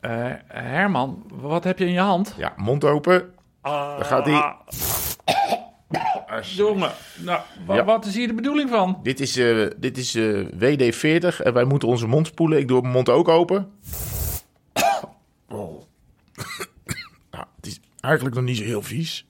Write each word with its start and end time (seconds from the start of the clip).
Eh, 0.00 0.32
Herman, 0.46 1.24
wat 1.32 1.64
heb 1.64 1.78
je 1.78 1.84
in 1.86 1.92
je 1.92 2.00
hand? 2.00 2.34
Ja, 2.36 2.52
mond 2.56 2.84
open. 2.84 3.34
Daar 3.62 4.04
gaat 4.04 4.26
hij. 4.26 4.54
Jongen, 6.42 6.90
nou, 7.18 7.40
Ja. 7.68 7.84
wat 7.84 8.04
is 8.04 8.14
hier 8.14 8.26
de 8.26 8.34
bedoeling 8.34 8.70
van? 8.70 9.00
Dit 9.02 9.20
is, 9.20 9.36
eh, 9.36 9.66
dit 9.76 9.98
is 9.98 10.14
eh, 10.14 10.46
WD-40 10.58 11.40
en 11.42 11.52
wij 11.52 11.64
moeten 11.64 11.88
onze 11.88 12.06
mond 12.06 12.26
spoelen. 12.26 12.58
Ik 12.58 12.68
doe 12.68 12.80
mijn 12.80 12.92
mond 12.92 13.08
ook 13.08 13.28
open. 13.28 13.72
Oh. 15.48 15.82
nou, 17.30 17.44
het 17.56 17.66
is 17.66 17.80
eigenlijk 18.00 18.34
nog 18.34 18.44
niet 18.44 18.56
zo 18.56 18.64
heel 18.64 18.82
vies. 18.82 19.26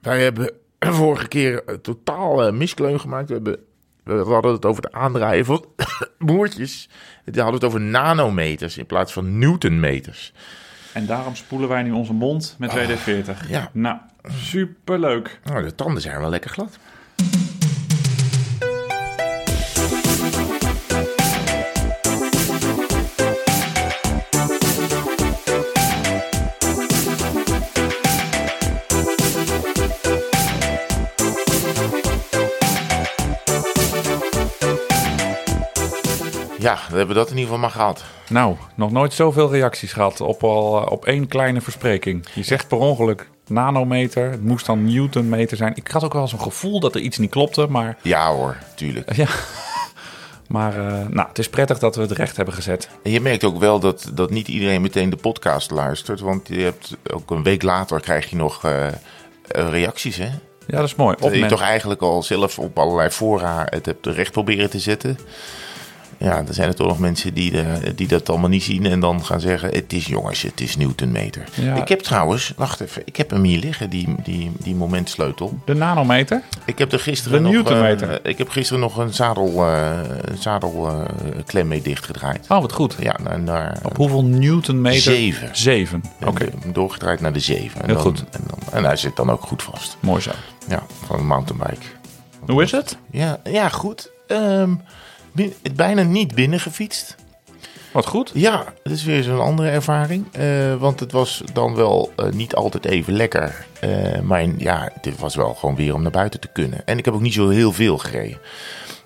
Wij 0.00 0.22
hebben 0.22 0.50
vorige 0.78 1.28
keer 1.28 1.64
eh, 1.64 1.74
totaal 1.74 2.52
miskleun 2.52 3.00
gemaakt. 3.00 3.28
We, 3.28 3.34
hebben, 3.34 3.65
we 4.06 4.32
hadden 4.32 4.52
het 4.52 4.64
over 4.64 4.82
het 4.82 4.92
aandraaien 4.92 5.44
van 5.44 5.64
moertjes. 6.18 6.88
We 7.24 7.40
hadden 7.40 7.54
het 7.54 7.64
over 7.64 7.80
nanometers 7.80 8.78
in 8.78 8.86
plaats 8.86 9.12
van 9.12 9.38
newtonmeters. 9.38 10.32
En 10.92 11.06
daarom 11.06 11.34
spoelen 11.34 11.68
wij 11.68 11.82
nu 11.82 11.90
onze 11.92 12.12
mond 12.12 12.56
met 12.58 12.72
WD-40. 12.72 13.48
ja. 13.48 13.70
Nou, 13.72 13.98
superleuk. 14.28 15.40
Nou, 15.44 15.64
de 15.64 15.74
tanden 15.74 16.02
zijn 16.02 16.20
wel 16.20 16.30
lekker 16.30 16.50
glad. 16.50 16.78
Ja, 36.66 36.74
dan 36.88 36.96
hebben 36.98 37.14
we 37.16 37.20
dat 37.22 37.30
in 37.30 37.36
ieder 37.36 37.44
geval 37.52 37.58
maar 37.58 37.70
gehad. 37.70 38.04
Nou, 38.28 38.56
nog 38.74 38.90
nooit 38.90 39.12
zoveel 39.12 39.50
reacties 39.50 39.92
gehad 39.92 40.20
op, 40.20 40.44
al, 40.44 40.80
eh, 40.84 40.92
op 40.92 41.04
één 41.04 41.26
kleine 41.28 41.60
verspreking. 41.60 42.26
Je 42.34 42.42
zegt 42.42 42.68
per 42.68 42.78
ongeluk 42.78 43.28
nanometer, 43.46 44.30
het 44.30 44.42
moest 44.42 44.66
dan 44.66 44.84
newtonmeter 44.84 45.56
zijn. 45.56 45.72
Ik 45.76 45.88
had 45.88 46.04
ook 46.04 46.12
wel 46.12 46.28
zo'n 46.28 46.40
gevoel 46.40 46.80
dat 46.80 46.94
er 46.94 47.00
iets 47.00 47.18
niet 47.18 47.30
klopte, 47.30 47.66
maar 47.68 47.96
Ja 48.02 48.32
hoor, 48.32 48.56
tuurlijk. 48.74 49.14
ja... 49.14 49.26
Maar 50.48 50.76
eh, 50.78 51.06
nou, 51.08 51.28
het 51.28 51.38
is 51.38 51.48
prettig 51.48 51.78
dat 51.78 51.96
we 51.96 52.02
het 52.02 52.10
recht 52.10 52.36
hebben 52.36 52.54
gezet. 52.54 52.88
En 53.02 53.10
je 53.10 53.20
merkt 53.20 53.44
ook 53.44 53.58
wel 53.58 53.78
dat, 53.80 54.10
dat 54.14 54.30
niet 54.30 54.48
iedereen 54.48 54.82
meteen 54.82 55.10
de 55.10 55.16
podcast 55.16 55.70
luistert. 55.70 56.20
Want 56.20 56.48
je 56.48 56.58
hebt 56.60 56.96
ook 57.12 57.30
een 57.30 57.42
week 57.42 57.62
later 57.62 58.00
krijg 58.00 58.30
je 58.30 58.36
nog 58.36 58.64
eh, 58.64 58.86
reacties, 59.46 60.16
hè? 60.16 60.28
Ja, 60.66 60.76
dat 60.76 60.84
is 60.84 60.94
mooi. 60.94 61.16
Dat 61.16 61.24
Op 61.28 61.34
je 61.34 61.40
men- 61.40 61.48
toch 61.48 61.60
eigenlijk 61.60 62.00
al 62.02 62.22
zelf 62.22 62.58
op 62.58 62.78
allerlei 62.78 63.10
fora 63.10 63.66
het 63.70 63.86
hebt 63.86 64.06
recht 64.06 64.32
proberen 64.32 64.70
te 64.70 64.78
zetten. 64.78 65.18
Ja, 66.18 66.42
dan 66.42 66.54
zijn 66.54 66.68
er 66.68 66.74
toch 66.74 66.86
nog 66.86 66.98
mensen 66.98 67.34
die, 67.34 67.50
de, 67.50 67.92
die 67.96 68.08
dat 68.08 68.28
allemaal 68.28 68.48
niet 68.48 68.62
zien 68.62 68.86
en 68.86 69.00
dan 69.00 69.24
gaan 69.24 69.40
zeggen... 69.40 69.68
het 69.70 69.92
is 69.92 70.06
jongens, 70.06 70.42
het 70.42 70.60
is 70.60 70.76
Newtonmeter. 70.76 71.44
Ja. 71.54 71.74
Ik 71.74 71.88
heb 71.88 72.00
trouwens, 72.00 72.52
wacht 72.56 72.80
even, 72.80 73.02
ik 73.04 73.16
heb 73.16 73.30
hem 73.30 73.42
hier 73.42 73.58
liggen, 73.58 73.90
die, 73.90 74.14
die, 74.22 74.52
die 74.58 74.74
momentsleutel. 74.74 75.58
De 75.64 75.74
nanometer? 75.74 76.42
Ik 76.64 76.78
heb 76.78 76.92
er 76.92 77.00
gisteren 77.00 77.36
De 77.38 77.44
nog, 77.44 77.52
Newtonmeter. 77.52 78.10
eh, 78.10 78.30
ik 78.30 78.38
heb 78.38 78.48
gisteren 78.48 78.80
nog 78.80 78.96
een 78.96 79.14
zadel, 79.14 79.66
eh, 79.66 79.98
een 80.20 80.38
zadel 80.38 80.88
eh, 80.88 81.00
klem 81.46 81.68
mee 81.68 81.82
dichtgedraaid. 81.82 82.44
Oh, 82.48 82.60
wat 82.60 82.72
goed. 82.72 82.96
Ja, 83.00 83.16
naar, 83.22 83.40
naar 83.40 83.78
Op 83.82 83.96
hoeveel 83.96 84.24
newtonmeter? 84.24 85.00
Zeven. 85.00 85.48
Zeven. 85.52 86.02
Oké, 86.24 86.46
doorgedraaid 86.72 87.20
naar 87.20 87.32
de 87.32 87.40
7. 87.40 87.80
En 87.80 87.86
Heel 87.86 87.94
dan, 87.94 88.02
goed. 88.02 88.24
En, 88.30 88.40
dan, 88.46 88.58
en 88.72 88.84
hij 88.84 88.96
zit 88.96 89.16
dan 89.16 89.30
ook 89.30 89.42
goed 89.42 89.62
vast. 89.62 89.96
mooi 90.00 90.20
zo. 90.22 90.30
Ja, 90.68 90.82
van 91.06 91.18
een 91.18 91.26
mountainbike. 91.26 91.86
Hoe 92.46 92.62
is 92.62 92.70
het? 92.70 92.96
Ja, 93.10 93.40
ja 93.44 93.68
goed. 93.68 94.10
Ehm, 94.26 94.70
bijna 95.74 96.02
niet 96.02 96.34
binnengefietst. 96.34 97.16
Wat 97.92 98.06
goed. 98.06 98.30
Ja, 98.34 98.64
het 98.82 98.92
is 98.92 99.04
weer 99.04 99.22
zo'n 99.22 99.40
andere 99.40 99.68
ervaring. 99.68 100.24
Eh, 100.32 100.74
want 100.74 101.00
het 101.00 101.12
was 101.12 101.42
dan 101.52 101.74
wel 101.74 102.12
eh, 102.16 102.30
niet 102.30 102.54
altijd 102.54 102.84
even 102.84 103.12
lekker. 103.12 103.66
Eh, 103.80 104.20
maar 104.20 104.46
ja, 104.58 104.92
dit 105.00 105.18
was 105.18 105.34
wel 105.34 105.54
gewoon 105.54 105.76
weer 105.76 105.94
om 105.94 106.02
naar 106.02 106.10
buiten 106.10 106.40
te 106.40 106.48
kunnen. 106.52 106.86
En 106.86 106.98
ik 106.98 107.04
heb 107.04 107.14
ook 107.14 107.20
niet 107.20 107.34
zo 107.34 107.48
heel 107.48 107.72
veel 107.72 107.98
gereden. 107.98 108.38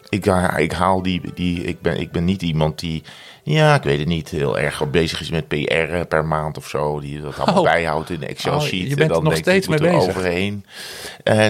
Ik, 0.09 0.27
ik 0.57 0.73
haal 0.73 1.03
die, 1.03 1.21
die 1.35 1.63
ik, 1.65 1.81
ben, 1.81 2.01
ik 2.01 2.11
ben 2.13 2.25
niet 2.25 2.43
iemand 2.43 2.79
die, 2.79 3.03
ja, 3.43 3.75
ik 3.75 3.83
weet 3.83 3.99
het 3.99 4.09
niet, 4.09 4.29
heel 4.29 4.59
erg 4.59 4.91
bezig 4.91 5.21
is 5.21 5.31
met 5.31 5.49
PR 5.49 6.05
per 6.09 6.25
maand 6.25 6.57
of 6.57 6.69
zo. 6.69 7.01
Die 7.01 7.21
dat 7.21 7.39
allemaal 7.39 7.63
Oh. 7.63 7.71
bijhoudt 7.71 8.11
in 8.11 8.23
een 8.23 8.29
Excel-sheet. 8.29 8.73
Oh, 8.81 8.85
je 8.85 8.91
en 8.91 8.97
bent 8.97 9.09
dan 9.09 9.19
er 9.19 9.25
nog 9.25 9.33
denkt, 9.33 9.39
ik 9.49 9.53
steeds 9.53 9.69
moet 9.69 9.81
mee 9.81 9.91
er 9.91 9.97
bezig. 9.97 10.17
overheen. 10.17 10.65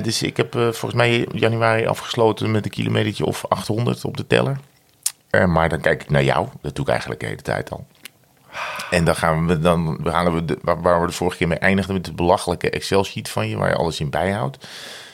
Dus 0.03 0.23
ik 0.23 0.37
heb 0.37 0.53
volgens 0.53 0.95
mij 0.95 1.27
januari 1.35 1.87
afgesloten 1.87 2.51
met 2.51 2.65
een 2.65 2.71
kilometertje 2.71 3.25
of 3.25 3.45
800 3.49 4.05
op 4.05 4.17
de 4.17 4.27
teller. 4.27 4.57
Eh, 5.31 5.47
maar 5.47 5.69
dan 5.69 5.81
kijk 5.81 6.03
ik 6.03 6.11
naar 6.11 6.25
jou. 6.25 6.49
Dat 6.63 6.75
doe 6.75 6.85
ik 6.85 6.91
eigenlijk 6.91 7.21
de 7.21 7.27
hele 7.27 7.43
tijd 7.43 7.71
al. 7.71 7.87
En 8.91 9.05
dan 9.05 9.17
gaan 9.17 9.47
we 9.47 9.59
dan 9.59 9.99
we 10.03 10.11
halen 10.11 10.35
we 10.35 10.45
de, 10.45 10.59
waar, 10.63 11.01
we 11.01 11.07
de 11.07 11.13
vorige 11.13 11.37
keer 11.37 11.49
mee 11.49 11.59
eindigden 11.59 11.95
met 11.95 12.07
het 12.07 12.17
belachelijke 12.17 12.71
Excel-sheet 12.71 13.29
van 13.29 13.49
je, 13.49 13.57
waar 13.57 13.69
je 13.69 13.75
alles 13.75 14.01
in 14.01 14.11
bijhoudt. 14.11 14.69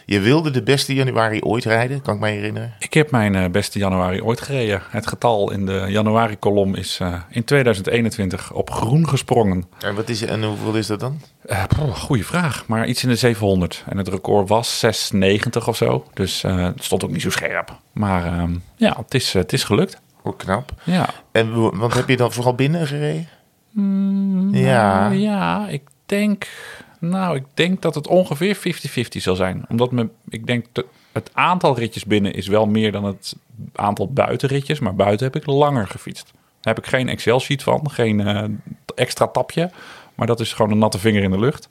Je 0.08 0.20
wilde 0.20 0.50
de 0.50 0.62
beste 0.62 0.94
januari 0.94 1.42
ooit 1.42 1.64
rijden, 1.64 2.02
kan 2.02 2.14
ik 2.14 2.20
me 2.20 2.28
herinneren. 2.28 2.74
Ik 2.78 2.94
heb 2.94 3.10
mijn 3.10 3.34
eh, 3.34 3.50
beste 3.50 3.78
januari 3.78 4.22
ooit 4.22 4.40
gereden. 4.40 4.82
Het 4.90 5.06
getal 5.06 5.50
in 5.52 5.66
de 5.66 5.84
januari-kolom 5.88 6.74
is 6.74 6.98
eh, 7.00 7.20
in 7.30 7.44
2021 7.44 8.52
op 8.52 8.70
groen 8.70 9.08
gesprongen. 9.08 9.64
En, 9.78 9.94
wat 9.94 10.08
is, 10.08 10.22
en 10.22 10.44
hoeveel 10.44 10.74
is 10.74 10.86
dat 10.86 11.00
dan? 11.00 11.20
Poh, 11.76 11.96
goeie 11.96 12.26
vraag, 12.26 12.66
maar 12.66 12.86
iets 12.86 13.02
in 13.02 13.08
de 13.08 13.16
700. 13.16 13.84
En 13.88 13.98
het 13.98 14.08
record 14.08 14.48
was 14.48 14.78
690 14.78 15.68
of 15.68 15.76
zo. 15.76 16.06
Dus 16.14 16.42
het 16.42 16.84
stond 16.84 17.04
ook 17.04 17.10
niet 17.10 17.22
zo 17.22 17.30
scherp. 17.30 17.78
Maar 17.92 18.24
ehm, 18.24 18.54
ja, 18.76 18.96
het 18.96 19.14
is, 19.14 19.32
het 19.32 19.52
is 19.52 19.64
gelukt. 19.64 20.00
Hoe 20.26 20.36
knap. 20.36 20.72
Ja. 20.84 21.08
En 21.32 21.78
want 21.78 21.94
heb 21.94 22.08
je 22.08 22.16
dan 22.16 22.32
vooral 22.32 22.54
binnen 22.54 22.86
gereden? 22.86 23.28
ja. 24.52 25.08
Nou, 25.08 25.14
ja, 25.14 25.68
ik 25.68 25.82
denk, 26.06 26.48
nou, 27.00 27.36
ik 27.36 27.44
denk 27.54 27.82
dat 27.82 27.94
het 27.94 28.06
ongeveer 28.06 28.56
50-50 28.56 28.60
zal 29.08 29.36
zijn. 29.36 29.64
Omdat 29.68 29.92
me, 29.92 30.08
ik 30.28 30.46
denk 30.46 30.66
het 31.12 31.30
aantal 31.32 31.78
ritjes 31.78 32.04
binnen 32.04 32.34
is 32.34 32.46
wel 32.46 32.66
meer 32.66 32.92
dan 32.92 33.04
het 33.04 33.36
aantal 33.74 34.12
buitenritjes. 34.12 34.78
Maar 34.78 34.94
buiten 34.94 35.26
heb 35.26 35.36
ik 35.36 35.46
langer 35.46 35.86
gefietst. 35.86 36.32
Daar 36.34 36.74
heb 36.74 36.84
ik 36.84 36.90
geen 36.90 37.08
Excel-sheet 37.08 37.62
van, 37.62 37.90
geen 37.90 38.20
eh, 38.20 38.44
extra 38.94 39.26
tapje. 39.26 39.70
Maar 40.14 40.26
dat 40.26 40.40
is 40.40 40.52
gewoon 40.52 40.70
een 40.70 40.78
natte 40.78 40.98
vinger 40.98 41.22
in 41.22 41.30
de 41.30 41.38
lucht. 41.38 41.68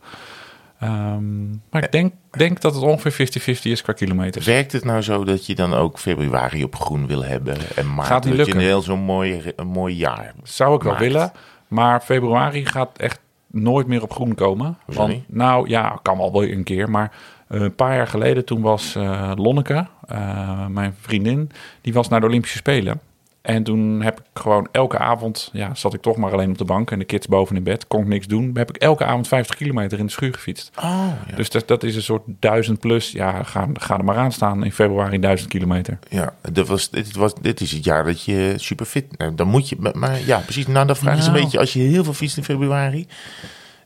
Ehm, 0.80 1.50
maar 1.50 1.84
ik 1.84 1.92
denk, 1.92 2.14
denk 2.32 2.62
dat 2.62 2.74
het 2.74 2.84
ongeveer 2.84 3.12
50-50 3.58 3.62
is 3.62 3.82
qua 3.82 3.94
kilometers. 3.94 4.46
Werkt 4.46 4.72
het 4.72 4.84
nou 4.84 5.02
zo 5.02 5.24
dat 5.24 5.46
je 5.46 5.56
dan 5.56 5.74
ook 5.74 6.00
februari 6.00 6.64
op 6.64 6.76
groen 6.76 7.08
wil 7.08 7.24
hebben 7.24 7.58
en 7.76 7.94
maart 7.94 8.08
Gaat 8.08 8.26
niet 8.26 8.38
dat 8.38 8.46
je 8.46 8.54
een 8.54 8.60
heel 8.60 8.82
zo'n 8.82 9.00
mooi, 9.00 9.54
een 9.56 9.68
mooi 9.68 9.96
jaar 9.96 10.34
Zou 10.44 10.76
ik 10.76 10.84
wel 10.84 10.98
willen. 10.98 11.32
Maar 11.68 12.02
februari 12.02 12.66
gaat 12.66 12.98
echt 12.98 13.20
nooit 13.48 13.88
meer 13.88 14.02
op 14.04 14.14
groen 14.14 14.36
komen. 14.36 14.78
Want, 14.86 15.24
nou 15.28 15.70
ja, 15.70 16.00
kan 16.02 16.18
wel 16.18 16.32
wel 16.32 16.44
een 16.44 16.64
keer. 16.64 16.90
Maar 16.90 17.12
eh, 17.48 17.62
een 17.62 17.76
paar 17.76 17.96
jaar 17.96 18.08
geleden, 18.08 18.46
toen 18.46 18.62
was 18.62 18.96
eh, 18.96 19.32
Lonneke, 19.36 19.88
eh, 20.08 20.68
mijn 20.68 20.96
vriendin, 21.00 21.52
die 21.82 21.94
was 21.94 22.08
naar 22.08 22.20
de 22.20 22.26
Olympische 22.26 22.58
Spelen. 22.58 23.00
En 23.46 23.64
toen 23.64 24.02
heb 24.02 24.20
ik 24.20 24.26
gewoon 24.34 24.68
elke 24.72 24.98
avond, 24.98 25.50
ja, 25.54 25.76
zat 25.76 25.94
ik 25.94 26.02
toch 26.02 26.18
maar 26.18 26.32
alleen 26.32 26.50
op 26.50 26.58
de 26.58 26.66
bank 26.66 26.92
en 26.92 27.00
de 27.00 27.06
kids 27.06 27.28
boven 27.28 27.56
in 27.56 27.64
bed, 27.64 27.88
kon 27.88 28.02
ik 28.02 28.08
niks 28.08 28.28
doen. 28.28 28.52
Heb 28.54 28.70
ik 28.70 28.78
elke 28.78 29.06
avond 29.06 29.28
50 29.28 29.56
kilometer 29.56 30.00
in 30.00 30.06
de 30.06 30.12
schuur 30.12 30.34
gefietst. 30.34 30.72
Oh, 30.78 31.08
ja. 31.30 31.36
Dus 31.36 31.50
dat, 31.50 31.68
dat 31.68 31.84
is 31.84 31.96
een 31.96 32.02
soort 32.02 32.24
duizend 32.26 32.80
plus. 32.80 33.12
Ja, 33.12 33.44
ga, 33.44 33.68
ga 33.74 33.98
er 33.98 34.04
maar 34.04 34.18
aan 34.18 34.32
staan 34.32 34.64
in 34.64 34.72
februari 34.72 35.20
duizend 35.20 35.50
kilometer. 35.50 36.00
Ja, 36.10 36.34
dit, 36.52 36.68
was, 36.68 36.90
dit, 36.90 37.16
was, 37.16 37.34
dit 37.42 37.62
is 37.62 37.72
het 37.72 37.84
jaar 37.84 38.04
dat 38.04 38.24
je 38.24 38.54
super 38.58 38.86
fit... 38.86 39.18
nou, 39.18 39.36
Dan 39.36 39.48
moet 39.48 39.70
je... 39.70 39.92
maar- 39.94 40.26
ja, 40.26 40.40
precies. 40.40 40.68
Nou, 40.68 40.88
dan 40.88 40.96
vraag 40.96 41.18
is 41.18 41.26
een 41.26 41.32
Nou. 41.32 41.44
beetje... 41.44 41.60
Als 41.60 41.74
je 41.74 41.80
heel 41.80 42.04
veel 42.04 42.14
fietst 42.14 42.38
in 42.38 42.44
februari... 42.44 43.08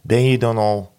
Ben 0.02 0.24
je 0.24 0.38
dan 0.38 0.58
al... 0.58 0.92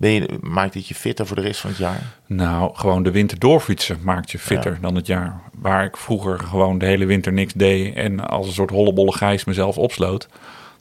Ben 0.00 0.10
je, 0.10 0.28
maakt 0.40 0.74
het 0.74 0.86
je 0.86 0.94
fitter 0.94 1.26
voor 1.26 1.36
de 1.36 1.42
rest 1.42 1.60
van 1.60 1.70
het 1.70 1.78
jaar? 1.78 2.00
Nou, 2.26 2.70
gewoon 2.74 3.02
de 3.02 3.10
winter 3.10 3.38
doorfietsen 3.38 3.98
maakt 4.02 4.30
je 4.30 4.38
fitter 4.38 4.78
dan 4.80 4.94
het 4.94 5.06
jaar. 5.06 5.40
Waar 5.54 5.84
ik 5.84 5.96
vroeger 5.96 6.38
gewoon 6.38 6.78
de 6.78 6.86
hele 6.86 7.04
winter 7.04 7.32
niks 7.32 7.52
deed 7.52 7.94
en 7.94 8.28
als 8.28 8.46
een 8.46 8.52
soort 8.52 8.70
hollebolle 8.70 9.12
gijs 9.12 9.44
mezelf 9.44 9.78
opsloot. 9.78 10.28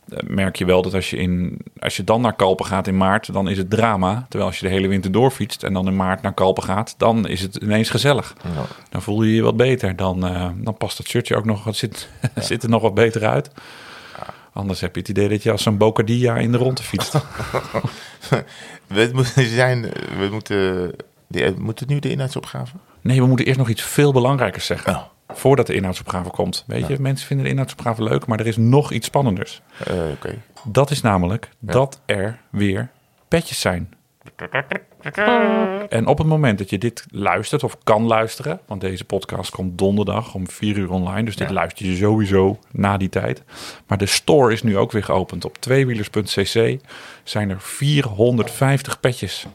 eh, 0.10 0.18
Merk 0.28 0.56
je 0.56 0.66
wel 0.66 0.82
dat 0.82 0.94
als 0.94 1.10
je, 1.10 1.18
in, 1.18 1.58
als 1.80 1.98
je 1.98 2.04
dan 2.04 2.22
naar 2.22 2.36
Kalpen 2.36 2.66
gaat 2.66 2.88
in 2.88 2.98
maart, 2.98 3.34
dan 3.34 3.50
is 3.50 3.58
het 3.58 3.70
drama. 3.70 4.26
Terwijl 4.30 4.50
als 4.50 4.60
je 4.60 4.66
de 4.68 4.72
hele 4.74 4.88
winter 4.88 5.12
doorfietst 5.12 5.64
en 5.64 5.74
dan 5.74 5.88
in 5.88 5.96
maart 5.96 6.22
naar 6.22 6.34
Kalpen 6.34 6.64
gaat, 6.64 6.96
dan 6.98 7.28
is 7.28 7.42
het 7.42 7.56
ineens 7.56 7.90
gezellig. 7.90 8.36
Ja. 8.44 8.66
Dan 8.90 9.02
voel 9.02 9.24
je 9.24 9.36
je 9.36 9.42
wat 9.42 9.58
beter. 9.58 9.96
Dan, 9.96 10.26
eh, 10.28 10.50
dan 10.56 10.78
past 10.78 10.98
het 10.98 11.08
shirtje 11.08 11.36
ook 11.36 11.46
nog, 11.46 11.64
wat 11.64 11.76
zit, 11.76 12.10
zit 12.36 12.64
er 12.64 12.70
nog 12.70 12.82
wat 12.82 12.94
beter 12.94 13.26
uit. 13.28 13.50
Anders 14.60 14.80
heb 14.82 14.94
je 14.96 15.00
het 15.00 15.10
idee 15.10 15.30
dat 15.30 15.44
je 15.44 15.52
als 15.52 15.66
een 15.66 15.78
bocadilla 15.78 16.36
in 16.38 16.52
de 16.52 16.58
ronde 16.58 16.84
fietst. 16.84 17.14
We 18.88 19.10
moeten 19.14 19.46
zijn... 19.46 19.82
We 20.18 20.28
moeten... 20.32 20.92
de- 21.28 21.54
Moet 21.58 21.80
het 21.80 21.90
nu 21.90 22.00
de 22.00 22.10
inhoudsopgave? 22.10 22.76
Nee, 23.02 23.22
we 23.22 23.28
moeten 23.28 23.46
eerst 23.46 23.60
nog 23.60 23.70
iets 23.70 23.82
veel 23.82 24.12
belangrijkers 24.14 24.66
zeggen. 24.66 24.96
Oh. 24.96 25.02
Voordat 25.28 25.68
de 25.68 25.74
inhoudsopgave 25.74 26.30
komt. 26.30 26.64
Weet 26.68 26.88
je, 26.88 27.00
mensen 27.00 27.28
vinden 27.28 27.46
de 27.46 27.52
inhoudsopgave 27.52 28.04
leuk, 28.04 28.26
maar 28.26 28.40
er 28.40 28.48
is 28.48 28.58
nog 28.58 28.92
iets 28.92 29.08
spannenders. 29.08 29.62
Oké. 30.12 30.36
Dat 30.64 30.92
is 30.92 31.02
namelijk 31.02 31.50
dat 31.60 32.02
er 32.06 32.40
weer 32.52 32.90
petjes 33.28 33.60
zijn. 33.60 33.94
En 35.90 36.08
op 36.08 36.18
het 36.18 36.28
moment 36.28 36.58
dat 36.58 36.70
je 36.70 36.78
dit 36.78 37.06
luistert 37.12 37.64
of 37.64 37.78
kan 37.84 38.04
luisteren, 38.08 38.60
want 38.66 38.82
deze 38.82 39.04
podcast 39.04 39.52
komt 39.52 39.78
donderdag 39.78 40.34
om 40.34 40.50
4 40.50 40.78
uur 40.78 40.92
online, 40.92 41.24
dus 41.24 41.36
dit 41.36 41.48
Ja. 41.48 41.54
luister 41.54 41.86
je 41.86 41.96
sowieso 41.96 42.60
na 42.72 42.98
die 42.98 43.10
tijd. 43.10 43.44
Maar 43.88 43.98
de 43.98 44.06
store 44.06 44.54
is 44.54 44.64
nu 44.64 44.78
ook 44.78 44.92
weer 44.92 45.04
geopend. 45.04 45.46
Op 45.46 45.58
tweewielers.cc 45.58 46.80
zijn 47.24 47.50
er 47.50 47.62
450 47.62 49.00
petjes 49.00 49.46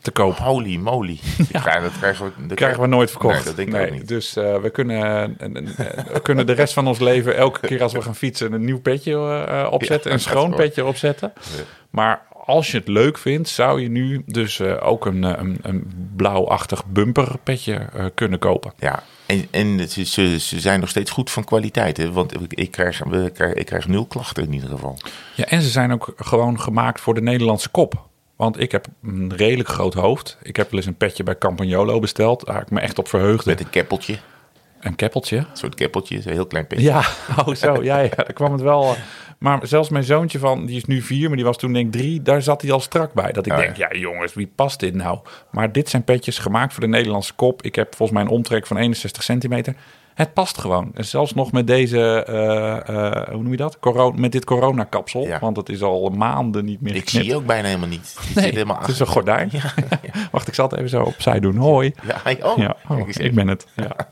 te 0.00 0.10
koop. 0.10 0.36
Holy 0.36 0.76
moly. 0.76 1.18
Ja. 1.52 1.80
dat 1.80 1.92
krijgen 1.98 2.24
we, 2.24 2.46
dat 2.46 2.56
krijgen 2.56 2.80
we 2.80 2.86
nooit 2.86 3.10
verkocht. 3.10 3.34
Nee, 3.34 3.44
dat 3.44 3.56
denk 3.56 3.74
ik 3.74 3.80
ook 3.82 3.90
niet. 3.90 4.08
Dus 4.08 4.36
eh, 4.36 4.56
we, 4.56 4.70
kunnen, 4.70 5.02
eh, 5.38 5.48
eh, 5.48 6.06
we 6.12 6.20
kunnen 6.22 6.46
de 6.46 6.52
rest 6.52 6.72
van 6.72 6.86
ons 6.86 6.98
leven 6.98 7.36
elke 7.36 7.66
keer 7.66 7.82
als 7.82 7.92
we 7.92 8.02
gaan 8.02 8.14
fietsen 8.14 8.52
een 8.52 8.64
nieuw 8.64 8.80
petje 8.80 9.16
opzetten. 9.70 10.10
Ja, 10.10 10.16
een 10.16 10.22
schoon 10.22 10.54
petje 10.54 10.84
opzetten. 10.84 11.32
Ja. 11.34 11.62
Maar 11.90 12.22
als 12.50 12.70
je 12.70 12.78
het 12.78 12.88
leuk 12.88 13.18
vindt, 13.18 13.48
zou 13.48 13.80
je 13.80 13.88
nu 13.88 14.22
dus 14.26 14.60
eh, 14.60 14.76
ook 14.80 15.06
een, 15.06 15.24
eh, 15.24 15.42
een, 15.42 15.58
een 15.62 16.10
blauwachtig 16.16 16.86
bumperpetje 16.86 17.74
eh 17.74 18.04
kunnen 18.14 18.38
kopen. 18.38 18.72
Ja, 18.78 19.02
en, 19.26 19.46
en 19.50 19.88
ze, 19.88 20.04
ze, 20.04 20.38
ze 20.38 20.60
zijn 20.60 20.80
nog 20.80 20.88
steeds 20.88 21.10
goed 21.10 21.30
van 21.30 21.44
kwaliteit. 21.44 21.96
Hè? 21.96 22.12
Want 22.12 22.34
ik, 22.48 22.70
krijg, 22.70 23.02
ik 23.54 23.66
krijg 23.66 23.88
nul 23.88 24.06
klachten 24.06 24.44
in 24.44 24.52
ieder 24.52 24.68
geval. 24.68 24.98
Ja, 25.36 25.44
en 25.44 25.62
ze 25.62 25.68
zijn 25.68 25.92
ook 25.92 26.12
gewoon 26.16 26.60
gemaakt 26.60 27.00
voor 27.00 27.14
de 27.14 27.22
Nederlandse 27.22 27.68
kop. 27.68 28.08
Want 28.36 28.60
ik 28.60 28.72
heb 28.72 28.86
een 29.02 29.32
redelijk 29.36 29.68
groot 29.68 29.94
hoofd. 29.94 30.38
Ik 30.42 30.56
heb 30.56 30.70
wel 30.70 30.78
eens 30.78 30.88
een 30.88 30.96
petje 30.96 31.22
bij 31.22 31.38
Campagnolo 31.38 31.98
besteld. 31.98 32.42
Waar 32.42 32.62
ik 32.62 32.70
me 32.70 32.80
echt 32.80 32.98
op 32.98 33.08
verheugde. 33.08 33.50
Met 33.50 33.60
een 33.60 33.70
keppeltje. 33.70 34.18
Een 34.80 34.94
keppeltje. 34.94 35.36
Een 35.36 35.46
soort 35.52 35.74
keppeltje. 35.74 36.16
Een 36.16 36.32
heel 36.32 36.46
klein 36.46 36.66
petje. 36.66 36.84
Ja, 36.84 36.98
oh 37.46 37.54
zo, 37.54 37.82
ja, 37.82 37.98
ja, 37.98 38.08
daar 38.16 38.32
kwam 38.32 38.52
het 38.52 38.60
wel. 38.60 38.82
eh, 38.84 38.90
Maar 39.38 39.66
zelfs 39.66 39.88
mijn 39.88 40.04
zoontje 40.04 40.38
van, 40.38 40.66
die 40.66 40.76
is 40.76 40.84
nu 40.84 41.00
vier, 41.02 41.26
maar 41.28 41.36
die 41.36 41.44
was 41.46 41.56
toen 41.56 41.72
denk 41.72 41.86
ik 41.94 42.00
drie, 42.00 42.22
daar 42.22 42.42
zat 42.42 42.62
hij 42.62 42.72
al 42.72 42.80
strak 42.80 43.12
bij. 43.12 43.32
Dat 43.32 43.46
ik 43.46 43.52
Oh, 43.52 43.58
denk, 43.58 43.76
ja 43.76 43.88
jongens, 43.92 44.34
wie 44.34 44.52
past 44.54 44.80
dit 44.80 44.94
nou? 44.94 45.18
Maar 45.50 45.72
dit 45.72 45.88
zijn 45.88 46.04
petjes 46.04 46.38
gemaakt 46.38 46.72
voor 46.72 46.82
de 46.82 46.88
Nederlandse 46.88 47.34
kop. 47.34 47.62
Ik 47.62 47.74
heb 47.74 47.94
volgens 47.94 48.18
mij 48.18 48.26
een 48.26 48.34
omtrek 48.36 48.66
van 48.66 48.76
61 48.76 49.22
centimeter. 49.22 49.74
Het 50.20 50.34
past 50.34 50.58
gewoon. 50.58 50.90
En 50.94 51.04
zelfs 51.04 51.34
nog 51.34 51.52
met 51.52 51.66
deze, 51.66 52.24
eh, 52.24 52.88
eh, 52.88 53.28
hoe 53.28 53.42
noem 53.42 53.50
je 53.50 53.56
dat? 53.56 53.78
Corona, 53.78 54.18
met 54.20 54.32
dit 54.32 54.44
coronakapsel. 54.44 55.26
Ja. 55.26 55.38
Want 55.38 55.56
het 55.56 55.68
is 55.68 55.82
al 55.82 56.08
maanden 56.08 56.64
niet 56.64 56.80
meer 56.80 56.94
Ik 56.94 56.98
geknipt. 56.98 57.24
zie 57.24 57.34
je 57.34 57.36
ook 57.40 57.46
bijna 57.46 57.66
helemaal 57.66 57.88
niet. 57.88 58.16
Je 58.34 58.40
Nee, 58.40 58.50
helemaal 58.50 58.78
het 58.78 58.88
is 58.88 58.98
een 59.00 59.06
gordijn. 59.06 59.48
Ja, 59.52 59.72
Wacht, 60.32 60.48
ik 60.48 60.54
zal 60.54 60.68
het 60.68 60.76
even 60.78 60.88
zo 60.88 61.02
opzij 61.02 61.40
doen. 61.40 61.56
Hoi. 61.56 61.94
ja. 62.02 62.36
Oh, 62.42 62.56
Ja, 62.58 62.76
oh, 62.88 62.96
kijk 62.96 63.06
eens 63.06 63.16
ik 63.16 63.22
even. 63.22 63.34
ben 63.34 63.48
het. 63.48 63.66
Ja. 63.76 63.96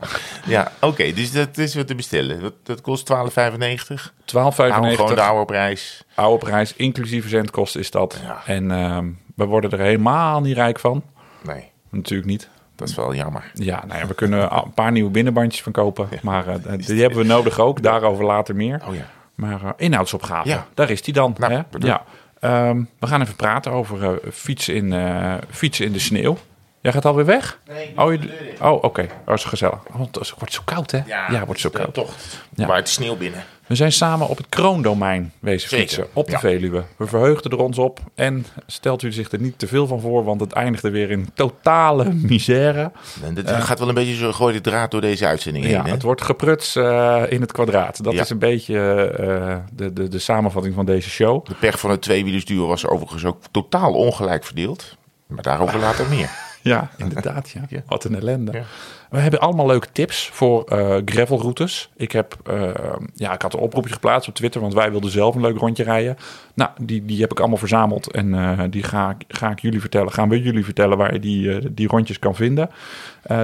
Ja, 0.46 0.72
oké. 0.80 1.12
dus 1.12 1.32
dat 1.32 1.58
is 1.58 1.74
wat 1.74 1.86
te 1.86 1.94
bestellen. 1.94 2.40
Dat, 2.40 2.54
dat 2.62 2.80
kost 2.80 3.12
12,95. 3.12 3.14
12,95. 3.16 4.32
Hou 4.32 4.54
gewoon 4.94 5.14
de 5.14 5.20
oude 5.22 5.44
prijs. 5.44 6.04
Oude 6.14 6.44
prijs, 6.44 6.74
inclusief 6.76 7.20
verzendkosten 7.20 7.80
is 7.80 7.90
dat. 7.90 8.20
En 8.46 8.70
ehm, 8.70 9.08
we 9.34 9.44
worden 9.44 9.70
er 9.70 9.80
helemaal 9.80 10.40
niet 10.40 10.56
rijk 10.56 10.78
van. 10.78 11.02
Nee, 11.42 11.64
Natuurlijk 11.90 12.28
niet. 12.28 12.48
Dat 12.78 12.88
is 12.88 12.94
wel 12.94 13.14
jammer. 13.14 13.50
Ja, 13.54 13.84
nou 13.86 14.00
ja, 14.00 14.06
we 14.06 14.14
kunnen 14.14 14.52
een 14.56 14.72
paar 14.74 14.92
nieuwe 14.92 15.10
binnenbandjes 15.10 15.62
van 15.62 15.72
kopen. 15.72 16.08
Maar 16.22 16.46
eh, 16.48 16.54
die 16.86 17.00
hebben 17.00 17.18
we 17.18 17.24
nodig 17.24 17.58
ook. 17.58 17.82
Daarover 17.82 18.24
later 18.24 18.56
meer. 18.56 18.80
Oh 18.88 18.94
ja. 18.94 19.06
Maar 19.34 19.64
eh, 19.64 19.70
inhoudsopgave, 19.76 20.48
Ja. 20.48 20.66
daar 20.74 20.90
is 20.90 21.02
die 21.02 21.14
dan. 21.14 21.34
Nou, 21.38 21.52
hè? 21.52 21.60
Ja. 21.78 22.02
Ehm, 22.40 22.82
we 22.98 23.06
gaan 23.06 23.20
even 23.22 23.36
praten 23.36 23.72
over 23.72 24.02
eh, 24.04 24.30
fietsen, 24.32 24.74
in, 24.74 24.92
eh, 24.92 25.34
fietsen 25.50 25.86
in 25.86 25.92
de 25.92 25.98
sneeuw. 25.98 26.36
Jij 26.80 26.92
gaat 26.92 27.04
alweer 27.04 27.24
weg? 27.24 27.58
Nee, 27.68 27.92
oh, 27.96 28.12
je, 28.12 28.54
oh 28.62 28.82
oké. 28.84 29.06
Oh, 29.26 29.34
is 29.34 29.44
gezellig. 29.44 29.78
Oh, 29.92 30.00
het 30.00 30.32
wordt 30.38 30.52
zo 30.52 30.60
koud, 30.64 30.90
hè? 30.90 31.00
Ja, 31.06 31.26
het 31.30 31.46
wordt 31.46 31.60
zo 31.60 31.70
koud. 31.70 31.94
tocht. 31.94 32.44
Ja. 32.54 32.66
Maar 32.66 32.76
het 32.76 32.88
is 32.88 32.94
sneeuw 32.94 33.16
binnen. 33.16 33.42
We 33.68 33.74
zijn 33.74 33.92
samen 33.92 34.28
op 34.28 34.36
het 34.36 34.46
kroondomein 34.48 35.32
wezen 35.38 35.68
fietsen. 35.68 36.06
Op 36.12 36.26
de 36.26 36.32
ja. 36.32 36.38
Veluwe. 36.38 36.82
We 36.96 37.06
verheugden 37.06 37.50
er 37.50 37.58
ons 37.58 37.78
op. 37.78 38.00
En 38.14 38.46
stelt 38.66 39.02
u 39.02 39.12
zich 39.12 39.30
er 39.32 39.40
niet 39.40 39.58
te 39.58 39.66
veel 39.66 39.86
van 39.86 40.00
voor, 40.00 40.24
want 40.24 40.40
het 40.40 40.52
eindigde 40.52 40.90
weer 40.90 41.10
in 41.10 41.28
totale 41.34 42.12
misère. 42.14 42.90
En 43.24 43.34
dit 43.34 43.50
gaat 43.50 43.78
wel 43.78 43.88
een 43.88 43.94
beetje 43.94 44.14
zo 44.14 44.32
gooi 44.32 44.54
de 44.54 44.60
draad 44.60 44.90
door 44.90 45.00
deze 45.00 45.26
uitzending 45.26 45.64
Ja, 45.64 45.70
heen. 45.70 45.84
Hè? 45.84 45.90
het 45.90 46.02
wordt 46.02 46.22
gepruts 46.22 46.76
eh, 46.76 47.22
in 47.28 47.40
het 47.40 47.52
kwadraat. 47.52 48.04
Dat 48.04 48.12
Ja. 48.12 48.20
is 48.22 48.30
een 48.30 48.38
beetje 48.38 48.78
eh, 49.18 49.56
de, 49.72 49.92
de, 49.92 50.08
de 50.08 50.18
samenvatting 50.18 50.74
van 50.74 50.86
deze 50.86 51.10
show. 51.10 51.46
De 51.46 51.54
pech 51.54 51.80
van 51.80 51.90
het 51.90 52.02
tweewielersduo 52.02 52.66
was 52.66 52.86
overigens 52.86 53.24
ook 53.24 53.38
totaal 53.50 53.92
ongelijk 53.92 54.44
verdeeld. 54.44 54.96
Maar 55.26 55.42
daarover 55.42 55.78
later 55.78 56.08
meer. 56.08 56.30
Ja, 56.62 56.90
inderdaad. 56.96 57.50
Ja. 57.68 57.82
Wat 57.86 58.04
een 58.04 58.14
ellende. 58.14 58.62
We 59.10 59.18
hebben 59.18 59.40
allemaal 59.40 59.66
leuke 59.66 59.88
tips 59.92 60.30
voor 60.32 60.64
eh, 60.64 60.96
gravelroutes. 61.04 61.90
Ik 61.96 62.12
heb, 62.12 62.36
eh, 62.46 62.70
ja, 63.14 63.32
ik 63.32 63.42
had 63.42 63.54
een 63.54 63.60
oproepje 63.60 63.92
geplaatst 63.92 64.28
op 64.28 64.34
Twitter, 64.34 64.60
want 64.60 64.74
wij 64.74 64.90
wilden 64.90 65.10
zelf 65.10 65.34
een 65.34 65.40
leuk 65.40 65.58
rondje 65.58 65.82
rijden. 65.84 66.16
Nou, 66.54 66.70
die, 66.80 67.04
die 67.04 67.20
heb 67.20 67.30
ik 67.30 67.38
allemaal 67.38 67.56
verzameld 67.58 68.12
en 68.12 68.34
eh, 68.34 68.60
die 68.70 68.82
ga, 68.82 69.10
ik- 69.18 69.36
ga 69.36 69.50
ik 69.50 69.60
jullie 69.60 69.80
vertellen. 69.80 70.12
Gaan 70.12 70.28
we 70.28 70.42
jullie 70.42 70.64
vertellen 70.64 70.98
waar 70.98 71.12
je 71.12 71.18
die, 71.20 71.74
die 71.74 71.88
rondjes 71.88 72.18
kan 72.18 72.34
vinden. 72.34 72.70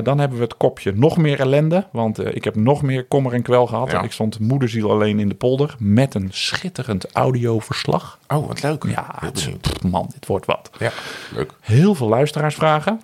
Dan 0.03 0.19
hebben 0.19 0.39
we 0.39 0.45
het 0.45 0.57
kopje 0.57 0.93
nog 0.95 1.17
meer 1.17 1.41
ellende, 1.41 1.87
want 1.93 2.35
ik 2.35 2.45
heb 2.45 2.55
nog 2.55 2.83
meer 2.83 3.05
kommer 3.05 3.33
en 3.33 3.43
kwel 3.43 3.67
gehad. 3.67 3.91
Ja. 3.91 4.03
Ik 4.03 4.13
stond 4.13 4.39
moederziel 4.41 4.91
alleen 4.91 5.19
in 5.21 5.29
de 5.29 5.35
polder 5.35 5.75
met 5.79 6.15
een 6.15 6.29
schitterend 6.31 7.07
audioverslag. 7.13 8.19
Oh, 8.29 8.47
wat 8.47 8.63
leuk. 8.63 8.85
Ja, 8.89 9.07
het 9.19 9.51
pff, 9.61 9.83
man, 9.83 10.07
dit 10.13 10.27
wordt 10.27 10.47
wat. 10.47 10.71
Ja, 10.79 10.91
leuk. 11.35 11.53
Heel 11.61 11.95
veel 11.95 12.09
luisteraarsvragen. 12.09 13.01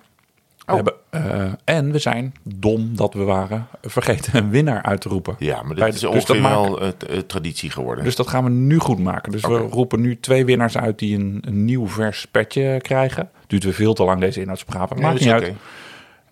We 0.65 0.71
Oh. 0.71 0.75
hebben, 0.75 0.93
eh, 1.09 1.51
en 1.75 1.91
we 1.91 1.99
zijn, 1.99 2.33
dom 2.43 2.95
dat 2.95 3.13
we 3.13 3.23
waren, 3.23 3.67
vergeten 3.81 4.35
een 4.37 4.49
winnaar 4.49 4.81
uit 4.81 5.01
te 5.01 5.09
roepen. 5.09 5.35
Ja, 5.39 5.61
maar 5.61 5.75
de- 5.75 5.87
is 5.87 5.93
dus 5.99 6.03
ongeveer 6.03 6.41
maken- 6.41 6.79
wel 6.79 7.23
traditie 7.27 7.69
geworden. 7.69 8.03
Dus 8.03 8.15
dat 8.15 8.27
gaan 8.27 8.43
we 8.43 8.49
nu 8.49 8.77
goed 8.79 8.99
maken. 8.99 9.31
Dus 9.31 9.41
we 9.41 9.57
roepen 9.57 10.01
nu 10.01 10.19
twee 10.19 10.45
winnaars 10.45 10.77
uit 10.77 10.99
die 10.99 11.17
een, 11.17 11.43
een 11.47 11.65
nieuw 11.65 11.87
vers 11.87 12.25
petje 12.31 12.79
krijgen. 12.81 13.29
Duurt 13.47 13.63
weer 13.63 13.73
veel 13.73 13.93
te 13.93 14.03
lang 14.03 14.19
deze 14.19 14.39
inhoudsopgave. 14.39 14.93
Nee, 14.93 15.03
Maakt 15.03 15.19
niet 15.19 15.29
uit. 15.29 15.53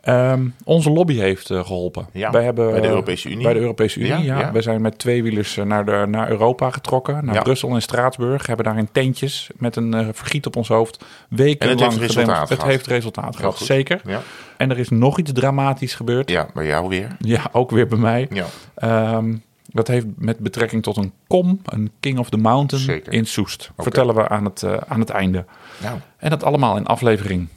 Ehm, 0.09 0.47
onze 0.63 0.89
lobby 0.89 1.15
heeft 1.15 1.49
eh, 1.49 1.65
geholpen. 1.65 2.07
Ja, 2.11 2.31
Wij 2.31 2.43
hebben, 2.43 2.71
bij 2.71 2.79
de 2.79 2.85
eh, 2.85 2.89
Europese 2.89 3.29
Unie. 3.29 3.43
Bij 3.43 3.53
de 3.53 3.59
Europese 3.59 3.99
Unie, 3.99 4.11
Ja, 4.11 4.17
ja. 4.17 4.39
ja. 4.39 4.51
We 4.51 4.61
zijn 4.61 4.81
met 4.81 4.99
tweewielers 4.99 5.57
eh, 5.57 5.65
naar, 5.65 5.85
de, 5.85 6.05
naar 6.07 6.29
Europa 6.29 6.69
getrokken. 6.69 7.25
Naar. 7.25 7.43
Brussel 7.43 7.73
en 7.73 7.81
Straatsburg. 7.81 8.47
Hebben 8.47 8.65
daar 8.65 8.77
in 8.77 8.89
tentjes 8.91 9.49
met 9.57 9.75
een 9.75 10.13
vergiet 10.13 10.45
op 10.45 10.55
ons 10.55 10.67
hoofd. 10.67 11.05
Wekenlang 11.29 11.79
heeft 11.79 11.97
resultaat 11.97 12.23
gedempt. 12.23 12.49
Het 12.49 12.59
gehad. 12.59 12.71
heeft 12.73 12.87
resultaat 12.87 13.35
gehad, 13.35 13.57
zeker. 13.57 14.01
Ja. 14.05 14.21
En 14.57 14.69
er 14.71 14.79
is 14.79 14.89
nog 14.89 15.17
iets 15.19 15.31
dramatisch 15.31 15.95
gebeurd. 15.95 16.29
ja, 16.29 16.47
bij 16.53 16.65
jou 16.65 16.87
weer. 16.87 17.15
Ja, 17.29 17.49
ook 17.51 17.71
weer 17.71 17.87
bij 17.87 17.97
mij. 17.97 18.27
Ja. 18.29 18.45
Ehm, 18.75 19.35
dat 19.65 19.87
heeft 19.87 20.05
met 20.15 20.39
betrekking 20.39 20.83
tot 20.83 20.97
een 20.97 21.13
kom, 21.27 21.61
een 21.65 21.91
King 21.99 22.19
of 22.19 22.29
the 22.29 22.37
Mountain 22.37 22.85
Zeker. 22.85 23.13
in 23.13 23.25
Soest. 23.25 23.71
Vertellen 23.77 24.15
we 24.15 24.29
aan 24.29 24.45
het, 24.45 24.63
aan 24.87 24.99
het 24.99 25.09
einde. 25.09 25.45
Nou, 25.81 25.97
En 26.17 26.29
dat 26.29 26.43
allemaal 26.43 26.77
in 26.77 26.85
aflevering 26.85 27.47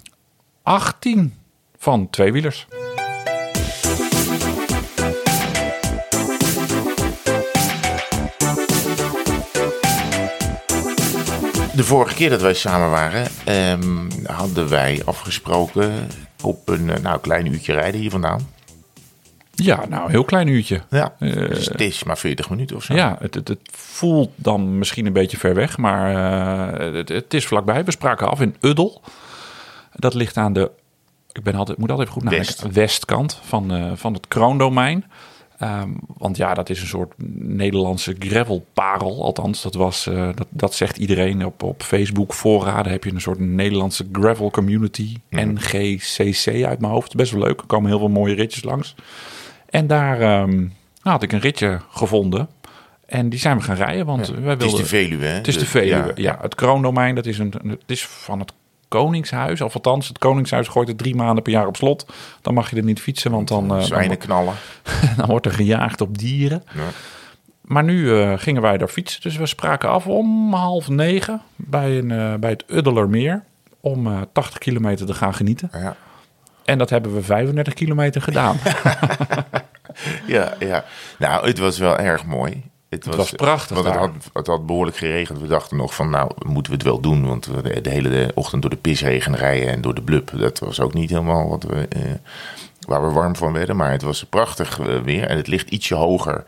18 0.63 1.35
van 1.83 2.11
Tweewielers. 2.11 2.67
de 11.75 11.85
vorige 11.85 12.15
keer 12.15 12.31
dat 12.31 12.41
wij 12.41 12.55
samen 12.55 12.91
waren, 12.91 13.27
ehm, 13.45 14.11
hadden 14.25 14.69
wij 14.69 15.03
afgesproken 15.05 16.09
op 16.43 16.69
een 16.69 16.91
eh, 16.91 17.03
nou, 17.03 17.21
klein 17.21 17.47
uurtje 17.47 17.73
rijden 17.73 18.01
hier 18.01 18.11
vandaan. 18.11 18.49
Ja, 19.55 19.85
nou, 19.89 20.05
een 20.05 20.11
heel 20.11 20.25
klein 20.25 20.49
uurtje. 20.49 20.83
Ja, 20.91 21.15
Eh, 21.19 21.33
dus 21.33 21.67
het 21.67 21.81
is 21.81 22.05
maar 22.05 22.19
40 22.19 22.51
minuten 22.51 22.77
of 22.77 22.85
zo. 22.85 22.95
Ja, 22.95 23.17
het, 23.21 23.35
het, 23.35 23.49
het 23.49 23.69
voelt 23.73 24.31
dan 24.35 24.79
misschien 24.79 25.07
een 25.07 25.13
beetje 25.13 25.37
ver 25.37 25.55
weg, 25.55 25.79
maar 25.79 26.15
eh, 26.81 26.95
het, 26.95 27.09
het 27.09 27.35
is 27.35 27.47
vlakbij. 27.47 27.85
We 27.85 27.91
spraken 27.91 28.31
af 28.31 28.41
in 28.41 28.57
Uddel. 28.61 29.03
Dat 29.93 30.15
ligt 30.15 30.37
aan 30.37 30.53
de, 30.53 30.71
ik 31.33 31.43
ben 31.43 31.55
altijd, 31.55 31.79
moet 31.79 31.91
altijd 31.91 32.09
even 32.09 32.21
goed 32.21 32.31
nadenken, 32.31 32.63
West. 32.63 32.75
westkant 32.75 33.41
van, 33.43 33.73
eh, 33.73 33.93
van 33.95 34.15
het 34.15 34.29
kroondomein. 34.29 35.05
Ehm, 35.59 35.91
want 36.17 36.37
ja, 36.37 36.55
dat 36.55 36.71
is 36.71 36.81
een 36.81 36.87
soort 36.87 37.13
Nederlandse 37.37 38.17
gravelparel. 38.19 39.25
Althans, 39.25 39.63
dat, 39.63 39.75
was, 39.75 40.07
eh, 40.07 40.29
dat, 40.35 40.47
dat 40.51 40.75
zegt 40.75 40.97
iedereen 40.97 41.47
op, 41.47 41.63
op 41.63 41.83
Facebook. 41.83 42.33
Voorraden 42.33 42.93
heb 42.93 43.05
je 43.05 43.13
een 43.13 43.21
soort 43.21 43.39
Nederlandse 43.39 44.09
gravel 44.13 44.51
community. 44.51 45.17
NGCC 45.31 46.65
uit 46.65 46.81
mijn 46.81 46.93
hoofd. 46.93 47.15
Best 47.15 47.33
wel 47.33 47.43
leuk. 47.43 47.61
Er 47.61 47.67
komen 47.67 47.91
heel 47.91 47.99
veel 47.99 48.09
mooie 48.09 48.35
ritjes 48.35 48.65
langs. 48.65 48.95
En 49.71 49.87
daar 49.87 50.21
ehm, 50.21 50.57
nou, 50.57 50.71
had 51.03 51.23
ik 51.23 51.33
een 51.33 51.41
ritje 51.41 51.81
gevonden. 51.91 52.49
En 53.07 53.29
die 53.29 53.39
zijn 53.39 53.57
we 53.57 53.63
gaan 53.63 53.77
rijden. 53.77 54.07
Want 54.07 54.29
wij 54.29 54.51
Het 54.51 54.63
is 54.63 54.65
wilden... 54.65 54.81
de 54.81 54.87
Veluwe, 54.87 55.25
hè? 55.25 55.35
Het 55.35 55.49
is 55.49 55.59
de 55.59 55.67
Veluwe, 55.67 56.13
ja. 56.15 56.39
Het 56.41 56.55
kroondomein, 56.55 57.15
dat 57.15 57.27
is, 57.27 57.39
een, 57.39 57.53
het 57.69 57.83
is 57.87 58.07
van 58.07 58.39
het 58.39 58.53
Koningshuis. 58.93 59.61
Of 59.61 59.75
althans, 59.75 60.09
het 60.09 60.19
Koningshuis 60.19 60.69
gooit 60.69 60.89
het 60.89 60.99
drie 60.99 61.15
maanden 61.15 61.43
per 61.43 61.53
jaar 61.53 61.67
op 61.67 61.77
slot. 61.77 62.07
Dan 62.41 62.55
mag 62.55 62.71
je 62.71 62.77
er 62.77 62.85
niet 62.85 63.01
fietsen, 63.01 63.31
want 63.31 63.49
dan, 63.49 63.77
eh, 63.77 63.83
Zwijnen 63.83 64.19
knallen. 64.19 64.55
dan 65.17 65.27
wordt 65.27 65.47
er 65.47 65.53
gejaagd 65.53 66.01
op 66.01 66.19
dieren. 66.19 66.63
Ja. 66.75 66.81
Maar 67.61 67.85
nu 67.85 68.21
eh, 68.21 68.33
gingen 68.37 68.63
wij 68.63 68.79
daar 68.79 68.89
fietsen. 68.89 69.21
Dus 69.23 69.37
we 69.37 69.47
spraken 69.47 69.89
af 69.89 70.07
om 70.07 70.55
half 70.55 70.89
negen 70.89 71.43
bij, 71.57 71.99
een, 71.99 72.11
eh, 72.11 72.35
bij 72.35 72.51
het 72.51 72.65
Uddelermeer. 72.69 73.45
Om 73.81 74.07
eh 74.07 74.21
80 74.33 74.59
kilometer 74.59 75.07
te 75.07 75.15
gaan 75.15 75.35
genieten. 75.35 75.71
Ja. 75.73 75.97
En 76.65 76.79
dat 76.79 76.91
hebben 76.91 77.15
we 77.15 77.23
35 77.23 77.75
kilometer 77.75 78.23
gedaan. 78.23 78.57
Ja, 80.27 80.55
ja. 80.59 80.85
Nou, 81.19 81.47
het 81.47 81.59
was 81.59 81.79
wel 81.79 81.99
erg 81.99 82.27
mooi. 82.27 82.63
Het 82.93 83.15
was 83.17 83.31
prachtig 83.33 83.77
Want 83.77 83.89
het 83.89 83.97
had, 83.97 84.11
het 84.33 84.47
had 84.47 84.67
behoorlijk 84.67 84.97
geregend. 84.97 85.41
We 85.41 85.47
dachten 85.47 85.77
nog 85.77 85.95
van, 85.95 86.11
nou, 86.11 86.31
moeten 86.47 86.73
we 86.73 86.79
het 86.79 86.87
wel 86.87 87.01
doen? 87.01 87.27
Want 87.27 87.47
we 87.47 87.81
de, 87.81 87.91
hele 87.91 88.31
ochtend 88.35 88.63
door 88.63 88.71
de 88.71 88.77
pisregen 88.77 89.37
rijden 89.37 89.69
en 89.69 89.81
door 89.81 89.95
de 89.95 90.03
blub. 90.03 90.31
Dat 90.39 90.59
was 90.59 90.81
ook 90.81 90.95
niet 90.95 91.11
helemaal 91.11 91.49
wat 91.49 91.63
we, 91.63 91.87
eh, 91.89 92.01
waar 92.81 93.07
we 93.07 93.13
warm 93.13 93.37
van 93.37 93.53
werden. 93.53 93.77
Maar 93.77 93.91
het 93.91 94.03
was 94.03 94.25
prachtig 94.25 94.79
eh, 94.81 95.01
weer. 95.01 95.25
En 95.25 95.37
het 95.37 95.47
ligt 95.47 95.71
ietsje 95.71 95.95
hoger. 95.95 96.45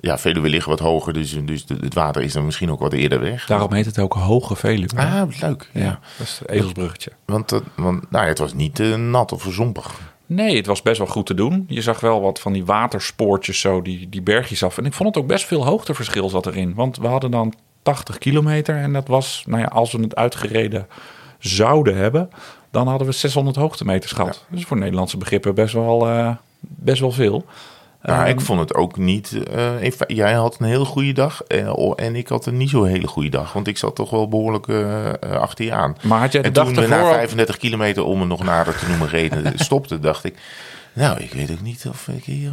Ja, 0.00 0.18
Veluwe 0.18 0.48
liggen 0.48 0.70
wat 0.70 0.80
hoger. 0.80 1.12
Dus, 1.12 1.36
dus 1.44 1.64
het 1.80 1.94
water 1.94 2.22
is 2.22 2.32
dan 2.32 2.44
misschien 2.44 2.70
ook 2.70 2.80
wat 2.80 2.92
eerder 2.92 3.20
weg. 3.20 3.46
Daarom 3.46 3.72
heet 3.72 3.86
het 3.86 3.98
ook 3.98 4.12
Hoge 4.14 4.56
Veluwe. 4.56 4.96
Ah, 4.96 5.22
leuk. 5.40 5.68
Ja. 5.72 5.80
ja, 5.82 5.98
dat 6.18 6.26
is 6.26 6.38
het 6.38 6.48
ezelsbruggetje. 6.48 7.10
Want, 7.24 7.48
dat- 7.48 7.62
want 7.74 8.10
nou, 8.10 8.22
ja, 8.24 8.30
het 8.30 8.38
was 8.38 8.54
niet 8.54 8.80
eh, 8.80 8.94
nat 8.94 9.32
of 9.32 9.46
zompig. 9.50 9.94
Nee, 10.26 10.56
het 10.56 10.66
was 10.66 10.82
best 10.82 10.98
wel 10.98 11.06
goed 11.06 11.26
te 11.26 11.34
doen. 11.34 11.64
Je 11.68 11.82
zag 11.82 12.00
wel 12.00 12.20
wat 12.20 12.40
van 12.40 12.52
die 12.52 12.64
waterspoortjes 12.64 13.60
zo, 13.60 13.82
die, 13.82 14.08
die 14.08 14.22
bergjes 14.22 14.62
af. 14.62 14.78
En 14.78 14.84
ik 14.84 14.92
vond 14.92 15.14
het 15.14 15.22
ook 15.22 15.28
best 15.28 15.44
veel 15.44 15.64
hoogteverschil 15.64 16.28
zat 16.28 16.46
erin. 16.46 16.74
Want 16.74 16.96
we 16.96 17.06
hadden 17.06 17.30
dan 17.30 17.54
80 17.82 18.18
kilometer 18.18 18.76
en 18.76 18.92
dat 18.92 19.08
was, 19.08 19.44
nou 19.46 19.60
ja, 19.60 19.66
als 19.66 19.92
we 19.92 20.02
het 20.02 20.16
uitgereden 20.16 20.86
zouden 21.38 21.96
hebben, 21.96 22.30
dan 22.70 22.88
hadden 22.88 23.06
we 23.06 23.12
600 23.12 23.56
hoogtemeters 23.56 24.12
gehad. 24.12 24.44
Dus 24.48 24.64
voor 24.64 24.76
Nederlandse 24.76 25.16
begrippen 25.16 25.54
best 25.54 25.74
wel, 25.74 26.08
eh, 26.08 26.30
best 26.60 27.00
wel 27.00 27.12
veel. 27.12 27.44
Ehm, 28.14 28.26
ik 28.26 28.40
vond 28.40 28.60
het 28.60 28.74
ook 28.74 28.96
niet. 28.96 29.32
eh, 29.54 29.90
jij 30.06 30.32
had 30.32 30.56
een 30.60 30.66
heel 30.66 30.84
goede 30.84 31.12
dag. 31.12 31.42
eh, 31.42 31.72
oh, 31.76 31.92
en 31.96 32.16
ik 32.16 32.28
had 32.28 32.46
een 32.46 32.56
niet 32.56 32.70
zo 32.70 32.84
hele 32.84 33.06
goede 33.06 33.28
dag. 33.28 33.52
Want 33.52 33.66
ik 33.66 33.78
zat 33.78 33.94
toch 33.94 34.10
wel 34.10 34.28
behoorlijk 34.28 34.68
eh, 34.68 35.12
achter 35.30 35.64
je 35.64 35.72
aan. 35.72 35.96
Maar 36.02 36.20
had 36.20 36.32
jij 36.32 36.42
de 36.42 36.46
en 36.48 36.52
dag 36.54 36.64
toen 36.64 36.74
we 36.74 36.80
ervoor 36.80 36.96
na 36.96 37.02
al- 37.04 37.12
35 37.12 37.56
kilometer 37.56 38.04
om 38.04 38.20
het 38.20 38.28
nog 38.28 38.42
nader 38.44 38.78
te 38.78 38.88
noemen 38.88 39.08
reden 39.08 39.52
stopte, 39.58 39.98
dacht 40.00 40.24
ik. 40.24 40.34
Nou, 40.92 41.20
ik 41.20 41.32
weet 41.32 41.50
ook 41.50 41.60
niet 41.60 41.86
of 41.88 42.08
ik 42.08 42.24
hier. 42.24 42.50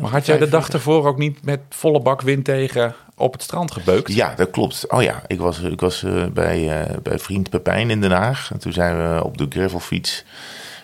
Maar 0.00 0.10
had 0.10 0.26
jij 0.26 0.38
de 0.38 0.48
dag 0.48 0.64
45 0.64 0.74
ervoor 0.74 1.06
ook 1.06 1.18
niet 1.18 1.44
met 1.44 1.60
volle 1.68 2.00
bak 2.00 2.20
wind 2.22 2.44
tegen 2.44 2.94
op 3.16 3.32
het 3.32 3.42
strand 3.42 3.72
gebeukt? 3.72 4.14
Ja, 4.14 4.34
dat 4.36 4.50
klopt. 4.50 4.84
Oh 4.88 5.02
ja, 5.02 5.22
ik 5.26 5.38
was, 5.40 5.60
ik 5.60 5.80
was 5.80 6.04
bij, 6.32 6.86
bij 7.02 7.18
vriend 7.18 7.50
Pepijn 7.50 7.90
in 7.90 8.00
Den 8.00 8.10
Haag. 8.10 8.50
En 8.52 8.58
toen 8.58 8.72
zijn 8.72 8.96
we 9.14 9.24
op 9.24 9.38
de 9.38 9.46
gravelfiets 9.48 10.24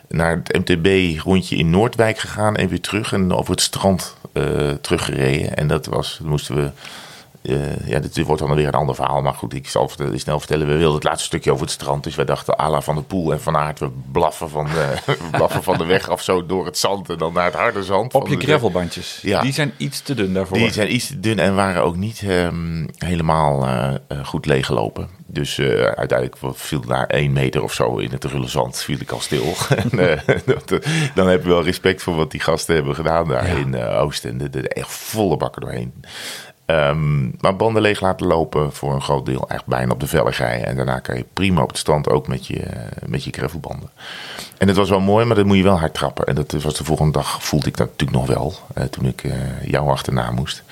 naar 0.09 0.43
het 0.45 0.59
MTB 0.69 1.19
rondje 1.25 1.57
in 1.57 1.71
Noordwijk 1.71 2.19
gegaan 2.19 2.57
en 2.57 2.69
weer 2.69 2.81
terug. 2.81 3.13
En 3.13 3.33
over 3.33 3.51
het 3.51 3.61
strand 3.61 4.17
eh, 4.33 4.71
teruggereden. 4.81 5.57
En 5.57 5.69
dat 5.69 5.87
was, 5.87 6.17
dan 6.21 6.29
moesten 6.29 6.55
we... 6.55 6.71
eh, 7.43 7.89
ja, 7.89 7.99
dit 8.01 8.23
wordt 8.23 8.43
dan 8.43 8.55
weer 8.55 8.67
een 8.67 8.73
ander 8.73 8.95
verhaal. 8.95 9.23
Maar 9.23 9.35
goed, 9.35 9.55
ik 9.55 9.69
zal 9.69 9.89
vertellen- 9.89 10.21
snel 10.21 10.39
vertellen. 10.39 10.67
We 10.67 10.77
wilden 10.77 10.95
het 10.95 11.05
laatste 11.05 11.25
stukje 11.25 11.51
over 11.53 11.65
het 11.65 11.75
strand. 11.75 12.05
Dus 12.05 12.15
wij 12.15 12.25
dachten, 12.25 12.59
Ala 12.59 12.81
van 12.81 12.95
de 12.95 13.03
Poel 13.03 13.33
en 13.33 13.41
Van 13.41 13.57
Aert, 13.57 13.79
we 13.79 13.89
blaffen 14.13 14.51
van, 14.51 14.65
de, 14.65 14.95
we 15.07 15.29
blaffen 15.31 15.63
van 15.63 15.79
de 15.79 15.85
weg 15.85 16.09
af 16.09 16.23
zo 16.23 16.47
door 16.47 16.65
het 16.67 16.79
zand. 16.79 17.11
En 17.11 17.19
dan 17.19 17.33
naar 17.33 17.45
het 17.45 17.55
harde 17.55 17.83
zand. 17.83 18.15
Op 18.15 18.29
je 18.29 18.37
gravelbandjes. 18.41 19.19
Ja. 19.23 19.41
Die 19.41 19.53
zijn 19.53 19.73
iets 19.77 20.01
te 20.01 20.15
dun 20.15 20.33
daarvoor. 20.35 20.59
die 20.59 20.73
zijn 20.73 20.95
iets 20.95 21.07
te 21.07 21.21
dun 21.21 21.39
en 21.39 21.55
waren 21.55 21.83
ook 21.83 21.97
niet 21.97 22.23
ehm, 22.29 22.87
helemaal 22.99 23.67
eh, 23.67 23.95
eh, 24.09 24.25
goed 24.27 24.47
leeggelopen. 24.47 25.09
Dus 25.37 25.59
eh, 25.59 25.69
uiteindelijk 25.85 26.37
viel 26.55 26.81
daar 26.81 27.07
één 27.07 27.33
meter 27.33 27.63
of 27.63 27.73
zo 27.73 27.97
in 27.97 28.11
het 28.11 28.25
rulle 28.25 28.49
zand. 28.49 28.79
Viel 28.83 28.97
ik 29.01 29.11
al 29.11 29.21
stil. 29.21 29.53
en, 29.91 29.99
eh, 30.11 30.37
dat- 30.45 30.85
dan 31.15 31.29
heb 31.29 31.43
je 31.43 31.49
wel 31.49 31.63
respect 31.65 32.03
voor 32.03 32.15
wat 32.17 32.31
die 32.31 32.41
gasten 32.41 32.75
hebben 32.75 32.95
gedaan 32.95 33.29
daar 33.29 33.47
Ja. 33.49 33.55
in 33.57 33.75
eh, 33.75 34.03
Oosten. 34.03 34.39
De, 34.39 34.51
de, 34.51 34.69
echt 34.69 34.91
volle 34.93 35.37
bakken 35.37 35.61
doorheen. 35.63 35.93
Ehm, 36.67 37.23
maar 37.41 37.57
banden 37.57 37.83
leeg 37.83 38.01
laten 38.01 38.27
lopen 38.27 38.73
voor 38.73 38.95
een 38.95 39.03
groot 39.03 39.27
deel. 39.27 39.49
Echt 39.49 39.67
bijna 39.67 39.93
op 39.93 40.01
de 40.01 40.07
vellig 40.07 40.39
rijden. 40.39 40.67
En 40.67 40.77
daarna 40.77 40.99
kan 40.99 41.17
je 41.17 41.25
prima 41.33 41.63
op 41.63 41.69
het 41.69 41.79
strand 41.79 42.09
ook 42.09 42.29
met 42.29 42.47
je, 42.47 42.59
eh, 42.61 42.81
met 43.09 43.25
je 43.25 43.31
gravelbanden. 43.33 43.91
En 44.59 44.69
het 44.69 44.77
was 44.77 44.89
wel 44.91 45.01
mooi, 45.01 45.25
maar 45.25 45.37
dan 45.37 45.47
moet 45.47 45.57
je 45.57 45.63
wel 45.63 45.79
hard 45.79 45.95
trappen. 45.95 46.27
En 46.27 46.35
dat 46.35 46.53
was 46.53 46.75
de 46.75 46.85
volgende 46.85 47.13
dag, 47.13 47.43
voelde 47.45 47.69
ik 47.69 47.77
dat 47.77 47.87
natuurlijk 47.91 48.19
nog 48.19 48.37
wel. 48.37 48.55
eh, 48.75 48.85
toen 48.85 49.05
ik 49.07 49.25
eh, 49.25 49.33
jou 49.65 49.89
achterna 49.91 50.31
moest. 50.31 50.63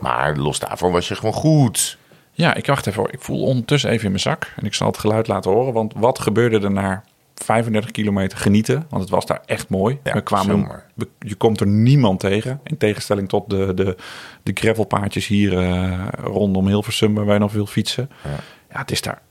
Maar 0.00 0.36
los 0.36 0.58
daarvan 0.58 0.92
was 0.92 1.08
je 1.08 1.14
gewoon 1.16 1.32
goed. 1.34 1.98
Ja, 2.38 2.54
ik 2.54 2.66
wacht 2.66 2.86
even. 2.86 3.00
hoor. 3.02 3.12
Ik 3.12 3.20
voel 3.20 3.42
ondertussen 3.42 3.90
even 3.90 4.04
in 4.04 4.10
mijn 4.10 4.22
zak. 4.22 4.52
En 4.56 4.66
ik 4.66 4.74
zal 4.74 4.86
het 4.86 4.98
geluid 4.98 5.26
laten 5.28 5.50
horen. 5.50 5.72
Want 5.72 5.92
wat 5.96 6.18
gebeurde 6.18 6.60
er 6.60 6.70
na 6.70 7.04
35 7.34 7.90
kilometer 7.90 8.38
genieten? 8.38 8.86
Want 8.88 9.02
het 9.02 9.10
was 9.10 9.26
daar 9.26 9.40
echt 9.46 9.68
mooi. 9.68 9.98
Ja, 10.02 10.12
we 10.12 10.20
kwamen, 10.20 10.82
we- 10.94 11.08
je 11.18 11.34
komt 11.34 11.60
er 11.60 11.66
niemand 11.66 12.20
tegen. 12.20 12.60
In 12.64 12.76
tegenstelling 12.76 13.28
tot 13.28 13.50
de, 13.50 13.74
de, 13.74 13.96
de 14.42 14.50
gravelpaadjes 14.54 15.26
hier 15.26 15.58
eh, 15.58 16.08
rondom 16.18 16.66
Hilversum... 16.66 17.14
waar 17.14 17.26
wij 17.26 17.38
nog 17.38 17.50
veel 17.50 17.66
fietsen. 17.66 18.10
Ja. 18.24 18.78
het 18.78 18.90
is 18.90 19.02
daar 19.02 19.22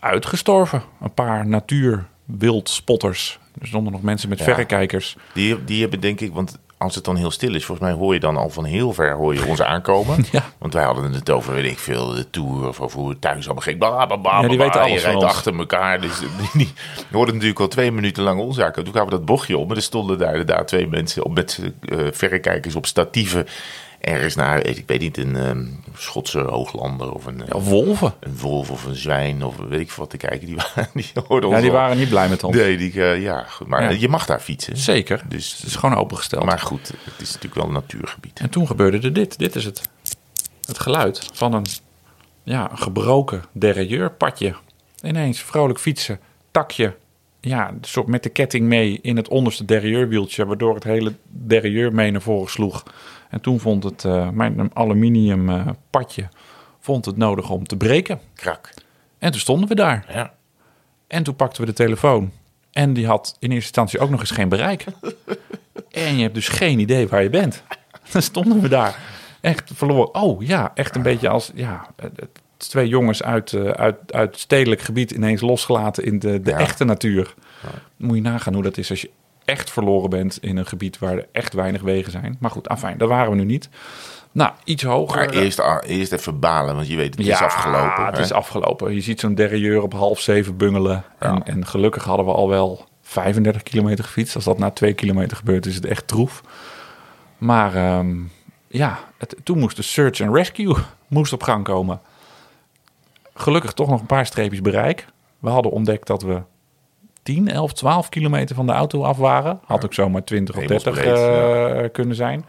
uitgestorven. 0.00 0.82
Een 1.00 1.14
paar 1.14 1.46
natuur 1.46 2.06
wildspotters. 2.24 3.38
Er 3.60 3.66
stonden 3.66 3.92
nog 3.92 4.02
mensen 4.02 4.28
met 4.28 4.38
Ja. 4.38 4.44
verrekijkers. 4.44 5.16
Die, 5.34 5.64
die 5.64 5.80
hebben 5.80 6.00
denk 6.00 6.20
ik, 6.20 6.32
want 6.32 6.58
als 6.78 6.94
het 6.94 7.04
dan 7.04 7.16
heel 7.16 7.30
stil 7.30 7.54
is, 7.54 7.64
volgens 7.64 7.88
mij 7.88 7.96
hoor 7.98 8.14
je 8.14 8.20
dan 8.20 8.36
al 8.36 8.50
van 8.50 8.64
heel 8.64 8.92
ver 8.92 9.12
hoor 9.14 9.34
je 9.34 9.44
ons 9.46 9.62
aankomen. 9.62 10.24
Ja. 10.32 10.44
Want 10.58 10.74
wij 10.74 10.84
hadden 10.84 11.12
het 11.12 11.30
over, 11.30 11.54
weet 11.54 11.70
ik 11.70 11.78
veel, 11.78 12.08
de 12.14 12.30
tour 12.30 12.68
of 12.68 12.80
over 12.80 12.98
hoe 13.00 13.08
het 13.08 13.20
thuis 13.20 13.44
allemaal 13.44 13.62
ging. 13.62 13.78
Bla, 13.78 14.06
bla, 14.06 14.16
bla, 14.16 14.40
Ja, 14.40 14.48
die 14.48 14.58
weten 14.58 14.80
alles 14.80 14.92
Je 14.92 15.00
van 15.00 15.10
rijdt 15.10 15.22
ons. 15.24 15.32
achter 15.32 15.58
elkaar. 15.58 16.00
Dus 16.00 16.18
die, 16.38 16.48
die 16.52 16.72
hoorden 17.12 17.34
natuurlijk 17.34 17.60
al 17.60 17.68
twee 17.68 17.92
minuten 17.92 18.22
lang 18.22 18.40
ons 18.40 18.58
aankomen. 18.60 18.84
Toen 18.84 18.92
kwamen 18.92 19.10
we 19.10 19.16
dat 19.16 19.24
bochtje 19.26 19.58
op 19.58 19.70
en 19.70 19.76
er 19.76 19.82
stonden 19.82 20.18
daar 20.18 20.30
inderdaad 20.30 20.68
twee 20.68 20.86
mensen 20.86 21.24
op 21.24 21.34
met 21.34 21.60
eh 21.88 21.98
verrekijkers 22.12 22.74
op 22.76 22.86
statieven. 22.86 23.46
Ergens 24.00 24.34
naar, 24.34 24.66
ik 24.66 24.84
weet 24.86 25.00
niet, 25.00 25.16
een 25.18 25.36
ehm, 25.36 25.64
Schotse 25.96 26.38
hooglander 26.38 27.12
of 27.12 27.26
een, 27.26 27.42
eh, 27.42 27.48
Ja, 27.48 27.58
wolven. 27.60 28.14
een 28.20 28.36
wolf 28.38 28.70
of 28.70 28.84
een 28.84 28.94
zwijn 28.94 29.44
of 29.44 29.56
weet 29.56 29.80
ik 29.80 29.90
veel 29.90 30.02
wat 30.02 30.10
te 30.10 30.26
kijken. 30.26 30.46
Die, 30.46 30.56
waren, 30.56 30.90
die 30.94 31.10
hoorden 31.26 31.50
Ja, 31.50 31.60
die 31.60 31.70
waren 31.70 31.96
niet 31.96 32.08
blij 32.08 32.28
met 32.28 32.44
ons. 32.44 32.56
Nee, 32.56 32.76
die, 32.76 33.02
eh, 33.02 33.22
ja, 33.22 33.42
goed. 33.42 33.66
Maar 33.66 33.82
Ja. 33.82 33.88
je 33.88 34.08
mag 34.08 34.26
daar 34.26 34.40
fietsen. 34.40 34.76
Zeker. 34.76 35.22
Dus- 35.28 35.56
het 35.56 35.66
is 35.66 35.76
gewoon 35.76 35.96
opengesteld. 35.96 36.44
Maar 36.44 36.58
goed, 36.58 36.88
het 36.88 37.20
is 37.20 37.26
natuurlijk 37.28 37.54
wel 37.54 37.64
een 37.64 37.72
natuurgebied. 37.72 38.40
En 38.40 38.50
toen 38.50 38.66
gebeurde 38.66 38.98
er 39.00 39.12
dit. 39.12 39.38
Dit 39.38 39.56
is 39.56 39.64
het. 39.64 39.82
Het 40.64 40.78
geluid 40.78 41.30
van 41.32 41.52
een 41.54 41.66
ja, 42.42 42.70
gebroken 42.74 43.44
derailleurpadje. 43.52 44.54
Ineens 45.02 45.40
vrolijk 45.40 45.78
fietsen, 45.78 46.20
takje. 46.50 46.96
Ja, 47.40 47.74
soort 47.80 48.06
met 48.06 48.22
de 48.22 48.28
ketting 48.28 48.66
mee 48.66 48.98
in 49.02 49.16
het 49.16 49.28
onderste 49.28 49.64
derailleurwieltje. 49.64 50.46
Waardoor 50.46 50.74
het 50.74 50.84
hele 50.84 51.12
derailleur 51.28 51.94
mee 51.94 52.10
naar 52.10 52.22
voren 52.22 52.50
sloeg. 52.50 52.82
En 53.30 53.40
toen 53.40 53.60
vond 53.60 53.84
het, 53.84 54.04
eh, 54.04 54.28
mijn 54.30 54.70
aluminium 54.72 55.48
eh, 55.50 55.66
padje 55.90 56.28
vond 56.80 57.04
het 57.04 57.16
nodig 57.16 57.50
om 57.50 57.66
te 57.66 57.76
breken. 57.76 58.20
Krak. 58.34 58.70
En 59.18 59.30
toen 59.30 59.40
stonden 59.40 59.68
we 59.68 59.74
daar. 59.74 60.04
Ja. 60.12 60.34
En 61.06 61.22
toen 61.22 61.36
pakten 61.36 61.60
we 61.60 61.66
de 61.66 61.72
telefoon. 61.72 62.32
En 62.72 62.92
die 62.92 63.06
had 63.06 63.26
in 63.38 63.48
eerste 63.50 63.54
instantie 63.66 63.98
ook 63.98 64.10
nog 64.10 64.20
eens 64.20 64.30
geen 64.30 64.48
bereik. 64.48 64.84
en 65.90 66.16
je 66.16 66.22
hebt 66.22 66.34
dus 66.34 66.48
geen 66.48 66.78
idee 66.78 67.08
waar 67.08 67.22
je 67.22 67.30
bent. 67.30 67.62
Dan 68.12 68.22
stonden 68.22 68.60
we 68.60 68.68
daar. 68.68 68.98
Echt 69.40 69.70
verloren. 69.74 70.14
Oh 70.14 70.42
ja, 70.42 70.70
echt 70.74 70.96
een 70.96 71.02
beetje 71.02 71.28
als 71.28 71.50
ja, 71.54 71.86
het- 71.96 72.28
twee 72.56 72.88
jongens 72.88 73.22
uit, 73.22 73.52
eh, 73.52 73.64
uit, 73.70 74.12
uit 74.12 74.38
stedelijk 74.38 74.80
gebied 74.80 75.10
ineens 75.10 75.40
losgelaten 75.40 76.04
in 76.04 76.18
de, 76.18 76.40
de 76.40 76.50
Ja. 76.50 76.58
echte 76.58 76.84
natuur. 76.84 77.34
Moet 77.96 78.16
je 78.16 78.22
nagaan 78.22 78.54
hoe 78.54 78.62
dat 78.62 78.76
is 78.78 78.90
als 78.90 79.00
je 79.00 79.10
echt 79.48 79.70
verloren 79.70 80.10
bent 80.10 80.38
in 80.42 80.56
een 80.56 80.66
gebied 80.66 80.98
waar 80.98 81.12
er 81.12 81.26
echt 81.32 81.52
weinig 81.52 81.82
wegen 81.82 82.12
zijn. 82.12 82.36
Maar 82.40 82.50
goed, 82.50 82.68
afijn, 82.68 82.98
daar 82.98 83.08
waren 83.08 83.30
we 83.30 83.36
nu 83.36 83.44
niet. 83.44 83.68
Nou, 84.32 84.52
iets 84.64 84.82
hoger. 84.82 85.16
Maar 85.16 85.28
eerst, 85.30 85.60
ah, 85.60 85.88
eerst 85.88 86.12
even 86.12 86.38
balen, 86.38 86.74
want 86.74 86.88
je 86.88 86.96
weet, 86.96 87.16
het 87.16 87.26
ja, 87.26 87.34
is 87.34 87.40
afgelopen. 87.42 88.06
het 88.06 88.16
hè? 88.16 88.22
is 88.22 88.32
afgelopen. 88.32 88.94
Je 88.94 89.00
ziet 89.00 89.20
zo'n 89.20 89.34
derailleur 89.34 89.82
op 89.82 89.92
half 89.92 90.20
zeven 90.20 90.56
bungelen. 90.56 91.04
En, 91.18 91.34
Ja. 91.34 91.40
en 91.44 91.66
gelukkig 91.66 92.04
hadden 92.04 92.26
we 92.26 92.32
al 92.32 92.48
wel 92.48 92.86
35 93.02 93.62
kilometer 93.62 94.04
gefietst. 94.04 94.34
Als 94.34 94.44
dat 94.44 94.58
na 94.58 94.70
twee 94.70 94.92
kilometer 94.92 95.36
gebeurt, 95.36 95.66
is 95.66 95.74
het 95.74 95.84
echt 95.86 96.06
troef. 96.08 96.42
Maar 97.38 97.74
ehm, 97.74 98.16
ja, 98.68 98.98
het, 99.18 99.36
toen 99.44 99.58
moest 99.58 99.76
de 99.76 99.82
search 99.82 100.20
and 100.20 100.34
rescue 100.34 100.76
moest 101.08 101.32
op 101.32 101.42
gang 101.42 101.64
komen. 101.64 102.00
Gelukkig 103.34 103.72
toch 103.72 103.88
nog 103.88 104.00
een 104.00 104.06
paar 104.06 104.26
streepjes 104.26 104.60
bereik. 104.60 105.06
We 105.38 105.48
hadden 105.48 105.72
ontdekt 105.72 106.06
dat 106.06 106.22
we 106.22 106.42
10, 107.34 107.48
11, 107.48 107.72
12 107.72 108.08
kilometer 108.08 108.54
van 108.54 108.66
de 108.66 108.72
auto 108.72 109.02
af 109.02 109.16
waren. 109.16 109.60
Had 109.64 109.84
ook 109.84 109.94
zomaar 109.94 110.24
20 110.24 110.56
of 110.56 110.64
30 110.64 110.96
Hemelsbreed, 110.96 111.82
eh, 111.82 111.92
kunnen 111.92 112.16
zijn. 112.16 112.44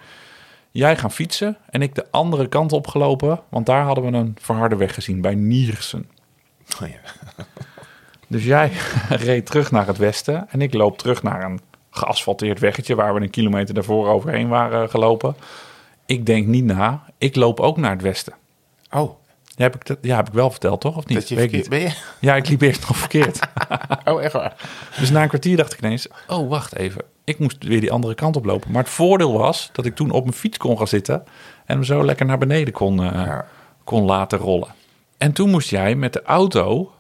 Jij 0.72 0.98
gaan 0.98 1.12
fietsen 1.12 1.58
en 1.70 1.82
ik 1.82 1.96
de 1.96 2.06
andere 2.12 2.48
kant 2.48 2.72
opgelopen. 2.72 3.40
Want 3.50 3.66
daar 3.66 3.84
hadden 3.84 4.12
we 4.12 4.18
een 4.18 4.38
verharde 4.42 4.76
weg 4.76 4.94
gezien 4.94 5.22
bij 5.22 5.36
Niersen. 5.36 6.10
Oh 6.82 6.88
ja. 6.88 7.44
Dus 8.28 8.44
jij 8.44 8.72
reed 9.10 9.46
terug 9.46 9.72
naar 9.72 9.88
het 9.88 9.98
westen 9.98 10.50
en 10.50 10.62
ik 10.62 10.74
loop 10.74 10.98
terug 10.98 11.24
naar 11.24 11.44
een 11.44 11.60
geasfalteerd 11.90 12.60
weggetje 12.60 12.96
waar 12.96 13.14
we 13.14 13.22
een 13.22 13.30
kilometer 13.30 13.74
daarvoor 13.74 14.08
overheen 14.08 14.48
waren 14.48 14.90
gelopen. 14.90 15.36
Ik 16.06 16.26
denk 16.26 16.48
niet 16.48 16.66
na, 16.66 17.04
ik 17.18 17.36
loop 17.36 17.60
ook 17.60 17.78
naar 17.78 17.92
het 17.92 18.02
westen. 18.02 18.34
Oh, 18.92 19.19
Ja, 19.60 19.66
heb 19.66 19.76
ik, 19.76 19.86
dat, 19.86 19.98
ja, 20.02 20.16
heb 20.16 20.28
ik 20.28 20.34
wel 20.34 20.50
verteld, 20.52 20.82
toch? 20.82 20.98
Of 20.98 21.06
niet? 21.06 21.18
dat 21.18 21.30
je 21.30 21.36
verkeerd, 21.36 21.62
niet. 21.62 21.70
ben 21.70 21.80
je? 21.80 21.92
Ja, 22.20 22.36
ik 22.36 22.50
liep 22.50 22.62
eerst 22.62 22.88
nog 22.88 22.98
verkeerd. 22.98 23.40
Oh, 24.06 24.24
echt 24.24 24.34
waar? 24.34 24.56
Dus 25.00 25.10
na 25.10 25.22
een 25.22 25.28
kwartier 25.28 25.58
dacht 25.58 25.74
ik 25.74 25.80
ineens, 25.82 26.08
oh 26.28 26.50
wacht 26.50 26.76
even. 26.76 27.02
Ik 27.24 27.40
moest 27.40 27.64
weer 27.64 27.80
die 27.82 27.92
andere 27.92 28.16
kant 28.16 28.36
op 28.36 28.46
lopen. 28.46 28.72
Maar 28.72 28.84
het 28.84 28.92
voordeel 28.92 29.38
was 29.38 29.70
dat 29.72 29.86
ik 29.86 29.96
toen 29.96 30.12
op 30.12 30.24
mijn 30.24 30.36
fiets 30.36 30.58
kon 30.58 30.78
gaan 30.78 30.88
zitten 30.88 31.16
en 31.66 31.76
hem 31.76 31.84
zo 31.84 32.04
lekker 32.06 32.26
naar 32.26 32.38
beneden 32.38 32.74
kon, 32.74 33.04
eh, 33.04 33.12
Ja. 33.12 33.46
kon 33.84 34.04
laten 34.04 34.40
rollen. 34.40 34.68
En 35.18 35.32
toen 35.32 35.50
moest 35.50 35.70
jij 35.70 35.96
met 35.96 36.14
de 36.14 36.22
auto 36.24 36.92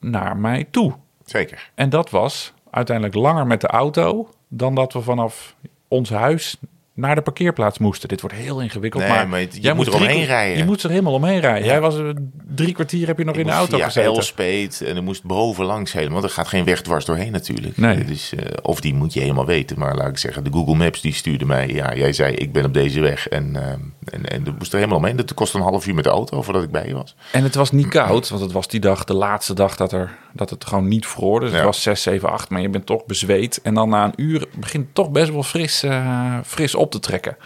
naar 0.00 0.36
mij 0.36 0.66
toe. 0.70 0.92
Zeker. 1.24 1.70
En 1.74 1.88
dat 1.90 2.10
was 2.10 2.52
uiteindelijk 2.70 3.16
langer 3.16 3.46
met 3.46 3.60
de 3.60 3.66
auto 3.68 4.28
dan 4.48 4.74
dat 4.74 4.92
we 4.92 5.00
vanaf 5.02 5.54
ons 5.88 6.10
huis 6.10 6.56
naar 7.02 7.14
de 7.14 7.22
parkeerplaats 7.22 7.78
moesten. 7.78 8.08
Dit 8.08 8.20
wordt 8.20 8.36
heel 8.36 8.60
ingewikkeld, 8.60 9.02
Nee, 9.02 9.12
maar, 9.12 9.28
maar 9.28 9.40
je 9.40 9.48
jij 9.60 9.72
moet 9.72 9.86
er 9.86 9.94
omheen 9.94 10.24
rijden. 10.24 10.58
Je 10.58 10.64
moet 10.64 10.82
er 10.82 10.90
helemaal 10.90 11.12
omheen 11.12 11.40
rijden. 11.40 11.64
Ja. 11.64 11.70
Jij 11.70 11.80
was 11.80 11.98
eh, 11.98 12.08
drie 12.54 12.74
kwartier 12.74 13.06
heb 13.06 13.18
je 13.18 13.24
nog 13.24 13.36
in 13.36 13.46
de 13.46 13.52
auto 13.52 13.78
gezeten. 13.78 14.14
Elspeet 14.14 14.80
en 14.80 14.96
er 14.96 15.02
moest 15.02 15.24
bovenlangs 15.24 15.92
helemaal. 15.92 16.20
Want 16.20 16.24
er 16.24 16.30
gaat 16.30 16.48
geen 16.48 16.64
weg 16.64 16.82
dwars 16.82 17.04
doorheen 17.04 17.32
natuurlijk. 17.32 17.76
Nee. 17.76 18.04
Dus, 18.04 18.32
of 18.62 18.80
die 18.80 18.94
moet 18.94 19.12
je 19.12 19.20
helemaal 19.20 19.46
weten. 19.46 19.78
Maar 19.78 19.94
laat 19.94 20.08
ik 20.08 20.18
zeggen, 20.18 20.44
de 20.44 20.52
Google 20.52 20.74
Maps 20.74 21.00
die 21.00 21.14
stuurde 21.14 21.44
mij. 21.44 21.68
Ja, 21.68 21.94
jij 21.94 22.12
zei 22.12 22.34
ik 22.34 22.52
ben 22.52 22.64
op 22.64 22.74
deze 22.74 23.00
weg. 23.00 23.28
En, 23.28 23.56
eh, 23.56 23.72
en, 24.04 24.28
en 24.28 24.54
moest 24.58 24.72
er 24.72 24.78
helemaal 24.78 24.98
omheen. 24.98 25.16
Dat 25.16 25.34
kostte 25.34 25.56
een 25.56 25.62
half 25.62 25.86
uur 25.86 25.94
met 25.94 26.04
de 26.04 26.10
auto 26.10 26.42
voordat 26.42 26.62
ik 26.62 26.70
bij 26.70 26.86
je 26.86 26.94
was. 26.94 27.14
En 27.32 27.42
het 27.42 27.54
was 27.54 27.70
niet 27.70 27.88
koud, 27.88 28.28
want 28.28 28.42
het 28.42 28.52
was 28.52 28.68
die 28.68 28.80
dag, 28.80 29.04
de 29.04 29.14
laatste 29.14 29.54
dag 29.54 29.76
dat, 29.76 29.92
er, 29.92 30.18
dat 30.32 30.50
het 30.50 30.64
gewoon 30.64 30.88
niet 30.88 31.06
vroor. 31.06 31.40
Dus 31.40 31.52
het 31.52 31.62
was 31.64 31.82
6, 31.82 32.02
7, 32.02 32.30
8, 32.30 32.50
maar 32.50 32.60
je 32.60 32.68
bent 32.68 32.86
toch 32.86 33.04
bezweet. 33.06 33.60
En 33.62 33.74
dan 33.74 33.88
na 33.88 34.04
een 34.04 34.12
uur 34.16 34.46
begint 34.56 34.84
het 34.84 34.94
toch 34.94 35.10
best 35.10 35.30
wel 35.32 35.42
fris, 35.42 35.82
eh, 35.82 36.38
fris 36.44 36.74
op 36.74 36.90
te 36.90 36.98
trekken. 37.00 37.36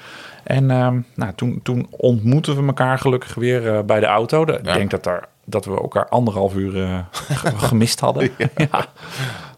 En 0.45 0.71
ehm, 0.71 1.01
nou, 1.15 1.33
toen, 1.37 1.61
toen 1.63 1.87
ontmoetten 1.91 2.57
we 2.61 2.67
elkaar 2.67 2.99
gelukkig 2.99 3.35
weer 3.35 3.75
eh, 3.77 3.83
bij 3.83 4.01
de 4.01 4.07
auto. 4.07 4.45
De- 4.45 4.53
Ja. 4.63 4.71
Ik 4.71 4.75
denk 4.77 4.91
dat, 4.91 5.05
daar, 5.05 5.29
dat 5.45 5.65
we 5.65 5.71
elkaar 5.81 6.09
anderhalf 6.09 6.55
uur 6.55 6.83
eh, 6.83 6.99
ge- 7.11 7.57
gemist 7.69 8.01
hadden. 8.01 8.31
Ja. 8.57 8.87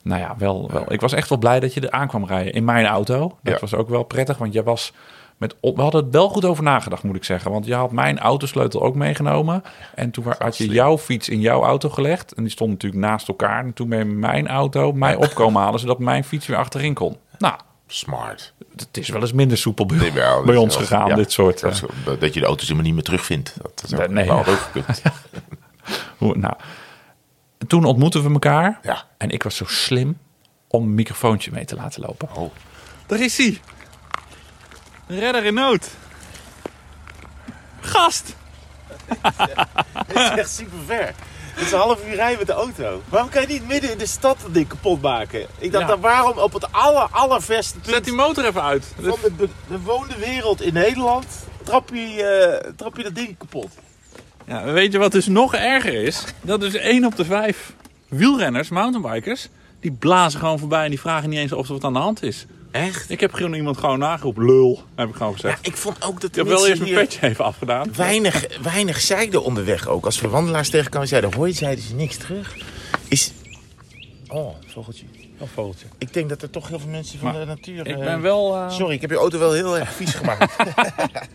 Nou 0.02 0.20
ja, 0.20 0.35
wel, 0.38 0.70
wel. 0.73 0.92
Ik 0.92 1.00
was 1.00 1.12
echt 1.12 1.28
wel 1.28 1.38
blij 1.38 1.61
dat 1.61 1.75
je 1.75 1.80
er 1.80 1.90
aan 1.90 2.08
kwam 2.08 2.25
rijden 2.26 2.52
in 2.52 2.64
mijn 2.64 2.87
auto. 2.87 3.38
Dat 3.42 3.61
was 3.61 3.75
ook 3.75 3.88
wel 3.88 4.02
prettig, 4.02 4.38
want 4.38 4.52
jij 4.52 4.62
was 4.62 4.92
met 5.38 5.54
op, 5.61 5.76
we 5.76 5.83
hadden 5.83 6.04
er 6.04 6.11
wel 6.11 6.28
goed 6.28 6.45
over 6.45 6.62
nagedacht, 6.64 7.02
moet 7.02 7.16
ik 7.16 7.25
zeggen. 7.25 7.50
Want 7.50 7.66
je 7.66 7.75
had 7.75 7.92
mijn 7.92 8.18
autosleutel 8.18 8.83
ook 8.83 8.95
meegenomen. 8.95 9.62
En 9.95 10.11
toen 10.11 10.25
had 10.38 10.57
je 10.57 10.68
jouw 10.68 10.99
fiets 10.99 11.28
in 11.28 11.40
jouw 11.40 11.62
auto 11.64 11.88
gelegd. 11.88 12.33
En 12.33 12.42
die 12.42 12.52
stond 12.52 12.71
natuurlijk 12.71 13.02
naast 13.02 13.28
elkaar. 13.28 13.64
En 13.64 13.73
toen 13.73 13.88
ben 13.88 14.18
mijn 14.18 14.49
auto 14.49 14.92
mij 14.92 15.14
opkomen 15.14 15.62
halen, 15.62 15.80
zodat 15.80 15.99
mijn 15.99 16.25
fiets 16.25 16.47
weer 16.47 16.57
achterin 16.57 16.95
kon. 16.95 17.16
Nou, 17.38 17.54
Smart. 17.87 18.52
het 18.76 18.97
is 18.97 19.09
wel 19.09 19.21
eens 19.21 19.33
minder 19.33 19.59
soepel 19.59 19.87
bij, 19.87 19.97
Nee, 19.97 20.12
wel, 20.12 20.42
bij 20.45 20.54
dat 20.54 20.62
ons 20.62 20.75
wel- 20.76 20.87
gegaan, 20.87 21.07
ja, 21.09 21.14
dit 21.14 21.33
soort. 21.33 21.61
Dat, 21.61 21.83
eh, 22.07 22.21
dat 22.21 22.35
je 22.35 22.40
de 22.40 22.47
auto's 22.47 22.62
helemaal 22.62 22.85
niet 22.85 22.95
meer 22.95 23.04
terugvindt. 23.04 23.54
Dat 23.62 23.83
is 23.87 23.95
ook, 23.95 24.09
Nee, 24.09 24.25
ja. 24.25 24.33
ook 24.33 24.45
gekund. 24.47 25.02
hoe- 26.18 26.37
nou, 26.37 26.54
toen 27.66 27.85
ontmoetten 27.85 28.23
we 28.25 28.30
elkaar. 28.33 28.78
Ja. 28.83 29.04
En 29.18 29.30
ik 29.30 29.42
was 29.42 29.57
zo 29.57 29.64
slim 29.66 30.18
om 30.68 30.83
een 30.83 30.95
microfoontje 30.95 31.50
mee 31.52 31.64
te 31.64 31.75
laten 31.76 32.00
lopen. 32.02 32.28
Oh. 32.37 32.50
Daar 33.07 33.21
is 33.21 33.37
hij. 33.37 33.61
Een 35.08 35.18
redder 35.18 35.44
in 35.44 35.54
nood. 35.54 35.90
Gast. 37.80 38.36
Het 40.06 40.16
is 40.16 40.28
echt 40.38 40.50
super 40.50 40.78
ver. 40.86 41.14
Het 41.54 41.66
is 41.66 41.72
een 41.72 41.78
half 41.78 42.06
uur 42.06 42.14
rijden 42.14 42.38
met 42.38 42.46
de 42.46 42.52
auto. 42.52 43.02
Waarom 43.08 43.30
kan 43.30 43.40
je 43.42 43.48
niet 43.48 43.66
midden 43.68 43.92
in 43.92 43.98
de 43.98 44.06
stad 44.06 44.38
dat 44.42 44.54
ding 44.54 44.68
kapot 44.68 45.02
maken? 45.02 45.46
Ik 45.58 45.72
dacht, 45.72 45.84
Ja. 45.84 45.90
dan 45.90 46.00
waarom 46.00 46.38
op 46.38 46.52
het 46.52 46.72
aller, 46.72 47.08
allerverste 47.10 47.78
punt 47.78 47.94
Zet 47.94 48.04
die 48.04 48.12
motor 48.14 48.44
even 48.44 48.62
uit. 48.62 48.84
van 49.00 49.18
de 49.22 49.30
be- 49.30 49.48
bewoonde 49.66 50.16
wereld 50.18 50.62
in 50.62 50.72
Nederland... 50.72 51.26
Trap 51.64 51.88
je, 51.92 52.22
eh, 52.22 52.70
trap 52.76 52.96
je 52.96 53.02
dat 53.02 53.14
ding 53.14 53.38
kapot. 53.38 53.68
Ja, 54.46 54.64
weet 54.64 54.92
je 54.92 54.98
wat 54.98 55.12
dus 55.12 55.26
nog 55.26 55.54
erger 55.54 55.94
is? 55.94 56.24
Dat 56.40 56.62
is 56.62 56.74
één 56.74 57.04
op 57.04 57.16
de 57.16 57.24
vijf 57.24 57.72
wielrenners, 58.08 58.68
mountainbikers, 58.68 59.48
die 59.80 59.92
blazen 59.92 60.40
gewoon 60.40 60.58
voorbij 60.58 60.84
en 60.84 60.90
die 60.90 61.00
vragen 61.00 61.28
niet 61.28 61.38
eens 61.38 61.52
of 61.52 61.66
er 61.66 61.72
wat 61.72 61.84
aan 61.84 61.92
de 61.92 61.98
hand 61.98 62.22
is. 62.22 62.46
Echt? 62.70 63.10
Ik 63.10 63.20
heb 63.20 63.32
gewoon 63.32 63.54
iemand 63.54 63.78
gewoon 63.78 63.98
nageroepen, 63.98 64.44
lul, 64.44 64.82
heb 64.94 65.08
ik 65.08 65.14
gewoon 65.14 65.32
gezegd. 65.32 65.66
Ik 65.66 65.76
vond 65.76 66.04
ook 66.04 66.20
dat 66.20 66.30
ik 66.30 66.37
heb 66.37 66.46
wel 66.46 66.68
eerst 66.68 66.80
mijn 66.80 66.94
petje 66.94 67.28
even 67.28 67.44
afgedaan. 67.44 67.94
weinig, 67.96 68.62
weinig 68.62 69.00
zeiden 69.00 69.42
onderweg 69.42 69.88
ook. 69.88 70.04
Als 70.04 70.20
we 70.20 70.28
wandelaars 70.28 70.70
tegenkwamen 70.70 71.08
zeiden 71.08 71.34
hoi, 71.34 71.52
zeiden 71.52 71.84
ze 71.84 71.94
niks 71.94 72.16
terug. 72.16 72.56
Is... 73.08 73.32
Oh, 74.28 74.54
vogeltje. 74.66 75.04
Een 75.40 75.47
vogeltje. 75.47 75.87
Ik 75.99 76.12
denk 76.12 76.28
dat 76.28 76.42
er 76.42 76.50
toch 76.50 76.68
heel 76.68 76.78
veel 76.78 76.88
mensen 76.90 77.18
van 77.18 77.30
Maar 77.33 77.40
de 77.40 77.47
natuur... 77.47 77.87
Ik 77.87 77.97
eh, 77.99 78.04
ben 78.04 78.21
wel... 78.21 78.54
eh, 78.57 78.71
Sorry, 78.71 78.95
ik 78.95 79.00
heb 79.00 79.11
je 79.11 79.16
auto 79.16 79.38
wel 79.38 79.52
heel 79.52 79.78
erg 79.78 79.92
vies 79.92 80.14
gemaakt. 80.14 80.57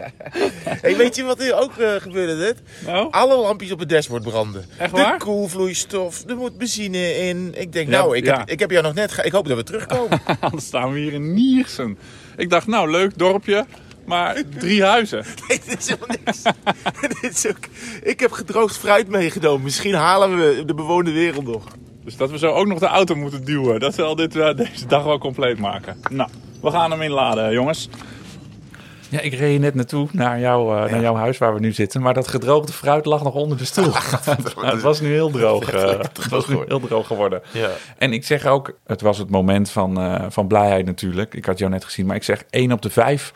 hey, 0.82 0.98
weet 0.98 1.16
je 1.16 1.24
wat 1.24 1.40
er 1.40 1.54
ook 1.56 1.78
eh, 1.78 1.96
gebeurde 1.96 2.34
net? 2.36 2.62
Nou? 2.86 3.08
Alle 3.12 3.38
lampjes 3.38 3.72
op 3.72 3.80
het 3.80 3.90
dashboard 3.90 4.24
branden. 4.24 4.66
Echt 4.78 4.92
waar? 4.92 5.18
De 5.18 5.26
koelvloeistof, 5.26 6.24
er 6.28 6.36
moet 6.36 6.58
benzine 6.58 7.16
in. 7.18 7.54
Ik 7.56 7.74
denk, 7.74 7.90
Ja, 7.90 7.98
nou, 7.98 8.18
ik, 8.18 8.26
ja. 8.26 8.38
heb, 8.38 8.50
ik 8.50 8.60
heb 8.60 8.72
jou 8.72 8.84
nog 8.84 8.94
net... 8.94 9.20
Ik 9.24 9.32
hoop 9.32 9.48
dat 9.48 9.58
we 9.58 9.64
terugkomen. 9.64 10.22
Dan 10.52 10.62
staan 10.62 10.92
we 10.94 11.00
hier 11.00 11.14
in 11.14 11.34
Niersen. 11.34 11.98
Ik 12.38 12.50
dacht, 12.50 12.68
nou, 12.68 12.92
leuk 12.92 13.18
dorpje, 13.18 13.66
maar 14.06 14.42
drie 14.58 14.84
huizen. 14.84 15.26
nee, 15.48 15.60
dit 15.66 15.80
is 15.80 15.88
helemaal 15.88 16.18
niks. 16.26 16.42
dit 17.22 17.34
is 17.36 17.48
ook, 17.48 17.58
ik 18.02 18.20
heb 18.20 18.32
gedroogd 18.32 18.78
fruit 18.78 19.08
meegenomen. 19.08 19.62
Misschien 19.64 19.94
halen 19.94 20.38
we 20.38 20.64
de 20.66 20.74
bewoonde 20.74 21.12
wereld 21.12 21.46
nog. 21.46 21.64
Dus 22.04 22.18
dat 22.18 22.32
we 22.32 22.38
zo 22.38 22.52
ook 22.52 22.68
nog 22.68 22.80
de 22.80 22.86
auto 22.86 23.16
moeten 23.16 23.44
duwen. 23.46 23.80
Dat 23.80 23.94
zal 23.94 24.16
dit, 24.16 24.36
eh, 24.36 24.56
deze 24.56 24.86
dag 24.88 25.04
wel 25.04 25.18
compleet 25.18 25.60
maken. 25.60 25.98
Nou, 26.10 26.30
we 26.62 26.72
gaan 26.72 26.92
hem 26.92 27.02
inladen, 27.02 27.52
jongens. 27.52 27.90
Ja, 29.10 29.20
ik 29.20 29.34
reed 29.34 29.60
net 29.60 29.76
naartoe 29.76 30.08
naar, 30.12 30.40
jou, 30.40 30.78
eh, 30.78 30.92
naar 30.92 31.02
jouw 31.02 31.16
huis 31.16 31.38
waar 31.38 31.54
we 31.54 31.60
nu 31.60 31.72
zitten. 31.72 32.02
Maar 32.02 32.14
dat 32.14 32.28
gedroogde 32.28 32.74
fruit 32.74 33.06
lag 33.06 33.24
nog 33.24 33.34
onder 33.34 33.58
de 33.58 33.66
stoel. 33.66 33.92
Nou, 34.56 34.68
het 34.74 34.82
was 34.82 35.02
nu 35.02 35.12
heel 35.12 35.30
droog. 35.30 35.72
eh, 35.72 36.00
het 36.00 36.30
was 36.30 36.48
nu 36.48 36.58
heel 36.68 36.80
droog 36.80 37.08
geworden. 37.08 37.42
Ja. 37.52 37.70
En 37.98 38.14
ik 38.14 38.26
zeg 38.26 38.46
ook, 38.46 38.78
het 38.86 39.02
was 39.02 39.18
het 39.18 39.30
moment 39.30 39.70
van, 39.70 40.22
van 40.32 40.48
blijheid 40.48 40.86
natuurlijk. 40.86 41.34
Ik 41.34 41.46
had 41.46 41.60
jou 41.60 41.72
net 41.72 41.86
gezien, 41.86 42.06
maar 42.06 42.16
ik 42.16 42.24
zeg 42.24 42.44
één 42.50 42.72
op 42.72 42.82
de 42.82 42.90
vijf 42.90 43.34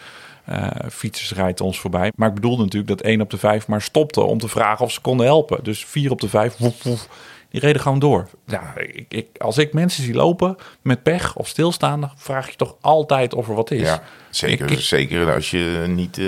fietsers 0.91 1.33
rijdt 1.33 1.61
ons 1.61 1.79
voorbij. 1.79 2.11
Maar 2.15 2.27
ik 2.27 2.33
bedoelde 2.35 2.63
natuurlijk 2.63 2.97
dat 2.97 3.01
één 3.01 3.21
op 3.21 3.29
de 3.29 3.37
vijf 3.37 3.67
maar 3.67 3.81
stopte 3.81 4.21
om 4.21 4.37
te 4.39 4.47
vragen 4.47 4.85
of 4.85 4.91
ze 4.91 5.01
konden 5.01 5.25
helpen. 5.25 5.63
Dus 5.63 5.85
vier 5.85 6.11
op 6.11 6.21
de 6.21 6.29
vijf, 6.29 6.57
woef, 6.57 6.83
woef, 6.83 7.07
die 7.49 7.61
reden 7.61 7.81
gewoon 7.81 7.99
door. 7.99 8.29
Ja, 8.45 8.73
ik, 8.75 9.05
ik, 9.09 9.27
als 9.37 9.57
ik 9.57 9.73
mensen 9.73 10.03
zie 10.03 10.13
lopen 10.13 10.55
met 10.81 11.03
pech 11.03 11.35
of 11.35 11.47
stilstaan, 11.47 12.01
dan 12.01 12.11
vraag 12.15 12.49
je 12.49 12.55
toch 12.55 12.75
altijd 12.81 13.33
of 13.33 13.47
er 13.47 13.55
wat 13.55 13.71
is. 13.71 13.97
Zeker, 14.37 14.71
Ik- 14.71 14.79
zeker 14.79 15.33
als 15.33 15.51
je 15.51 15.83
niet 15.87 16.17
eh, 16.17 16.25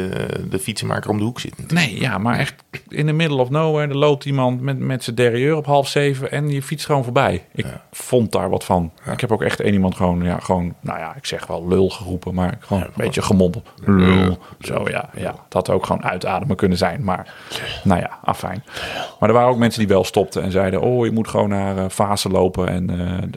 de 0.50 0.60
fietsenmaker 0.60 1.10
om 1.10 1.18
de 1.18 1.24
hoek 1.24 1.40
zit. 1.40 1.72
Nee, 1.72 2.00
ja, 2.00 2.18
maar 2.18 2.38
echt 2.40 2.56
in 2.88 3.06
the 3.06 3.12
middle 3.14 3.38
of 3.42 3.50
nowhere. 3.50 3.88
Er 3.90 3.98
loopt 3.98 4.26
iemand 4.26 4.62
met, 4.62 4.80
met 4.80 5.04
zijn 5.04 5.16
derrière 5.16 5.56
op 5.56 5.66
half 5.66 5.88
zeven 5.88 6.32
en 6.32 6.50
je 6.50 6.62
fietst 6.64 6.86
gewoon 6.86 7.04
voorbij. 7.04 7.44
Ik 7.54 7.66
vond 7.92 8.32
daar 8.32 8.50
wat 8.50 8.64
van. 8.64 8.92
Ik 9.12 9.20
heb 9.22 9.32
ook 9.32 9.42
echt 9.44 9.60
één 9.60 9.74
iemand 9.74 9.96
gewoon, 9.96 10.24
ja, 10.24 10.40
gewoon, 10.40 10.76
nou 10.82 11.00
ja, 11.00 11.16
ik 11.16 11.26
zeg 11.26 11.48
wel 11.48 11.68
lul 11.68 11.90
geroepen, 11.90 12.34
maar 12.34 12.58
gewoon 12.60 12.84
een 12.84 12.90
beetje 12.96 13.22
gemompeld. 13.22 13.70
Lul. 13.86 14.38
Zo 14.60 14.86
ja, 14.90 15.10
ja. 15.16 15.32
Dat 15.32 15.54
had 15.68 15.70
ook 15.70 15.86
gewoon 15.86 16.04
uitademen 16.04 16.56
kunnen 16.56 16.78
zijn. 16.78 17.04
Maar 17.04 17.34
nou 17.84 18.00
ja, 18.02 18.20
afijn. 18.24 18.64
Maar 19.20 19.30
er 19.30 19.36
waren 19.36 19.50
ook 19.50 19.58
mensen 19.58 19.80
die 19.80 19.88
wel 19.90 20.04
stopten 20.04 20.44
en 20.44 20.52
zeiden, 20.52 20.82
oh, 20.82 21.06
je 21.06 21.12
moet 21.12 21.28
gewoon 21.28 21.50
naar 21.50 21.78
eh, 21.78 21.86
Fase 21.90 22.30
lopen. 22.30 22.68
En 22.68 22.90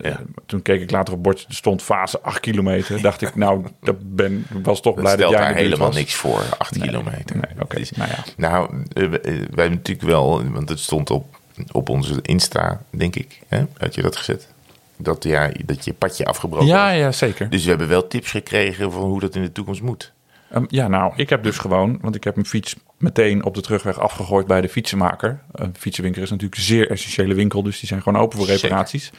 eh, 0.03 0.15
toen 0.47 0.63
keek 0.63 0.81
ik 0.81 0.91
later 0.91 1.15
op 1.15 1.19
het 1.19 1.23
bordje, 1.29 1.47
er 1.49 1.55
stond 1.55 1.83
Fase 1.83 2.21
8 2.21 2.41
kilometer. 2.41 3.03
Dacht 3.03 3.23
ik, 3.23 3.35
nou, 3.37 3.65
dat 3.81 3.97
ben, 4.17 4.47
was 4.65 4.81
toch 4.81 4.95
Dat 4.95 5.03
blij 5.05 5.17
dat 5.17 5.31
jij 5.31 5.39
daar 5.41 5.55
helemaal 5.55 5.87
was. 5.87 5.97
niks 5.97 6.15
voor, 6.15 6.43
8 6.59 6.79
kilometer. 6.79 7.37
Nee, 7.37 7.63
oké. 7.63 7.77
Is- 7.79 7.91
Nou 7.91 8.11
ja. 8.11 8.25
Nou, 8.37 8.85
eh, 8.93 9.05
eh, 9.05 9.13
wij 9.23 9.31
hebben 9.33 9.71
natuurlijk 9.71 10.07
wel, 10.09 10.51
want 10.51 10.69
het 10.69 10.79
stond 10.79 11.11
op, 11.11 11.37
op 11.73 11.89
onze 11.89 12.19
Insta, 12.23 12.83
denk 12.91 13.17
ik. 13.17 13.41
Hè? 13.49 13.65
Had 13.79 13.95
je 13.95 14.03
dat 14.03 14.17
gezet? 14.17 14.49
Dat, 14.97 15.25
ja, 15.25 15.51
dat 15.65 15.85
je 15.85 15.93
padje 15.93 16.25
afgebroken 16.25 16.67
Ja, 16.69 16.87
was. 16.89 16.97
ja, 16.97 17.13
zeker. 17.13 17.51
Dus 17.51 17.63
we 17.63 17.69
hebben 17.69 17.89
wel 17.89 18.07
tips 18.07 18.31
gekregen 18.31 18.93
van 18.93 19.03
hoe 19.03 19.21
dat 19.21 19.35
in 19.35 19.43
de 19.43 19.53
toekomst 19.53 19.83
moet. 19.83 20.13
Ehm, 20.51 20.65
ja, 20.69 20.89
nou, 20.89 21.13
ik 21.17 21.29
heb 21.31 21.43
dus 21.43 21.59
gewoon, 21.59 21.99
want 22.01 22.15
ik 22.15 22.25
heb 22.25 22.35
mijn 22.35 22.47
fiets 22.47 22.77
meteen 22.99 23.45
op 23.45 23.55
de 23.55 23.61
terugweg 23.61 23.99
afgegooid 23.99 24.47
bij 24.47 24.61
de 24.61 24.69
fietsenmaker. 24.69 25.41
Een 25.53 25.75
fietsenwinkel 25.79 26.23
is 26.23 26.31
natuurlijk 26.31 26.57
een 26.57 26.65
zeer 26.67 26.91
essentiële 26.91 27.35
winkel, 27.35 27.63
dus 27.63 27.79
die 27.79 27.89
zijn 27.89 28.03
gewoon 28.03 28.23
open 28.23 28.39
voor 28.39 28.47
Zeker. 28.47 28.63
reparaties. 28.63 29.11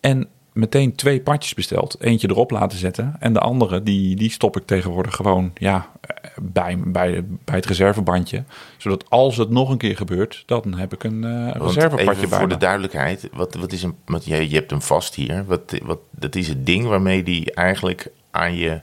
En 0.00 0.28
meteen 0.56 0.94
twee 0.94 1.20
padjes 1.20 1.54
besteld. 1.54 1.96
Eentje 2.00 2.28
erop 2.30 2.50
laten 2.50 2.78
zetten 2.78 3.16
en 3.18 3.32
de 3.32 3.38
andere, 3.38 3.82
die, 3.82 4.16
die 4.16 4.30
stop 4.30 4.56
ik 4.56 4.66
tegenwoordig 4.66 5.14
gewoon 5.14 5.50
ja, 5.54 5.90
bij, 6.42 6.78
bij, 6.78 7.24
bij 7.44 7.54
het 7.54 7.66
reservebandje. 7.66 8.44
Zodat 8.76 9.10
als 9.10 9.36
het 9.36 9.50
nog 9.50 9.70
een 9.70 9.78
keer 9.78 9.96
gebeurt, 9.96 10.42
dan 10.46 10.74
heb 10.74 10.92
ik 10.92 11.04
een 11.04 11.20
Want 11.20 11.74
reservepadje 11.74 12.10
even 12.10 12.28
bij 12.28 12.38
voor 12.38 12.48
me. 12.48 12.52
de 12.54 12.60
duidelijkheid, 12.60 13.28
wat, 13.32 13.54
wat 13.54 13.72
is 13.72 13.82
een, 13.82 13.94
want 14.04 14.24
je, 14.24 14.48
je 14.48 14.54
hebt 14.54 14.70
hem 14.70 14.82
vast 14.82 15.14
hier. 15.14 15.44
Wat, 15.44 15.78
wat, 15.82 15.98
dat 16.10 16.34
is 16.34 16.48
het 16.48 16.66
ding 16.66 16.86
waarmee 16.86 17.22
die 17.22 17.54
eigenlijk 17.54 18.10
aan 18.30 18.54
je, 18.54 18.80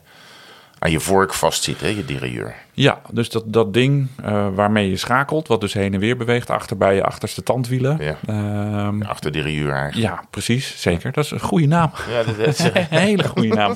aan 0.80 0.92
je 0.92 1.00
vork 1.00 1.34
vastzit, 1.34 1.82
hè, 1.82 1.88
je 1.88 2.06
derailleur. 2.06 2.56
Ja, 2.76 3.02
dus 3.12 3.30
dat, 3.30 3.44
dat 3.48 3.74
ding 3.74 4.08
eh, 4.24 4.48
waarmee 4.56 4.90
je 4.90 4.96
schakelt, 4.98 5.48
wat 5.48 5.62
dus 5.62 5.74
heen 5.74 5.94
en 5.94 6.00
weer 6.00 6.18
beweegt 6.18 6.50
achter 6.50 6.78
bij 6.78 6.96
je 6.96 7.04
achterste 7.04 7.44
tandwielen. 7.44 7.98
Ja. 8.02 8.16
Ehm, 8.26 9.02
Achter 9.02 9.32
de 9.32 9.38
derailleur 9.38 9.72
eigenlijk. 9.74 10.14
Ja, 10.14 10.24
precies. 10.30 10.82
Zeker. 10.82 11.12
Dat 11.12 11.24
is 11.24 11.32
een 11.32 11.40
goede 11.40 11.68
naam. 11.68 11.92
Ja, 12.10 12.24
dat, 12.24 12.38
is- 12.48 12.60
Een 12.74 12.86
hele 12.90 13.24
goede 13.28 13.48
naam. 13.48 13.76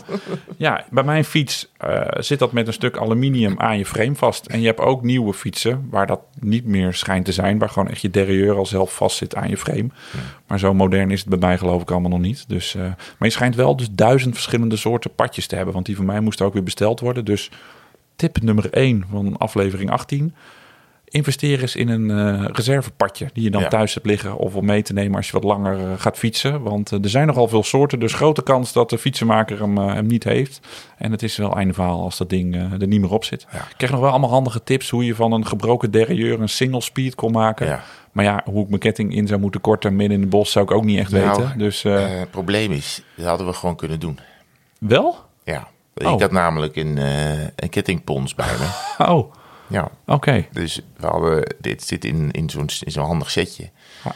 Ja, 0.58 0.86
bij 0.90 1.04
mijn 1.04 1.24
fiets 1.26 1.72
eh, 1.78 2.02
zit 2.20 2.40
dat 2.40 2.52
met 2.52 2.68
een 2.68 2.74
stuk 2.74 2.98
aluminium 2.98 3.60
aan 3.60 3.78
je 3.78 3.86
frame 3.86 4.16
vast. 4.16 4.46
En 4.46 4.60
je 4.60 4.66
hebt 4.68 4.80
ook 4.80 5.04
nieuwe 5.04 5.34
fietsen 5.34 5.88
waar 5.90 6.08
dat 6.08 6.20
niet 6.40 6.66
meer 6.66 6.94
schijnt 6.94 7.26
te 7.26 7.32
zijn. 7.32 7.58
Waar 7.58 7.70
gewoon 7.70 7.90
echt 7.90 8.02
je 8.02 8.10
derailleur 8.10 8.56
al 8.56 8.66
zelf 8.66 8.96
vast 8.96 9.18
zit 9.18 9.36
aan 9.36 9.50
je 9.50 9.58
frame. 9.58 9.88
Maar 10.48 10.60
zo 10.60 10.74
modern 10.74 11.12
is 11.12 11.20
het 11.20 11.30
bij 11.30 11.38
mij 11.40 11.58
geloof 11.58 11.82
ik 11.82 11.92
allemaal 11.92 12.10
nog 12.10 12.20
niet. 12.20 12.50
Dus, 12.50 12.76
eh, 12.76 12.82
maar 12.82 12.96
je 13.28 13.30
schijnt 13.30 13.56
wel 13.56 13.76
dus 13.76 13.88
duizend 13.92 14.34
verschillende 14.34 14.76
soorten 14.76 15.14
padjes 15.16 15.48
te 15.48 15.56
hebben. 15.56 15.74
Want 15.74 15.86
die 15.86 15.96
van 15.96 16.06
mij 16.06 16.20
moesten 16.20 16.46
ook 16.46 16.54
weer 16.54 16.64
besteld 16.64 17.00
worden. 17.00 17.26
Dus 17.26 17.52
tip 18.18 18.42
nummer 18.42 18.70
1 18.74 19.06
van 19.12 19.38
aflevering 19.38 19.92
18. 19.92 20.36
investeer 21.10 21.62
eens 21.62 21.76
in 21.76 21.90
een 21.90 22.12
eh, 22.12 22.46
reservepadje 22.52 23.30
die 23.34 23.44
je 23.44 23.50
dan 23.50 23.62
Ja. 23.62 23.68
thuis 23.68 23.94
hebt 23.94 24.06
liggen 24.06 24.38
of 24.38 24.56
om 24.56 24.66
mee 24.66 24.82
te 24.82 24.94
nemen 24.94 25.16
als 25.18 25.26
je 25.28 25.32
wat 25.34 25.44
langer 25.44 25.80
eh, 25.80 25.92
gaat 25.98 26.18
fietsen. 26.18 26.62
Want 26.62 26.92
eh, 26.92 27.04
er 27.04 27.10
zijn 27.10 27.28
nogal 27.28 27.48
veel 27.48 27.64
soorten, 27.64 28.00
dus 28.00 28.14
grote 28.14 28.44
kans 28.44 28.74
dat 28.74 28.90
de 28.90 28.98
fietsenmaker 28.98 29.60
hem, 29.60 29.78
hem 29.78 30.06
niet 30.06 30.24
heeft. 30.24 30.60
En 30.98 31.12
het 31.12 31.24
is 31.24 31.38
wel 31.38 31.56
einde 31.56 31.74
verhaal 31.74 32.02
als 32.02 32.18
dat 32.18 32.30
ding 32.30 32.56
er 32.56 32.88
niet 32.88 33.02
meer 33.02 33.12
op 33.12 33.24
zit. 33.24 33.46
Ja. 33.52 33.58
Ik 33.58 33.74
kreeg 33.78 33.92
nog 33.92 34.00
wel 34.00 34.10
allemaal 34.10 34.30
handige 34.30 34.64
tips 34.64 34.90
hoe 34.90 35.06
je 35.06 35.16
van 35.16 35.32
een 35.32 35.46
gebroken 35.46 35.92
derailleur 35.92 36.42
een 36.42 36.50
single 36.50 36.82
speed 36.82 37.16
kon 37.16 37.32
maken. 37.32 37.68
Ja. 37.68 37.84
Maar 38.12 38.26
ja, 38.26 38.42
hoe 38.46 38.64
ik 38.64 38.68
mijn 38.70 38.82
ketting 38.82 39.16
in 39.16 39.28
zou 39.28 39.40
moeten 39.40 39.62
korten 39.62 39.96
midden 39.96 40.16
in 40.16 40.22
het 40.22 40.30
bos 40.30 40.52
zou 40.52 40.66
ik 40.66 40.72
ook 40.72 40.84
niet 40.86 41.00
echt 41.00 41.12
Nou, 41.12 41.28
weten. 41.42 41.58
Dus 41.58 41.84
het 41.84 42.32
probleem 42.32 42.72
is, 42.72 43.04
dat 43.16 43.26
hadden 43.26 43.48
we 43.48 43.54
gewoon 43.54 43.76
kunnen 43.76 44.00
doen. 44.00 44.20
wel? 44.80 45.16
Ja. 45.44 45.68
Oh. 46.06 46.14
Ik 46.14 46.22
had 46.22 46.32
namelijk 46.32 46.76
een, 46.76 46.98
eh, 46.98 47.40
een 47.42 47.70
kettingpons 47.70 48.36
bij 48.36 48.48
me. 48.60 48.68
Oh, 49.12 49.34
Ja. 49.68 49.90
oké. 50.06 50.46
Dus 50.52 50.82
we 50.98 51.08
hadden, 51.08 51.56
dit 51.60 51.84
zit 51.84 52.06
in, 52.06 52.32
in 52.32 52.50
zo'n 52.50 52.70
in 52.84 52.92
zo'n 52.92 53.06
handig 53.06 53.32
setje. 53.32 53.70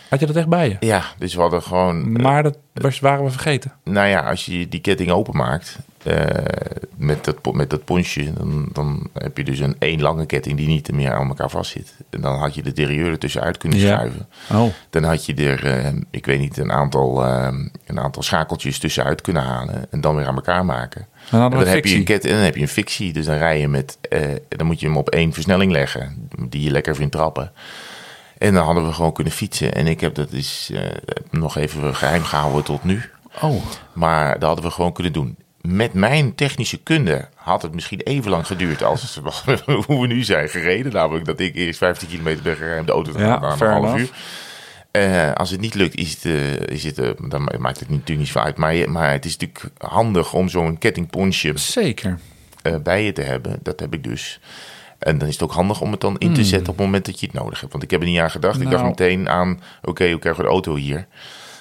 Had 0.09 0.19
je 0.19 0.25
dat 0.25 0.35
echt 0.35 0.47
bij 0.47 0.69
je? 0.69 0.77
Ja, 0.79 1.03
dus 1.17 1.33
we 1.35 1.41
hadden 1.41 1.61
gewoon... 1.63 2.15
eh, 2.15 2.23
Maar 2.23 2.43
dat 2.43 2.57
was- 2.73 2.99
waren 2.99 3.23
we 3.25 3.31
vergeten. 3.31 3.73
nou 3.83 4.07
ja, 4.07 4.19
als 4.29 4.45
je 4.45 4.67
die 4.67 4.79
ketting 4.81 5.11
openmaakt 5.11 5.77
eh 6.03 6.25
met, 6.95 7.25
dat, 7.25 7.53
met 7.53 7.69
dat 7.69 7.83
ponsje, 7.85 8.33
dan, 8.33 8.69
dan 8.73 9.09
heb 9.13 9.37
je 9.37 9.43
dus 9.43 9.59
een 9.59 9.75
één 9.79 10.01
lange 10.01 10.25
ketting 10.25 10.57
die 10.57 10.67
niet 10.67 10.91
meer 10.91 11.13
aan 11.13 11.27
elkaar 11.27 11.49
vastzit. 11.49 11.95
En 12.09 12.21
dan 12.21 12.35
had 12.39 12.55
je 12.55 12.61
de 12.63 12.71
derieur 12.73 13.09
er 13.11 13.17
tussenuit 13.19 13.57
kunnen 13.57 13.79
Ja. 13.79 13.87
schuiven. 13.95 14.27
Oh, 14.53 14.65
Dan 14.89 15.03
had 15.03 15.25
je 15.25 15.33
er, 15.35 15.65
eh, 15.65 15.91
ik 16.09 16.25
weet 16.25 16.39
niet, 16.39 16.57
een 16.57 16.71
aantal, 16.71 17.25
eh, 17.25 17.47
een 17.85 17.99
aantal 17.99 18.23
schakeltjes 18.23 18.79
tussenuit 18.79 19.21
kunnen 19.21 19.43
halen 19.43 19.85
en 19.91 20.01
dan 20.01 20.15
weer 20.15 20.27
aan 20.27 20.35
elkaar 20.35 20.65
maken. 20.65 21.07
dan 21.29 21.41
En 21.41 21.49
dan 21.49 21.59
heb 21.59 21.67
je 21.69 21.75
een 21.75 21.81
fictie. 21.83 22.03
ket 22.03 22.25
en 22.25 22.31
dan 22.35 22.43
heb 22.43 22.55
je 22.55 22.61
een 22.61 22.67
fictie. 22.67 23.13
Dus 23.13 23.25
dan 23.25 23.37
rij 23.37 23.59
je 23.59 23.67
met, 23.67 23.97
dan 24.49 24.67
moet 24.67 24.79
je 24.79 24.85
hem 24.85 24.97
op 24.97 25.09
één 25.09 25.33
versnelling 25.33 25.71
leggen, 25.71 26.29
die 26.49 26.61
je 26.61 26.71
lekker 26.71 26.95
vindt 26.95 27.11
trappen. 27.11 27.51
En 28.37 28.53
dan 28.53 28.65
hadden 28.65 28.85
we 28.87 28.93
gewoon 28.93 29.13
kunnen 29.13 29.33
fietsen. 29.33 29.73
En 29.73 29.87
ik 29.87 29.99
heb 30.01 30.15
dat 30.15 30.31
is 30.31 30.71
nog 31.29 31.57
even 31.57 31.95
geheim 31.95 32.23
gehouden 32.23 32.63
tot 32.63 32.83
nu. 32.83 33.01
Oh, 33.41 33.63
Maar 33.93 34.33
dat 34.33 34.43
hadden 34.43 34.65
we 34.65 34.71
gewoon 34.71 34.93
kunnen 34.93 35.13
doen. 35.13 35.35
Met 35.61 35.93
mijn 35.93 36.35
technische 36.35 36.77
kunde 36.77 37.27
had 37.35 37.61
het 37.61 37.73
misschien 37.73 38.01
even 38.01 38.31
lang 38.31 38.47
geduurd 38.47 38.83
als 38.83 39.19
hoe 39.87 40.01
we 40.01 40.07
nu 40.07 40.23
zijn 40.23 40.49
gereden. 40.49 40.91
Namelijk 40.91 41.25
dat 41.25 41.39
ik 41.39 41.55
eerst 41.55 41.77
15 41.77 42.07
kilometer 42.07 42.43
ben 42.43 42.55
gereden 42.55 42.85
de 42.85 42.91
auto 42.91 43.11
Ja, 43.11 43.17
gaan 43.17 43.41
na 43.41 43.65
een 43.75 43.83
half 43.83 43.99
uur. 43.99 44.09
Eh, 44.91 45.31
als 45.33 45.49
het 45.49 45.59
niet 45.59 45.73
lukt, 45.73 45.95
is 45.95 46.11
het, 46.11 46.25
eh, 46.25 46.53
is 46.53 46.83
het, 46.83 46.99
eh, 46.99 47.09
dan 47.27 47.43
maakt 47.59 47.79
het 47.79 47.89
natuurlijk 47.89 48.19
niet 48.19 48.27
zo 48.27 48.39
uit. 48.39 48.57
Maar, 48.57 48.91
maar 48.91 49.11
het 49.11 49.25
is 49.25 49.37
natuurlijk 49.37 49.69
handig 49.77 50.33
om 50.33 50.49
zo'n 50.49 50.77
kettingponsje 50.77 51.51
zeker. 51.55 52.19
bij 52.83 53.03
je 53.03 53.11
te 53.11 53.21
hebben. 53.21 53.59
Dat 53.61 53.79
heb 53.79 53.93
ik 53.93 54.03
dus. 54.03 54.39
En 54.99 55.17
dan 55.17 55.27
is 55.27 55.33
het 55.33 55.43
ook 55.43 55.51
handig 55.51 55.81
om 55.81 55.91
het 55.91 56.01
dan 56.01 56.17
in 56.17 56.33
te 56.33 56.43
zetten 56.43 56.69
op 56.69 56.77
het 56.77 56.85
moment 56.85 57.05
dat 57.05 57.19
je 57.19 57.25
het 57.25 57.35
nodig 57.35 57.59
hebt. 57.59 57.71
Want 57.71 57.83
ik 57.83 57.91
heb 57.91 58.01
er 58.01 58.07
niet 58.07 58.19
aan 58.19 58.31
gedacht. 58.31 58.61
Ik 58.61 58.69
dacht 58.69 58.83
Hmm. 58.83 58.93
Nou. 58.95 59.09
meteen 59.09 59.29
aan, 59.29 59.61
oké, 59.81 60.09
hoe 60.09 60.19
krijgen 60.19 60.41
we 60.41 60.47
de 60.47 60.53
auto 60.53 60.75
hier? 60.75 61.07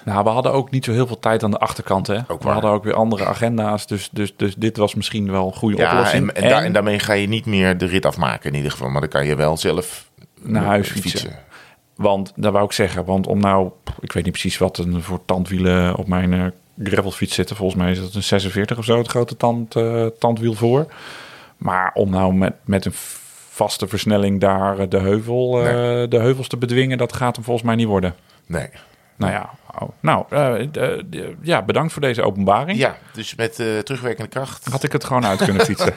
Nou, 0.05 0.25
we 0.25 0.31
hadden 0.31 0.53
ook 0.53 0.71
niet 0.71 0.85
zo 0.85 0.93
heel 0.93 1.07
veel 1.07 1.19
tijd 1.19 1.43
aan 1.43 1.51
de 1.51 1.59
achterkant, 1.59 2.07
hè? 2.07 2.19
we 2.41 2.49
hadden 2.49 2.71
ook 2.71 2.85
weer 2.85 2.95
andere 2.95 3.25
agenda's, 3.25 3.87
dus, 3.87 4.09
dus, 4.13 4.33
dus 4.37 4.55
dit 4.55 4.77
was 4.77 4.95
misschien 4.95 5.31
wel 5.31 5.47
een 5.47 5.55
goede 5.55 5.77
Ja, 5.77 5.91
oplossing. 5.93 6.29
en, 6.33 6.43
en, 6.43 6.49
daar- 6.49 6.63
en 6.63 6.73
daarmee 6.73 6.99
ga 6.99 7.13
je 7.13 7.29
niet 7.29 7.47
meer 7.47 7.79
de 7.79 7.87
rit 7.87 8.07
afmaken 8.07 8.51
in 8.51 8.57
ieder 8.57 8.71
geval. 8.71 8.89
Maar 8.89 9.01
dan 9.01 9.11
kan 9.11 9.27
je 9.27 9.35
wel 9.37 9.57
zelf 9.57 10.11
Naar 10.43 10.63
eh, 10.63 10.69
huis 10.69 10.89
fietsen. 10.89 11.31
Want, 11.97 12.33
dat 12.37 12.53
wou 12.53 12.65
ik 12.65 12.73
zeggen, 12.73 13.05
want 13.05 13.27
om 13.27 13.41
nou, 13.41 13.71
ik 14.01 14.13
weet 14.13 14.23
niet 14.25 14.33
precies 14.33 14.59
wat 14.59 14.79
een 14.79 15.03
voor 15.03 15.21
tandwielen 15.25 15.97
op 15.97 16.07
mijn 16.09 16.33
eh, 16.33 16.45
gravelfiets 16.87 17.35
zitten. 17.35 17.57
Volgens 17.57 17.83
mij 17.83 17.91
is 17.91 18.01
dat 18.01 18.15
een 18.15 18.23
46 18.23 18.79
of 18.79 18.85
zo, 18.85 18.99
het 18.99 19.09
grote 19.09 19.37
tand, 19.37 19.77
eh, 19.77 20.07
tandwiel 20.19 20.55
voor. 20.55 20.87
Maar 21.57 21.91
om 21.95 22.11
nou 22.11 22.35
met, 22.35 22.53
met 22.65 22.85
een 22.85 22.93
vaste 23.51 23.89
versnelling 23.89 24.41
daar 24.41 24.79
eh, 24.79 24.87
de, 24.89 24.99
heuvel, 24.99 25.59
eh, 25.61 25.65
de 26.09 26.19
heuvels 26.19 26.49
te 26.49 26.57
bedwingen, 26.57 26.99
dat 26.99 27.13
gaat 27.13 27.35
hem 27.37 27.45
volgens 27.45 27.67
mij 27.67 27.75
niet 27.75 27.87
worden. 27.87 28.15
Nee. 28.47 28.69
Nou 29.21 29.33
ja, 29.33 29.51
oh, 29.79 29.89
nou, 30.01 30.25
eh, 30.31 30.61
eh, 30.61 31.05
ja, 31.43 31.63
bedankt 31.63 31.93
voor 31.93 32.03
deze 32.03 32.23
openbaring. 32.23 32.79
Ja, 32.79 32.97
dus 33.13 33.35
met 33.35 33.59
eh, 33.61 33.79
terugwerkende 33.79 34.29
kracht. 34.31 34.69
Had 34.71 34.83
ik 34.83 34.93
het 34.93 35.05
gewoon 35.05 35.27
uit 35.27 35.45
kunnen 35.45 35.65
fietsen. 35.65 35.95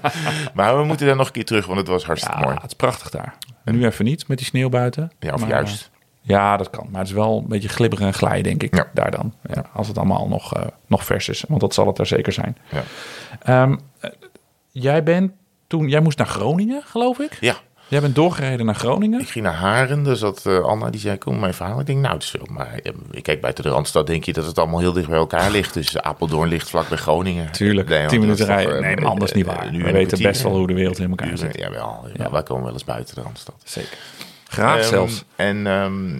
Maar 0.54 0.78
we 0.78 0.84
moeten 0.84 1.06
daar 1.06 1.16
nog 1.16 1.26
een 1.26 1.32
keer 1.32 1.44
terug, 1.44 1.66
want 1.66 1.78
het 1.78 1.88
was 1.88 2.04
hartstikke 2.04 2.38
Ja, 2.38 2.44
mooi. 2.44 2.54
het 2.56 2.66
is 2.66 2.76
prachtig 2.76 3.10
daar. 3.10 3.34
En 3.64 3.74
nu 3.78 3.86
even 3.86 4.04
niet 4.04 4.28
met 4.28 4.38
die 4.38 4.46
sneeuw 4.46 4.68
buiten. 4.68 5.12
Ja, 5.18 5.32
of 5.34 5.40
Maar, 5.40 5.48
juist. 5.48 5.90
Ja, 6.20 6.56
dat 6.56 6.70
kan. 6.70 6.86
Maar 6.90 7.00
het 7.00 7.08
is 7.08 7.14
wel 7.14 7.38
een 7.38 7.48
beetje 7.48 7.68
glibberig 7.68 8.06
en 8.06 8.14
glij, 8.14 8.42
denk 8.42 8.62
ik, 8.62 8.74
Ja. 8.76 8.86
daar 8.94 9.10
dan. 9.10 9.34
Ja, 9.54 9.64
als 9.72 9.88
het 9.88 9.98
allemaal 9.98 10.28
nog, 10.28 10.52
nog 10.86 11.04
vers 11.04 11.28
is. 11.28 11.44
Want 11.48 11.60
dat 11.60 11.74
zal 11.74 11.86
het 11.86 11.98
er 11.98 12.06
zeker 12.06 12.32
zijn. 12.32 12.56
Ja. 12.70 12.82
Ehm, 13.42 13.76
eh, 14.00 14.10
jij 14.70 15.02
bent 15.02 15.32
toen... 15.66 15.88
Jij 15.88 16.00
moest 16.00 16.18
naar 16.18 16.26
Groningen, 16.26 16.82
geloof 16.84 17.18
ik? 17.18 17.36
ja, 17.40 17.54
Jij 17.88 18.00
bent 18.00 18.14
doorgereden 18.14 18.66
naar 18.66 18.74
Groningen? 18.74 19.20
ik 19.20 19.28
ging 19.28 19.44
naar 19.44 19.54
Haren. 19.54 20.02
Dus 20.02 20.20
dat 20.20 20.46
eh, 20.46 20.64
Anna 20.64 20.90
die 20.90 21.00
zei, 21.00 21.18
kom 21.18 21.40
mijn 21.40 21.54
verhaal. 21.54 21.80
Ik 21.80 21.86
denk, 21.86 22.00
nou, 22.00 22.14
het 22.14 22.22
is 22.22 22.30
veel. 22.30 22.46
Maar 22.50 22.80
ik 23.10 23.22
kijk 23.22 23.40
buiten 23.40 23.64
de 23.64 23.70
Randstad, 23.70 24.06
denk 24.06 24.24
je 24.24 24.32
dat 24.32 24.46
het 24.46 24.58
allemaal 24.58 24.80
heel 24.80 24.92
dicht 24.92 25.08
bij 25.08 25.18
elkaar 25.18 25.50
ligt. 25.50 25.74
Dus 25.74 25.98
Apeldoorn 25.98 26.48
ligt 26.48 26.70
vlak 26.70 26.88
bij 26.88 26.98
Groningen. 26.98 27.52
Tuurlijk, 27.52 27.88
Nee, 27.88 28.06
tien 28.06 28.20
minuten 28.20 28.46
rijden. 28.46 28.80
Nee, 28.80 28.96
dat 28.96 29.22
is 29.22 29.32
niet 29.32 29.46
waar. 29.46 29.74
uur 29.74 29.84
We 29.84 29.92
weten 29.92 30.22
best 30.22 30.42
wel 30.42 30.56
hoe 30.56 30.66
de 30.66 30.74
wereld 30.74 30.98
in 30.98 31.08
elkaar 31.08 31.38
zit. 31.38 31.58
Jawel, 31.58 32.08
ja. 32.14 32.30
wij 32.30 32.42
komen 32.42 32.64
wel 32.64 32.72
eens 32.72 32.84
buiten 32.84 33.14
de 33.14 33.20
Randstad. 33.20 33.54
Zeker. 33.64 33.98
Graag 34.48 34.78
Ehm, 34.78 34.88
zelfs. 34.88 35.24
En, 35.36 35.66
ehm, 35.66 36.18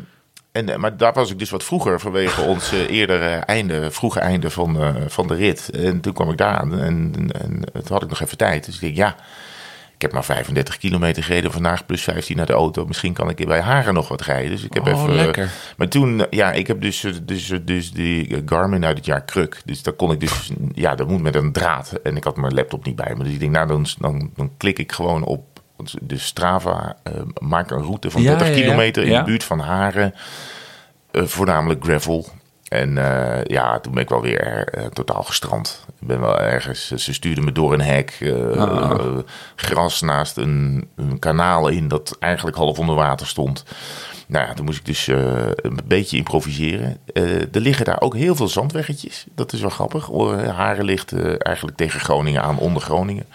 en, 0.53 0.69
eh, 0.69 0.77
maar 0.77 0.97
daar 0.97 1.13
was 1.13 1.31
ik 1.31 1.39
dus 1.39 1.51
wat 1.51 1.65
vroeger 1.65 2.01
vanwege 2.01 2.41
ons 2.53 2.73
eerdere 2.73 3.29
einde, 3.29 3.91
vroege 3.91 4.21
einde 4.21 4.51
van, 4.51 4.81
eh, 4.81 4.95
van 5.07 5.27
de 5.27 5.35
rit. 5.35 5.71
En 5.71 6.01
toen 6.01 6.13
kwam 6.13 6.31
ik 6.31 6.37
daar 6.37 6.57
aan 6.59 6.79
en, 6.79 7.13
en, 7.15 7.31
en 7.33 7.65
toen 7.73 7.93
had 7.93 8.03
ik 8.03 8.09
nog 8.09 8.21
even 8.21 8.37
tijd. 8.37 8.65
Dus 8.65 8.75
ik 8.75 8.81
denk, 8.81 8.97
ja, 8.97 9.17
ik 9.97 10.03
heb 10.03 10.13
maar 10.13 10.25
35 10.25 10.77
kilometer 10.79 11.23
gereden 11.23 11.53
vandaag 11.53 11.87
plus 11.87 12.03
15 12.03 12.37
naar 12.37 12.47
de 12.47 12.53
auto. 12.53 12.87
Misschien 12.87 13.13
kan 13.13 13.29
ik 13.31 13.47
bij 13.47 13.61
Haren 13.61 13.95
nog 13.95 14.09
wat 14.09 14.21
rijden. 14.21 14.51
Dus 14.51 14.63
ik 14.65 14.75
heb 14.75 14.87
Oh, 14.87 14.93
even. 14.93 15.15
lekker. 15.15 15.51
Maar 15.77 15.89
toen, 15.89 16.21
eh, 16.21 16.27
ja, 16.31 16.53
ik 16.53 16.67
heb 16.67 16.81
dus, 16.81 17.05
eh, 17.05 17.13
dus, 17.23 17.51
eh, 17.51 17.59
dus 17.65 17.91
die 17.93 18.43
Garmin 18.47 18.85
uit 18.85 18.97
het 18.97 19.07
jaar 19.07 19.25
Kruk. 19.25 19.61
Dus 19.65 19.83
daar 19.83 19.95
kon 19.95 20.13
ik 20.13 20.21
dus, 20.21 20.51
ja, 20.75 20.95
dat 20.95 21.09
moet 21.09 21.23
met 21.23 21.35
een 21.35 21.53
draad. 21.53 21.93
En 22.03 22.17
ik 22.17 22.25
had 22.25 22.37
mijn 22.37 22.55
laptop 22.55 22.85
niet 22.85 22.97
bij 22.97 23.15
me. 23.17 23.25
Dus 23.25 23.33
ik 23.33 23.41
denk, 23.41 23.53
nou, 23.53 23.67
dan, 23.67 23.87
dan, 23.99 24.31
dan 24.37 24.51
klik 24.57 24.79
ik 24.79 24.93
gewoon 24.93 25.25
op 25.25 25.45
de 26.03 26.19
Strava. 26.19 26.97
eh, 27.03 27.13
maak 27.41 27.71
een 27.71 27.83
route 27.83 28.11
van 28.11 28.23
Ja, 28.23 28.29
30 28.29 28.49
ja, 28.49 28.55
ja. 28.55 28.61
kilometer 28.61 29.03
in 29.03 29.13
de 29.19 29.23
buurt 29.23 29.45
van 29.45 29.59
Haren. 29.61 30.15
Eh, 31.11 31.23
voornamelijk 31.25 31.85
gravel. 31.85 32.27
En 32.69 32.99
eh, 32.99 33.45
ja, 33.45 33.81
toen 33.81 33.93
ben 33.93 34.03
ik 34.03 34.09
wel 34.09 34.21
weer 34.23 34.69
eh, 34.69 34.85
totaal 34.87 35.23
gestrand. 35.23 35.85
Ik 36.01 36.07
ben 36.07 36.21
wel 36.21 36.41
ergens, 36.41 36.87
ze 36.95 37.13
stuurden 37.13 37.45
me 37.45 37.53
door 37.53 37.73
een 37.73 37.81
hek, 37.81 38.17
eh, 38.21 38.33
Ah. 38.57 38.91
eh, 38.91 39.17
gras 39.57 40.01
naast 40.01 40.37
een, 40.37 40.89
een 40.97 41.19
kanaal 41.19 41.69
in 41.69 41.89
dat 41.89 42.17
eigenlijk 42.21 42.57
half 42.57 42.79
onder 42.79 42.95
water 42.95 43.27
stond. 43.27 43.65
Nou 44.29 44.47
ja, 44.47 44.55
toen 44.55 44.65
moest 44.65 44.79
ik 44.79 44.85
dus 44.87 45.09
eh, 45.09 45.17
een 45.57 45.79
beetje 45.85 46.17
improviseren. 46.17 46.99
Eh, 47.13 47.41
er 47.55 47.61
liggen 47.61 47.85
daar 47.85 48.01
ook 48.01 48.15
heel 48.17 48.35
veel 48.37 48.49
zandweggetjes. 48.49 49.25
Dat 49.35 49.53
is 49.53 49.61
wel 49.61 49.71
grappig. 49.71 50.11
Eh, 50.11 50.57
Haren 50.57 50.85
ligt 50.85 51.13
eh, 51.13 51.25
eigenlijk 51.39 51.77
tegen 51.77 52.01
Groningen 52.01 52.43
aan, 52.43 52.59
onder 52.59 52.83
Groningen. 52.83 53.27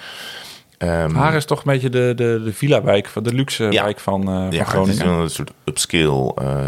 Ehm, 0.81 1.13
Haren 1.13 1.37
is 1.37 1.45
toch 1.45 1.57
een 1.57 1.71
beetje 1.71 1.89
de, 1.89 2.13
de, 2.15 2.41
de 2.43 2.53
villa-wijk, 2.53 3.07
van 3.07 3.23
de 3.23 3.33
luxe 3.33 3.63
Ja. 3.69 3.83
wijk 3.83 3.99
van, 3.99 4.23
van 4.23 4.51
Ja, 4.51 4.63
Groningen. 4.63 5.07
het 5.07 5.17
is 5.17 5.21
een 5.23 5.29
soort 5.29 5.51
upscale 5.65 6.33
eh, 6.35 6.59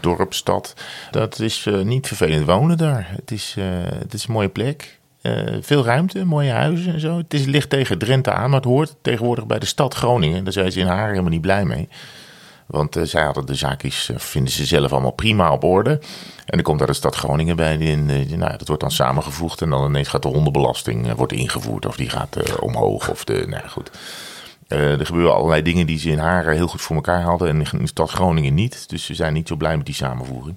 dorpstad. 0.00 0.74
Dat 1.10 1.38
is 1.40 1.66
eh, 1.66 1.80
niet 1.80 2.06
vervelend 2.06 2.46
wonen 2.46 2.76
daar. 2.76 3.06
Het 3.10 3.30
is, 3.30 3.56
het 3.98 4.14
is 4.14 4.26
een 4.26 4.32
mooie 4.32 4.48
plek. 4.48 4.98
Veel 5.60 5.84
ruimte, 5.84 6.24
mooie 6.24 6.50
huizen 6.50 6.92
en 6.92 7.00
zo. 7.00 7.16
Het 7.16 7.34
is, 7.34 7.44
ligt 7.44 7.70
tegen 7.70 7.98
Drenthe 7.98 8.32
aan, 8.32 8.50
maar 8.50 8.58
het 8.60 8.68
hoort 8.68 8.94
tegenwoordig 9.02 9.46
bij 9.46 9.58
de 9.58 9.66
stad 9.66 9.94
Groningen. 9.94 10.44
Daar 10.44 10.52
zijn 10.52 10.72
ze 10.72 10.80
in 10.80 10.86
haar 10.86 11.08
helemaal 11.08 11.30
niet 11.30 11.40
blij 11.40 11.64
mee. 11.64 11.88
Want 12.68 12.96
eh, 12.96 13.02
zij 13.02 13.22
hadden 13.22 13.46
de 13.46 13.54
zaakjes, 13.54 14.10
eh, 14.10 14.18
vinden 14.18 14.52
ze 14.52 14.66
zelf 14.66 14.92
allemaal 14.92 15.10
prima 15.10 15.52
op 15.52 15.64
orde. 15.64 15.90
En 15.90 16.54
dan 16.56 16.62
komt 16.62 16.78
daar 16.78 16.86
de 16.86 16.92
stad 16.92 17.14
Groningen 17.14 17.56
bij. 17.56 17.76
In, 17.76 18.10
eh, 18.10 18.36
nou, 18.36 18.56
dat 18.56 18.66
wordt 18.66 18.82
dan 18.82 18.90
samengevoegd. 18.90 19.62
En 19.62 19.70
dan 19.70 19.84
ineens 19.84 20.08
gaat 20.08 20.22
de 20.22 20.28
hondenbelasting 20.28 21.12
wordt 21.12 21.32
ingevoerd. 21.32 21.86
Of 21.86 21.96
die 21.96 22.10
gaat 22.10 22.60
omhoog. 22.60 23.10
Of 23.10 23.24
de, 23.24 23.44
nou 23.46 23.68
goed. 23.68 23.90
Er 24.68 25.06
gebeuren 25.06 25.34
allerlei 25.34 25.62
dingen 25.62 25.86
die 25.86 25.98
ze 25.98 26.10
in 26.10 26.18
Haren 26.18 26.54
heel 26.54 26.68
goed 26.68 26.80
voor 26.80 26.96
elkaar 26.96 27.22
hadden. 27.22 27.48
En 27.48 27.62
in 27.72 27.78
de 27.78 27.86
stad 27.86 28.10
Groningen 28.10 28.54
niet. 28.54 28.88
Dus 28.88 29.04
ze 29.04 29.14
zijn 29.14 29.32
niet 29.32 29.48
zo 29.48 29.56
blij 29.56 29.76
met 29.76 29.86
die 29.86 29.94
samenvoeging. 29.94 30.56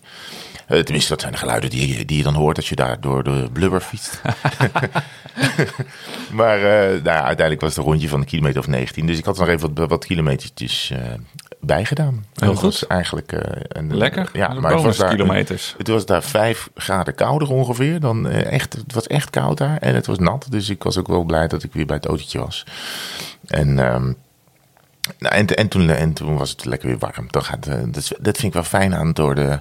Eh, 0.71 0.79
tenminste, 0.79 1.09
dat 1.09 1.21
zijn 1.21 1.31
de 1.33 1.37
geluiden 1.37 1.69
die, 1.69 1.97
je- 1.97 2.05
die 2.05 2.17
je 2.17 2.23
dan 2.23 2.33
hoort 2.33 2.57
als 2.57 2.69
je 2.69 2.75
daar 2.75 2.99
door 3.01 3.23
de 3.23 3.49
blubber 3.53 3.81
fietst. 3.81 4.21
maar 6.39 6.57
eh, 6.57 6.89
nou 6.89 7.03
ja, 7.03 7.23
uiteindelijk 7.23 7.61
was 7.61 7.69
het 7.69 7.79
een 7.79 7.91
rondje 7.91 8.07
van 8.09 8.19
een 8.19 8.25
kilometer 8.25 8.59
of 8.59 8.67
19. 8.67 9.05
Dus 9.05 9.17
ik 9.17 9.25
had 9.25 9.39
er 9.39 9.45
nog 9.45 9.55
even 9.55 9.73
wat, 9.73 9.89
wat 9.89 10.05
kilometertjes 10.05 10.91
eh 10.91 10.97
bijgedaan. 11.59 12.25
Heel 12.35 12.49
dat 12.49 12.57
goed. 12.59 12.87
eigenlijk... 12.87 13.31
Lekker. 13.89 14.29
Ja, 14.33 14.47
maar 14.47 14.71
het 14.71 14.81
was 14.81 14.97
daar... 14.97 15.07
bonuskilometers. 15.07 15.75
Het 15.77 15.87
was 15.87 16.05
daar 16.05 16.23
vijf 16.23 16.69
graden 16.75 17.15
kouder 17.15 17.49
ongeveer. 17.49 17.99
Dan, 17.99 18.27
echt, 18.29 18.73
het 18.73 18.93
was 18.93 19.07
echt 19.07 19.29
koud 19.29 19.57
daar 19.57 19.77
en 19.77 19.95
het 19.95 20.05
was 20.05 20.17
nat. 20.19 20.45
Dus 20.49 20.69
ik 20.69 20.83
was 20.83 20.97
ook 20.97 21.07
wel 21.07 21.23
blij 21.23 21.47
dat 21.47 21.63
ik 21.63 21.73
weer 21.73 21.85
bij 21.85 21.95
het 21.95 22.05
autootje 22.05 22.39
was. 22.39 22.65
En 23.47 23.79
ehm, 23.79 24.13
Nou, 25.19 25.35
en, 25.35 25.47
en, 25.47 25.67
toen, 25.67 25.89
en 25.89 26.13
toen 26.13 26.37
was 26.37 26.49
het 26.49 26.65
lekker 26.65 26.87
weer 26.87 26.97
warm. 26.97 27.27
Dan 27.29 27.43
gaat, 27.43 27.67
eh, 27.67 27.75
dat, 27.85 28.11
dat 28.19 28.35
vind 28.37 28.43
ik 28.43 28.53
wel 28.53 28.63
fijn 28.63 28.95
aan 28.95 29.11
door 29.13 29.35
de, 29.35 29.59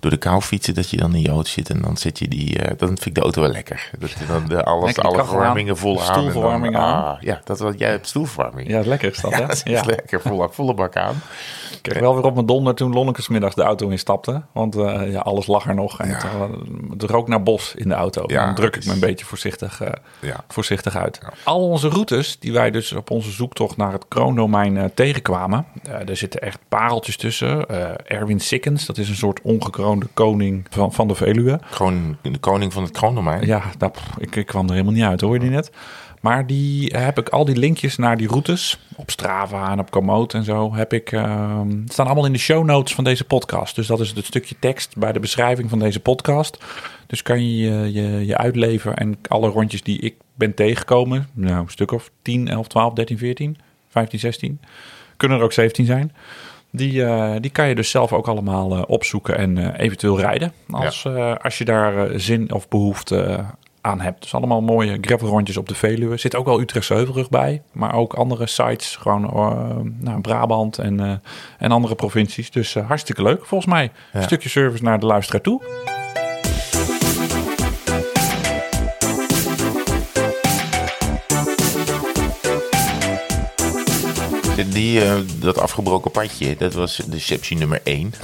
door 0.00 0.10
de 0.10 0.16
kou 0.16 0.40
fietsen. 0.40 0.74
Dat 0.74 0.90
je 0.90 0.96
dan 0.96 1.14
in 1.14 1.20
je 1.22 1.28
auto 1.28 1.48
zit 1.48 1.70
en 1.70 1.80
dan 1.80 1.96
zit 1.96 2.18
je 2.18 2.28
die... 2.28 2.58
eh, 2.58 2.78
dan 2.78 2.88
vind 2.88 3.06
ik 3.06 3.14
de 3.14 3.20
auto 3.20 3.40
wel 3.40 3.50
lekker. 3.50 3.90
Dat 3.98 4.10
je 4.10 4.26
dan 4.26 4.48
de, 4.48 4.64
alles, 4.64 4.84
Lekker 4.84 5.04
alle 5.04 5.24
verwarmingen 5.24 5.76
vol 5.76 6.02
aan. 6.02 6.32
dan-. 6.32 6.74
Ah, 6.74 7.16
ja, 7.20 7.40
dat, 7.44 7.58
wat, 7.58 7.78
jij 7.78 7.90
hebt 7.90 8.08
stoelverwarming. 8.08 8.68
Ja, 8.68 8.80
lekker 8.84 9.10
is 9.10 9.20
dat, 9.20 9.30
Ja, 9.36 9.36
hè? 9.40 9.46
dat 9.46 9.56
is 9.56 9.62
Ja. 9.64 9.82
lekker. 9.84 10.20
Volle, 10.20 10.48
volle 10.50 10.74
bak 10.74 10.96
aan. 10.96 11.22
Ik 11.82 11.90
kreeg 11.90 12.02
wel 12.02 12.14
weer 12.14 12.24
op 12.24 12.34
mijn 12.34 12.46
donder 12.46 12.74
toen 12.74 12.92
Lonneke 12.92 13.22
's 13.22 13.28
middags 13.28 13.54
de 13.54 13.62
auto 13.62 13.88
instapte. 13.88 14.42
Want 14.52 14.76
eh, 14.76 15.12
ja, 15.12 15.20
alles 15.20 15.46
lag 15.46 15.66
er 15.68 15.74
nog. 15.74 16.00
En 16.00 16.08
Ja. 16.08 16.14
het, 16.14 16.24
eh, 16.24 16.40
het 16.90 17.02
rook 17.02 17.28
naar 17.28 17.42
bos 17.42 17.74
in 17.74 17.88
de 17.88 17.94
auto. 17.94 18.24
Ja, 18.26 18.44
dan 18.44 18.54
druk 18.54 18.76
ik 18.76 18.86
me 18.86 18.92
een 18.92 19.00
beetje 19.00 19.24
voorzichtig, 19.24 19.80
eh, 19.80 19.92
Ja. 20.20 20.44
voorzichtig 20.48 20.96
uit. 20.96 21.18
Al 21.44 21.68
onze 21.68 21.88
routes 21.88 22.38
die 22.38 22.52
wij 22.52 22.70
dus 22.70 22.92
op 22.92 23.10
onze 23.10 23.30
zoektocht 23.30 23.76
naar 23.76 23.92
het 23.92 24.04
kroondomein 24.08 24.76
eh, 24.76 24.84
tegenkwamen. 24.94 25.64
eh, 25.82 26.08
er 26.08 26.16
zitten 26.16 26.40
echt 26.40 26.58
pareltjes 26.68 27.16
tussen. 27.16 27.68
Eh, 27.68 27.90
Erwin 28.18 28.40
Sikkens, 28.40 28.86
dat 28.86 28.98
is 28.98 29.08
een 29.08 29.14
soort 29.14 29.40
ongekroonde 29.42 30.06
koning 30.14 30.66
van, 30.70 30.92
van 30.92 31.08
de 31.08 31.14
Veluwe. 31.14 31.60
Gewoon 31.64 32.16
de 32.22 32.38
koning 32.38 32.72
van 32.72 32.82
het 32.82 32.92
kroondomein. 32.92 33.46
Ja, 33.46 33.62
pff, 33.78 34.02
ik, 34.18 34.36
ik 34.36 34.46
kwam 34.46 34.66
er 34.66 34.72
helemaal 34.72 34.92
niet 34.92 35.02
uit, 35.04 35.20
hoor 35.20 35.34
je 35.34 35.40
die 35.40 35.50
net? 35.50 35.70
Maar 36.22 36.46
die 36.46 36.96
heb 36.96 37.18
ik 37.18 37.28
al 37.28 37.44
die 37.44 37.56
linkjes 37.56 37.96
naar 37.96 38.16
die 38.16 38.28
routes 38.28 38.78
op 38.96 39.10
Strava 39.10 39.70
en 39.70 39.78
op 39.78 39.90
Komoot 39.90 40.34
en 40.34 40.44
zo 40.44 40.74
heb 40.74 40.92
ik 40.92 41.12
ehm, 41.12 41.70
staan 41.86 42.06
allemaal 42.06 42.26
in 42.26 42.32
de 42.32 42.38
show 42.38 42.64
notes 42.64 42.94
van 42.94 43.04
deze 43.04 43.24
podcast. 43.24 43.74
Dus 43.74 43.86
dat 43.86 44.00
is 44.00 44.10
het 44.10 44.24
stukje 44.24 44.54
tekst 44.58 44.96
bij 44.96 45.12
de 45.12 45.20
beschrijving 45.20 45.70
van 45.70 45.78
deze 45.78 46.00
podcast. 46.00 46.64
Dus 47.06 47.22
kan 47.22 47.46
je 47.46 47.56
je, 47.56 47.92
je, 47.92 48.26
je 48.26 48.36
uitleven 48.36 48.96
en 48.96 49.18
alle 49.28 49.48
rondjes 49.48 49.82
die 49.82 49.98
ik 49.98 50.14
ben 50.34 50.54
tegengekomen, 50.54 51.28
nou 51.32 51.62
een 51.62 51.68
stuk 51.68 51.90
of 51.90 52.10
10, 52.22 52.48
11, 52.48 52.66
12, 52.66 52.92
13, 52.92 53.18
14, 53.18 53.56
15, 53.88 54.18
16, 54.18 54.60
kunnen 55.16 55.38
er 55.38 55.44
ook 55.44 55.52
17 55.52 55.84
zijn. 55.84 56.12
Die, 56.70 57.04
eh, 57.04 57.34
die 57.40 57.50
kan 57.50 57.68
je 57.68 57.74
dus 57.74 57.90
zelf 57.90 58.12
ook 58.12 58.28
allemaal 58.28 58.76
eh, 58.76 58.82
opzoeken 58.86 59.36
en 59.36 59.58
eh, 59.58 59.84
eventueel 59.84 60.20
rijden. 60.20 60.52
Als, 60.70 61.04
eh, 61.04 61.34
als 61.36 61.58
je 61.58 61.64
daar 61.64 62.06
eh, 62.06 62.18
zin 62.18 62.52
of 62.52 62.68
behoefte 62.68 63.22
eh, 63.22 63.48
aan 63.82 64.00
hebt. 64.00 64.22
Dus 64.22 64.34
allemaal 64.34 64.60
mooie 64.60 64.98
gravelrondjes 65.00 65.56
op 65.56 65.68
de 65.68 65.74
Veluwe. 65.74 66.16
Zit 66.16 66.34
ook 66.34 66.46
wel 66.46 66.60
Utrechtse 66.60 66.94
Heuvelrug 66.94 67.28
bij. 67.28 67.62
Maar 67.72 67.94
ook 67.94 68.14
andere 68.14 68.46
sites. 68.46 68.96
Gewoon 68.96 69.20
nou, 70.00 70.20
Brabant 70.20 70.78
en, 70.78 71.00
eh, 71.00 71.12
en 71.58 71.70
andere 71.70 71.94
provincies. 71.94 72.50
Dus 72.50 72.74
eh, 72.74 72.86
hartstikke 72.86 73.22
leuk 73.22 73.46
volgens 73.46 73.72
mij. 73.72 73.92
Een 74.12 74.22
stukje 74.22 74.48
service 74.48 74.82
naar 74.82 75.00
de 75.00 75.06
luisteraar 75.06 75.40
toe. 75.40 75.62
Die, 84.70 85.00
dat 85.38 85.58
afgebroken 85.58 86.10
padje, 86.10 86.56
dat 86.56 86.74
was 86.74 86.96
deceptie 86.96 87.56
nummer 87.56 87.80
1. 87.84 88.12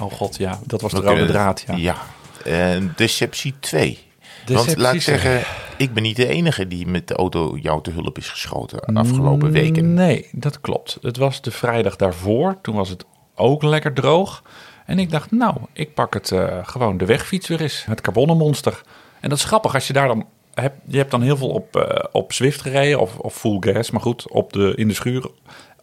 Oh 0.00 0.12
god, 0.12 0.36
ja. 0.36 0.58
Dat 0.64 0.80
was 0.80 0.92
de 0.92 1.00
rode 1.00 1.26
draad. 1.26 1.64
Ja. 1.66 1.76
Ja. 1.76 1.96
En 2.44 2.92
deceptie 2.96 3.54
2. 3.60 4.05
Want 4.54 4.76
laat 4.76 4.94
ik 4.94 5.02
zeggen, 5.02 5.42
ik 5.76 5.94
ben 5.94 6.02
niet 6.02 6.16
de 6.16 6.26
enige 6.26 6.68
die 6.68 6.86
met 6.86 7.08
de 7.08 7.14
auto 7.14 7.56
jou 7.60 7.82
te 7.82 7.90
hulp 7.90 8.18
is 8.18 8.28
geschoten 8.28 8.94
de 8.94 9.00
afgelopen 9.00 9.50
weken. 9.50 9.94
Nee, 9.94 10.28
dat 10.32 10.60
klopt. 10.60 10.98
Het 11.00 11.16
was 11.16 11.40
de 11.40 11.50
vrijdag 11.50 11.96
daarvoor. 11.96 12.56
Toen 12.62 12.74
was 12.74 12.88
het 12.88 13.04
ook 13.34 13.62
lekker 13.62 13.92
droog. 13.92 14.42
En 14.86 14.98
ik 14.98 15.10
dacht, 15.10 15.30
nou, 15.30 15.56
ik 15.72 15.94
pak 15.94 16.14
het 16.14 16.30
eh, 16.30 16.58
gewoon 16.62 16.96
de 16.96 17.04
wegfiets 17.04 17.48
weer 17.48 17.60
eens. 17.60 17.84
Het 17.84 18.00
carbonenmonster. 18.00 18.82
En 19.20 19.28
dat 19.28 19.38
is 19.38 19.44
grappig 19.44 19.74
als 19.74 19.86
je 19.86 19.92
daar 19.92 20.08
dan... 20.08 20.26
Hebt, 20.54 20.80
je 20.86 20.96
hebt 20.96 21.10
dan 21.10 21.22
heel 21.22 21.36
veel 21.36 21.48
op, 21.48 21.76
eh, 21.76 22.04
op 22.12 22.32
Zwift 22.32 22.60
gereden 22.60 23.00
of, 23.00 23.18
of 23.18 23.34
full 23.34 23.56
gas. 23.60 23.90
Maar 23.90 24.00
goed, 24.00 24.30
op 24.30 24.52
de, 24.52 24.72
in 24.76 24.88
de 24.88 24.94
schuur 24.94 25.30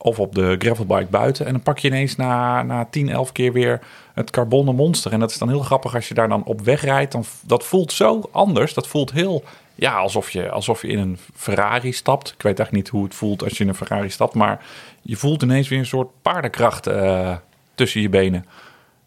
of 0.04 0.20
op 0.20 0.36
de 0.36 0.56
gravelbike 0.60 1.10
buiten. 1.10 1.46
En 1.46 1.52
dan 1.52 1.62
pak 1.62 1.80
je 1.80 1.88
ineens 1.88 2.16
na, 2.16 2.64
na 2.64 2.88
10, 2.90 3.10
11 3.10 3.32
keer 3.32 3.54
weer 3.54 3.80
het 4.14 4.30
carbonen 4.30 4.76
monster. 4.76 5.12
En 5.12 5.20
dat 5.20 5.32
is 5.32 5.38
dan 5.38 5.50
heel 5.50 5.60
grappig 5.60 5.96
als 5.96 6.08
je 6.08 6.14
daar 6.14 6.30
dan 6.30 6.44
op 6.44 6.62
weg 6.62 6.82
rijdt. 6.82 7.12
Dan, 7.12 7.24
dat 7.42 7.64
voelt 7.64 7.92
zo 7.92 8.22
anders. 8.32 8.74
Dat 8.74 8.88
voelt 8.88 9.12
heel... 9.12 9.44
Ja, 9.76 9.98
alsof 9.98 10.30
je, 10.30 10.50
alsof 10.50 10.82
je 10.82 10.88
in 10.88 11.00
een 11.00 11.18
Ferrari 11.36 11.92
stapt. 11.92 12.28
Ik 12.28 12.42
weet 12.42 12.60
eigenlijk 12.60 12.72
niet 12.72 12.88
hoe 12.88 13.04
het 13.04 13.16
voelt 13.16 13.44
als 13.44 13.58
je 13.58 13.64
in 13.64 13.70
een 13.70 13.76
Ferrari 13.76 14.10
stapt. 14.10 14.34
Maar 14.34 14.66
je 15.02 15.16
voelt 15.16 15.42
ineens 15.42 15.68
weer 15.68 15.80
een 15.80 15.86
soort 15.86 16.10
paardenkracht 16.22 16.88
eh, 16.88 17.36
tussen 17.76 18.02
je 18.02 18.10
benen. 18.10 18.46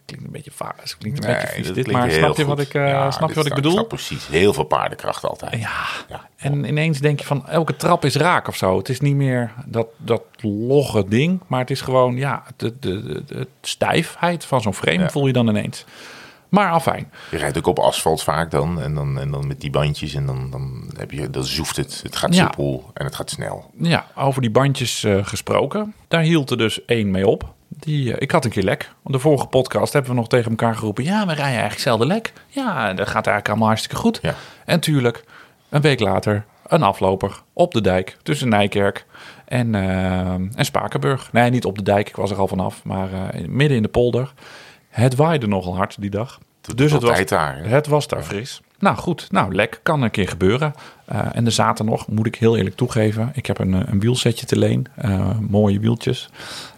Klinkt 0.07 0.25
een 0.27 0.33
beetje 0.33 0.51
vaas. 0.51 0.97
Klinkt 0.99 1.25
een 1.25 1.33
beetje 1.33 1.49
vies 1.49 1.73
dit. 1.73 1.91
Maar 1.91 2.11
snap 2.11 2.37
je 2.37 2.45
goed. 2.45 2.57
wat 2.57 2.61
ik, 2.61 2.75
eh, 2.75 2.89
Ja, 2.89 3.11
snap 3.11 3.29
je 3.29 3.35
wat 3.35 3.47
ik 3.47 3.55
bedoel? 3.55 3.73
snap 3.73 3.89
precies. 3.89 4.27
Heel 4.27 4.53
veel 4.53 4.65
paardenkracht 4.65 5.25
altijd. 5.25 5.53
Ja. 5.61 5.81
Ja. 6.09 6.29
En 6.37 6.65
ineens 6.65 6.99
denk 6.99 7.21
je 7.21 7.27
van 7.27 7.49
elke 7.49 7.77
trap 7.77 8.05
is 8.05 8.15
raak 8.17 8.49
of 8.49 8.57
zo. 8.57 8.77
Het 8.79 8.89
is 8.89 9.01
niet 9.01 9.17
meer 9.17 9.53
dat, 9.65 9.87
dat 9.97 10.23
logge 10.43 11.05
ding, 11.09 11.41
maar 11.47 11.61
het 11.61 11.71
is 11.71 11.81
gewoon 11.81 12.17
ja, 12.17 12.43
de, 12.57 12.75
de, 12.81 13.03
de, 13.03 13.25
de 13.25 13.49
stijfheid 13.61 14.45
van 14.45 14.61
zo'n 14.61 14.75
frame 14.75 14.99
Ja. 14.99 15.09
voel 15.11 15.27
je 15.27 15.33
dan 15.33 15.49
ineens. 15.49 15.85
Maar 16.49 16.71
afijn. 16.71 17.11
Je 17.31 17.37
rijdt 17.37 17.59
ook 17.59 17.67
op 17.67 17.79
asfalt 17.79 18.23
vaak 18.23 18.51
dan. 18.51 18.81
En 18.81 18.95
dan, 18.95 19.19
en 19.21 19.31
dan 19.31 19.47
met 19.47 19.61
die 19.61 19.71
bandjes. 19.71 20.15
En 20.15 20.27
dan, 20.27 20.51
dan, 20.51 20.91
heb 20.97 21.11
je, 21.11 21.31
dan 21.31 21.45
zoeft 21.45 21.77
het. 21.77 22.01
Het 22.03 22.17
gaat 22.17 22.35
Ja. 22.35 22.43
soepel 22.45 22.91
en 22.95 23.05
het 23.05 23.15
gaat 23.15 23.31
snel. 23.31 23.71
Ja, 23.79 24.07
over 24.17 24.41
die 24.41 24.51
bandjes 24.51 25.05
eh, 25.05 25.19
gesproken. 25.27 25.95
Daar 26.09 26.21
hield 26.23 26.51
er 26.51 26.59
dus 26.59 26.85
één 26.85 27.11
mee 27.11 27.27
op. 27.29 27.55
Die, 27.69 28.13
eh, 28.13 28.23
ik 28.23 28.31
had 28.31 28.45
een 28.45 28.51
keer 28.51 28.63
lek. 28.63 28.91
De 29.05 29.19
vorige 29.19 29.47
podcast 29.47 29.93
hebben 29.93 30.11
we 30.11 30.17
nog 30.17 30.29
tegen 30.29 30.51
elkaar 30.51 30.75
geroepen. 30.75 31.05
Ja, 31.05 31.21
we 31.21 31.27
rijden 31.27 31.45
eigenlijk 31.45 31.81
zelden 31.81 32.07
lek. 32.07 32.33
Ja, 32.49 32.93
dat 32.93 33.07
gaat 33.07 33.15
eigenlijk 33.15 33.49
allemaal 33.49 33.69
hartstikke 33.69 33.97
goed. 33.97 34.19
Ja. 34.23 34.35
En 34.65 34.81
tuurlijk, 34.81 35.25
een 35.69 35.81
week 35.81 36.01
later, 36.01 36.45
een 36.67 36.83
afloper 36.83 37.43
op 37.53 37.73
de 37.73 37.81
dijk 37.81 38.17
tussen 38.23 38.49
Nijkerk 38.49 39.07
en, 39.45 39.75
eh, 39.75 40.31
en 40.31 40.65
Spakenburg. 40.65 41.33
Nee, 41.33 41.51
niet 41.51 41.65
op 41.65 41.77
de 41.77 41.83
dijk, 41.83 42.09
ik 42.09 42.17
was 42.17 42.31
er 42.31 42.37
al 42.37 42.49
vanaf, 42.49 42.85
maar 42.85 43.13
eh, 43.13 43.47
midden 43.47 43.77
in 43.77 43.83
de 43.83 43.89
polder. 43.89 44.33
Het 44.89 45.15
waaide 45.15 45.47
nogal 45.47 45.77
hard 45.77 46.01
die 46.01 46.11
dag. 46.11 46.39
Dus 46.75 46.93
het 46.93 47.03
was, 47.03 47.25
daar, 47.25 47.57
hè? 47.57 47.69
het 47.69 47.87
was 47.87 48.09
daar 48.09 48.23
fris. 48.23 48.61
Nou 48.79 48.97
goed, 48.97 49.27
nou 49.31 49.55
lek 49.55 49.81
kan 49.83 50.03
een 50.03 50.11
keer 50.11 50.29
gebeuren. 50.29 50.75
En 51.33 51.47
er 51.47 51.53
zaten 51.53 51.85
nog, 51.85 52.09
moet 52.09 52.27
ik 52.27 52.35
heel 52.35 52.57
eerlijk 52.57 52.77
toegeven, 52.77 53.31
ik 53.35 53.47
heb 53.47 53.59
een, 53.59 53.73
een 53.73 54.01
wielsetje 54.01 54.47
te 54.47 54.59
leen. 54.59 54.87
mooie 55.49 55.81
wieltjes. 55.81 56.31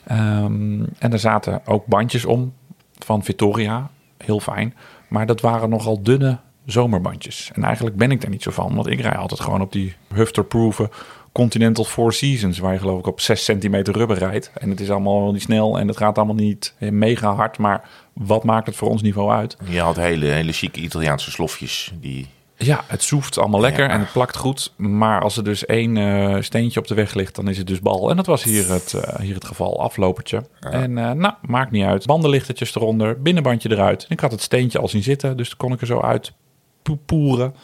Ehm, 0.09 0.85
en 0.99 1.13
er 1.13 1.19
zaten 1.19 1.61
ook 1.67 1.87
bandjes 1.87 2.25
om 2.25 2.53
van 2.99 3.25
Vittoria. 3.25 3.91
Heel 4.17 4.41
fijn. 4.41 4.75
Maar 5.09 5.27
dat 5.27 5.41
waren 5.41 5.69
nogal 5.69 6.03
dunne 6.03 6.39
zomerbandjes. 6.65 7.51
En 7.55 7.65
eigenlijk 7.65 7.97
ben 7.97 8.11
ik 8.11 8.21
daar 8.21 8.31
niet 8.31 8.43
zo 8.43 8.51
van. 8.51 8.75
Want 8.75 8.87
ik 8.87 9.01
rij 9.01 9.17
altijd 9.17 9.41
gewoon 9.41 9.61
op 9.61 9.73
die 9.73 9.95
hufterproeven 10.15 10.91
Continental 11.33 11.85
Four 11.85 12.13
Seasons. 12.13 12.59
Waar 12.59 12.73
je 12.73 12.79
geloof 12.79 12.99
ik 12.99 13.07
op 13.07 13.21
6 13.21 13.45
centimeter 13.45 13.95
rubber 13.95 14.19
rijdt. 14.19 14.51
En 14.55 14.71
het 14.71 14.81
is 14.81 14.91
allemaal 14.91 15.33
niet 15.33 15.43
snel 15.43 15.79
en 15.79 15.89
het 15.89 15.97
gaat 15.97 16.17
allemaal 16.17 16.35
niet 16.35 16.75
mega 16.79 17.35
hard. 17.35 17.59
Maar 17.59 17.89
wat 18.13 18.45
maakt 18.45 18.67
het 18.67 18.77
voor 18.77 18.89
ons 18.89 19.03
niveau 19.03 19.31
uit? 19.31 19.57
Je 19.65 19.81
had 19.81 19.97
hele, 19.97 20.27
hele 20.27 20.53
chique 20.53 20.81
Italiaanse 20.81 21.31
slofjes. 21.31 21.93
Die, 22.01 22.27
Ja, 22.59 22.85
het 22.87 23.03
soeft 23.03 23.39
allemaal 23.39 23.61
lekker 23.61 23.85
Ja. 23.85 23.91
en 23.91 24.01
het 24.01 24.13
plakt 24.13 24.37
goed. 24.37 24.73
Maar 24.77 25.23
als 25.23 25.37
er 25.37 25.45
dus 25.45 25.67
één 25.67 25.97
eh, 25.97 26.37
steentje 26.43 26.81
op 26.81 26.87
de 26.87 26.95
weg 26.95 27.15
ligt, 27.15 27.35
dan 27.35 27.49
is 27.49 27.59
het 27.59 27.67
dus 27.67 27.81
bal. 27.81 28.11
En 28.11 28.17
dat 28.17 28.27
was 28.27 28.43
hier 28.43 28.69
het, 28.71 28.95
eh, 28.95 29.21
hier 29.21 29.35
het 29.35 29.45
geval, 29.45 29.81
aflopertje. 29.83 30.43
En 30.61 30.99
eh, 30.99 31.11
nou, 31.11 31.35
maakt 31.43 31.71
niet 31.71 31.85
uit. 31.85 32.07
Bandenlichtertjes 32.07 32.75
eronder, 32.75 33.23
binnenbandje 33.23 33.71
eruit. 33.71 34.07
Ik 34.09 34.21
had 34.21 34.31
het 34.31 34.43
steentje 34.43 34.79
al 34.79 34.89
zien 34.89 35.03
zitten, 35.03 35.37
dus 35.37 35.57
kon 35.57 35.73
ik 35.73 35.81
er 35.81 35.87
zo 35.87 36.01
uit 36.01 36.33
poepoeren. 36.83 37.55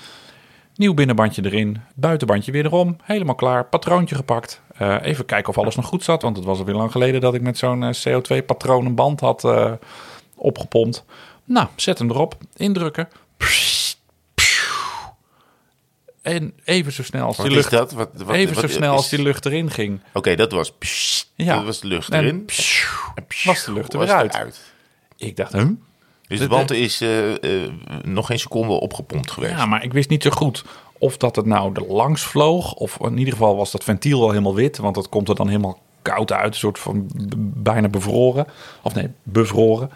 Nieuw 0.76 0.94
binnenbandje 0.94 1.44
erin, 1.44 1.80
buitenbandje 1.94 2.52
weer 2.52 2.64
erom. 2.64 2.96
Helemaal 3.02 3.35
klaar, 3.35 3.64
patroontje 3.64 4.14
gepakt. 4.14 4.62
Even 5.02 5.24
kijken 5.24 5.48
of 5.48 5.59
alles 5.59 5.76
nog 5.76 5.87
goed 5.87 6.04
zat, 6.04 6.22
want 6.22 6.37
het 6.37 6.44
was 6.44 6.59
alweer 6.59 6.74
lang 6.74 6.90
geleden 6.92 7.20
dat 7.20 7.35
ik 7.35 7.42
met 7.42 7.59
zo'n 7.59 7.83
eh, 7.83 7.90
CO2-patroon 8.09 8.87
een 8.87 8.94
band 8.94 9.20
had 9.20 9.48
opgepompt. 10.37 11.04
Nou, 11.44 11.68
zet 11.76 11.98
hem 11.98 12.11
erop, 12.11 12.37
indrukken. 12.57 13.09
En 16.24 16.52
even 16.64 16.92
zo 16.92 17.02
snel 17.02 17.26
als 17.26 17.37
wat 17.37 17.46
die 17.46 17.54
lucht, 17.54 17.70
dat? 17.70 17.92
Wat, 17.92 18.10
wat, 18.14 18.34
even 18.37 18.56
zo 18.60 18.66
snel 18.66 18.90
is- 18.92 18.96
als 18.96 19.08
die 19.08 19.22
lucht 19.22 19.46
erin 19.46 19.70
ging. 19.70 20.00
Oké, 20.12 20.34
dat 20.37 20.52
was... 20.52 20.72
pssst, 20.72 21.30
Ja. 21.34 21.54
Dat 21.56 21.64
was 21.64 21.80
de 21.80 21.87
lucht 21.87 22.10
En 22.12 22.20
erin. 22.20 22.44
pssst, 22.44 22.87
En 23.14 23.26
pssst, 23.26 23.44
was 23.44 23.64
de 23.64 23.72
lucht 23.72 23.92
er 23.92 23.98
weer 23.98 24.12
uit. 24.12 24.60
Ik 25.16 25.37
dacht, 25.37 25.52
huh? 25.52 25.62
Dus 26.28 26.38
De- 26.38 26.44
de 26.44 26.48
band 26.50 26.70
is 26.70 27.00
eh, 27.00 27.62
eh, 27.64 27.72
nog 28.04 28.26
geen 28.26 28.38
seconde 28.38 28.72
opgepompt 28.72 29.30
geweest. 29.30 29.52
Ja, 29.52 29.66
maar 29.66 29.84
ik 29.84 29.92
wist 29.92 30.08
niet 30.08 30.22
zo 30.22 30.30
goed 30.30 30.64
of 30.98 31.16
dat 31.16 31.37
het 31.37 31.46
nou 31.46 31.72
er 31.74 31.87
langs 31.92 32.22
vloog. 32.22 32.72
Of 32.72 32.98
in 33.00 33.18
ieder 33.18 33.32
geval 33.32 33.56
was 33.56 33.70
dat 33.70 33.84
ventiel 33.84 34.18
wel 34.20 34.28
helemaal 34.30 34.54
wit. 34.54 34.76
Want 34.76 34.94
dat 34.94 35.08
komt 35.08 35.28
er 35.28 35.34
dan 35.34 35.46
helemaal 35.48 35.80
koud 36.02 36.32
uit. 36.32 36.52
Een 36.52 36.58
soort 36.58 36.78
van 36.78 37.10
bijna 37.38 37.88
bevroren. 37.88 38.46
Of 38.82 38.94
nee, 38.94 39.08
bevroren. 39.22 39.90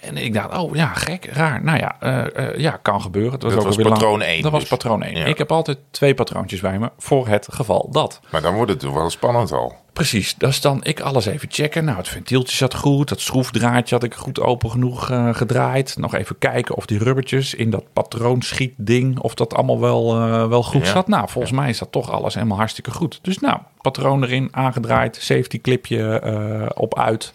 En 0.00 0.16
ik 0.16 0.34
dacht, 0.34 0.58
oh 0.58 0.74
ja, 0.74 0.86
gek, 0.94 1.24
raar. 1.24 1.64
Nou 1.64 1.78
ja, 1.78 1.96
eh, 2.00 2.48
eh, 2.48 2.58
ja 2.58 2.78
kan 2.82 3.02
gebeuren. 3.02 3.32
Het 3.32 3.42
was 3.42 3.52
Dat 3.54 3.60
ook 3.60 3.66
was 3.74 3.76
patroon 3.88 4.10
lang- 4.18 4.22
één 4.22 4.42
Dat 4.42 4.50
was 4.52 4.60
dus. 4.60 4.68
patroon 4.70 5.02
1. 5.02 5.16
Ja. 5.16 5.24
Ik 5.24 5.38
heb 5.38 5.52
altijd 5.52 5.78
twee 5.90 6.14
patroontjes 6.14 6.60
bij 6.60 6.78
me 6.78 6.90
voor 6.98 7.28
het 7.28 7.48
geval 7.50 7.88
dat. 7.92 8.20
Maar 8.30 8.42
dan 8.42 8.54
wordt 8.54 8.70
het 8.70 8.80
toch 8.80 8.94
wel 8.94 9.10
spannend 9.10 9.52
al. 9.52 9.74
Precies, 9.92 10.34
dus 10.34 10.60
dan 10.60 10.84
ik 10.84 11.00
alles 11.00 11.26
even 11.26 11.48
checken. 11.50 11.84
Nou, 11.84 11.96
het 11.96 12.08
ventieltje 12.08 12.56
zat 12.56 12.74
goed. 12.74 13.08
Dat 13.08 13.20
schroefdraadje 13.20 13.94
had 13.94 14.04
ik 14.04 14.14
goed 14.14 14.40
open 14.40 14.70
genoeg 14.70 15.10
eh, 15.10 15.34
gedraaid. 15.34 15.96
Nog 15.98 16.14
even 16.14 16.38
kijken 16.38 16.76
of 16.76 16.86
die 16.86 16.98
rubbertjes 16.98 17.54
in 17.54 17.70
dat 17.70 17.84
patroonschietding... 17.92 19.18
of 19.18 19.34
dat 19.34 19.54
allemaal 19.54 19.80
wel, 19.80 20.18
wel 20.48 20.62
goed 20.62 20.86
Ja. 20.86 20.92
zat. 20.92 21.08
Nou, 21.08 21.28
volgens 21.28 21.52
mij 21.52 21.68
is 21.68 21.78
dat 21.78 21.92
toch 21.92 22.10
alles 22.10 22.34
helemaal 22.34 22.56
hartstikke 22.56 22.90
goed. 22.90 23.18
Dus 23.22 23.38
nou, 23.38 23.58
patroon 23.80 24.22
erin, 24.22 24.48
aangedraaid. 24.50 25.16
Safety 25.20 25.60
clipje 25.60 26.72
op 26.74 26.98
uit. 26.98 27.32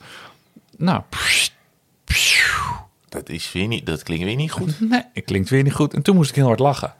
Nou, 0.78 1.02
pssst. 1.10 1.54
Dat, 3.10 3.30
is 3.30 3.52
weer 3.52 3.68
niet, 3.68 3.86
dat 3.86 4.04
klinkt 4.04 4.26
weer 4.26 4.36
niet 4.36 4.52
goed. 4.52 4.80
Nee, 4.90 5.02
het 5.14 5.26
klinkt 5.26 5.50
weer 5.50 5.64
niet 5.64 5.74
goed. 5.74 5.94
En 5.94 6.02
toen 6.02 6.16
moest 6.16 6.30
ik 6.30 6.36
heel 6.36 6.46
hard 6.46 6.60
lachen. 6.60 6.94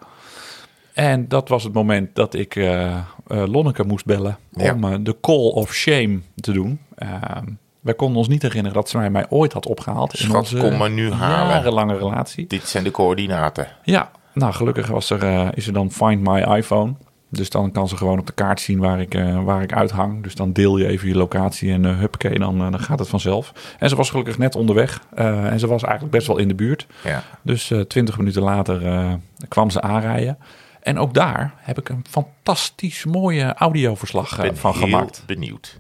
En 0.94 1.28
dat 1.28 1.50
was 1.50 1.64
het 1.64 1.74
moment 1.74 2.16
dat 2.16 2.34
ik 2.34 2.56
eh 2.56 2.98
eh, 3.28 3.44
Lonneke 3.48 3.84
moest 3.84 4.06
bellen 4.06 4.38
Ja. 4.52 4.74
om 4.74 4.84
eh, 4.84 4.96
de 5.02 5.16
call 5.22 5.52
of 5.52 5.74
shame 5.74 6.20
te 6.36 6.52
doen. 6.52 6.80
Ehm, 6.96 7.46
wij 7.80 7.94
konden 7.94 8.18
ons 8.18 8.28
niet 8.28 8.42
herinneren 8.42 8.74
dat 8.78 8.90
ze 8.90 8.98
mij, 8.98 9.10
mij 9.10 9.26
ooit 9.30 9.54
had 9.54 9.66
opgehaald 9.66 10.14
in 10.14 10.20
Schat, 10.26 10.36
onze 10.36 10.58
kom 10.58 10.78
maar 10.78 10.90
nu 10.90 11.12
halen. 11.12 11.48
jarenlange 11.56 11.98
relatie. 11.98 12.48
Dit 12.48 12.68
zijn 12.68 12.84
de 12.84 12.92
coördinaten. 12.92 13.68
Ja, 13.84 14.12
nou 14.34 14.54
gelukkig 14.54 14.88
was 14.88 15.10
er, 15.10 15.58
is 15.58 15.68
er 15.68 15.74
dan 15.74 15.92
Find 15.92 16.22
My 16.22 16.42
iPhone. 16.42 16.94
Dus 17.38 17.50
dan 17.50 17.72
kan 17.72 17.88
ze 17.88 17.98
gewoon 17.98 18.20
op 18.20 18.28
de 18.28 18.34
kaart 18.34 18.60
zien 18.62 18.80
waar 18.80 19.00
ik, 19.02 19.14
eh, 19.14 19.44
waar 19.44 19.62
ik 19.62 19.74
uithang. 19.74 20.24
Dus 20.24 20.36
dan 20.36 20.54
deel 20.54 20.78
je 20.78 20.88
even 20.88 21.08
je 21.08 21.16
locatie 21.16 21.72
en 21.72 21.84
uh, 21.84 21.98
huppakee, 22.00 22.40
dan, 22.40 22.56
eh, 22.66 22.72
dan 22.72 22.80
gaat 22.80 23.00
het 23.00 23.08
vanzelf. 23.10 23.52
En 23.80 23.90
ze 23.90 23.96
was 23.96 24.10
gelukkig 24.10 24.38
net 24.38 24.56
onderweg. 24.56 25.02
eh, 25.16 25.52
en 25.52 25.60
ze 25.60 25.68
was 25.68 25.84
eigenlijk 25.84 26.14
best 26.14 26.28
wel 26.28 26.38
in 26.38 26.48
de 26.48 26.56
buurt. 26.56 26.88
Ja. 27.04 27.24
Dus 27.42 27.72
eh, 27.72 27.80
twintig 27.80 28.18
minuten 28.18 28.42
later 28.42 28.86
eh, 28.88 29.14
kwam 29.48 29.70
ze 29.70 29.82
aanrijden. 29.82 30.38
En 30.82 31.00
ook 31.00 31.14
daar 31.14 31.54
heb 31.58 31.78
ik 31.80 31.90
een 31.90 32.06
fantastisch 32.10 33.06
mooie 33.06 33.54
audioverslag 33.54 34.32
eh, 34.38 34.42
ben 34.42 34.58
van 34.58 34.72
heel 34.74 34.82
gemaakt. 34.82 35.24
benieuwd. 35.26 35.80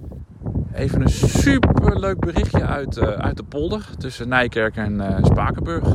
Even 0.73 1.01
een 1.01 1.09
superleuk 1.09 2.19
berichtje 2.19 2.65
uit, 2.65 2.97
eh, 2.97 3.07
uit 3.07 3.37
de 3.37 3.43
polder 3.43 3.85
tussen 3.97 4.27
Nijkerk 4.27 4.75
en 4.75 5.01
eh, 5.17 5.23
Spakenburg. 5.25 5.87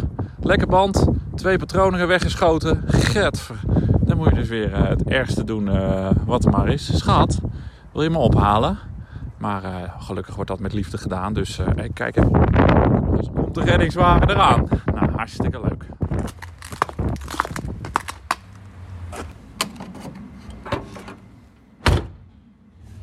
Lekker 0.42 0.66
band, 0.66 1.06
twee 1.34 1.58
patronen 1.58 2.08
weggeschoten. 2.08 2.82
Getver. 2.86 3.56
Moet 4.20 4.28
je 4.28 4.34
dus 4.34 4.48
weer 4.48 4.72
eh, 4.72 4.88
het 4.88 5.02
ergste 5.02 5.44
doen 5.44 5.68
eh, 5.68 6.10
wat 6.24 6.44
er 6.44 6.50
maar 6.50 6.68
is. 6.68 6.98
Schat, 6.98 7.40
wil 7.92 8.02
je 8.02 8.10
me 8.10 8.18
ophalen? 8.18 8.78
Maar 9.38 9.64
eh, 9.64 9.72
gelukkig 9.98 10.34
wordt 10.34 10.50
dat 10.50 10.60
met 10.60 10.72
liefde 10.72 10.98
gedaan. 10.98 11.32
Dus 11.32 11.58
ik 11.58 11.94
kijk 11.94 12.16
even. 12.16 12.30
Komt 13.34 13.54
de 13.54 13.64
reddingswagen 13.64 14.30
eraan. 14.30 14.68
Nou, 14.94 15.10
hartstikke 15.16 15.60
leuk. 15.60 15.84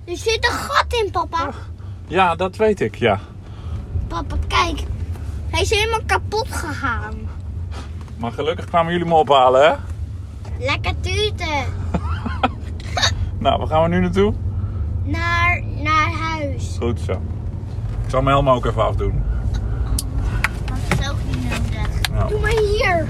Er 0.05 0.17
zit 0.17 0.45
een 0.45 0.57
gat 0.57 0.93
in, 0.93 1.11
papa. 1.11 1.51
Ja, 2.07 2.35
dat 2.35 2.55
weet 2.55 2.81
ik, 2.81 2.95
ja. 2.95 3.19
Papa, 4.07 4.35
kijk. 4.47 4.83
Hij 5.49 5.61
is 5.61 5.69
helemaal 5.69 6.05
kapot 6.05 6.47
gegaan. 6.47 7.13
Maar 8.17 8.31
gelukkig 8.31 8.65
kwamen 8.65 8.91
jullie 8.91 9.07
me 9.07 9.13
ophalen, 9.13 9.69
hè? 9.69 9.75
Lekker 10.59 10.93
tuten. 10.99 11.65
Nou, 13.39 13.57
waar 13.57 13.67
gaan 13.67 13.83
we 13.83 13.87
nu 13.89 13.99
naartoe? 14.01 14.33
Naar, 15.03 15.61
naar 15.83 16.11
huis. 16.11 16.75
Goed 16.79 16.99
zo. 16.99 17.11
Ik 18.03 18.09
zal 18.09 18.21
mijn 18.21 18.35
helm 18.35 18.49
ook 18.49 18.65
even 18.65 18.83
afdoen. 18.83 19.23
Dat 20.65 20.99
is 20.99 21.09
ook 21.09 21.15
niet 21.25 21.49
nodig. 21.49 22.09
Nou. 22.11 22.29
Doe 22.29 22.39
maar 22.39 22.51
hier. 22.51 23.07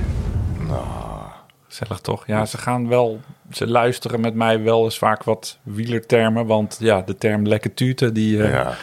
Gezellig 1.67 1.99
toch? 1.99 2.27
Ja, 2.27 2.45
ze 2.45 2.57
gaan 2.57 2.87
wel... 2.87 3.19
Ze 3.51 3.67
luisteren 3.67 4.19
met 4.19 4.33
mij 4.35 4.61
wel 4.63 4.83
eens 4.83 4.97
vaak 4.97 5.23
wat 5.23 5.57
wielertermen. 5.63 6.45
Want 6.45 6.77
ja, 6.79 7.01
de 7.01 7.17
term 7.17 7.45
lekker 7.47 7.73
tuten, 7.73 8.13
die, 8.13 8.43
eh, 8.43 8.51
Ja. 8.51 8.73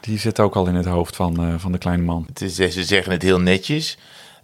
die 0.00 0.18
zit 0.18 0.40
ook 0.40 0.54
al 0.56 0.66
in 0.66 0.74
het 0.74 0.86
hoofd 0.86 1.16
van, 1.16 1.36
eh, 1.40 1.54
van 1.56 1.72
de 1.72 1.78
kleine 1.78 2.02
man. 2.02 2.24
Het 2.26 2.40
is, 2.40 2.54
ze 2.54 2.84
zeggen 2.84 3.12
het 3.12 3.22
heel 3.22 3.40
netjes. 3.40 3.98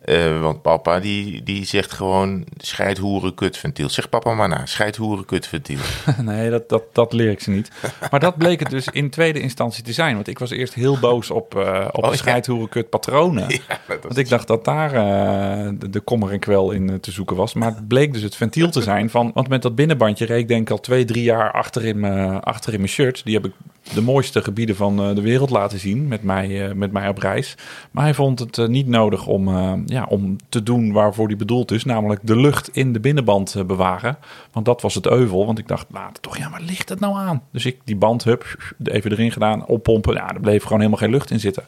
Eh, 0.05 0.41
want 0.41 0.63
papa 0.63 1.01
die, 1.01 1.43
die 1.43 1.65
zegt 1.65 1.93
gewoon 1.93 2.45
scheidhoeren 2.57 3.35
kutventiel. 3.35 3.89
Zeg 3.89 4.09
papa 4.09 4.35
maar 4.35 4.49
na, 4.49 4.67
scheidhoeren 4.67 5.25
kutventiel. 5.25 5.79
nee, 6.23 6.51
dat, 6.51 6.69
dat, 6.69 6.83
dat 6.93 7.13
leer 7.13 7.31
ik 7.31 7.41
ze 7.41 7.51
niet. 7.51 7.71
Maar 8.11 8.21
dat 8.21 8.37
bleek 8.37 8.61
het 8.61 8.71
dus 8.71 8.87
in 8.89 9.11
tweede 9.11 9.41
instantie 9.41 9.85
te 9.85 9.93
zijn. 9.93 10.15
Want 10.15 10.29
ik 10.29 10.39
was 10.39 10.51
eerst 10.51 10.75
heel 10.75 10.99
boos 10.99 11.31
op, 11.31 11.55
eh 11.57 11.89
op 11.93 12.03
Oh, 12.03 12.11
de 12.11 12.17
ja. 12.17 12.17
scheidhoerenkut 12.17 12.91
patronen. 12.91 13.49
ja, 13.69 13.81
dat 13.89 14.03
Want 14.03 14.17
ik 14.17 14.29
dacht 14.29 14.47
dat 14.47 14.65
daar 14.65 14.95
eh, 14.95 15.73
de, 15.79 15.91
de 15.91 16.01
kommer 16.01 16.33
en 16.33 16.39
kwel 16.39 16.71
in 16.71 17.01
te 17.01 17.11
zoeken 17.11 17.37
was. 17.37 17.55
Maar 17.55 17.75
het 17.75 17.89
bleek 17.89 18.13
dus 18.13 18.23
het 18.23 18.37
ventiel 18.37 18.71
te 18.71 18.83
zijn 18.83 19.11
van... 19.11 19.31
Want 19.35 19.49
met 19.49 19.63
dat 19.63 19.75
binnenbandje 19.75 20.25
reed 20.25 20.41
ik 20.41 20.49
denk 20.49 20.61
ik 20.61 20.71
al 20.71 20.81
twee, 20.81 21.05
drie 21.05 21.23
jaar 21.23 21.53
achter 21.53 21.85
in 21.85 22.01
mijn, 22.01 22.41
achter 22.41 22.73
in 22.73 22.79
mijn 22.79 22.93
shirt. 22.93 23.25
Die 23.25 23.35
heb 23.35 23.45
ik 23.45 23.53
de 23.95 24.03
mooiste 24.03 24.43
gebieden 24.43 24.77
van 24.77 25.15
de 25.15 25.21
wereld 25.21 25.51
laten 25.51 25.79
zien 25.79 26.09
met 26.09 26.23
mij, 26.23 26.75
met 26.75 26.93
mij 26.93 27.09
op 27.09 27.19
reis. 27.19 27.55
Maar 27.91 28.05
hij 28.05 28.15
vond 28.15 28.39
het 28.39 28.69
niet 28.69 28.87
nodig 28.87 29.27
om, 29.27 29.49
ja, 29.93 30.05
om 30.09 30.37
te 30.49 30.63
doen 30.63 30.93
waarvoor 30.93 31.29
die 31.29 31.37
bedoeld 31.37 31.71
is. 31.71 31.85
Namelijk 31.85 32.21
de 32.25 32.37
lucht 32.37 32.69
in 32.77 32.93
de 32.93 33.01
binnenband 33.01 33.55
eh, 33.55 33.65
bewaren. 33.65 34.17
Want 34.53 34.67
dat 34.67 34.83
was 34.83 34.95
het 34.95 35.07
euvel. 35.07 35.47
Want 35.47 35.59
ik 35.59 35.69
dacht, 35.69 35.87
het 35.93 36.23
toch, 36.23 36.37
ja, 36.39 36.51
waar 36.51 36.61
ligt 36.61 36.89
het 36.89 37.01
nou 37.01 37.17
aan? 37.17 37.43
Dus 37.53 37.67
ik 37.67 37.79
die 37.85 37.97
band, 37.97 38.25
hup, 38.25 38.73
even 38.85 39.11
erin 39.13 39.33
gedaan, 39.33 39.67
oppompen. 39.67 40.15
Ja, 40.15 40.29
er 40.35 40.41
bleef 40.41 40.63
gewoon 40.63 40.79
helemaal 40.79 40.99
geen 41.01 41.11
lucht 41.11 41.31
in 41.31 41.41
zitten. 41.41 41.65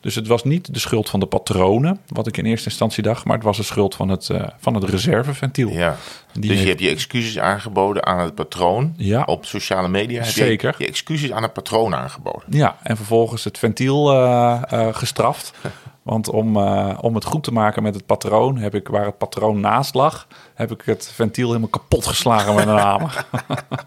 Dus 0.00 0.14
het 0.14 0.26
was 0.26 0.44
niet 0.44 0.74
de 0.74 0.80
schuld 0.80 1.10
van 1.10 1.20
de 1.20 1.26
patronen, 1.26 1.98
wat 2.08 2.26
ik 2.26 2.36
in 2.36 2.44
eerste 2.44 2.68
instantie 2.68 3.02
dacht, 3.02 3.24
maar 3.24 3.34
het 3.36 3.44
was 3.44 3.56
de 3.56 3.62
schuld 3.62 3.94
van 3.94 4.08
het, 4.08 4.30
eh, 4.30 4.48
van 4.58 4.74
het 4.74 4.84
reserveventiel. 4.84 5.68
Ja. 5.70 5.96
Die 6.32 6.40
dus 6.40 6.50
je 6.50 6.56
heeft- 6.56 6.68
hebt 6.68 6.80
je 6.80 6.88
excuses 6.88 7.38
aangeboden 7.38 8.06
aan 8.06 8.18
het 8.18 8.34
patroon. 8.34 8.94
Ja. 8.96 9.22
Op 9.22 9.44
sociale 9.44 9.88
media 9.88 10.22
heb 10.22 10.32
Zeker. 10.32 10.74
je 10.78 10.84
je 10.84 10.90
excuses 10.90 11.32
aan 11.32 11.42
het 11.42 11.52
patroon 11.52 11.94
aangeboden. 11.94 12.42
Ja, 12.50 12.76
en 12.82 12.96
vervolgens 12.96 13.44
het 13.44 13.58
ventiel 13.58 14.12
eh, 14.12 14.62
gestraft. 14.92 15.52
Want 16.06 16.28
om, 16.28 16.56
eh, 16.56 16.98
om 17.00 17.14
het 17.14 17.24
goed 17.24 17.42
te 17.42 17.52
maken 17.52 17.82
met 17.82 17.94
het 17.94 18.06
patroon, 18.06 18.56
heb 18.56 18.74
ik 18.74 18.88
waar 18.88 19.04
het 19.04 19.18
patroon 19.18 19.60
naast 19.60 19.94
lag, 19.94 20.26
heb 20.54 20.70
ik 20.70 20.82
het 20.84 21.10
ventiel 21.14 21.46
helemaal 21.46 21.68
kapot 21.68 22.06
geslagen 22.06 22.54
met 22.54 22.66
een 22.66 22.76
hamer. 22.76 23.26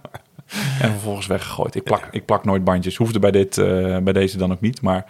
en 0.81 0.91
vervolgens 0.91 1.27
weggegooid. 1.27 1.75
Ik 1.75 1.83
plak, 1.83 2.07
ik 2.11 2.25
plak 2.25 2.45
nooit 2.45 2.63
bandjes. 2.63 2.95
Hoefde 2.95 3.19
bij, 3.19 3.31
dit, 3.31 3.57
eh, 3.57 3.97
bij 3.97 4.13
deze 4.13 4.37
dan 4.37 4.51
ook 4.51 4.61
niet. 4.61 4.81
Maar 4.81 5.05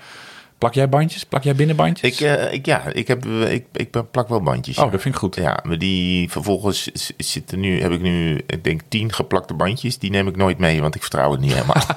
plak 0.59 0.73
jij 0.73 0.89
bandjes? 0.89 1.23
Plak 1.23 1.43
jij 1.43 1.55
binnenbandjes? 1.55 2.11
Ik, 2.11 2.27
eh, 2.27 2.53
ik, 2.53 2.65
ja, 2.65 2.85
ik, 2.93 3.07
heb, 3.07 3.25
eh, 3.25 3.53
ik, 3.53 3.65
ik 3.73 4.11
plak 4.11 4.27
wel 4.27 4.41
bandjes. 4.41 4.77
oh, 4.77 4.85
ja. 4.85 4.91
dat 4.91 5.01
vind 5.01 5.13
ik 5.13 5.19
goed. 5.19 5.35
Ja, 5.35 5.59
maar 5.63 5.77
die 5.77 6.29
vervolgens 6.29 6.91
zitten 7.17 7.59
nu, 7.59 7.81
heb 7.81 7.91
ik 7.91 8.01
nu, 8.01 8.41
ik 8.47 8.63
denk 8.63 8.81
tien 8.87 9.13
geplakte 9.13 9.53
bandjes. 9.53 9.97
Die 9.97 10.09
neem 10.11 10.27
ik 10.27 10.35
nooit 10.35 10.57
mee, 10.57 10.81
want 10.81 10.95
ik 10.95 11.01
vertrouw 11.01 11.31
het 11.31 11.39
niet 11.39 11.53
helemaal. 11.53 11.83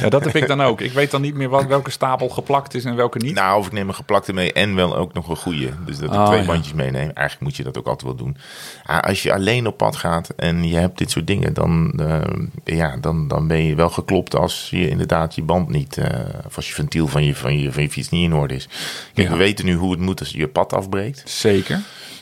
Ja, 0.00 0.08
dat 0.08 0.24
heb 0.24 0.36
ik 0.36 0.46
dan 0.46 0.62
ook. 0.62 0.80
Ik 0.80 0.92
weet 0.92 1.10
dan 1.10 1.20
niet 1.20 1.34
meer 1.34 1.48
wat, 1.48 1.66
welke 1.66 1.90
stapel 1.90 2.28
geplakt 2.28 2.74
is 2.74 2.84
en 2.84 2.96
welke 2.96 3.18
niet. 3.18 3.34
nou, 3.34 3.58
of 3.58 3.66
ik 3.66 3.72
neem 3.72 3.88
een 3.88 3.94
geplakte 3.94 4.32
mee 4.32 4.52
en 4.52 4.74
wel 4.74 4.96
ook 4.96 5.12
nog 5.12 5.28
een 5.28 5.36
goede. 5.36 5.70
Dus 5.84 5.98
dat 5.98 6.08
ik 6.08 6.14
Oh, 6.14 6.26
twee 6.26 6.40
ja. 6.40 6.46
bandjes 6.46 6.72
meeneem. 6.72 7.10
Eigenlijk 7.10 7.40
moet 7.40 7.56
je 7.56 7.62
dat 7.62 7.78
ook 7.78 7.86
altijd 7.86 8.02
wel 8.02 8.14
doen. 8.14 8.36
Ah, 8.84 9.00
als 9.00 9.22
je 9.22 9.32
alleen 9.32 9.66
op 9.66 9.76
pad 9.76 9.96
gaat 9.96 10.28
en 10.28 10.68
je 10.68 10.76
hebt 10.76 10.98
dit 10.98 11.10
soort 11.10 11.26
dingen, 11.26 11.54
dan, 11.54 11.92
eh, 11.96 12.76
ja, 12.76 12.96
dan, 12.96 13.28
dan 13.28 13.46
ben 13.46 13.64
je 13.64 13.74
wel 13.74 13.90
geklopt 13.90 14.36
als 14.36 14.68
je 14.70 14.88
inderdaad 14.88 15.34
je 15.34 15.42
band 15.42 15.68
niet, 15.68 15.98
of 16.46 16.56
als 16.56 16.68
je 16.68 16.74
ventiel 16.74 16.95
van 17.04 17.24
je, 17.24 17.34
van, 17.34 17.58
je, 17.58 17.72
van 17.72 17.82
je 17.82 17.90
fiets 17.90 18.08
niet 18.08 18.24
in 18.24 18.34
orde 18.34 18.54
is. 18.54 18.68
Kijk, 19.14 19.26
Ja. 19.28 19.32
we 19.32 19.38
weten 19.38 19.64
nu 19.64 19.74
hoe 19.74 19.90
het 19.90 20.00
moet 20.00 20.20
als 20.20 20.28
je 20.30 20.38
je 20.38 20.48
pad 20.48 20.72
afbreekt. 20.72 21.22
Zeker. 21.30 21.80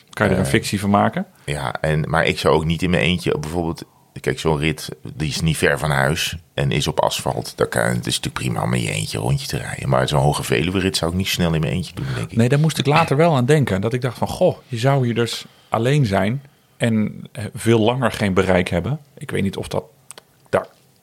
Kan 0.09 0.25
je 0.27 0.31
er 0.33 0.39
een 0.39 0.45
Eh, 0.45 0.51
fictie 0.51 0.79
van 0.79 0.89
maken? 0.89 1.25
Ja, 1.45 1.73
en, 1.81 2.09
maar 2.09 2.25
ik 2.25 2.39
zou 2.39 2.55
ook 2.55 2.65
niet 2.65 2.81
in 2.81 2.89
mijn 2.89 3.03
eentje 3.03 3.37
bijvoorbeeld... 3.39 3.83
Kijk, 4.21 4.39
zo'n 4.39 4.57
rit, 4.57 4.89
die 5.13 5.27
is 5.29 5.41
niet 5.41 5.57
ver 5.57 5.79
van 5.79 5.89
huis 5.89 6.35
en 6.53 6.71
is 6.71 6.87
op 6.87 6.99
asfalt. 6.99 7.53
Dan 7.55 7.67
kan, 7.69 7.81
het 7.83 8.05
is 8.07 8.19
natuurlijk 8.19 8.33
prima 8.33 8.63
om 8.63 8.73
in 8.73 8.81
je 8.81 8.91
eentje 8.91 9.17
een 9.17 9.23
rondje 9.23 9.47
te 9.47 9.57
rijden. 9.57 9.89
Maar 9.89 10.07
zo'n 10.07 10.19
hoge 10.21 10.43
Veluwe-rit 10.43 10.97
zou 10.97 11.11
ik 11.11 11.17
niet 11.17 11.27
snel 11.27 11.53
in 11.53 11.59
mijn 11.61 11.73
eentje 11.73 11.95
doen, 11.95 12.05
denk 12.15 12.31
ik. 12.31 12.37
Nee, 12.37 12.49
daar 12.49 12.59
moest 12.59 12.77
ik 12.77 12.85
later 12.85 13.17
wel 13.17 13.35
aan 13.35 13.45
denken. 13.45 13.81
Dat 13.81 13.93
ik 13.93 14.01
dacht 14.01 14.17
van, 14.17 14.27
goh, 14.27 14.57
je 14.67 14.77
zou 14.77 15.05
hier 15.05 15.15
dus 15.15 15.45
alleen 15.69 16.05
zijn 16.05 16.41
en 16.77 17.23
eh, 17.31 17.45
veel 17.53 17.79
langer 17.79 18.11
geen 18.11 18.33
bereik 18.33 18.69
hebben. 18.69 18.99
Ik 19.17 19.31
weet 19.31 19.43
niet 19.43 19.57
of 19.57 19.67
dat 19.67 19.83
daar 19.94 19.94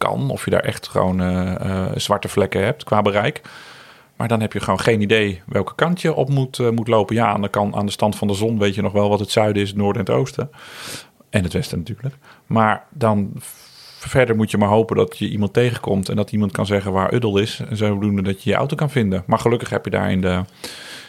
kan, 0.02 0.30
of 0.30 0.44
je 0.44 0.50
daar 0.50 0.60
echt 0.60 0.88
gewoon 0.88 1.20
eh, 1.20 1.54
eh, 1.54 1.92
zwarte 1.94 2.28
vlekken 2.28 2.64
hebt 2.64 2.84
qua 2.84 3.02
bereik. 3.02 3.40
Maar 4.16 4.28
dan 4.28 4.40
heb 4.40 4.52
je 4.52 4.60
gewoon 4.60 4.80
geen 4.80 5.00
idee 5.00 5.42
welke 5.46 5.74
kant 5.74 6.00
je 6.00 6.14
op 6.14 6.28
moet, 6.28 6.58
eh, 6.58 6.70
moet 6.70 6.88
lopen. 6.88 7.14
Ja, 7.14 7.26
aan 7.26 7.42
de, 7.42 7.48
kan, 7.48 7.74
aan 7.74 7.86
de 7.86 7.92
stand 7.92 8.16
van 8.16 8.28
de 8.28 8.34
zon 8.34 8.58
weet 8.58 8.74
je 8.74 8.82
nog 8.82 8.92
wel 8.92 9.08
wat 9.08 9.20
het 9.20 9.30
zuiden 9.30 9.62
is, 9.62 9.68
het 9.68 9.78
noorden 9.78 10.06
en 10.06 10.12
het 10.12 10.20
oosten. 10.20 10.50
En 11.30 11.42
het 11.42 11.52
westen 11.52 11.78
natuurlijk. 11.78 12.14
Maar 12.46 12.84
dan 12.90 13.30
verder 13.98 14.36
moet 14.36 14.50
je 14.50 14.58
maar 14.58 14.68
hopen 14.68 14.96
dat 14.96 15.18
je 15.18 15.28
iemand 15.28 15.52
tegenkomt... 15.52 16.08
en 16.08 16.16
dat 16.16 16.32
iemand 16.32 16.52
kan 16.52 16.66
zeggen 16.66 16.92
waar 16.92 17.14
Uddel 17.14 17.38
is. 17.38 17.62
En 17.68 17.76
zodoende 17.76 18.22
dat 18.22 18.42
je 18.42 18.50
je 18.50 18.56
auto 18.56 18.76
kan 18.76 18.90
vinden. 18.90 19.22
Maar 19.26 19.38
gelukkig 19.38 19.70
heb 19.70 19.84
je 19.84 19.90
daar 19.90 20.10
in 20.10 20.20
de, 20.20 20.42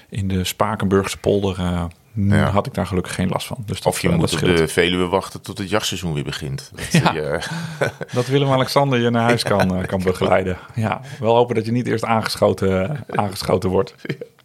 in 0.10 0.28
de 0.28 0.44
Spakenburgse 0.44 1.18
polder... 1.18 1.88
Ja. 2.14 2.50
had 2.50 2.66
ik 2.68 2.74
daar 2.74 2.88
gelukkig 2.88 3.16
geen 3.16 3.30
last 3.30 3.48
van. 3.48 3.58
Dus 3.66 3.82
dat, 3.82 3.94
Of 3.94 4.00
je 4.02 4.10
eh, 4.10 4.16
moet 4.16 4.34
op 4.34 4.40
de 4.40 4.68
Veluwe 4.68 5.08
wachten 5.08 5.42
tot 5.42 5.58
het 5.58 5.70
jachtseizoen 5.70 6.14
weer 6.14 6.24
begint. 6.24 6.72
Dat 6.76 6.92
Ja. 7.02 7.14
je, 7.14 7.22
eh, 7.22 7.88
Dat 8.14 8.28
Willem-Alexander 8.28 9.00
je 9.00 9.10
naar 9.10 9.24
huis 9.24 9.44
kan, 9.54 9.76
eh, 9.78 9.88
kan 9.88 10.04
begeleiden. 10.04 10.58
Ja, 10.76 11.02
wel 11.20 11.36
hopen 11.36 11.56
dat 11.56 11.66
je 11.66 11.72
niet 11.72 11.88
eerst 11.88 12.06
aangeschoten, 12.06 13.04
aangeschoten 13.10 13.70
wordt. 13.70 13.96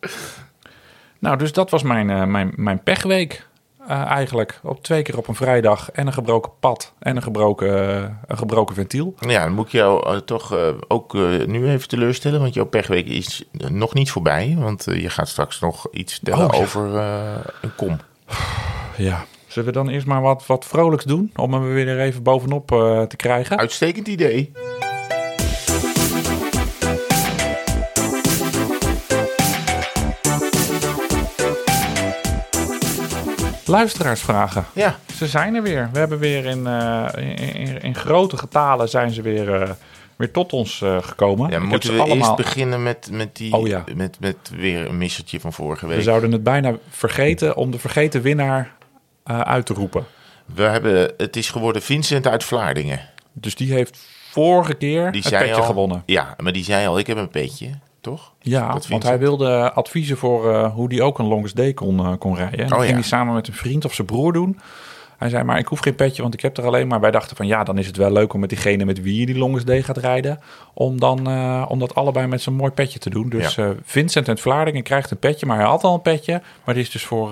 Nou, 1.20 1.36
dus 1.38 1.52
dat 1.52 1.70
was 1.70 1.82
mijn, 1.82 2.30
mijn, 2.30 2.52
mijn 2.56 2.82
pechweek 2.82 3.46
eh, 3.88 4.04
eigenlijk. 4.04 4.60
Op 4.62 4.82
twee 4.82 5.02
keer 5.02 5.18
op 5.18 5.28
een 5.28 5.34
vrijdag 5.34 5.90
en 5.90 6.06
een 6.06 6.12
gebroken 6.12 6.52
pad 6.60 6.92
en 6.98 7.16
een 7.16 7.22
gebroken, 7.22 7.72
een 8.26 8.38
gebroken 8.38 8.74
ventiel. 8.74 9.14
ja, 9.20 9.44
dan 9.44 9.52
moet 9.52 9.66
ik 9.66 9.72
jou 9.72 10.06
eh, 10.06 10.16
toch 10.16 10.54
eh, 10.54 10.68
ook 10.88 11.12
nu 11.46 11.68
even 11.68 11.88
teleurstellen. 11.88 12.40
Want 12.40 12.54
jouw 12.54 12.64
pechweek 12.64 13.06
is 13.06 13.44
nog 13.52 13.94
niet 13.94 14.10
voorbij. 14.10 14.56
Want 14.58 14.84
je 14.84 15.10
gaat 15.10 15.28
straks 15.28 15.60
nog 15.60 15.88
iets 15.90 16.14
vertellen 16.14 16.46
Oh, 16.46 16.54
ja. 16.54 16.60
over 16.60 16.96
een 17.60 17.74
kom. 17.76 17.98
Ja. 18.96 19.24
Zullen 19.46 19.68
we 19.68 19.74
dan 19.74 19.88
eerst 19.88 20.06
maar 20.06 20.22
wat, 20.22 20.46
wat 20.46 20.64
vrolijks 20.64 21.04
doen 21.04 21.32
om 21.36 21.52
hem 21.52 21.72
weer 21.72 22.00
even 22.00 22.22
bovenop 22.22 22.66
te 23.08 23.16
krijgen? 23.16 23.58
Uitstekend 23.58 24.08
idee. 24.08 24.52
Luisteraarsvragen. 33.68 34.64
Ja, 34.72 34.98
Ze 35.14 35.26
zijn 35.26 35.54
er 35.54 35.62
weer. 35.62 35.88
We 35.92 35.98
hebben 35.98 36.18
weer 36.18 36.44
in, 36.44 36.66
eh, 36.66 37.06
in, 37.16 37.82
in, 37.82 37.94
grote 37.94 38.36
getalen 38.36 38.88
zijn 38.88 39.10
ze 39.10 39.22
weer, 39.22 39.62
eh, 39.62 39.70
weer 40.16 40.30
tot 40.30 40.52
ons 40.52 40.82
eh, 40.82 40.96
gekomen. 41.02 41.50
ja 41.50 41.58
moeten 41.58 41.94
we 41.94 42.00
allemaal... 42.00 42.16
eerst 42.16 42.36
beginnen 42.36 42.82
met, 42.82 43.08
met, 43.12 43.36
die, 43.36 43.52
Oh 43.52 43.66
ja. 43.66 43.84
met, 43.94 44.20
met 44.20 44.36
weer 44.56 44.88
een 44.88 44.98
missertje 44.98 45.40
van 45.40 45.52
vorige 45.52 45.86
week. 45.86 45.96
We 45.96 46.02
zouden 46.02 46.32
het 46.32 46.42
bijna 46.42 46.76
vergeten 46.88 47.56
om 47.56 47.70
de 47.70 47.78
vergeten 47.78 48.22
winnaar 48.22 48.76
uit 49.24 49.66
te 49.66 49.74
roepen. 49.74 50.06
We 50.54 50.62
hebben, 50.62 51.12
het 51.16 51.36
is 51.36 51.50
geworden 51.50 51.82
Vincent 51.82 52.26
uit 52.26 52.44
Vlaardingen. 52.44 53.00
Dus 53.32 53.54
die 53.54 53.72
heeft 53.72 53.98
vorige 54.30 54.74
keer 54.74 55.12
Die 55.12 55.22
het 55.22 55.38
petje 55.38 55.54
al, 55.54 55.62
gewonnen. 55.62 56.02
Ja, 56.06 56.34
maar 56.36 56.52
die 56.52 56.64
zei 56.64 56.86
al, 56.86 56.98
ik 56.98 57.06
heb 57.06 57.16
een 57.16 57.28
petje, 57.28 57.70
toch? 58.00 58.32
Ja, 58.40 58.72
Dat 58.72 58.88
want 58.88 59.02
hij 59.02 59.18
wilde 59.18 59.72
adviezen 59.72 60.16
voor 60.16 60.52
eh, 60.54 60.74
hoe 60.74 60.94
hij 60.94 61.00
ook 61.02 61.18
een 61.18 61.26
longest 61.26 61.56
day 61.56 61.72
kon, 61.74 61.98
eh, 61.98 62.12
kon 62.18 62.34
rijden. 62.36 62.58
En 62.58 62.64
dat 62.68 62.72
Oh, 62.72 62.78
ging 62.78 62.88
ja. 62.90 62.94
hij 62.98 63.02
samen 63.08 63.34
met 63.34 63.48
een 63.48 63.54
vriend 63.54 63.84
of 63.84 63.94
zijn 63.94 64.06
broer 64.06 64.32
doen. 64.32 64.58
Hij 65.18 65.28
zei, 65.28 65.44
maar 65.44 65.58
ik 65.58 65.66
hoef 65.66 65.78
geen 65.78 65.94
petje, 65.94 66.22
want 66.22 66.34
ik 66.34 66.40
heb 66.40 66.56
er 66.56 66.66
alleen 66.66 66.86
maar. 66.88 67.00
Wij 67.00 67.10
dachten 67.10 67.36
van, 67.36 67.46
ja, 67.46 67.64
dan 67.64 67.78
is 67.78 67.86
het 67.86 67.96
wel 67.96 68.10
leuk 68.12 68.32
om 68.32 68.40
met 68.40 68.48
diegene 68.48 68.84
met 68.84 69.02
wie 69.02 69.20
je 69.20 69.26
die 69.26 69.38
longest 69.38 69.66
day 69.66 69.82
gaat 69.82 69.96
rijden. 69.96 70.40
Om, 70.74 71.00
dan, 71.00 71.28
eh, 71.28 71.64
om 71.68 71.78
dat 71.78 71.94
allebei 71.94 72.26
met 72.26 72.42
zo'n 72.42 72.54
mooi 72.54 72.70
petje 72.70 72.98
te 72.98 73.10
doen. 73.10 73.28
Dus 73.28 73.54
Ja. 73.54 73.74
Vincent 73.82 74.28
uit 74.28 74.40
Vlaardingen 74.40 74.82
krijgt 74.82 75.10
een 75.10 75.18
petje, 75.18 75.46
maar 75.46 75.56
hij 75.56 75.66
had 75.66 75.84
al 75.84 75.94
een 75.94 76.02
petje. 76.02 76.42
Maar 76.64 76.74
die 76.74 76.82
is 76.82 76.90
dus 76.90 77.04
voor, 77.04 77.30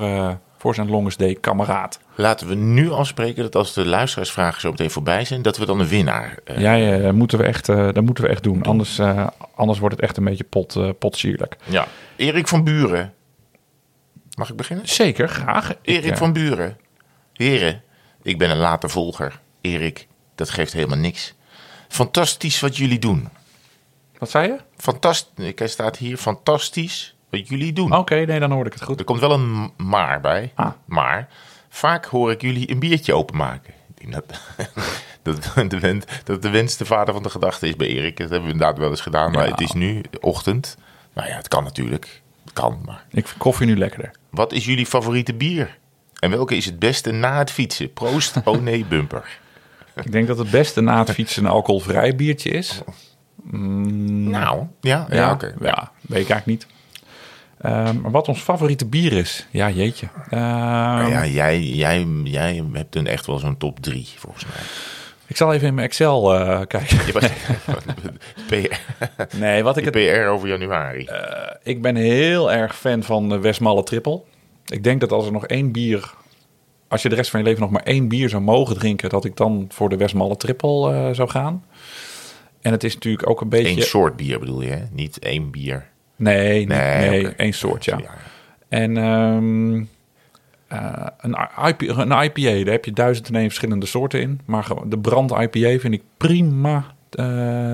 voor 0.67 0.75
zijn 0.75 0.91
longest 0.91 1.19
day 1.19 1.35
kameraad. 1.35 2.01
Laten 2.15 2.47
we 2.49 2.55
nu 2.55 2.91
afspreken 2.91 3.43
dat 3.43 3.55
als 3.57 3.73
de 3.75 3.85
luisteraarsvragen 3.87 4.61
zo 4.61 4.71
meteen 4.71 4.91
voorbij 4.91 5.25
zijn, 5.25 5.43
dat 5.43 5.57
we 5.57 5.67
dan 5.67 5.81
een 5.81 5.87
winnaar... 5.89 6.39
eh, 6.45 6.59
Ja, 6.59 6.73
ja, 6.73 6.99
dat 6.99 7.15
moeten 7.15 7.39
we 7.39 7.45
echt, 7.45 7.67
dat 7.67 8.01
moeten 8.03 8.25
we 8.25 8.31
echt 8.31 8.43
doen. 8.43 8.63
Anders, 8.63 8.99
eh, 8.99 9.27
anders 9.55 9.79
wordt 9.79 9.95
het 9.95 10.05
echt 10.05 10.17
een 10.17 10.25
beetje 10.25 10.45
pot, 10.45 10.99
potsierlijk. 10.99 11.57
ja. 11.65 11.87
Erik 12.17 12.49
van 12.49 12.65
Buren. 12.65 13.15
Mag 14.39 14.51
ik 14.51 14.57
beginnen? 14.57 14.89
Zeker, 14.89 15.29
graag. 15.29 15.71
Ik, 15.71 15.77
Erik 15.83 16.17
van 16.17 16.33
Buren. 16.33 16.77
Heren, 17.33 17.83
ik 18.23 18.39
ben 18.39 18.51
een 18.51 18.57
late 18.57 18.89
volger. 18.89 19.41
Erik, 19.61 20.07
dat 20.35 20.51
geeft 20.51 20.73
helemaal 20.73 20.99
niks. 20.99 21.35
Fantastisch 21.89 22.61
wat 22.61 22.77
jullie 22.77 22.99
doen. 22.99 23.29
Wat 24.19 24.31
zei 24.31 24.47
je? 24.49 24.57
Fantastisch, 24.77 25.53
hij 25.57 25.69
staat 25.69 25.97
hier, 25.97 26.17
fantastisch 26.17 27.16
wat 27.31 27.49
jullie 27.49 27.73
doen. 27.73 27.93
Oké, 27.93 28.15
nee, 28.15 28.41
dan 28.41 28.51
hoorde 28.51 28.71
ik 28.71 28.75
het 28.75 28.85
goed. 28.85 28.99
Er 28.99 29.05
komt 29.05 29.21
wel 29.21 29.33
een 29.33 29.71
maar 29.77 30.21
bij. 30.21 30.53
Ah. 30.55 30.71
Maar 30.85 31.29
vaak 31.69 32.05
hoor 32.07 32.31
ik 32.31 32.41
jullie 32.41 32.71
een 32.71 32.79
biertje 32.79 33.15
openmaken. 33.15 33.75
Dat, 34.09 34.25
dat, 35.23 35.71
de 35.71 35.79
wens, 35.81 36.05
dat 36.25 36.43
de 36.43 36.51
wens 36.51 36.77
de 36.77 36.85
vader 36.85 37.15
van 37.15 37.23
de 37.23 37.31
gedachte 37.31 37.69
is 37.69 37.77
bij 37.77 37.87
Erik. 37.87 38.17
Dat 38.17 38.31
hebben 38.31 38.47
we 38.47 38.53
inderdaad 38.53 38.79
wel 38.79 38.91
eens 38.91 39.01
gedaan. 39.01 39.31
Maar 39.33 39.45
Ja. 39.45 39.51
het 39.51 39.61
is 39.61 39.73
nu 39.73 40.03
ochtend. 40.21 40.77
Nou 41.13 41.29
ja, 41.29 41.37
het 41.37 41.49
kan 41.49 41.65
natuurlijk. 41.65 42.23
Het 42.45 42.53
kan, 42.53 42.81
maar... 42.85 43.05
Ik 43.11 43.27
vind 43.27 43.41
koffie 43.41 43.67
nu 43.67 43.77
lekkerder. 43.77 44.11
Wat 44.31 44.53
is 44.53 44.65
jullie 44.65 44.87
favoriete 44.87 45.35
bier? 45.35 45.79
En 46.19 46.31
welke 46.31 46.57
is 46.57 46.65
het 46.65 46.79
beste 46.79 47.11
na 47.11 47.39
het 47.39 47.51
fietsen? 47.51 47.93
Proost, 47.93 48.37
oh 48.45 48.61
nee, 48.61 48.85
bumper. 48.85 49.39
Ik 49.95 50.13
denk 50.13 50.27
dat 50.27 50.39
het 50.39 50.51
beste 50.51 50.81
na 50.81 50.99
het 50.99 51.11
fietsen 51.11 51.45
een 51.45 51.51
alcoholvrij 51.51 52.17
biertje 52.17 52.51
is. 52.51 52.81
Nou, 53.51 54.67
ja, 54.81 55.07
ja, 55.11 55.33
oké. 55.33 55.55
ja, 55.61 55.91
weet 56.01 56.23
ik 56.23 56.31
eigenlijk 56.31 56.47
niet. 56.47 56.67
Maar 57.61 58.11
wat 58.11 58.29
ons 58.29 58.41
favoriete 58.41 58.87
bier 58.87 59.13
is? 59.13 59.47
Ja, 59.51 59.71
jeetje. 59.71 60.09
Maar 60.31 61.09
ja, 61.09 61.27
jij, 61.27 61.61
jij, 61.61 62.07
jij 62.25 62.65
hebt 62.73 62.97
een 62.97 63.07
echt 63.07 63.27
wel 63.27 63.39
zo'n 63.39 63.57
top 63.57 63.81
3, 63.81 64.07
volgens 64.17 64.45
mij. 64.45 64.55
Ik 65.27 65.37
zal 65.37 65.53
even 65.53 65.69
in 65.69 65.75
mijn 65.75 65.87
Excel 65.87 66.35
eh, 66.35 66.61
kijken. 66.67 66.99
PR, 68.49 68.77
Nee, 69.37 69.63
wat 69.63 69.77
ik 69.77 69.85
het 69.85 69.95
PR 69.95 70.27
over 70.29 70.49
januari. 70.49 71.09
Ik 71.63 71.83
ben 71.83 71.97
heel 71.97 72.53
erg 72.53 72.77
fan 72.77 73.03
van 73.03 73.29
de 73.29 73.39
Westmalle 73.39 73.83
Triple. 73.83 74.23
Ik 74.67 74.85
denk 74.85 75.01
dat 75.01 75.13
als 75.13 75.27
er 75.27 75.33
nog 75.33 75.47
één 75.47 75.73
bier... 75.73 76.15
Als 76.89 77.03
je 77.03 77.09
de 77.09 77.15
rest 77.15 77.31
van 77.31 77.41
je 77.41 77.47
leven 77.47 77.61
nog 77.61 77.71
maar 77.71 77.83
één 77.83 78.09
bier 78.09 78.29
zou 78.29 78.43
mogen 78.43 78.79
drinken... 78.79 79.11
dat 79.11 79.25
ik 79.25 79.37
dan 79.37 79.67
voor 79.69 79.89
de 79.89 79.97
Westmalle 79.97 80.37
Triple 80.37 80.93
eh, 80.93 81.15
zou 81.15 81.29
gaan. 81.29 81.65
En 82.61 82.73
het 82.73 82.85
is 82.85 82.95
natuurlijk 82.95 83.29
ook 83.29 83.41
een 83.41 83.49
beetje... 83.49 83.77
Eén 83.77 83.83
soort 83.83 84.17
bier 84.17 84.39
bedoel 84.39 84.63
je, 84.63 84.71
hè? 84.71 84.83
Niet 84.93 85.19
één 85.19 85.51
bier. 85.51 85.87
Nee, 86.17 86.67
nee, 86.67 87.29
één 87.29 87.53
soort, 87.53 87.85
ja. 87.85 88.01
En 88.69 88.97
ehm, 88.97 89.85
eh, 90.69 91.07
een, 91.19 91.37
IP, 91.69 91.81
een 91.81 92.23
IPA, 92.25 92.65
daar 92.65 92.73
heb 92.73 92.85
je 92.85 92.93
duizend 92.93 93.29
en 93.29 93.35
één 93.35 93.45
verschillende 93.45 93.87
soorten 93.87 94.21
in. 94.21 94.41
Maar 94.45 94.67
de 94.87 94.99
brand 94.99 95.31
IPA 95.31 95.79
vind 95.79 95.95
ik 95.95 96.03
prima 96.17 96.85
eh, 97.11 97.25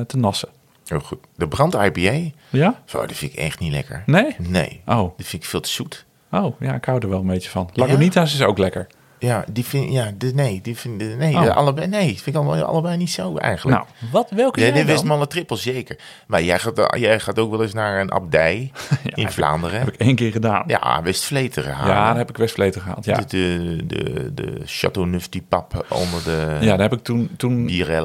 te 0.01 0.17
nassen. 0.17 0.49
Heel 0.87 1.01
goed. 1.01 1.19
De 1.37 1.49
brand 1.49 1.75
IPA, 1.75 2.31
Ja? 2.51 2.83
zo, 2.85 3.07
die 3.07 3.17
vind 3.17 3.33
ik 3.33 3.39
echt 3.39 3.59
niet 3.59 3.73
lekker. 3.73 4.03
Nee? 4.07 4.37
Nee. 4.39 4.81
Oh. 4.87 5.17
Die 5.17 5.27
vind 5.27 5.43
ik 5.43 5.49
veel 5.49 5.61
te 5.61 5.69
zoet. 5.69 6.07
Oh, 6.31 6.61
ja, 6.61 6.75
ik 6.75 6.85
hou 6.85 6.99
er 6.99 7.09
wel 7.09 7.21
een 7.21 7.27
beetje 7.27 7.51
van. 7.51 7.71
Lagunitas 7.75 8.35
is 8.35 8.43
ook 8.43 8.59
lekker. 8.59 8.87
Ja, 9.23 9.45
die 9.53 9.65
vind 9.65 9.93
ja, 9.93 10.11
de, 10.19 10.33
nee, 10.35 10.61
die 10.63 10.77
vind 10.77 11.17
nee, 11.19 11.35
Oh. 11.37 11.57
allebei, 11.57 11.87
nee, 11.87 12.07
vind 12.07 12.27
ik 12.27 12.35
allebei, 12.37 12.63
allebei 12.63 12.97
niet 12.97 13.11
zo 13.11 13.37
eigenlijk. 13.37 13.77
Nou, 13.79 13.89
wat, 14.13 14.31
welke 14.31 14.61
Ja, 14.61 14.67
jij 14.67 14.75
de? 14.75 14.85
Westmalle 14.85 15.27
trippel 15.27 15.57
zeker. 15.57 15.99
Maar 16.27 16.43
jij 16.43 16.59
gaat, 16.59 16.97
jij 16.99 17.21
gaat 17.21 17.39
ook 17.39 17.51
wel 17.51 17.63
eens 17.63 17.73
naar 17.73 18.01
een 18.01 18.13
abdij 18.13 18.71
in 19.15 19.31
Vlaanderen. 19.31 19.79
heb 19.79 19.89
ik 19.89 20.01
één 20.01 20.15
keer 20.15 20.33
gedaan. 20.33 20.65
Ja, 20.67 20.81
Ja, 20.83 21.03
West-Vleteren 21.03 21.73
halen. 21.75 21.95
daar 21.95 22.17
heb 22.17 22.29
ik 22.31 22.37
Westvleten 22.37 22.81
gehaald. 22.81 23.05
Ja, 23.05 23.17
De, 23.17 23.25
de, 23.27 23.87
de, 23.87 24.35
de 24.35 24.61
Chateau 24.65 25.09
Neuf 25.09 25.29
du 25.29 25.43
Pape 25.43 25.85
onder 25.89 26.25
de 26.25 26.57
ja 26.61 26.71
daar 26.77 26.91
heb 26.91 26.93
ik 26.99 27.05
toen... 27.05 27.31
toen 27.37 27.65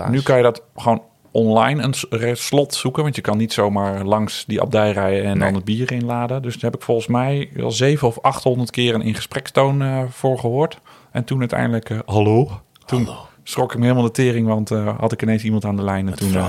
nu 0.09 0.22
kan 0.22 0.38
je 0.38 0.43
dat 0.43 0.61
gewoon 0.76 1.01
online 1.32 1.84
een 2.09 2.38
slot 2.38 2.74
zoeken. 2.74 3.03
Want 3.03 3.15
je 3.15 3.22
kan 3.22 3.38
niet 3.38 3.53
zomaar 3.53 4.03
langs 4.03 4.43
die 4.47 4.61
abdij 4.61 4.91
rijden 4.91 5.24
en 5.24 5.38
Nee. 5.38 5.45
dan 5.45 5.55
het 5.55 5.65
bier 5.65 5.91
inladen. 5.91 6.41
Dus 6.41 6.53
daar 6.53 6.72
heb 6.72 6.80
ik 6.80 6.86
volgens 6.86 7.07
mij 7.07 7.49
wel 7.53 7.72
zeven 7.72 8.07
of 8.07 8.20
achthonderd 8.22 8.72
keer 8.72 8.93
een 8.93 9.01
in 9.01 9.15
gesprekstoon 9.15 9.82
eh, 9.82 10.01
voor 10.09 10.39
gehoord. 10.39 10.80
En 11.18 11.24
toen 11.24 11.39
uiteindelijk, 11.39 11.89
eh, 11.89 11.99
hallo? 12.05 12.61
Toen 12.86 13.05
Hallo. 13.05 13.20
schrok 13.43 13.72
ik 13.72 13.78
me 13.78 13.84
helemaal 13.84 14.05
de 14.05 14.11
tering, 14.11 14.47
want 14.47 14.72
eh, 14.72 14.99
had 14.99 15.11
ik 15.11 15.22
ineens 15.22 15.43
iemand 15.43 15.65
aan 15.65 15.76
de 15.76 15.84
lijn. 15.84 16.07
En 16.07 16.15
toen 16.15 16.36
eh, 16.36 16.47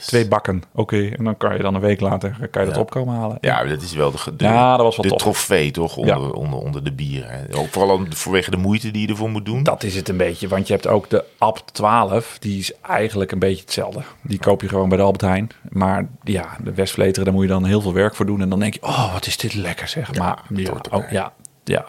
twee 0.00 0.28
bakken. 0.28 0.62
Oké, 0.74 1.08
en 1.08 1.24
dan 1.24 1.36
kan 1.36 1.56
je 1.56 1.62
dan 1.62 1.74
een 1.74 1.80
week 1.80 2.00
later 2.00 2.48
kan 2.50 2.62
je 2.64 2.68
dat 2.68 2.78
opkomen 2.78 3.14
halen. 3.14 3.38
Ja, 3.40 3.64
dat 3.64 3.82
is 3.82 3.92
wel 3.92 4.10
de, 4.10 4.18
de, 4.36 4.44
Ja, 4.44 4.76
dat 4.76 4.84
was 4.86 4.96
wel 4.96 5.04
de 5.04 5.10
tof. 5.10 5.20
trofee 5.20 5.70
toch 5.70 5.96
onder, 5.96 6.16
Ja. 6.16 6.28
onder, 6.28 6.58
onder 6.58 6.84
de 6.84 6.92
bieren. 6.92 7.54
Ook 7.54 7.68
vooral 7.68 8.06
vanwege 8.08 8.50
de 8.50 8.56
moeite 8.56 8.90
die 8.90 9.02
je 9.02 9.08
ervoor 9.08 9.30
moet 9.30 9.44
doen. 9.44 9.62
Dat 9.62 9.82
is 9.82 9.94
het 9.94 10.08
een 10.08 10.16
beetje, 10.16 10.48
want 10.48 10.66
je 10.66 10.72
hebt 10.72 10.86
ook 10.86 11.10
de 11.10 11.24
Abt 11.38 11.74
12. 11.74 12.36
Die 12.38 12.58
is 12.58 12.72
eigenlijk 12.80 13.32
een 13.32 13.38
beetje 13.38 13.62
hetzelfde. 13.62 14.02
Die 14.22 14.38
koop 14.38 14.62
je 14.62 14.68
gewoon 14.68 14.88
bij 14.88 14.98
de 14.98 15.04
Albert 15.04 15.22
Heijn. 15.22 15.50
Maar 15.68 16.08
ja, 16.22 16.56
de 16.62 16.74
Westvleteren, 16.74 17.24
daar 17.24 17.34
moet 17.34 17.42
je 17.42 17.48
dan 17.48 17.64
heel 17.64 17.80
veel 17.80 17.92
werk 17.92 18.14
voor 18.14 18.26
doen. 18.26 18.40
En 18.40 18.48
dan 18.48 18.60
denk 18.60 18.74
je, 18.74 18.82
oh, 18.82 19.12
wat 19.12 19.26
is 19.26 19.36
dit 19.36 19.54
lekker 19.54 19.88
zeg. 19.88 20.14
Maar 20.14 20.42
ja, 20.54 20.72
oh, 20.90 21.10
ja, 21.10 21.32
ja. 21.64 21.86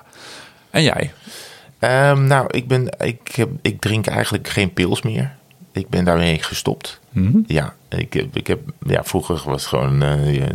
En 0.69 0.83
jij? 0.83 1.11
Ehm, 1.79 2.23
nou, 2.27 2.45
ik, 2.51 2.67
ben, 2.67 2.89
ik, 2.99 3.19
heb, 3.35 3.49
ik 3.61 3.81
drink 3.81 4.07
eigenlijk 4.07 4.47
geen 4.47 4.73
pils 4.73 5.01
meer. 5.01 5.35
Ik 5.71 5.89
ben 5.89 6.05
daarmee 6.05 6.43
gestopt. 6.43 6.99
Mhm. 7.09 7.37
Ja, 7.47 7.73
ik 7.89 8.13
heb, 8.13 8.35
ik 8.35 8.47
heb, 8.47 8.59
ja, 8.85 9.03
vroeger 9.03 9.41
was 9.45 9.61
het 9.61 9.69
gewoon, 9.69 10.01
eh, 10.03 10.45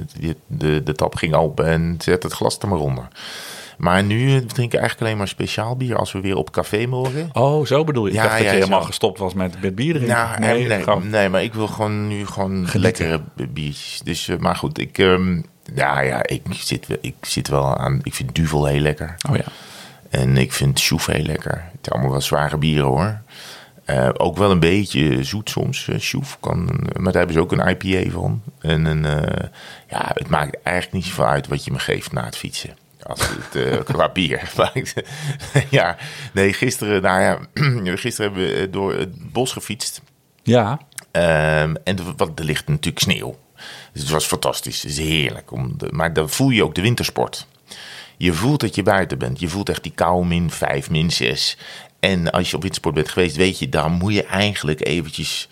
de, 0.46 0.82
de 0.82 0.92
tap 0.92 1.14
ging 1.14 1.34
open 1.34 1.66
en 1.66 1.94
zet 1.98 2.22
het 2.22 2.32
glas 2.32 2.58
er 2.58 2.68
maar 2.68 2.78
onder. 2.78 3.08
Maar 3.78 4.02
nu 4.02 4.44
drink 4.44 4.72
ik 4.72 4.78
eigenlijk 4.78 5.00
alleen 5.00 5.16
maar 5.18 5.28
speciaal 5.28 5.76
bier 5.76 5.96
als 5.96 6.12
we 6.12 6.20
weer 6.20 6.36
op 6.36 6.50
café 6.50 6.86
mogen. 6.86 7.28
Oh, 7.32 7.66
zo 7.66 7.84
bedoel 7.84 8.04
je? 8.04 8.10
Ik 8.10 8.16
Ja, 8.16 8.22
dacht 8.22 8.34
dat 8.38 8.46
je 8.46 8.52
helemaal 8.52 8.80
zo. 8.80 8.86
gestopt 8.86 9.18
was 9.18 9.34
met, 9.34 9.60
met 9.62 9.74
bier 9.74 9.94
drinken. 9.94 10.14
Nou, 10.16 10.40
nee, 10.40 10.66
nee, 10.66 10.82
gewoon- 10.82 11.10
nee, 11.10 11.28
maar 11.28 11.42
ik 11.42 11.54
wil 11.54 11.66
gewoon 11.66 12.08
nu 12.08 12.26
gewoon 12.26 12.50
Genieten. 12.68 12.80
lekkere 12.80 13.20
biertjes. 13.48 14.00
Dus, 14.04 14.28
eh, 14.28 14.36
maar 14.38 14.56
goed, 14.56 14.78
ik, 14.80 14.98
ehm, 14.98 15.40
ja, 15.74 16.00
ja, 16.00 16.26
ik 16.26 16.42
zit, 16.50 16.86
wel- 16.86 16.98
ik 17.00 17.14
zit 17.20 17.48
wel 17.48 17.76
aan. 17.76 18.00
Ik 18.02 18.14
vind 18.14 18.34
Duvel 18.34 18.66
heel 18.66 18.80
lekker. 18.80 19.14
Oh 19.30 19.36
ja. 19.36 19.44
En 20.14 20.36
ik 20.36 20.52
vind 20.52 20.78
Soef 20.80 21.06
heel 21.06 21.24
lekker. 21.24 21.52
Het 21.52 21.78
zijn 21.80 21.94
allemaal 21.94 22.10
wel 22.10 22.20
zware 22.20 22.56
bieren 22.56 22.84
hoor. 22.84 23.22
Eh, 23.84 24.08
ook 24.12 24.36
wel 24.36 24.50
een 24.50 24.60
beetje 24.60 25.24
zoet 25.24 25.50
soms. 25.50 25.88
eh 25.88 25.98
Soef 25.98 26.36
kan, 26.40 26.64
maar 26.92 27.12
daar 27.12 27.26
hebben 27.26 27.32
ze 27.32 27.40
ook 27.40 27.52
een 27.52 27.68
IPA 27.68 28.10
van. 28.10 28.42
En 28.60 28.84
een, 28.84 29.04
eh, 29.04 29.48
ja, 29.88 30.10
het 30.14 30.28
maakt 30.28 30.62
eigenlijk 30.62 30.96
niet 30.96 31.04
zoveel 31.04 31.26
uit 31.26 31.48
wat 31.48 31.64
je 31.64 31.70
me 31.70 31.78
geeft 31.78 32.12
na 32.12 32.24
het 32.24 32.36
fietsen. 32.36 32.76
Als 33.02 33.28
het 33.28 33.54
eh, 33.64 33.84
qua 33.94 34.08
bier. 34.08 34.52
Ja, 35.70 35.96
nee, 36.32 36.52
gisteren, 36.52 37.02
nou 37.02 37.20
ja, 37.20 37.38
gisteren 37.96 38.32
hebben 38.32 38.48
we 38.50 38.60
eh, 38.60 38.72
door 38.72 38.94
het 38.94 39.32
bos 39.32 39.52
gefietst. 39.52 40.02
Ja, 40.42 40.78
Ehm, 41.14 41.74
en 41.84 41.98
er, 41.98 42.14
wat, 42.16 42.38
er 42.38 42.44
ligt 42.44 42.68
natuurlijk 42.68 42.98
sneeuw. 42.98 43.36
Dus 43.92 44.02
het 44.02 44.10
was 44.10 44.26
fantastisch. 44.26 44.82
Het 44.82 44.90
is 44.90 44.98
heerlijk. 44.98 45.52
Om 45.52 45.78
de, 45.78 45.88
maar 45.90 46.12
dan 46.12 46.30
voel 46.30 46.50
je 46.50 46.64
ook 46.64 46.74
de 46.74 46.82
wintersport. 46.82 47.46
Je 48.24 48.32
voelt 48.32 48.60
dat 48.60 48.74
je 48.74 48.82
buiten 48.82 49.18
bent. 49.18 49.40
Je 49.40 49.48
voelt 49.48 49.68
echt 49.68 49.82
die 49.82 49.92
kou 49.94 50.26
min 50.26 50.50
5, 50.50 50.90
min 50.90 51.10
6. 51.10 51.56
En 52.00 52.30
als 52.30 52.50
je 52.50 52.56
op 52.56 52.62
wintersport 52.62 52.94
bent 52.94 53.08
geweest, 53.08 53.36
weet 53.36 53.58
je, 53.58 53.68
dan 53.68 53.92
moet 53.92 54.14
je 54.14 54.24
eigenlijk 54.24 54.86
eventjes 54.86 55.48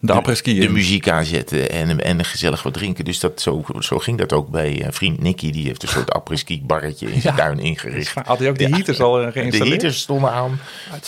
de 0.00 0.40
de 0.42 0.52
in. 0.54 0.72
muziek 0.72 1.08
aanzetten 1.08 1.70
en, 1.70 2.00
en 2.04 2.24
gezellig 2.24 2.62
wat 2.62 2.72
drinken. 2.74 3.04
Dus 3.04 3.20
dat, 3.20 3.40
zo, 3.40 3.64
zo 3.78 3.98
ging 3.98 4.18
dat 4.18 4.32
ook 4.32 4.48
bij 4.48 4.82
eh, 4.82 4.88
vriend 4.92 5.22
Nicky. 5.22 5.50
Die 5.50 5.66
heeft 5.66 5.82
een 5.82 5.88
soort 5.88 6.12
après-ski 6.18 6.62
barretje 6.64 7.12
in 7.12 7.20
zijn 7.20 7.36
Ja. 7.36 7.42
tuin 7.44 7.58
ingericht. 7.58 8.14
Had 8.24 8.38
hij 8.38 8.48
ook 8.48 8.58
die 8.58 8.68
heaters 8.68 9.00
al 9.00 9.20
eh, 9.20 9.26
De 9.26 9.32
geïnstalleerd? 9.32 9.82
heaters 9.82 10.00
stonden 10.00 10.30
aan, 10.30 10.60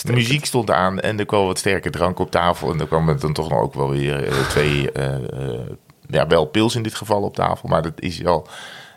de 0.03 0.13
muziek 0.13 0.45
stond 0.45 0.71
aan 0.71 1.01
en 1.01 1.19
er 1.19 1.27
kwam 1.27 1.47
wat 1.47 1.59
sterke 1.59 1.91
drank 1.91 2.19
op 2.19 2.31
tafel. 2.31 2.73
En 2.73 2.81
er 2.81 2.87
kwam 2.87 3.17
dan 3.19 3.33
toch 3.33 3.49
nog 3.49 3.61
ook 3.61 3.75
wel 3.75 3.91
weer 3.91 4.25
eh, 4.25 4.49
twee, 4.49 4.91
ja, 6.09 6.27
wel 6.27 6.45
pils 6.45 6.75
in 6.75 6.83
dit 6.83 6.95
geval 6.95 7.23
op 7.23 7.35
tafel. 7.35 7.69
Maar 7.69 7.83
dat 7.83 8.01
is 8.01 8.19
wel, 8.19 8.49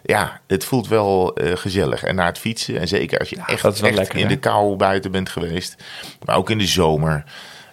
ja, 0.08 0.42
het 0.48 0.66
voelt 0.66 0.88
wel 0.88 1.36
eh, 1.36 1.58
gezellig. 1.58 2.04
En 2.04 2.16
na 2.16 2.26
het 2.26 2.38
fietsen, 2.38 2.80
en 2.80 2.88
zeker 2.88 3.20
als 3.20 3.30
je 3.30 3.36
echt, 3.36 3.64
echt 3.64 3.82
lekker, 3.82 4.16
in 4.16 4.22
hè? 4.22 4.28
de 4.28 4.38
kou 4.40 4.76
buiten 4.76 5.12
bent 5.12 5.30
geweest, 5.30 5.76
maar 6.26 6.36
ook 6.36 6.50
in 6.50 6.58
de 6.58 6.68
zomer. 6.68 7.24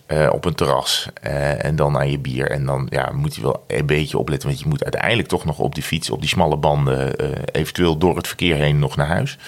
eh, 0.06 0.28
op 0.32 0.44
een 0.44 0.54
terras 0.54 1.08
eh, 1.22 1.64
en 1.64 1.76
dan 1.76 1.96
aan 1.96 2.10
je 2.10 2.18
bier. 2.18 2.50
En 2.50 2.66
dan 2.66 2.86
ja, 2.90 3.10
moet 3.12 3.34
je 3.34 3.42
wel 3.42 3.64
een 3.66 3.86
beetje 3.86 4.18
opletten, 4.18 4.48
want 4.48 4.60
je 4.60 4.68
moet 4.68 4.82
uiteindelijk 4.82 5.28
toch 5.28 5.44
nog 5.44 5.58
op 5.58 5.74
die 5.74 5.82
fiets, 5.82 6.10
op 6.10 6.20
die 6.20 6.28
smalle 6.28 6.56
banden, 6.56 7.14
eventueel 7.50 7.98
door 7.98 8.16
het 8.16 8.26
verkeer 8.26 8.56
heen 8.56 8.78
nog 8.78 8.96
naar 8.96 9.06
huis. 9.06 9.38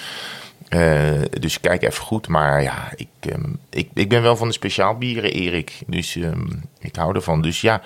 Eh, 0.69 1.21
dus 1.39 1.59
kijk 1.59 1.83
even 1.83 2.03
goed. 2.03 2.27
Maar 2.27 2.61
ja, 2.61 2.91
ik, 2.95 3.07
ehm, 3.19 3.49
ik, 3.69 3.89
ik 3.93 4.09
ben 4.09 4.21
wel 4.21 4.35
van 4.35 4.47
de 4.47 4.53
speciaal 4.53 4.97
bieren, 4.97 5.31
Erik. 5.31 5.79
Dus 5.87 6.15
ehm, 6.15 6.47
ik 6.79 6.95
hou 6.95 7.15
ervan. 7.15 7.41
Dus 7.41 7.61
ja, 7.61 7.81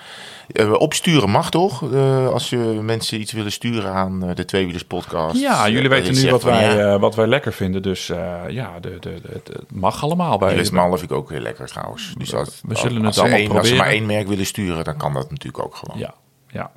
eh, 0.52 0.72
opsturen 0.72 1.30
mag 1.30 1.50
toch? 1.50 1.92
Eh, 1.92 2.26
als 2.28 2.50
je 2.50 2.56
mensen 2.82 3.20
iets 3.20 3.32
willen 3.32 3.52
sturen 3.52 3.92
aan 3.92 4.32
de 4.34 4.44
Tweewielers 4.44 4.84
podcast. 4.84 5.40
Ja, 5.40 5.68
jullie 5.68 5.88
weten 5.88 6.14
nu 6.14 6.30
wat 6.30 6.42
wij, 6.42 6.76
ja, 6.76 6.98
wat 6.98 7.14
wij 7.14 7.26
lekker 7.26 7.52
vinden. 7.52 7.82
Dus 7.82 8.06
ja, 8.48 8.80
de, 8.80 8.96
de, 9.00 9.20
de, 9.22 9.28
het- 9.32 9.50
mag 9.74 10.02
allemaal 10.02 10.38
bij 10.38 10.56
Les 10.56 10.70
Malle 10.70 10.98
vind 10.98 11.10
ik 11.10 11.16
ook 11.16 11.30
heel 11.30 11.40
lekker 11.40 11.66
trouwens. 11.68 12.14
Dus 12.18 12.34
als, 12.34 12.60
We 12.66 12.76
zullen 12.76 12.96
het 12.96 13.04
als, 13.06 13.18
allemaal 13.18 13.38
één- 13.38 13.46
als 13.50 13.54
ze 13.56 13.60
proberen. 13.62 13.76
maar 13.78 13.88
één 13.94 14.06
merk 14.06 14.28
willen 14.28 14.46
sturen, 14.46 14.84
dan 14.84 14.96
kan 14.96 15.12
dat 15.12 15.30
natuurlijk 15.30 15.64
ook 15.64 15.74
gewoon. 15.76 15.98
Ja, 15.98 16.14
ja. 16.50 16.70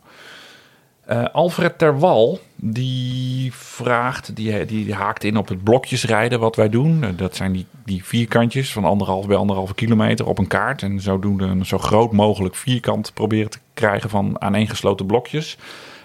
Eh, 1.05 1.23
Alfred 1.31 1.77
Terwal, 1.77 2.39
die 2.55 3.53
vraagt, 3.53 4.35
die, 4.35 4.65
die 4.65 4.93
haakt 4.93 5.23
in 5.23 5.37
op 5.37 5.47
het 5.47 5.63
blokjesrijden 5.63 6.39
wat 6.39 6.55
wij 6.55 6.69
doen. 6.69 7.03
Eh, 7.03 7.09
Dat 7.15 7.35
zijn 7.35 7.51
die, 7.51 7.65
die 7.85 8.05
vierkantjes 8.05 8.71
van 8.71 8.85
anderhalf 8.85 9.27
bij 9.27 9.37
anderhalve 9.37 9.73
kilometer 9.73 10.27
op 10.27 10.37
een 10.37 10.47
kaart. 10.47 10.81
En 10.81 10.99
zodoende 10.99 11.45
een 11.45 11.65
zo 11.65 11.77
groot 11.77 12.11
mogelijk 12.11 12.55
vierkant 12.55 13.13
proberen 13.13 13.49
te 13.49 13.59
krijgen 13.73 14.09
van 14.09 14.41
aaneengesloten 14.41 15.05
blokjes. 15.05 15.57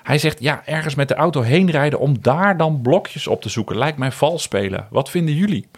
Hij 0.03 0.18
zegt, 0.18 0.40
ja, 0.40 0.62
ergens 0.64 0.94
met 0.94 1.09
de 1.09 1.14
auto 1.14 1.40
heen 1.40 1.70
rijden 1.70 1.98
om 1.98 2.16
daar 2.20 2.57
dan 2.57 2.80
blokjes 2.82 3.26
op 3.26 3.42
te 3.42 3.48
zoeken. 3.48 3.78
Lijkt 3.78 3.98
mij 3.98 4.12
vals 4.12 4.42
spelen. 4.42 4.86
Wat 4.90 5.11
vinden 5.11 5.34
jullie? 5.34 5.68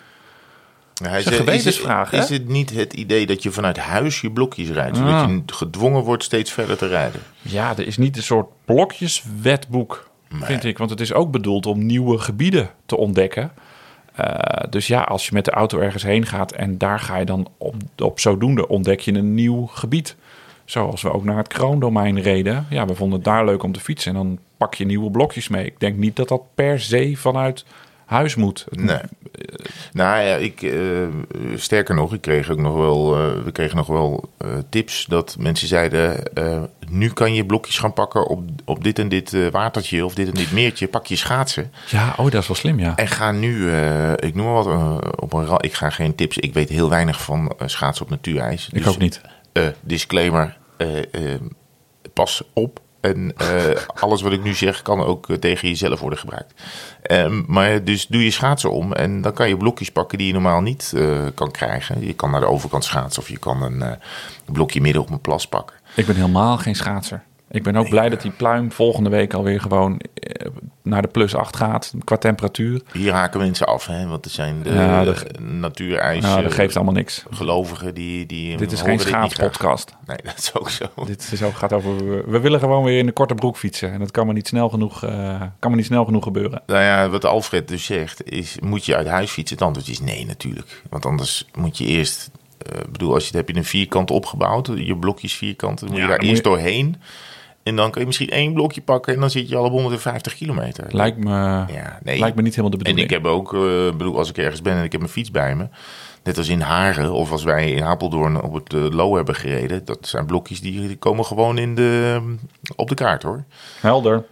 Hij 1.09 1.19
is 1.19 1.27
een 1.27 1.47
is, 1.47 1.65
het, 1.65 2.13
is 2.13 2.29
het 2.29 2.49
niet 2.49 2.71
het 2.71 2.93
idee 2.93 3.27
dat 3.27 3.43
je 3.43 3.51
vanuit 3.51 3.79
huis 3.79 4.21
je 4.21 4.31
blokjes 4.31 4.69
rijdt? 4.69 4.99
Ah. 4.99 5.21
Zodat 5.21 5.29
je 5.29 5.55
gedwongen 5.55 6.03
wordt 6.03 6.23
steeds 6.23 6.53
verder 6.53 6.77
te 6.77 6.87
rijden? 6.87 7.21
Ja, 7.43 7.71
er 7.77 7.87
is 7.87 7.97
niet 7.97 8.17
een 8.17 8.23
soort 8.23 8.47
blokjeswetboek, 8.65 10.11
vind 10.41 10.65
ik. 10.65 10.79
Want 10.79 10.91
het 10.91 11.01
is 11.01 11.13
ook 11.13 11.31
bedoeld 11.31 11.67
om 11.67 11.87
nieuwe 11.87 12.19
gebieden 12.19 12.71
te 12.87 12.97
ontdekken. 12.97 13.53
Eh, 14.15 14.71
dus 14.71 14.87
ja, 14.87 15.03
als 15.03 15.27
je 15.27 15.35
met 15.35 15.45
de 15.45 15.51
auto 15.51 15.79
ergens 15.79 16.03
heen 16.03 16.27
gaat 16.27 16.53
en 16.53 16.79
daar 16.79 17.01
ga 17.01 17.17
je 17.17 17.25
dan 17.25 17.49
op, 17.59 17.75
op 17.99 18.21
zodoende 18.21 18.69
ontdek 18.69 19.01
je 19.01 19.15
een 19.15 19.35
nieuw 19.35 19.67
gebied. 19.67 20.17
Zoals 20.65 21.03
we 21.03 21.13
ook 21.13 21.25
naar 21.25 21.37
het 21.37 21.49
kroondomein 21.49 22.21
reden. 22.21 22.67
Ja, 22.71 22.87
we 22.87 22.95
vonden 22.95 23.17
het 23.17 23.27
daar 23.27 23.45
leuk 23.45 23.63
om 23.63 23.73
te 23.73 23.81
fietsen. 23.81 24.11
En 24.11 24.17
dan 24.17 24.39
pak 24.57 24.75
je 24.75 24.85
nieuwe 24.85 25.11
blokjes 25.11 25.49
mee. 25.49 25.65
Ik 25.65 25.81
denk 25.81 25.97
niet 25.97 26.17
dat 26.17 26.29
dat 26.29 26.43
per 26.55 26.81
se 26.81 27.13
vanuit 27.17 27.65
huis 28.13 28.35
moet. 28.35 28.67
Nee. 28.71 29.01
Nou 29.93 30.21
ja, 30.23 30.35
ik, 30.37 30.63
eh, 30.63 30.73
sterker 31.55 31.95
nog, 31.95 32.15
ik 32.15 32.21
kreeg 32.21 32.51
ook 32.51 32.59
nog 32.59 32.75
wel, 32.75 33.17
eh, 33.17 33.43
we 33.45 33.53
kregen 33.53 33.77
nog 33.77 33.87
wel 33.87 34.31
eh, 34.39 34.49
tips 34.69 35.07
dat 35.07 35.37
mensen 35.39 35.69
zeiden: 35.69 36.23
nu 36.89 37.11
kan 37.13 37.35
je 37.35 37.47
blokjes 37.47 37.79
gaan 37.79 37.93
pakken 37.93 38.27
op, 38.27 38.43
op 38.65 38.85
dit 38.85 38.99
en 38.99 39.09
dit 39.09 39.51
watertje 39.51 40.05
of 40.05 40.15
dit 40.15 40.29
en 40.29 40.35
dit 40.35 40.53
meertje. 40.53 40.89
Pak 40.89 41.07
je 41.07 41.17
schaatsen 41.17 41.73
Ja, 41.91 42.15
oh, 42.17 42.31
dat 42.31 42.43
is 42.43 42.49
wel 42.49 42.57
slim, 42.57 42.79
ja. 42.79 42.97
en 42.97 43.09
ga 43.09 43.33
nu, 43.33 43.73
ik 44.17 44.35
noem 44.35 44.53
maar 44.53 44.65
wat, 44.65 45.21
op 45.21 45.33
een 45.33 45.59
Ik 45.61 45.75
ga 45.75 45.91
geen 45.91 46.15
tips. 46.15 46.39
Ik 46.39 46.55
weet 46.55 46.69
heel 46.69 46.89
weinig 46.89 47.23
van 47.23 47.55
schaatsen 47.67 48.05
op 48.05 48.11
natuurijs. 48.11 48.69
Ik 48.73 48.85
Dus, 48.85 48.87
ook 48.87 48.99
niet. 48.99 49.21
disclaimer: 49.81 50.59
pas 52.13 52.43
op. 52.53 52.81
En 53.03 53.33
eh, 53.37 53.81
alles 54.01 54.23
wat 54.23 54.33
ik 54.33 54.43
nu 54.43 54.55
zeg 54.55 54.83
kan 54.83 55.01
ook 55.01 55.29
eh, 55.29 55.37
tegen 55.37 55.69
jezelf 55.69 56.01
worden 56.01 56.19
gebruikt. 56.19 56.55
Ehm, 57.03 57.43
maar 57.47 57.85
dus 57.85 58.07
doe 58.07 58.25
je 58.25 58.31
schaatsen 58.31 58.73
om 58.73 58.93
en 58.93 59.21
dan 59.21 59.33
kan 59.33 59.49
je 59.49 59.57
blokjes 59.57 59.91
pakken 59.91 60.19
die 60.19 60.27
je 60.27 60.33
normaal 60.33 60.61
niet 60.61 60.93
eh, 60.97 61.27
kan 61.35 61.51
krijgen. 61.51 62.07
Je 62.07 62.13
kan 62.13 62.31
naar 62.31 62.41
de 62.41 62.47
overkant 62.47 62.85
schaatsen 62.85 63.23
of 63.23 63.29
je 63.29 63.39
kan 63.39 63.63
een 63.63 63.99
blokje 64.45 64.81
midden 64.81 65.03
op 65.03 65.11
een 65.11 65.21
plas 65.21 65.47
pakken. 65.47 65.77
Ik 65.95 66.07
ben 66.07 66.17
helemaal 66.17 66.59
geen 66.59 66.75
schaatser. 66.75 67.23
Ik 67.55 67.63
ben 67.63 67.77
ook 67.77 67.89
blij 67.89 68.09
dat 68.09 68.23
die 68.23 68.31
pluim 68.31 68.73
volgende 68.73 69.11
week 69.11 69.35
alweer 69.35 69.61
gewoon 69.61 70.01
eh, 70.15 70.47
naar 70.83 71.03
de 71.03 71.09
plus 71.09 71.35
8 71.35 71.57
gaat 71.57 71.93
qua 72.05 72.17
temperatuur. 72.17 72.83
Hier 72.93 73.13
haken 73.13 73.41
mensen 73.41 73.67
af, 73.67 73.87
hè, 73.87 74.07
want 74.07 74.25
er 74.25 74.31
zijn 74.31 74.63
de 74.63 74.73
Ja, 74.73 75.05
natuurijs 75.41 76.23
Nou, 76.23 76.43
dat 76.43 76.53
geeft 76.55 76.77
allemaal 76.77 76.95
niks. 76.95 77.25
gelovigen 77.31 77.95
die, 77.95 78.27
die 78.27 78.57
Dit 78.57 78.73
is 78.73 78.81
geen 78.83 78.99
schaatspodcast. 79.01 79.97
Nee, 80.07 80.17
dat 80.25 80.39
is 80.39 80.55
ook 80.55 80.71
zo. 80.71 80.85
Dit 81.05 81.29
is 81.33 81.43
ook, 81.43 81.55
gaat 81.55 81.73
over. 81.73 81.97
We 82.31 82.41
willen 82.41 82.59
gewoon 82.61 82.85
weer 82.85 82.99
in 82.99 83.07
de 83.07 83.13
korte 83.13 83.35
broek 83.35 83.57
fietsen. 83.57 83.93
En 83.93 83.99
dat 83.99 84.11
kan 84.11 84.25
maar 84.27 84.35
niet 84.35 84.49
snel 84.49 84.69
genoeg, 84.69 85.03
eh, 85.05 85.41
kan 85.59 85.71
maar 85.71 85.77
niet 85.77 85.87
snel 85.87 86.05
genoeg 86.05 86.23
gebeuren. 86.25 86.63
Nou 86.67 86.83
ja, 86.83 87.09
wat 87.09 87.25
Alfred 87.25 87.69
dus 87.69 87.85
zegt, 87.85 88.31
is 88.31 88.57
moet 88.61 88.85
je 88.85 88.97
uit 88.97 89.07
huis 89.07 89.31
fietsen? 89.31 89.57
Het 89.57 89.67
antwoord 89.67 89.89
is 89.89 90.01
nee 90.01 90.27
natuurlijk. 90.27 90.83
Want 90.91 91.07
anders 91.07 91.47
moet 91.55 91.79
je 91.79 91.85
eerst, 91.85 92.31
eh, 92.59 92.79
ik 92.81 92.93
bedoel, 92.93 93.13
als 93.15 93.23
je 93.23 93.29
het 93.29 93.37
heb 93.37 93.49
je 93.49 93.57
een 93.57 93.65
vierkant 93.65 94.11
opgebouwd, 94.11 94.71
je 94.75 94.97
blokjes 94.97 95.33
vierkant, 95.35 95.81
dan 95.81 95.89
moet 95.89 95.99
Ja, 95.99 96.03
je 96.05 96.09
daar 96.11 96.19
eerst 96.21 96.37
je- 96.37 96.43
doorheen. 96.43 96.97
En 97.63 97.77
dan 97.77 97.91
kan 97.91 98.01
je 98.01 98.07
misschien 98.07 98.31
één 98.31 98.53
blokje 98.53 98.81
pakken 98.83 99.15
en 99.15 99.21
dan 99.21 99.31
zit 99.31 99.49
je 99.49 99.57
al 99.57 99.65
op 99.65 99.71
150 99.71 100.35
kilometer. 100.35 100.87
Lijkt 100.91 101.19
me, 101.19 101.31
Ja, 101.31 101.99
nee. 102.03 102.19
lijkt 102.19 102.37
me 102.37 102.43
niet 102.43 102.55
helemaal 102.57 102.79
de 102.79 102.85
En 102.85 102.95
bedoeling. 102.95 103.11
ik 103.11 103.11
heb 103.11 103.25
ook, 103.27 103.53
ik 103.93 103.99
bedoel, 103.99 104.19
als 104.19 104.29
ik 104.29 104.39
ergens 104.39 104.63
ben 104.63 104.77
en 104.77 104.85
ik 104.85 104.93
heb 104.93 105.01
mijn 105.01 105.13
fiets 105.13 105.31
bij 105.31 105.55
me, 105.57 105.69
net 106.25 106.39
als 106.39 106.49
in 106.49 106.61
Haren 106.61 107.13
of 107.13 107.31
als 107.33 107.45
wij 107.45 107.71
in 107.73 107.85
Apeldoorn 107.85 108.43
op 108.43 108.55
het 108.55 108.73
uh, 108.73 108.89
Lo 108.91 109.17
hebben 109.17 109.35
gereden, 109.35 109.85
dat 109.85 109.99
zijn 110.09 110.27
blokjes 110.27 110.61
die, 110.61 110.87
die 110.87 110.97
komen 110.97 111.25
gewoon 111.25 111.59
in 111.59 111.75
de, 111.75 112.21
op 112.77 112.89
de 112.89 112.95
kaart 112.95 113.23
hoor. 113.23 113.45
Helder. 113.81 114.25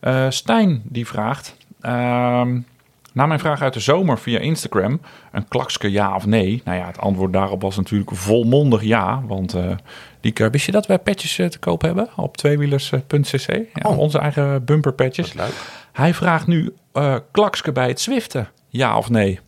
Eh, 0.00 0.26
Stijn 0.28 0.82
die 0.84 1.06
vraagt. 1.06 1.56
Na 3.12 3.26
mijn 3.26 3.40
vraag 3.40 3.62
uit 3.62 3.72
de 3.72 3.80
zomer 3.80 4.18
via 4.18 4.38
Instagram, 4.38 5.00
een 5.32 5.48
klakske 5.48 5.90
ja 5.90 6.14
of 6.14 6.26
nee? 6.26 6.62
Nou 6.64 6.78
ja, 6.78 6.86
het 6.86 6.98
antwoord 6.98 7.32
daarop 7.32 7.62
was 7.62 7.76
natuurlijk 7.76 8.10
volmondig 8.14 8.82
ja. 8.82 9.22
Want 9.26 9.54
eh 9.54 9.70
die, 10.20 10.32
wist 10.50 10.66
je 10.66 10.72
dat 10.72 10.86
wij 10.86 10.98
petjes 10.98 11.38
eh, 11.38 11.46
te 11.46 11.58
koop 11.58 11.82
hebben 11.82 12.08
op 12.16 12.36
tweewielers.cc? 12.36 13.48
Ja, 13.48 13.90
Oh. 13.90 13.98
Onze 13.98 14.18
eigen 14.18 14.64
is 15.10 15.32
leuk. 15.32 15.52
Hij 15.92 16.14
vraagt 16.14 16.46
nu 16.46 16.74
eh 16.92 17.16
klakske 17.30 17.72
bij 17.72 17.88
het 17.88 18.00
Zwiften. 18.00 18.48
Ja 18.68 18.96
of 18.96 19.10
nee? 19.10 19.40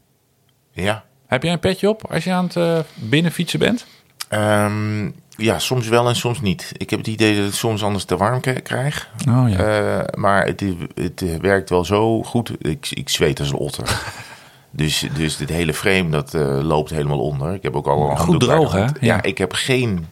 Ja. 0.72 1.04
Heb 1.26 1.42
jij 1.42 1.52
een 1.52 1.58
petje 1.58 1.88
op 1.88 2.10
als 2.10 2.24
je 2.24 2.32
aan 2.32 2.44
het 2.44 2.56
eh, 2.56 2.78
binnenfietsen 2.94 3.58
bent? 3.58 3.86
Ehm, 4.28 5.10
ja, 5.40 5.58
soms 5.58 5.88
wel 5.88 6.08
en 6.08 6.16
soms 6.16 6.40
niet. 6.40 6.72
Ik 6.76 6.90
heb 6.90 6.98
het 6.98 7.08
idee 7.08 7.36
dat 7.36 7.46
ik 7.48 7.54
soms 7.54 7.82
anders 7.82 8.04
te 8.04 8.16
warm 8.16 8.40
krijg. 8.62 9.08
Oh 9.28 9.44
ja. 9.50 9.58
Eh, 9.58 10.04
maar 10.14 10.46
het, 10.46 10.62
het 10.94 11.40
werkt 11.40 11.70
wel 11.70 11.84
zo 11.84 12.22
goed. 12.22 12.50
Ik, 12.58 12.86
ik 12.90 13.08
zweet 13.08 13.38
als 13.40 13.48
een 13.50 13.54
otter. 13.56 14.02
dus, 14.70 15.06
dus 15.14 15.36
dit 15.36 15.48
hele 15.48 15.74
frame 15.74 16.08
dat 16.08 16.34
eh, 16.34 16.58
loopt 16.62 16.90
helemaal 16.90 17.20
onder. 17.20 17.54
Ik 17.54 17.62
heb 17.62 17.76
ook 17.76 17.86
al 17.86 18.10
een 18.10 18.18
Goed 18.18 18.40
droog, 18.40 18.72
hè? 18.72 18.80
Ja. 18.80 18.90
Ja. 19.00 19.22
ik 19.22 19.38
heb 19.38 19.52
geen 19.52 20.06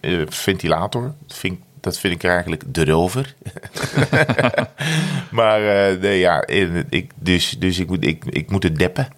eh, 0.00 0.20
ventilator. 0.28 1.14
Dat 1.26 1.36
vind, 1.36 1.54
ik- 1.54 1.60
dat 1.80 1.98
vind 1.98 2.14
ik 2.14 2.24
eigenlijk 2.24 2.62
erover. 2.72 3.34
maar 5.30 5.88
eh, 5.90 6.00
nee, 6.00 6.18
ja, 6.18 6.46
ik, 6.46 7.10
dus, 7.14 7.50
dus 7.58 7.78
ik, 7.78 7.88
moet, 7.88 8.04
ik, 8.06 8.24
ik 8.24 8.50
moet 8.50 8.62
het 8.62 8.76
deppen. 8.78 9.08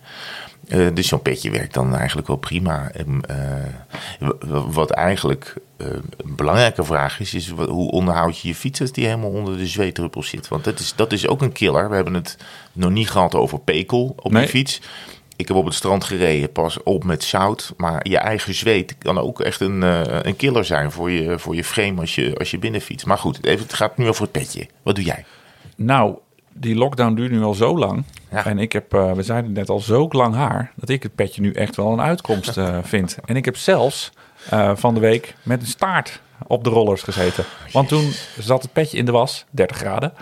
Eh, 0.68 0.86
dus 0.94 1.08
zo'n 1.08 1.22
petje 1.22 1.50
werkt 1.50 1.74
dan 1.74 1.94
eigenlijk 1.96 2.26
wel 2.26 2.36
prima. 2.36 2.90
En, 2.90 3.20
eh, 3.28 4.28
w- 4.40 4.74
wat 4.74 4.90
eigenlijk 4.90 5.54
eh, 5.76 5.86
een 6.16 6.34
belangrijke 6.36 6.84
vraag 6.84 7.20
is, 7.20 7.34
is 7.34 7.48
hoe 7.50 7.90
onderhoud 7.90 8.38
je 8.38 8.48
je 8.48 8.54
fiets 8.54 8.80
als 8.80 8.92
die 8.92 9.04
helemaal 9.04 9.30
onder 9.30 9.56
de 9.58 9.66
zweetdruppel 9.66 10.22
zit? 10.22 10.48
Want 10.48 10.64
dat 10.64 10.78
is, 10.80 10.92
dat 10.96 11.12
is 11.12 11.28
ook 11.28 11.42
een 11.42 11.52
killer. 11.52 11.88
We 11.88 11.94
hebben 11.94 12.14
het 12.14 12.36
nog 12.72 12.90
niet 12.90 13.10
gehad 13.10 13.34
over 13.34 13.58
pekel 13.60 14.14
op 14.16 14.32
Nee. 14.32 14.42
je 14.42 14.48
fiets. 14.48 14.80
Ik 15.36 15.48
heb 15.48 15.56
op 15.56 15.64
het 15.64 15.74
strand 15.74 16.04
gereden, 16.04 16.52
pas 16.52 16.82
op 16.82 17.04
met 17.04 17.24
zout. 17.24 17.72
Maar 17.76 18.08
je 18.08 18.18
eigen 18.18 18.54
zweet 18.54 18.98
kan 18.98 19.18
ook 19.18 19.40
echt 19.40 19.60
een, 19.60 19.82
eh, 19.82 20.02
een 20.22 20.36
killer 20.36 20.64
zijn 20.64 20.90
voor 20.90 21.10
je, 21.10 21.38
voor 21.38 21.54
je 21.54 21.64
frame 21.64 22.00
als 22.00 22.14
je, 22.14 22.34
als 22.38 22.50
je 22.50 22.58
binnenfietst. 22.58 23.06
Maar 23.06 23.18
goed, 23.18 23.44
even, 23.44 23.62
het 23.62 23.74
gaat 23.74 23.96
nu 23.96 24.08
over 24.08 24.22
het 24.22 24.32
petje. 24.32 24.66
Wat 24.82 24.94
doe 24.94 25.04
jij? 25.04 25.24
Nou, 25.76 26.18
die 26.54 26.74
lockdown 26.74 27.14
duurt 27.14 27.30
nu 27.30 27.42
al 27.42 27.54
zo 27.54 27.78
lang. 27.78 28.04
Ja. 28.30 28.44
En 28.44 28.58
ik 28.58 28.72
heb, 28.72 28.94
eh, 28.94 29.12
we 29.12 29.22
zeiden 29.22 29.52
net 29.52 29.68
al, 29.68 29.80
zo 29.80 30.08
lang 30.10 30.34
haar... 30.34 30.72
dat 30.76 30.88
ik 30.88 31.02
het 31.02 31.14
petje 31.14 31.40
nu 31.40 31.52
echt 31.52 31.76
wel 31.76 31.92
een 31.92 32.00
uitkomst 32.00 32.56
eh, 32.56 32.78
vind. 32.92 33.18
En 33.24 33.36
ik 33.36 33.44
heb 33.44 33.56
zelfs 33.56 34.12
eh, 34.50 34.70
van 34.74 34.94
de 34.94 35.00
week 35.00 35.34
met 35.42 35.60
een 35.60 35.66
staart 35.66 36.20
op 36.46 36.64
de 36.64 36.70
rollers 36.70 37.02
gezeten. 37.02 37.44
Want 37.72 37.88
toen 37.88 38.12
zat 38.38 38.62
het 38.62 38.72
petje 38.72 38.98
in 38.98 39.04
de 39.04 39.12
was, 39.12 39.44
30 39.50 39.76
graden. 39.76 40.12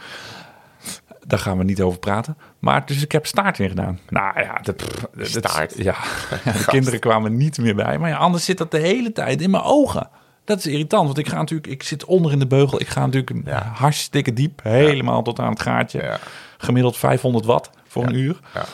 Daar 1.26 1.38
gaan 1.38 1.58
we 1.58 1.64
niet 1.64 1.80
over 1.80 1.98
praten. 1.98 2.36
Maar 2.58 2.86
dus 2.86 3.02
ik 3.02 3.12
heb 3.12 3.26
staart 3.26 3.58
in 3.58 3.68
gedaan. 3.68 3.98
Nou 4.08 4.40
ja, 4.40 4.60
pff, 4.74 5.06
dat- 5.14 5.28
Staart? 5.28 5.74
ja, 5.76 5.94
de 6.44 6.64
kinderen 6.66 7.00
kwamen 7.00 7.36
niet 7.36 7.58
meer 7.58 7.74
bij. 7.74 7.98
Maar 7.98 8.08
ja, 8.08 8.16
anders 8.16 8.44
zit 8.44 8.58
dat 8.58 8.70
de 8.70 8.78
hele 8.78 9.12
tijd 9.12 9.40
in 9.40 9.50
mijn 9.50 9.62
ogen. 9.62 10.08
Dat 10.44 10.58
is 10.58 10.66
irritant, 10.66 11.04
want 11.06 11.18
ik 11.18 11.28
ga 11.28 11.36
natuurlijk, 11.36 11.72
ik 11.72 11.82
zit 11.82 12.04
onder 12.04 12.32
in 12.32 12.38
de 12.38 12.46
beugel. 12.46 12.80
Ik 12.80 12.88
ga 12.88 13.00
natuurlijk 13.06 13.46
Ja. 13.46 13.70
hartstikke 13.74 14.32
diep, 14.32 14.60
helemaal 14.62 15.22
tot 15.22 15.38
aan 15.38 15.50
het 15.52 15.62
gaatje. 15.62 16.02
Ja. 16.02 16.18
Gemiddeld 16.58 16.96
500 16.96 17.44
watt 17.44 17.70
voor 17.88 18.04
een 18.06 18.14
uur. 18.14 18.40
Ja. 18.54 18.64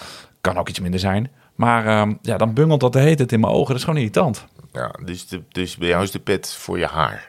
Kan 0.40 0.56
ook 0.58 0.68
iets 0.68 0.80
minder 0.80 1.00
zijn. 1.00 1.30
Maar 1.54 1.86
ehm, 1.86 2.14
ja, 2.22 2.36
dan 2.36 2.52
bungelt 2.54 2.80
dat 2.80 2.92
de 2.92 2.98
hele 2.98 3.14
tijd 3.14 3.32
in 3.32 3.40
mijn 3.40 3.52
ogen. 3.52 3.66
Dat 3.68 3.76
is 3.76 3.82
gewoon 3.84 3.98
irritant. 3.98 4.44
Ja, 4.72 4.90
dus, 5.04 5.26
de, 5.28 5.42
dus 5.48 5.76
bij 5.76 5.88
jou 5.88 6.02
is 6.02 6.10
de 6.10 6.18
pet 6.18 6.52
voor 6.52 6.78
je 6.78 6.86
haar. 6.86 7.28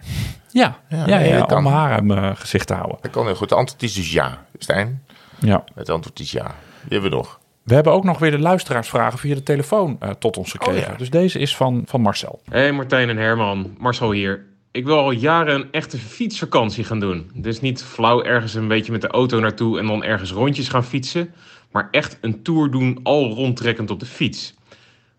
Ja, 0.51 0.77
ja, 0.89 1.05
Ja, 1.19 1.31
dat 1.33 1.41
om 1.41 1.47
kan. 1.47 1.63
mijn 1.63 1.75
haar 1.75 1.91
uit 1.93 2.03
mijn 2.03 2.37
gezicht 2.37 2.67
te 2.67 2.73
houden. 2.73 2.97
Dat 3.01 3.11
kan 3.11 3.25
heel 3.25 3.35
goed. 3.35 3.49
Het 3.49 3.59
antwoord 3.59 3.83
is 3.83 3.93
dus 3.93 4.11
ja. 4.11 4.45
Stijn, 4.57 5.03
Ja. 5.39 5.63
het 5.75 5.89
antwoord 5.89 6.19
is 6.19 6.31
ja. 6.31 6.45
Die 6.81 6.91
hebben 6.99 7.09
we 7.09 7.15
nog. 7.15 7.39
We 7.69 7.75
hebben 7.75 7.93
ook 7.93 8.03
nog 8.03 8.19
weer 8.19 8.31
de 8.31 8.39
luisteraarsvragen 8.39 9.19
via 9.19 9.35
de 9.35 9.43
telefoon 9.43 9.97
eh, 9.99 10.09
tot 10.09 10.37
ons 10.37 10.51
gekregen. 10.51 10.81
Oh 10.81 10.91
ja. 10.91 10.97
Dus 10.97 11.09
deze 11.09 11.39
is 11.39 11.55
van, 11.55 11.83
van 11.85 12.01
Marcel. 12.01 12.41
Hey 12.49 12.71
Martijn 12.71 13.09
en 13.09 13.17
Herman, 13.17 13.75
Marcel 13.77 14.11
hier. 14.11 14.45
Ik 14.71 14.85
wil 14.85 14.97
al 14.97 15.11
jaren 15.11 15.55
een 15.55 15.67
echte 15.71 15.97
fietsvakantie 15.97 16.83
gaan 16.83 16.99
doen. 16.99 17.31
Dus 17.33 17.61
niet 17.61 17.83
flauw 17.83 18.23
ergens 18.23 18.53
een 18.53 18.67
beetje 18.67 18.91
met 18.91 19.01
de 19.01 19.07
auto 19.07 19.39
naartoe 19.39 19.79
en 19.79 19.87
dan 19.87 20.03
ergens 20.03 20.31
rondjes 20.31 20.69
gaan 20.69 20.83
fietsen. 20.83 21.33
Maar 21.71 21.87
echt 21.91 22.17
een 22.21 22.43
tour 22.43 22.71
doen, 22.71 22.99
al 23.03 23.33
rondtrekkend 23.33 23.91
op 23.91 23.99
de 23.99 24.05
fiets. 24.05 24.53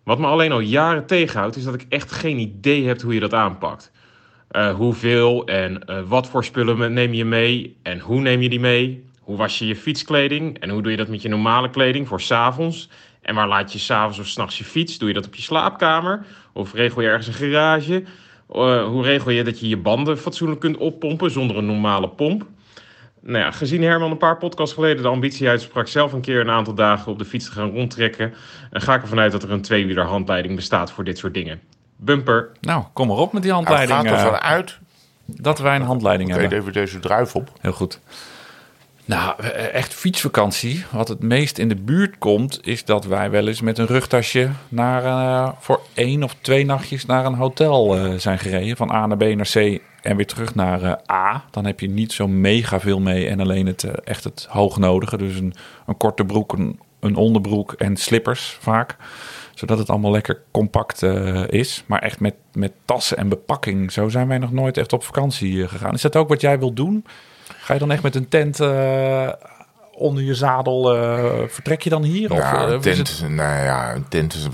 Wat 0.05 0.19
me 0.19 0.27
alleen 0.27 0.53
al 0.53 0.61
jaren 0.61 1.07
tegenhoudt, 1.07 1.57
is 1.57 1.65
dat 1.65 1.75
ik 1.75 1.87
echt 1.89 2.13
geen 2.13 2.39
idee 2.39 2.87
heb 2.87 3.01
hoe 3.01 3.15
je 3.15 3.21
dat 3.21 3.35
aanpakt. 3.35 3.93
Eh, 4.49 4.75
hoeveel 4.75 5.45
en 5.47 5.85
eh, 5.85 6.01
wat 6.07 6.29
voor 6.29 6.45
spullen 6.45 6.93
neem 6.93 7.13
je 7.13 7.25
mee 7.25 7.77
en 7.83 7.99
hoe 7.99 8.21
neem 8.21 8.41
je 8.41 8.49
die 8.49 8.61
mee? 8.61 9.09
Hoe 9.31 9.39
was 9.39 9.59
je 9.59 9.67
je 9.67 9.77
fietskleding 9.77 10.59
en 10.59 10.71
hoe 10.71 10.83
doe 10.83 10.91
je 10.91 10.97
dat 10.97 11.09
met 11.09 11.23
je 11.23 11.29
normale 11.29 11.71
kleding 11.71 12.09
voor 12.09 12.21
's 12.21 12.31
avonds? 12.31 12.89
En 13.23 13.35
waar 13.35 13.49
laat 13.49 13.73
je 13.73 13.79
s'avonds 13.79 14.19
of 14.19 14.27
s'nachts 14.27 14.59
je 14.59 14.65
fiets? 14.65 14.99
Doe 14.99 15.09
je 15.09 15.15
dat 15.15 15.27
op 15.27 15.35
je 15.35 15.43
slaapkamer? 15.43 16.27
Of 16.53 16.75
regel 16.75 17.03
je 17.03 17.09
ergens 17.09 17.27
een 17.27 17.33
garage? 17.33 18.03
Eh, 18.53 18.85
hoe 18.85 19.03
regel 19.03 19.31
je 19.31 19.45
dat 19.45 19.61
je 19.61 19.69
je 19.69 19.77
banden 19.77 20.19
fatsoenlijk 20.19 20.61
kunt 20.61 20.77
oppompen 20.77 21.31
zonder 21.31 21.57
een 21.57 21.67
normale 21.67 22.09
pomp? 22.09 22.47
Nou 23.21 23.45
ja, 23.45 23.51
gezien 23.51 23.83
Herman 23.83 24.11
een 24.11 24.17
paar 24.17 24.37
podcasts 24.37 24.75
geleden 24.75 25.03
de 25.03 25.09
ambitie 25.09 25.49
uitsprak 25.49 25.89
zelf 25.89 26.13
een 26.13 26.21
keer 26.21 26.41
een 26.41 26.51
aantal 26.51 26.75
dagen 26.75 27.13
op 27.13 27.19
de 27.19 27.25
fiets 27.25 27.45
te 27.45 27.53
gaan 27.53 27.71
rondtrekken, 27.71 28.35
en 28.71 28.81
ga 28.81 28.95
ik 28.95 29.03
ervan 29.03 29.19
uit 29.19 29.33
dat 29.33 29.43
er 29.43 29.51
een 29.51 29.63
tweewieler 29.63 30.05
handleiding 30.05 30.57
bestaat 30.57 30.93
voor 30.93 31.05
dit 31.05 31.19
soort 31.19 31.35
dingen. 31.35 31.61
Bumper. 31.97 32.51
Nou, 32.61 32.85
kom 32.93 33.07
maar 33.07 33.17
op 33.17 33.33
met 33.33 33.43
die 33.43 33.53
handleiding. 33.53 33.99
gaat 33.99 34.07
ervan 34.07 34.35
eh, 34.35 34.51
uit. 34.51 34.79
dat 35.27 35.59
wij 35.59 35.77
een 35.77 35.83
handleiding 35.83 36.31
hebben. 36.31 36.53
even 36.53 36.73
deze 36.73 36.99
druif 36.99 37.35
op. 37.35 37.53
Heel 37.61 37.73
goed. 37.73 38.01
Nou, 39.11 39.43
eh, 39.43 39.75
echt 39.75 39.95
fietsvakantie. 39.95 40.85
Wat 40.91 41.09
het 41.09 41.23
meest 41.23 41.59
in 41.59 41.69
de 41.69 41.77
buurt 41.77 42.19
komt, 42.19 42.67
is 42.67 42.85
dat 42.85 43.05
wij 43.05 43.31
wel 43.31 43.49
eens 43.49 43.61
met 43.61 43.79
een 43.79 43.87
rugtasje 43.87 44.51
naar, 44.69 45.05
eh, 45.05 45.53
voor 45.59 45.81
één 45.95 46.23
of 46.23 46.37
twee 46.41 46.65
nachtjes 46.65 47.07
naar 47.07 47.25
een 47.25 47.35
hotel 47.35 47.97
eh, 47.97 48.15
zijn 48.15 48.39
gereden. 48.39 48.77
Van 48.77 48.91
A 48.91 49.07
naar 49.07 49.17
B 49.17 49.23
naar 49.23 49.51
C 49.53 49.81
en 50.03 50.17
weer 50.17 50.27
terug 50.27 50.55
naar 50.55 50.83
eh, 50.83 50.93
A. 51.11 51.45
Dan 51.51 51.65
heb 51.65 51.81
je 51.81 51.89
niet 51.89 52.13
zo 52.13 52.29
mega 52.29 52.81
veel 52.81 53.01
mee 53.01 53.29
en 53.29 53.41
alleen 53.41 53.67
het, 53.67 53.85
echt 53.85 54.25
het 54.25 54.47
hoognodige. 54.51 55.17
Dus 55.17 55.35
een, 55.35 55.55
een 55.87 55.97
korte 55.97 56.25
broek, 56.25 56.53
een, 57.01 57.17
onderbroek 57.17 57.73
en 57.73 57.97
slippers 57.97 58.57
vaak. 58.61 58.97
Zodat 59.55 59.79
het 59.79 59.91
allemaal 59.91 60.11
lekker 60.11 60.43
compact 60.51 61.03
is. 61.49 61.85
Maar 61.87 62.03
echt 62.03 62.21
met, 62.21 62.35
met 62.53 62.73
tassen 62.85 63.17
en 63.17 63.29
bepakking. 63.29 63.93
Zo 63.93 64.09
zijn 64.09 64.29
wij 64.29 64.39
nog 64.39 64.53
nooit 64.53 64.77
echt 64.77 64.93
op 64.93 65.05
vakantie 65.05 65.69
gegaan. 65.69 65.95
Is 65.95 66.03
dat 66.03 66.17
ook 66.17 66.29
wat 66.29 66.41
jij 66.41 66.59
wilt 66.59 66.77
doen? 66.77 67.05
Ga 67.71 67.77
je 67.77 67.83
dan 67.83 67.91
echt 67.95 68.03
met 68.03 68.15
een 68.15 68.29
tent 68.29 68.61
eh, 68.61 69.29
onder 69.93 70.23
je 70.23 70.35
zadel? 70.35 70.95
eh, 70.97 71.49
vertrek 71.49 71.83
je 71.83 71.91
dan 71.91 72.03
hier? 72.03 72.31
Of, 72.31 72.39
Ja, 72.39 72.55
eh, 72.55 72.69
een 72.69 72.77
of 72.77 72.85
is 72.85 72.95
tent, 72.97 73.09
het- 73.21 73.31
nou 73.31 73.65
ja, 73.65 73.95
een 73.95 74.09
tent, 74.09 74.35
is- 74.35 74.47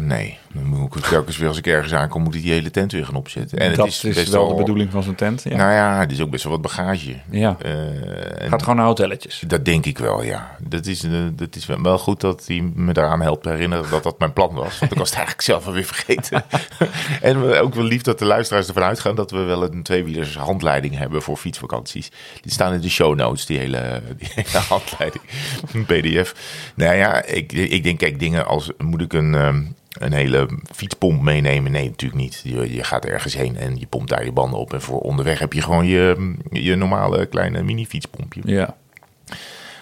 nee. 0.00 0.38
Dan 0.52 0.64
moet 0.64 0.94
ik 0.96 1.02
telkens 1.02 1.36
weer 1.36 1.48
als 1.48 1.58
ik 1.58 1.66
ergens 1.66 1.92
aankom, 1.94 2.22
moet 2.22 2.34
ik 2.34 2.42
die 2.42 2.52
hele 2.52 2.70
tent 2.70 2.92
weer 2.92 3.04
gaan 3.04 3.14
opzetten. 3.14 3.58
En 3.58 3.68
dat 3.68 3.78
het 3.78 3.86
is, 3.86 4.04
is, 4.04 4.14
best 4.14 4.28
wel 4.32 4.48
de 4.48 4.54
bedoeling 4.54 4.90
van 4.90 5.02
zo'n 5.02 5.14
tent. 5.14 5.42
Ja. 5.42 5.56
Nou 5.56 5.72
ja, 5.72 5.98
het 6.00 6.12
is 6.12 6.20
ook 6.20 6.30
best 6.30 6.42
wel 6.44 6.52
wat 6.52 6.62
bagage. 6.62 7.16
ja. 7.30 7.56
Eh, 7.62 8.48
Gaat 8.48 8.60
gewoon 8.62 8.76
naar 8.76 8.86
hotelletjes. 8.86 9.42
dat 9.46 9.64
denk 9.64 9.86
ik 9.86 9.98
wel, 9.98 10.22
ja. 10.22 10.56
Dat 10.58 10.86
is, 10.86 11.02
eh, 11.04 11.10
dat 11.32 11.56
is 11.56 11.66
wel- 11.66 11.98
goed 11.98 12.20
dat 12.20 12.44
hij 12.46 12.70
me 12.74 12.92
daaraan 12.92 13.22
helpt 13.22 13.44
herinneren 13.44 13.90
dat 13.90 14.02
dat 14.02 14.18
mijn 14.18 14.32
plan 14.32 14.54
was. 14.54 14.78
Want 14.78 14.92
ik 14.92 14.98
was 14.98 15.08
het 15.08 15.16
eigenlijk 15.16 15.46
zelf 15.46 15.66
alweer 15.66 15.84
vergeten. 15.84 16.44
en 17.22 17.36
ook 17.60 17.74
wel 17.74 17.84
lief 17.84 18.02
dat 18.02 18.18
de 18.18 18.24
luisteraars 18.24 18.66
ervan 18.68 18.82
uitgaan 18.82 19.14
dat 19.14 19.30
we 19.30 19.38
wel 19.38 19.62
een 19.62 19.82
tweewielers 19.82 20.36
handleiding 20.36 20.96
hebben 20.98 21.22
voor 21.22 21.36
fietsvakanties. 21.36 22.10
Die 22.40 22.52
staan 22.52 22.72
in 22.72 22.80
de 22.80 22.90
show 22.90 23.14
notes, 23.16 23.46
die 23.46 23.58
hele, 23.58 24.02
die 24.18 24.28
hele 24.34 24.58
handleiding. 24.68 25.22
Een 25.72 25.84
pdf. 25.84 26.34
Nou 26.74 26.94
ja, 26.96 27.24
ik, 27.24 27.52
ik 27.52 27.82
denk, 27.82 27.98
kijk, 27.98 28.18
dingen 28.18 28.46
als 28.46 28.70
moet 28.78 29.00
ik 29.00 29.12
een... 29.12 29.34
ehm, 29.34 29.62
een 29.98 30.12
hele 30.12 30.48
fietspomp 30.74 31.22
meenemen? 31.22 31.72
Nee, 31.72 31.88
natuurlijk 31.88 32.20
niet. 32.20 32.40
Je, 32.44 32.74
je 32.74 32.84
gaat 32.84 33.04
ergens 33.04 33.34
heen 33.34 33.56
en 33.56 33.76
je 33.76 33.86
pompt 33.86 34.08
daar 34.08 34.24
je 34.24 34.32
banden 34.32 34.58
op. 34.58 34.72
En 34.72 34.80
voor 34.80 35.00
onderweg 35.00 35.38
heb 35.38 35.52
je 35.52 35.62
gewoon 35.62 35.86
je, 35.86 36.34
je 36.50 36.74
normale 36.74 37.26
kleine 37.26 37.62
mini 37.62 37.86
fietspompje. 37.86 38.40
Ja. 38.44 38.76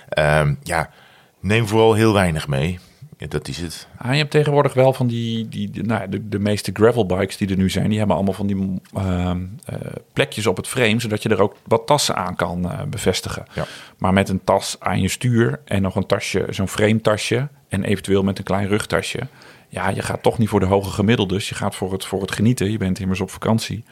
Ehm, 0.08 0.54
ja, 0.62 0.90
neem 1.40 1.66
vooral 1.66 1.94
heel 1.94 2.12
weinig 2.12 2.48
mee. 2.48 2.78
Ja, 3.18 3.26
dat 3.26 3.48
is 3.48 3.58
het. 3.58 3.88
Ah, 3.96 4.10
je 4.10 4.18
hebt 4.18 4.30
tegenwoordig 4.30 4.74
wel 4.74 4.92
van 4.92 5.06
die, 5.06 5.48
die 5.48 5.82
nou, 5.82 6.08
de, 6.08 6.28
de 6.28 6.38
meeste 6.38 6.70
gravelbikes 6.74 7.36
die 7.36 7.48
er 7.48 7.56
nu 7.56 7.70
zijn, 7.70 7.88
die 7.88 7.98
hebben 7.98 8.16
allemaal 8.16 8.34
van 8.34 8.46
die 8.46 8.80
ehm, 8.94 9.40
eh, 9.64 9.76
plekjes 10.12 10.46
op 10.46 10.56
het 10.56 10.68
frame, 10.68 11.00
zodat 11.00 11.22
je 11.22 11.28
er 11.28 11.42
ook 11.42 11.56
wat 11.66 11.86
tassen 11.86 12.16
aan 12.16 12.36
kan 12.36 12.70
eh, 12.70 12.82
bevestigen. 12.82 13.44
Ja. 13.52 13.64
Maar 13.98 14.12
met 14.12 14.28
een 14.28 14.44
tas 14.44 14.76
aan 14.78 15.00
je 15.00 15.08
stuur 15.08 15.60
en 15.64 15.82
nog 15.82 15.96
een 15.96 16.06
tasje, 16.06 16.46
zo'n 16.50 16.68
frame 16.68 17.00
tasje 17.00 17.48
en 17.68 17.84
eventueel 17.84 18.22
met 18.22 18.38
een 18.38 18.44
klein 18.44 18.68
rugtasje. 18.68 19.20
Ja, 19.68 19.88
je 19.88 20.02
gaat 20.02 20.22
toch 20.22 20.38
niet 20.38 20.48
voor 20.48 20.60
de 20.60 20.66
hoge 20.66 20.90
gemiddeldes. 20.90 21.48
Je 21.48 21.54
gaat 21.54 21.74
voor 21.74 21.92
het, 21.92 22.04
voor 22.04 22.20
het 22.20 22.32
genieten. 22.32 22.70
Je 22.70 22.78
bent 22.78 22.98
immers 22.98 23.20
op 23.20 23.30
vakantie. 23.30 23.84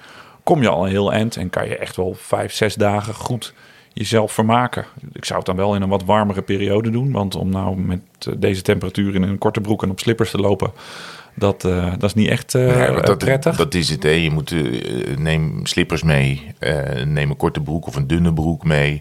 Kom 0.43 0.63
je 0.63 0.69
al 0.69 0.85
een 0.85 0.91
heel 0.91 1.13
eind 1.13 1.37
en 1.37 1.51
kan 1.51 1.69
je 1.69 1.77
echt 1.77 1.97
wel 1.97 2.15
vijf, 2.19 2.53
zes 2.53 2.75
dagen 2.75 3.15
goed 3.15 3.55
jezelf 3.95 4.33
vermaken. 4.33 4.85
Ik 5.13 5.25
zou 5.25 5.39
het 5.39 5.47
dan 5.47 5.57
wel 5.57 5.75
in 5.75 5.83
een 5.83 5.89
wat 5.89 6.05
warmere 6.05 6.43
periode 6.43 6.91
doen. 6.91 7.13
Want 7.13 7.35
om 7.35 7.49
nou 7.49 7.77
met 7.77 8.01
eh, 8.19 8.33
deze 8.37 8.63
temperatuur 8.63 9.15
in 9.15 9.23
een 9.23 9.39
korte 9.39 9.61
broek 9.61 9.83
en 9.83 9.91
op 9.91 10.01
slippers 10.01 10.31
te 10.31 10.39
lopen... 10.39 10.73
dat, 11.35 11.65
eh, 11.65 11.91
dat 11.91 12.03
is 12.03 12.15
niet 12.15 12.29
echt 12.29 12.55
eh, 12.55 12.87
Ja, 12.87 12.93
maar 12.93 13.05
dat, 13.05 13.19
prettig. 13.19 13.57
dat 13.57 13.75
is 13.75 13.89
het. 13.89 14.03
Hè. 14.03 14.11
Je 14.11 14.31
moet, 14.31 14.55
neem 15.19 15.67
slippers 15.67 16.03
mee. 16.03 16.55
neem 17.05 17.31
een 17.31 17.37
korte 17.37 17.61
broek 17.61 17.87
of 17.87 17.97
een 17.97 18.07
dunne 18.07 18.33
broek 18.33 18.65
mee. 18.65 19.01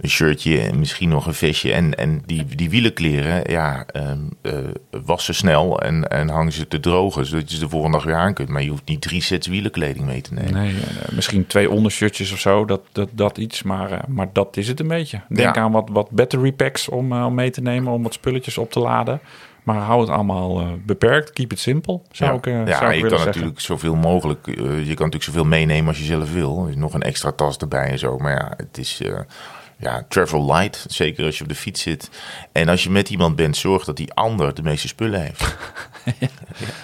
Een 0.00 0.08
shirtje 0.10 0.60
en 0.60 0.78
misschien 0.78 1.08
nog 1.08 1.26
een 1.26 1.34
vestje. 1.34 1.72
En, 1.72 1.94
en 1.94 2.22
die, 2.26 2.44
die 2.44 2.70
wielenkleren, 2.70 3.50
ja, 3.50 3.86
eh, 3.86 4.10
was 5.04 5.24
ze 5.24 5.32
snel 5.32 5.80
en, 5.80 6.08
en 6.08 6.28
hang 6.28 6.52
ze 6.52 6.68
te 6.68 6.80
drogen. 6.80 7.26
Zodat 7.26 7.50
je 7.50 7.54
ze 7.56 7.62
de 7.62 7.68
volgende 7.68 7.96
dag 7.96 8.06
weer 8.06 8.14
aan 8.14 8.34
kunt. 8.34 8.48
Maar 8.48 8.62
je 8.62 8.70
hoeft 8.70 8.88
niet 8.88 9.00
drie 9.00 9.22
sets 9.22 9.46
wielenkleding 9.46 10.06
mee 10.06 10.20
te 10.20 10.34
nemen. 10.34 10.52
Nee, 10.52 10.74
eh, 10.74 11.12
misschien 11.12 11.46
twee 11.46 11.70
ondershirtjes 11.70 12.32
of 12.32 12.38
zo, 12.38 12.64
dat, 12.64 12.80
dat, 12.92 13.08
dat 13.12 13.38
iets. 13.38 13.62
Maar, 13.62 13.90
eh, 13.92 13.98
maar 14.08 14.28
dat 14.32 14.56
is 14.56 14.68
het 14.68 14.80
een 14.80 14.88
beetje. 14.88 15.20
Denk 15.28 15.54
Ja. 15.54 15.62
aan 15.62 15.72
wat, 15.72 15.88
wat 15.92 16.10
battery 16.10 16.52
packs 16.52 16.88
om, 16.88 17.12
eh, 17.12 17.24
om 17.26 17.34
mee 17.34 17.50
te 17.50 17.60
nemen, 17.60 17.92
om 17.92 18.02
wat 18.02 18.14
spulletjes 18.14 18.58
op 18.58 18.70
te 18.72 18.80
laden. 18.80 19.20
Maar 19.62 19.76
hou 19.76 20.00
het 20.00 20.10
allemaal 20.10 20.78
beperkt. 20.86 21.32
Keep 21.32 21.52
it 21.52 21.58
simple, 21.58 22.00
zou 22.10 22.30
ja, 22.30 22.36
ik, 22.36 22.46
eh, 22.46 22.66
ja 22.66 22.78
zou 22.78 22.90
ik 22.90 22.94
je 22.94 23.00
kan 23.00 23.10
zeggen. 23.10 23.26
natuurlijk 23.26 23.60
zoveel 23.60 23.94
mogelijk. 23.94 24.46
je 24.46 24.62
kan 24.62 24.84
natuurlijk 24.84 25.22
zoveel 25.22 25.44
meenemen 25.44 25.88
als 25.88 25.98
je 25.98 26.04
zelf 26.04 26.32
wil. 26.32 26.68
Nog 26.74 26.94
een 26.94 27.02
extra 27.02 27.32
tas 27.32 27.56
erbij 27.56 27.88
en 27.90 27.98
zo. 27.98 28.18
Maar 28.18 28.32
ja, 28.32 28.52
het 28.56 28.78
is. 28.78 29.00
Ja, 29.78 30.04
travel 30.08 30.46
light. 30.46 30.86
Zeker 30.88 31.24
als 31.24 31.36
je 31.36 31.42
op 31.42 31.48
de 31.48 31.54
fiets 31.54 31.82
zit. 31.82 32.10
En 32.52 32.68
als 32.68 32.82
je 32.82 32.90
met 32.90 33.10
iemand 33.10 33.36
bent, 33.36 33.56
zorg 33.56 33.84
dat 33.84 33.96
die 33.96 34.12
ander 34.12 34.54
de 34.54 34.62
meeste 34.62 34.88
spullen 34.88 35.20
heeft. 35.20 35.56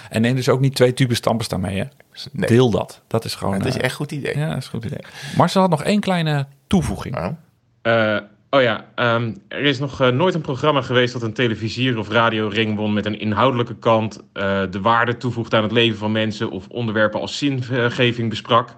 En 0.09 0.21
neem 0.21 0.35
dus 0.35 0.49
ook 0.49 0.59
niet 0.59 0.75
twee 0.75 0.93
tubes 0.93 1.19
tandpasta 1.19 1.57
mee, 1.57 1.77
hè? 1.77 1.83
Nee. 2.31 2.47
Deel 2.49 2.69
dat. 2.69 3.01
Dat 3.07 3.25
is 3.25 3.35
gewoon... 3.35 3.57
dat 3.57 3.67
is 3.67 3.75
eh, 3.75 3.81
echt 3.81 3.91
een 3.91 3.97
goed 3.97 4.11
idee. 4.11 4.37
Ja, 4.37 4.47
dat 4.47 4.57
is 4.57 4.63
een 4.63 4.71
goed 4.71 4.85
idee. 4.85 4.99
Marcel 5.37 5.61
had 5.61 5.69
nog 5.69 5.83
één 5.83 5.99
kleine 5.99 6.47
toevoeging. 6.67 7.15
Nou, 7.15 7.33
Eh, 7.81 8.17
oh 8.49 8.61
ja, 8.61 8.85
ehm, 8.95 9.33
er 9.47 9.61
is 9.63 9.79
nog 9.79 10.01
eh, 10.01 10.07
nooit 10.07 10.33
een 10.35 10.41
programma 10.41 10.81
geweest 10.81 11.13
dat 11.13 11.21
een 11.21 11.33
televisier 11.33 11.97
of 11.97 12.09
radioring 12.09 12.75
won 12.75 12.93
met 12.93 13.05
een 13.05 13.19
inhoudelijke 13.19 13.75
kant, 13.75 14.19
eh, 14.33 14.61
de 14.71 14.81
waarde 14.81 15.17
toevoegt 15.17 15.53
aan 15.53 15.63
het 15.63 15.71
leven 15.71 15.97
van 15.97 16.11
mensen 16.11 16.49
of 16.49 16.67
onderwerpen 16.67 17.19
als 17.19 17.37
zingeving 17.37 18.29
besprak. 18.29 18.69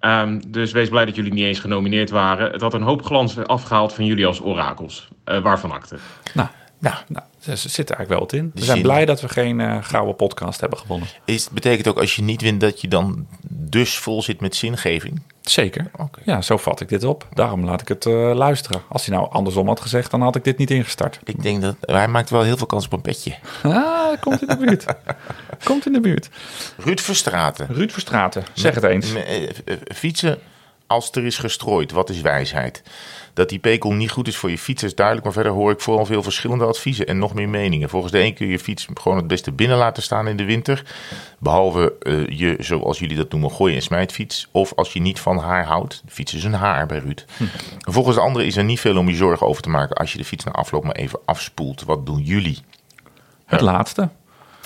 Ehm, 0.00 0.40
dus 0.46 0.72
wees 0.72 0.88
blij 0.88 1.04
dat 1.04 1.14
jullie 1.14 1.32
niet 1.32 1.44
eens 1.44 1.58
genomineerd 1.58 2.10
waren. 2.10 2.52
Het 2.52 2.60
had 2.60 2.74
een 2.74 2.82
hoop 2.82 3.04
glans 3.04 3.36
afgehaald 3.38 3.92
van 3.92 4.04
jullie 4.04 4.26
als 4.26 4.40
orakels. 4.40 5.08
Eh, 5.24 5.42
waarvan 5.42 5.70
akte. 5.70 5.96
Nou, 6.34 6.48
nou, 6.78 6.96
nou, 7.08 7.24
er 7.44 7.56
zit 7.56 7.90
er 7.90 7.96
eigenlijk 7.96 8.08
wel 8.08 8.18
wat 8.18 8.32
in. 8.32 8.50
We 8.54 8.64
zijn 8.64 8.82
blij 8.82 9.04
dat 9.04 9.20
we 9.20 9.28
geen 9.28 9.60
eh, 9.60 9.78
gouden 9.80 10.16
podcast 10.16 10.60
hebben 10.60 10.78
gewonnen. 10.78 11.08
is, 11.24 11.48
betekent 11.48 11.88
ook 11.88 11.98
als 11.98 12.16
je 12.16 12.22
niet 12.22 12.40
wint 12.42 12.60
dat 12.60 12.80
je 12.80 12.88
dan 12.88 13.26
dus 13.70 13.98
vol 13.98 14.22
zit 14.22 14.40
met 14.40 14.56
zingeving. 14.56 15.22
Zeker. 15.40 15.90
Ja, 16.24 16.42
zo 16.42 16.56
vat 16.56 16.80
ik 16.80 16.88
dit 16.88 17.04
op. 17.04 17.26
Daarom 17.34 17.64
laat 17.64 17.80
ik 17.80 17.88
het 17.88 18.06
eh, 18.06 18.32
luisteren. 18.34 18.82
Als 18.88 19.06
hij 19.06 19.16
nou 19.16 19.30
andersom 19.30 19.66
had 19.66 19.80
gezegd, 19.80 20.10
dan 20.10 20.22
had 20.22 20.36
ik 20.36 20.44
dit 20.44 20.58
niet 20.58 20.70
ingestart. 20.70 21.20
Ik 21.24 21.42
denk 21.42 21.62
dat 21.62 21.76
hij 21.80 22.08
maakt 22.08 22.30
wel 22.30 22.42
heel 22.42 22.56
veel 22.56 22.66
kans 22.66 22.84
op 22.84 22.92
een 22.92 23.00
petje. 23.00 23.34
Ah, 23.62 24.20
komt 24.20 24.40
in 24.40 24.48
de 24.48 24.56
buurt. 24.56 24.84
komt 25.64 25.86
in 25.86 25.92
de 25.92 26.00
buurt. 26.00 26.28
Ruud 26.76 27.00
Verstraten. 27.00 27.66
Ruud 27.70 27.90
Verstraten, 27.90 28.44
zeg 28.54 28.74
het 28.74 28.84
eens. 28.84 29.14
Eh, 29.14 29.42
eh, 29.42 29.50
Fietsen 29.94 30.38
als 30.90 31.10
er 31.10 31.24
is 31.24 31.38
gestrooid, 31.38 31.92
wat 31.92 32.10
is 32.10 32.20
wijsheid? 32.20 32.82
Dat 33.32 33.48
die 33.48 33.58
pekel 33.58 33.92
niet 33.92 34.10
goed 34.10 34.28
is 34.28 34.36
voor 34.36 34.50
je 34.50 34.58
fiets 34.58 34.82
is 34.82 34.94
duidelijk, 34.94 35.26
maar 35.26 35.34
verder 35.34 35.52
hoor 35.52 35.70
ik 35.70 35.80
vooral 35.80 36.06
veel 36.06 36.22
verschillende 36.22 36.64
adviezen 36.64 37.06
en 37.06 37.18
nog 37.18 37.34
meer 37.34 37.48
meningen. 37.48 37.88
Volgens 37.88 38.12
de 38.12 38.20
een 38.20 38.34
kun 38.34 38.46
je 38.46 38.52
je 38.52 38.58
fiets 38.58 38.86
gewoon 38.94 39.18
het 39.18 39.26
beste 39.26 39.52
binnen 39.52 39.78
laten 39.78 40.02
staan 40.02 40.28
in 40.28 40.36
de 40.36 40.44
winter, 40.44 40.82
behalve 41.38 41.94
eh, 42.00 42.26
je, 42.26 42.56
zoals 42.58 42.98
jullie 42.98 43.16
dat 43.16 43.30
noemen, 43.30 43.50
gooi- 43.50 43.74
en 43.74 43.82
smijtfiets. 43.82 44.48
Of 44.50 44.72
als 44.76 44.92
je 44.92 45.00
niet 45.00 45.20
van 45.20 45.38
haar 45.38 45.64
houdt, 45.64 46.02
de 46.04 46.12
fiets 46.12 46.34
is 46.34 46.44
een 46.44 46.52
haar 46.52 46.86
bij 46.86 46.98
Ruud. 46.98 47.24
Volgens 47.78 48.16
de 48.16 48.22
andere 48.22 48.46
is 48.46 48.56
er 48.56 48.64
niet 48.64 48.80
veel 48.80 48.96
om 48.96 49.08
je 49.08 49.16
zorgen 49.16 49.46
over 49.46 49.62
te 49.62 49.70
maken 49.70 49.96
als 49.96 50.12
je 50.12 50.18
de 50.18 50.24
fiets 50.24 50.44
na 50.44 50.52
afloop 50.52 50.84
maar 50.84 50.94
even 50.94 51.18
afspoelt. 51.24 51.84
Wat 51.84 52.06
doen 52.06 52.20
jullie? 52.22 52.58
Het 53.44 53.60
laatste. 53.60 54.08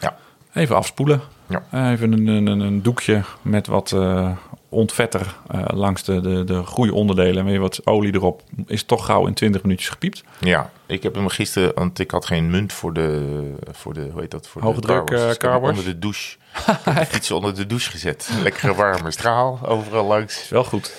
Ja. 0.01 0.17
Even 0.55 0.77
afspoelen. 0.77 1.21
Ja. 1.47 1.91
Even 1.93 2.13
een, 2.13 2.27
een, 2.27 2.61
een 2.61 2.83
doekje 2.83 3.23
met 3.43 3.67
wat 3.67 3.93
eh, 3.93 4.31
ontvetter 4.75 5.35
eh, 5.49 5.65
langs 5.73 6.03
de, 6.05 6.21
de, 6.21 6.45
de 6.45 6.65
goede 6.65 6.95
onderdelen. 6.95 7.37
En 7.37 7.45
weer 7.45 7.61
wat 7.61 7.81
olie 7.87 8.15
erop. 8.15 8.43
Is 8.67 8.83
toch 8.85 9.05
gauw 9.07 9.27
in 9.27 9.35
20 9.35 9.63
minuutjes 9.63 9.89
gepiept. 9.89 10.23
Ja, 10.41 10.71
ik 10.87 11.03
heb 11.03 11.15
hem 11.15 11.29
gisteren, 11.29 11.73
want 11.75 11.99
ik 11.99 12.11
had 12.11 12.27
geen 12.27 12.51
munt 12.51 12.73
voor 12.73 12.93
de, 12.93 13.53
voor 13.73 13.95
de 13.95 14.09
hoe 14.13 14.21
heet 14.21 14.31
dat? 14.31 14.49
Voor 14.49 14.63
Hoge 14.63 14.81
de 14.81 14.87
druk, 14.87 15.05
carwash. 15.05 15.37
eh, 15.37 15.61
Dus 15.61 15.69
onder 15.71 15.85
de 15.85 15.99
douche. 15.99 16.37
Ik 16.57 16.77
heb 16.85 16.95
de 16.99 17.07
fiets 17.07 17.31
onder 17.31 17.55
de 17.55 17.67
douche 17.67 17.91
gezet. 17.91 18.29
Lekkere 18.43 18.75
warme 18.75 19.11
straal, 19.11 19.59
overal 19.63 20.07
langs. 20.07 20.49
Wel 20.49 20.65
goed. 20.65 20.93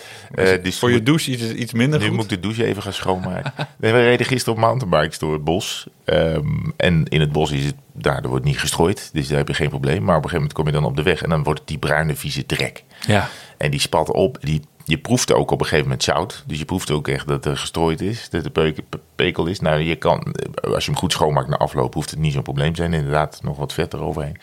Dus 0.61 0.79
Voor 0.79 0.89
je 0.89 0.95
moet- 0.95 1.05
douche 1.05 1.31
iets, 1.31 1.43
iets 1.43 1.73
minder 1.73 1.99
nu 1.99 2.05
goed. 2.05 2.15
moet 2.15 2.23
ik 2.23 2.29
de 2.29 2.39
douche 2.39 2.65
even 2.65 2.81
gaan 2.81 2.93
schoonmaken. 2.93 3.53
nee, 3.77 3.91
we 3.93 4.01
reden 4.03 4.25
gisteren 4.25 4.53
op 4.53 4.59
mountainbikes 4.59 5.19
door 5.19 5.33
het 5.33 5.43
bos. 5.43 5.87
Ehm, 6.05 6.47
en 6.77 7.05
in 7.07 7.19
het 7.19 7.31
bos 7.31 7.51
is 7.51 7.65
het, 7.65 7.75
daar 7.93 8.23
er 8.23 8.29
wordt 8.29 8.45
niet 8.45 8.59
gestrooid. 8.59 9.09
Dus 9.13 9.27
daar 9.27 9.37
heb 9.37 9.47
je 9.47 9.53
geen 9.53 9.69
probleem. 9.69 10.03
Maar 10.03 10.17
op 10.17 10.23
een 10.23 10.29
gegeven 10.29 10.35
moment 10.37 10.53
kom 10.53 10.65
je 10.65 10.71
dan 10.71 10.85
op 10.85 10.95
de 10.95 11.03
weg. 11.03 11.21
En 11.21 11.29
dan 11.29 11.43
wordt 11.43 11.59
het 11.59 11.67
die 11.67 11.77
bruine 11.77 12.15
vieze 12.15 12.45
drek. 12.45 12.83
Ja. 13.07 13.29
En 13.57 13.71
die 13.71 13.79
spat 13.79 14.11
op. 14.11 14.37
Die, 14.41 14.61
je 14.85 14.97
proeft 14.97 15.33
ook 15.33 15.51
op 15.51 15.59
een 15.59 15.65
gegeven 15.65 15.83
moment 15.85 16.03
zout. 16.03 16.43
Dus 16.47 16.59
je 16.59 16.65
proeft 16.65 16.91
ook 16.91 17.07
echt 17.07 17.27
dat 17.27 17.45
er 17.45 17.57
gestrooid 17.57 18.01
is. 18.01 18.29
Dat 18.29 18.51
pe- 18.51 18.75
pekel 19.15 19.45
is. 19.45 19.59
Nou, 19.59 19.79
je 19.79 19.95
kan, 19.95 20.35
als 20.61 20.85
je 20.85 20.91
hem 20.91 20.99
goed 20.99 21.11
schoonmaakt 21.11 21.47
na 21.47 21.57
afloop, 21.57 21.93
hoeft 21.93 22.09
het 22.09 22.19
niet 22.19 22.33
zo'n 22.33 22.41
probleem 22.41 22.69
te 22.69 22.75
zijn. 22.75 22.93
Inderdaad, 22.93 23.39
nog 23.43 23.57
wat 23.57 23.73
vet 23.73 23.93
eroverheen. 23.93 24.37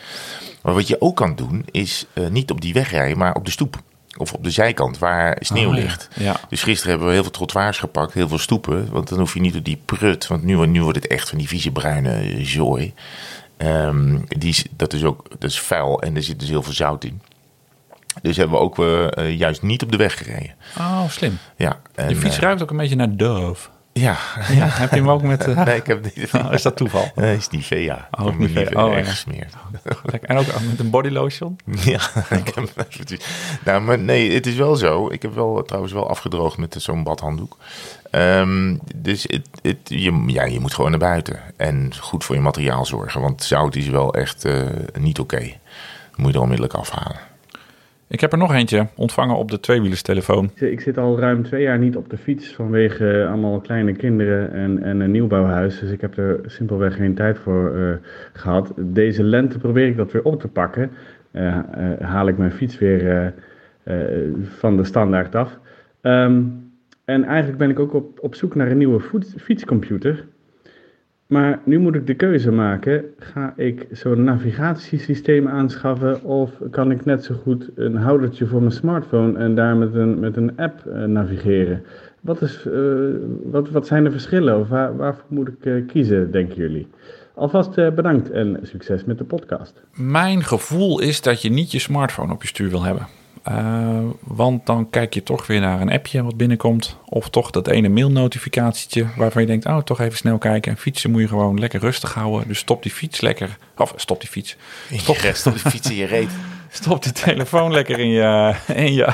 Maar 0.62 0.74
wat 0.74 0.88
je 0.88 1.00
ook 1.00 1.16
kan 1.16 1.34
doen, 1.34 1.64
is 1.70 2.06
eh, 2.12 2.26
niet 2.28 2.50
op 2.50 2.60
die 2.60 2.72
weg 2.72 2.90
rijden, 2.90 3.18
maar 3.18 3.34
op 3.34 3.44
de 3.44 3.50
stoep. 3.50 3.76
Of 4.16 4.32
op 4.32 4.44
de 4.44 4.50
zijkant 4.50 4.98
waar 4.98 5.36
sneeuw 5.40 5.68
Oh, 5.68 5.74
ligt. 5.74 6.08
Ja. 6.14 6.40
Dus 6.48 6.62
gisteren 6.62 6.90
hebben 6.90 7.08
we 7.08 7.14
heel 7.14 7.22
veel 7.22 7.32
trottoirs 7.32 7.78
gepakt, 7.78 8.12
heel 8.12 8.28
veel 8.28 8.38
stoepen. 8.38 8.88
Want 8.90 9.08
dan 9.08 9.18
hoef 9.18 9.34
je 9.34 9.40
niet 9.40 9.52
door 9.52 9.62
die 9.62 9.80
prut. 9.84 10.26
Want 10.26 10.42
nu, 10.42 10.66
nu 10.66 10.82
wordt 10.82 10.98
het 11.02 11.06
echt 11.06 11.28
van 11.28 11.38
die 11.38 11.48
vieze 11.48 11.70
bruine 11.70 12.44
zooi. 12.44 12.94
Ehm, 13.56 14.18
die, 14.28 14.56
dat 14.76 14.92
is 14.92 15.04
ook 15.04 15.24
dat 15.38 15.50
is 15.50 15.60
vuil 15.60 16.02
en 16.02 16.16
er 16.16 16.22
zit 16.22 16.40
dus 16.40 16.48
heel 16.48 16.62
veel 16.62 16.72
zout 16.72 17.04
in. 17.04 17.20
Dus 18.22 18.36
hebben 18.36 18.56
we 18.56 18.62
ook 18.62 18.78
eh, 18.78 19.38
juist 19.38 19.62
niet 19.62 19.82
op 19.82 19.90
de 19.90 19.96
weg 19.96 20.18
gereden. 20.18 20.54
Oh, 20.78 21.08
slim. 21.08 21.38
Ja, 21.56 21.80
en, 21.94 22.08
Je 22.08 22.16
fiets 22.16 22.36
eh, 22.36 22.42
ruikt 22.42 22.62
ook 22.62 22.70
een 22.70 22.76
beetje 22.76 22.96
naar 22.96 23.16
Dove. 23.16 23.68
ja, 23.92 24.16
Ja, 24.58 24.66
heb 24.66 24.90
je 24.90 24.96
hem 24.96 25.10
ook 25.10 25.22
met... 25.22 25.46
nee, 25.64 25.76
ik 25.76 25.86
heb 25.86 26.04
niet. 26.04 26.30
Oh, 26.44 26.52
is 26.52 26.62
dat 26.62 26.76
toeval? 26.76 27.10
Nee, 27.14 27.36
is 27.36 27.48
Nivea. 27.48 28.08
Oh, 28.10 28.26
Ik 28.26 28.38
Nivea. 28.38 28.84
Oh. 28.84 28.94
Lekker. 30.02 30.28
En 30.28 30.36
ook 30.36 30.46
met 30.46 30.78
een 30.78 30.90
body 30.90 31.08
lotion? 31.08 31.56
Ja, 31.64 32.00
ik 32.30 32.54
heb 32.54 32.88
Nou, 33.64 33.82
maar 33.82 33.98
nee, 33.98 34.32
het 34.32 34.46
is 34.46 34.54
wel 34.54 34.76
zo. 34.76 35.08
Ik 35.10 35.22
heb 35.22 35.34
wel 35.34 35.62
trouwens 35.62 35.92
wel 35.92 36.08
afgedroogd 36.08 36.58
met 36.58 36.74
zo'n 36.78 37.02
badhanddoek. 37.02 37.56
Ehm, 38.10 38.76
dus 38.94 39.22
het, 39.22 39.48
het, 39.62 39.78
je, 39.84 40.24
ja, 40.26 40.44
je 40.44 40.60
moet 40.60 40.74
gewoon 40.74 40.90
naar 40.90 41.00
buiten. 41.00 41.40
En 41.56 41.92
goed 42.00 42.24
voor 42.24 42.34
je 42.34 42.40
materiaal 42.40 42.86
zorgen. 42.86 43.20
Want 43.20 43.42
zout 43.42 43.76
is 43.76 43.88
wel 43.88 44.14
echt 44.14 44.44
niet 44.98 45.18
oké. 45.18 45.52
Moet 46.16 46.28
je 46.28 46.34
er 46.34 46.40
onmiddellijk 46.40 46.74
afhalen. 46.74 47.31
Ik 48.12 48.20
heb 48.20 48.32
er 48.32 48.38
nog 48.38 48.54
eentje 48.54 48.86
ontvangen 48.96 49.36
op 49.36 49.50
de 49.50 49.60
tweewielerstelefoon. 49.60 50.50
Ik 50.54 50.80
zit 50.80 50.98
al 50.98 51.18
ruim 51.18 51.42
twee 51.42 51.62
jaar 51.62 51.78
niet 51.78 51.96
op 51.96 52.10
de 52.10 52.16
fiets 52.16 52.54
vanwege 52.54 53.20
eh, 53.20 53.28
allemaal 53.28 53.60
kleine 53.60 53.92
kinderen 53.92 54.52
en, 54.52 54.82
en 54.82 55.00
een 55.00 55.10
nieuwbouwhuis. 55.10 55.78
Dus 55.78 55.90
ik 55.90 56.00
heb 56.00 56.18
er 56.18 56.40
simpelweg 56.46 56.96
geen 56.96 57.14
tijd 57.14 57.38
voor 57.38 57.76
eh, 57.76 57.94
gehad. 58.32 58.72
Deze 58.76 59.22
lente 59.22 59.58
probeer 59.58 59.86
ik 59.86 59.96
dat 59.96 60.12
weer 60.12 60.22
op 60.22 60.40
te 60.40 60.48
pakken. 60.48 60.90
Eh, 61.30 61.58
haal 62.00 62.28
ik 62.28 62.38
mijn 62.38 62.52
fiets 62.52 62.78
weer 62.78 63.34
van 64.42 64.76
de 64.76 64.84
standaard 64.84 65.34
af. 65.34 65.58
Ehm, 66.00 66.42
en 67.04 67.24
eigenlijk 67.24 67.58
ben 67.58 67.70
ik 67.70 67.78
ook 67.78 67.94
op, 67.94 68.18
op 68.20 68.34
zoek 68.34 68.54
naar 68.54 68.70
een 68.70 68.78
nieuwe 68.78 69.00
fietscomputer. 69.36 70.24
Maar 71.32 71.60
nu 71.64 71.78
moet 71.78 71.94
ik 71.94 72.06
de 72.06 72.14
keuze 72.14 72.50
maken. 72.50 73.04
Ga 73.18 73.52
ik 73.56 73.86
zo'n 73.90 74.24
navigatiesysteem 74.24 75.48
aanschaffen 75.48 76.24
of 76.24 76.50
kan 76.70 76.90
ik 76.90 77.04
net 77.04 77.24
zo 77.24 77.34
goed 77.42 77.70
een 77.74 77.96
houdertje 77.96 78.46
voor 78.46 78.60
mijn 78.60 78.72
smartphone 78.72 79.38
en 79.38 79.54
daar 79.54 79.76
met 79.76 79.94
een, 79.94 80.20
met 80.20 80.36
een 80.36 80.56
app 80.56 80.86
eh, 80.86 81.04
navigeren? 81.04 81.82
Wat, 82.20 82.42
is, 82.42 82.66
eh, 82.66 82.72
wat, 83.44 83.70
wat 83.70 83.86
zijn 83.86 84.04
de 84.04 84.10
verschillen 84.10 84.60
of 84.60 84.68
waar, 84.68 84.96
waarvoor 84.96 85.24
moet 85.28 85.48
ik 85.48 85.64
eh, 85.64 85.86
kiezen, 85.86 86.30
denken 86.30 86.56
jullie? 86.56 86.88
Alvast 87.34 87.74
bedankt 87.74 88.30
en 88.30 88.58
succes 88.62 89.04
met 89.04 89.18
de 89.18 89.24
podcast. 89.24 89.82
Mijn 89.94 90.44
gevoel 90.44 91.00
is 91.00 91.22
dat 91.22 91.42
je 91.42 91.50
niet 91.50 91.72
je 91.72 91.78
smartphone 91.78 92.32
op 92.32 92.42
je 92.42 92.48
stuur 92.48 92.70
wil 92.70 92.82
hebben. 92.82 93.06
Eh, 93.42 93.98
want 94.20 94.66
dan 94.66 94.90
kijk 94.90 95.14
je 95.14 95.22
toch 95.22 95.46
weer 95.46 95.60
naar 95.60 95.80
een 95.80 95.92
appje 95.92 96.22
wat 96.22 96.36
binnenkomt. 96.36 96.96
Of 97.04 97.28
toch 97.28 97.50
dat 97.50 97.68
ene 97.68 97.88
mailnotificatietje 97.88 99.06
waarvan 99.16 99.42
je 99.42 99.48
denkt... 99.48 99.66
oh, 99.66 99.78
toch 99.78 100.00
even 100.00 100.16
snel 100.16 100.38
kijken. 100.38 100.72
En 100.72 100.78
fietsen 100.78 101.10
moet 101.10 101.20
je 101.20 101.28
gewoon 101.28 101.58
lekker 101.58 101.80
rustig 101.80 102.14
houden. 102.14 102.48
Dus 102.48 102.58
stop 102.58 102.82
die 102.82 102.92
fiets 102.92 103.20
lekker... 103.20 103.56
Of 103.76 103.92
stop 103.96 104.20
die 104.20 104.30
fiets. 104.30 104.56
Stop, 104.92 105.16
rest 105.16 105.46
op 105.46 105.52
de 105.52 105.70
fiets 105.70 105.90
in 105.90 105.96
je 105.96 106.04
reet. 106.04 106.30
stop 106.70 107.02
die 107.02 107.12
telefoon 107.12 107.72
lekker 107.72 107.98
in 107.98 108.08
je, 108.08 108.54
in, 108.74 108.92
je, 108.92 109.12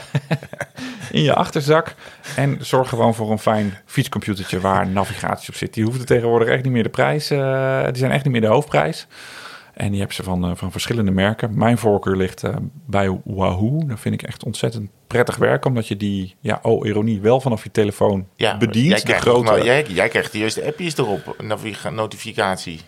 in 1.11 1.23
je 1.23 1.35
achterzak. 1.35 1.95
En 2.37 2.59
zorg 2.61 2.89
gewoon 2.89 3.15
voor 3.15 3.31
een 3.31 3.39
fijn 3.39 3.79
fietscomputertje 3.87 4.61
waar 4.61 4.89
navigatie 4.89 5.49
op 5.49 5.55
zit. 5.55 5.75
Die 5.75 5.85
hoeven 5.85 6.07
tegenwoordig 6.07 6.49
echt 6.49 6.63
niet 6.63 6.73
meer 6.73 6.83
de 6.83 6.89
prijs... 6.89 7.31
eh, 7.31 7.85
die 7.85 7.97
zijn 7.97 8.13
echt 8.13 8.25
niet 8.25 8.33
meer 8.33 8.41
de 8.41 8.47
hoofdprijs. 8.47 9.07
En 9.79 9.91
die 9.91 10.01
heb 10.01 10.13
ze 10.13 10.23
van, 10.23 10.45
eh, 10.45 10.51
van 10.55 10.71
verschillende 10.73 11.11
merken. 11.11 11.59
Mijn 11.59 11.79
voorkeur 11.79 12.17
ligt 12.17 12.43
eh, 12.43 12.57
bij 12.87 13.21
Wahoo. 13.25 13.87
Dat 13.87 14.01
vind 14.01 14.15
ik 14.15 14.23
echt 14.23 14.45
ontzettend 14.45 14.91
prettig 15.07 15.37
werk. 15.37 15.65
Omdat 15.65 15.89
je 15.89 15.97
die, 15.97 16.35
ja, 16.41 16.59
oh 16.63 16.87
ironie, 16.87 17.21
wel 17.21 17.41
vanaf 17.41 17.63
je 17.63 17.71
telefoon 17.71 18.27
Ja, 18.37 18.57
bedient. 18.57 18.87
Jij 18.87 18.97
de 18.97 19.03
krijgt, 19.03 19.23
grote... 19.23 19.43
nog 19.43 19.53
maar- 19.53 19.65
jij, 19.65 19.85
jij 19.89 20.09
krijgt 20.09 20.33
de 20.33 20.39
juiste 20.39 20.65
appjes 20.65 20.97
erop. 20.97 21.37
Notificatie. 21.93 22.81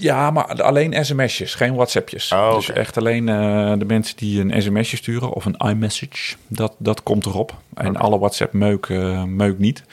Ja, 0.00 0.30
maar 0.30 0.62
alleen 0.62 1.04
sms'jes, 1.04 1.54
geen 1.54 1.74
WhatsAppjes. 1.74 2.32
Oh, 2.32 2.54
Dus 2.54 2.70
echt 2.70 2.96
alleen 2.96 3.28
eh, 3.28 3.72
de 3.78 3.84
mensen 3.84 4.16
die 4.16 4.40
een 4.40 4.62
sms'je 4.62 4.96
sturen 4.96 5.32
of 5.32 5.44
een 5.44 5.56
iMessage, 5.56 6.36
dat, 6.48 6.74
dat 6.78 7.02
komt 7.02 7.26
erop. 7.26 7.54
En 7.74 7.96
alle 7.96 8.18
WhatsApp-meuk 8.18 8.86
eh, 8.88 9.24
meuk 9.24 9.58
niet. 9.58 9.84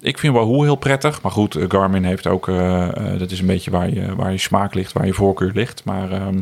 Ik 0.00 0.18
vind 0.18 0.34
Wahoo 0.34 0.62
heel 0.62 0.76
prettig. 0.76 1.22
Maar 1.22 1.32
goed, 1.32 1.54
eh, 1.54 1.64
Garmin 1.68 2.04
heeft 2.04 2.26
ook, 2.26 2.48
eh, 2.48 2.88
eh, 2.88 3.18
dat 3.18 3.30
is 3.30 3.40
een 3.40 3.46
beetje 3.46 3.70
waar 3.70 3.90
je, 3.90 4.14
waar 4.14 4.32
je 4.32 4.38
smaak 4.38 4.74
ligt, 4.74 4.92
waar 4.92 5.06
je 5.06 5.12
voorkeur 5.12 5.50
ligt. 5.54 5.84
Maar 5.84 6.12
ehm, 6.12 6.40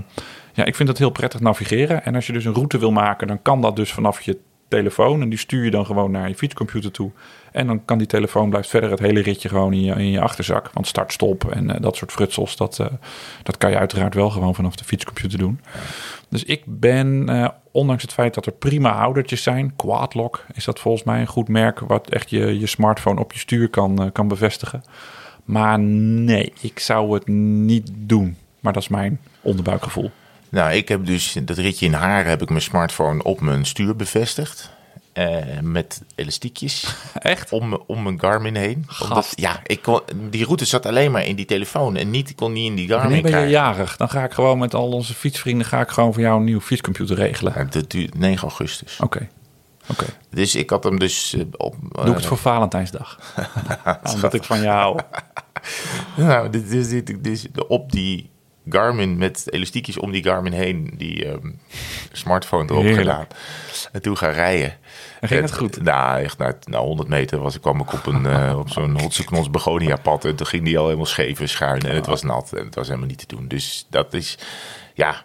ja, 0.53 0.65
ik 0.65 0.75
vind 0.75 0.89
dat 0.89 0.99
heel 0.99 1.11
prettig 1.11 1.41
navigeren. 1.41 2.05
En 2.05 2.15
als 2.15 2.27
je 2.27 2.33
dus 2.33 2.45
een 2.45 2.55
route 2.55 2.79
wil 2.79 2.93
maken, 2.93 3.27
dan 3.27 3.43
kan 3.43 3.61
dat 3.61 3.77
dus 3.77 3.93
vanaf 3.93 4.21
je 4.21 4.39
telefoon. 4.69 5.23
En 5.23 5.29
die 5.29 5.39
stuur 5.39 5.65
je 5.65 5.71
dan 5.71 5.87
gewoon 5.87 6.11
naar 6.11 6.29
je 6.29 6.35
fietscomputer 6.35 6.91
toe. 6.91 7.11
En 7.53 7.67
dan 7.67 7.85
kan 7.85 7.99
die 7.99 8.07
telefoon 8.07 8.51
blijft 8.51 8.69
verder 8.69 8.91
het 8.91 8.99
hele 8.99 9.21
ritje 9.21 9.49
gewoon 9.49 9.73
in 9.73 9.83
je, 9.83 9.93
in 9.93 10.11
je 10.11 10.21
achterzak. 10.21 10.71
Want 10.73 10.87
start, 10.87 11.13
stop 11.13 11.51
en 11.51 11.67
dat 11.81 11.97
soort 11.97 12.13
frutsels, 12.13 12.57
dat, 12.57 12.83
dat 13.43 13.59
kan 13.59 13.71
je 13.71 13.79
uiteraard 13.79 14.15
wel 14.15 14.31
gewoon 14.31 14.55
vanaf 14.55 14.77
de 14.77 14.85
fietscomputer 14.85 15.39
doen. 15.39 15.61
Dus 16.31 16.45
ik 16.45 16.63
ben, 16.67 17.29
eh, 17.29 17.49
ondanks 17.71 18.03
het 18.03 18.13
feit 18.13 18.35
dat 18.35 18.47
er 18.47 18.53
prima 18.53 18.93
houdertjes 18.93 19.43
zijn, 19.43 19.77
Quadlock 19.77 20.47
is 20.55 20.65
dat 20.65 20.81
volgens 20.81 21.05
mij 21.05 21.21
een 21.21 21.27
goed 21.27 21.49
merk 21.49 21.81
wat 21.81 22.11
echt 22.11 22.31
je, 22.31 22.59
je 22.59 22.67
smartphone 22.67 23.21
op 23.21 23.33
je 23.33 23.39
stuur 23.39 23.69
kan, 23.69 24.03
eh, 24.03 24.07
kan 24.13 24.29
bevestigen. 24.29 24.83
Maar 25.45 25.79
nee, 25.79 26.53
ik 26.61 26.79
zou 26.79 27.15
het 27.15 27.27
niet 27.27 27.91
doen. 27.95 28.37
Maar 28.61 28.73
dat 28.73 28.83
is 28.83 28.89
mijn 28.89 29.21
onderbuikgevoel. 29.41 30.11
Nou, 30.49 30.73
ik 30.73 30.89
heb 30.89 31.07
dus 31.07 31.37
dat 31.43 31.57
ritje 31.57 31.87
in 31.87 31.93
haar 31.93 32.27
heb 32.27 32.43
ik 32.43 32.49
mijn 32.49 32.63
smartphone 32.63 33.23
op 33.23 33.41
mijn 33.41 33.67
stuur 33.67 33.97
bevestigd. 33.97 34.71
Eh, 35.13 35.61
met 35.63 36.03
elastiekjes 36.15 36.95
Echt? 37.15 37.53
om, 37.53 37.83
om 37.87 38.03
mijn 38.03 38.21
Garmin 38.21 38.57
heen. 38.57 38.87
Omdat, 39.03 39.33
ja, 39.35 39.61
ik 39.67 39.83
kon, 39.83 40.01
die 40.31 40.45
route 40.45 40.65
zat 40.65 40.87
alleen 40.87 41.11
maar 41.11 41.25
in 41.27 41.37
die 41.37 41.45
telefoon 41.45 41.97
en 41.97 42.11
niet, 42.11 42.31
ik 42.31 42.37
kon 42.37 42.53
niet 42.53 42.67
in 42.67 42.75
die 42.75 42.89
Garmin 42.89 43.13
Wanneer 43.13 43.33
ben 43.33 43.41
je 43.41 43.49
jarig? 43.49 43.97
Dan 43.97 44.09
ga 44.09 44.25
ik 44.25 44.33
gewoon 44.33 44.59
met 44.59 44.75
al 44.75 44.93
onze 44.93 45.15
fietsvrienden 45.15 45.67
ga 45.67 45.81
ik 45.81 45.89
gewoon 45.89 46.13
voor 46.13 46.23
jou 46.23 46.39
een 46.39 46.45
nieuwe 46.45 46.61
fietscomputer 46.61 47.17
regelen. 47.17 47.53
Ja, 47.57 47.65
dat 47.65 47.91
duurt 47.91 48.19
9 48.19 48.43
augustus. 48.43 48.99
Oké. 49.01 49.29
Oké. 49.87 50.05
Dus 50.31 50.55
ik 50.55 50.71
had 50.71 50.85
hem 50.85 50.99
dus 50.99 51.35
eh, 51.35 51.45
op... 51.57 51.75
Doe 51.93 52.07
ik 52.09 52.15
het 52.15 52.27
voor 52.27 52.37
Valentijnsdag. 52.37 53.19
Omdat 54.15 54.35
ik 54.35 54.45
van 54.45 54.63
jou 54.63 54.79
hou. 54.79 55.01
Nou, 56.17 56.51
dit 56.51 56.71
is 56.71 56.89
dit, 56.89 57.07
dit 57.07 57.27
is 57.27 57.47
op 57.69 57.93
die 57.93 58.31
Garmin 58.69 59.17
met 59.17 59.53
elastiekjes 59.53 59.99
om 59.99 60.13
die 60.13 60.23
Garmin 60.23 60.53
heen, 60.53 60.91
die 60.97 61.25
ehm, 61.25 61.51
smartphone 62.13 62.71
erop 62.71 62.83
Heerlijk. 62.83 63.09
gedaan. 63.09 63.27
En 63.93 64.03
toen 64.03 64.17
gaan 64.17 64.33
rijden. 64.33 64.77
En 65.21 65.29
ging 65.29 65.41
het 65.43 65.57
goed? 65.57 65.83
Nou, 65.83 66.23
echt 66.23 66.39
na, 66.39 66.55
na 66.65 66.79
100 66.79 67.09
meter 67.09 67.39
was, 67.39 67.55
ik 67.55 67.61
kwam 67.61 67.81
ik 67.81 67.93
op, 67.93 68.07
een, 68.07 68.27
eh, 68.27 68.59
op 68.59 68.71
zo'n 68.71 69.01
hotseknons 69.03 69.51
begonia 69.51 69.97
pad. 69.97 70.25
En 70.25 70.37
toen 70.37 70.47
ging 70.47 70.65
die 70.65 70.79
al 70.79 70.85
helemaal 70.85 71.07
scheef 71.07 71.41
en 71.41 71.49
schuin. 71.49 71.83
En 71.83 71.95
het 71.95 72.07
was 72.07 72.23
nat. 72.23 72.53
En 72.53 72.65
het 72.65 72.75
was 72.75 72.87
helemaal 72.87 73.09
niet 73.09 73.29
te 73.29 73.37
doen. 73.37 73.49
Dus 73.49 73.87
dat 73.91 74.15
is, 74.15 74.39
ja... 74.95 75.25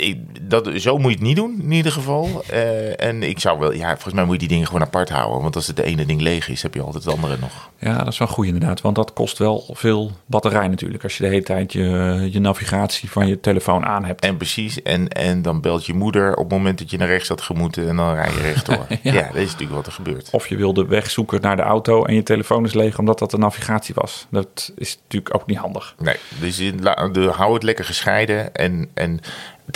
Ik, 0.00 0.18
dat, 0.50 0.70
zo 0.74 0.98
moet 0.98 1.10
je 1.10 1.16
het 1.16 1.26
niet 1.26 1.36
doen, 1.36 1.60
in 1.62 1.72
ieder 1.72 1.92
geval. 1.92 2.42
Eh, 2.48 3.04
en 3.04 3.22
ik 3.22 3.38
zou 3.38 3.58
wel, 3.58 3.72
ja, 3.72 3.88
volgens 3.88 4.14
mij 4.14 4.24
moet 4.24 4.32
je 4.32 4.38
die 4.38 4.48
dingen 4.48 4.66
gewoon 4.66 4.82
apart 4.82 5.08
houden. 5.08 5.42
Want 5.42 5.56
als 5.56 5.66
het 5.66 5.76
de 5.76 5.82
ene 5.82 6.06
ding 6.06 6.20
leeg 6.20 6.48
is, 6.48 6.62
heb 6.62 6.74
je 6.74 6.82
altijd 6.82 7.04
het 7.04 7.14
andere 7.14 7.36
nog. 7.40 7.70
Ja, 7.78 7.98
dat 7.98 8.12
is 8.12 8.18
wel 8.18 8.28
goed 8.28 8.46
inderdaad. 8.46 8.80
Want 8.80 8.96
dat 8.96 9.12
kost 9.12 9.38
wel 9.38 9.64
veel 9.72 10.10
batterij 10.26 10.68
natuurlijk. 10.68 11.02
Als 11.02 11.16
je 11.16 11.22
de 11.22 11.28
hele 11.28 11.42
tijd 11.42 11.72
je, 11.72 12.28
je 12.30 12.40
navigatie 12.40 13.10
van 13.10 13.26
je 13.26 13.40
telefoon 13.40 13.84
aan 13.84 14.04
hebt. 14.04 14.24
En 14.24 14.36
precies, 14.36 14.82
en, 14.82 15.08
en 15.08 15.42
dan 15.42 15.60
belt 15.60 15.86
je 15.86 15.94
moeder 15.94 16.36
op 16.36 16.50
het 16.50 16.58
moment 16.58 16.78
dat 16.78 16.90
je 16.90 16.96
naar 16.96 17.08
rechts 17.08 17.28
had 17.28 17.40
gemoeten 17.40 17.88
en 17.88 17.96
dan 17.96 18.14
rij 18.14 18.30
je 18.30 18.40
rechtdoor. 18.40 18.86
ja. 19.02 19.12
Ja. 19.12 19.26
dat 19.26 19.34
is 19.34 19.50
natuurlijk 19.50 19.72
wat 19.72 19.86
er 19.86 19.92
gebeurt. 19.92 20.28
Of 20.30 20.48
je 20.48 20.56
wil 20.56 20.72
de 20.72 20.86
weg 20.86 21.10
zoeken 21.10 21.40
naar 21.40 21.56
de 21.56 21.62
auto 21.62 22.04
en 22.04 22.14
je 22.14 22.22
telefoon 22.22 22.64
is 22.64 22.72
leeg 22.72 22.98
omdat 22.98 23.18
dat 23.18 23.30
de 23.30 23.38
navigatie 23.38 23.94
was. 23.94 24.26
Dat 24.30 24.72
is 24.76 24.98
natuurlijk 25.02 25.34
ook 25.34 25.46
niet 25.46 25.58
handig. 25.58 25.94
Nee, 25.98 26.16
dus 26.40 26.56
je 26.56 26.74
de, 27.12 27.30
hou 27.34 27.54
het 27.54 27.62
lekker 27.62 27.84
gescheiden. 27.84 28.54
En, 28.54 28.90
en 28.94 29.20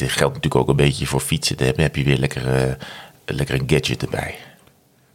het 0.01 0.11
geldt 0.13 0.35
natuurlijk 0.35 0.63
ook 0.63 0.69
een 0.69 0.77
beetje 0.77 1.07
voor 1.07 1.21
fietsen. 1.21 1.57
Dan 1.57 1.73
heb, 1.77 1.97
je 1.97 2.05
weer 2.05 2.19
lekker, 2.19 2.55
eh, 2.55 2.73
lekker 3.25 3.61
een 3.61 3.69
gadget 3.69 4.03
erbij. 4.03 4.35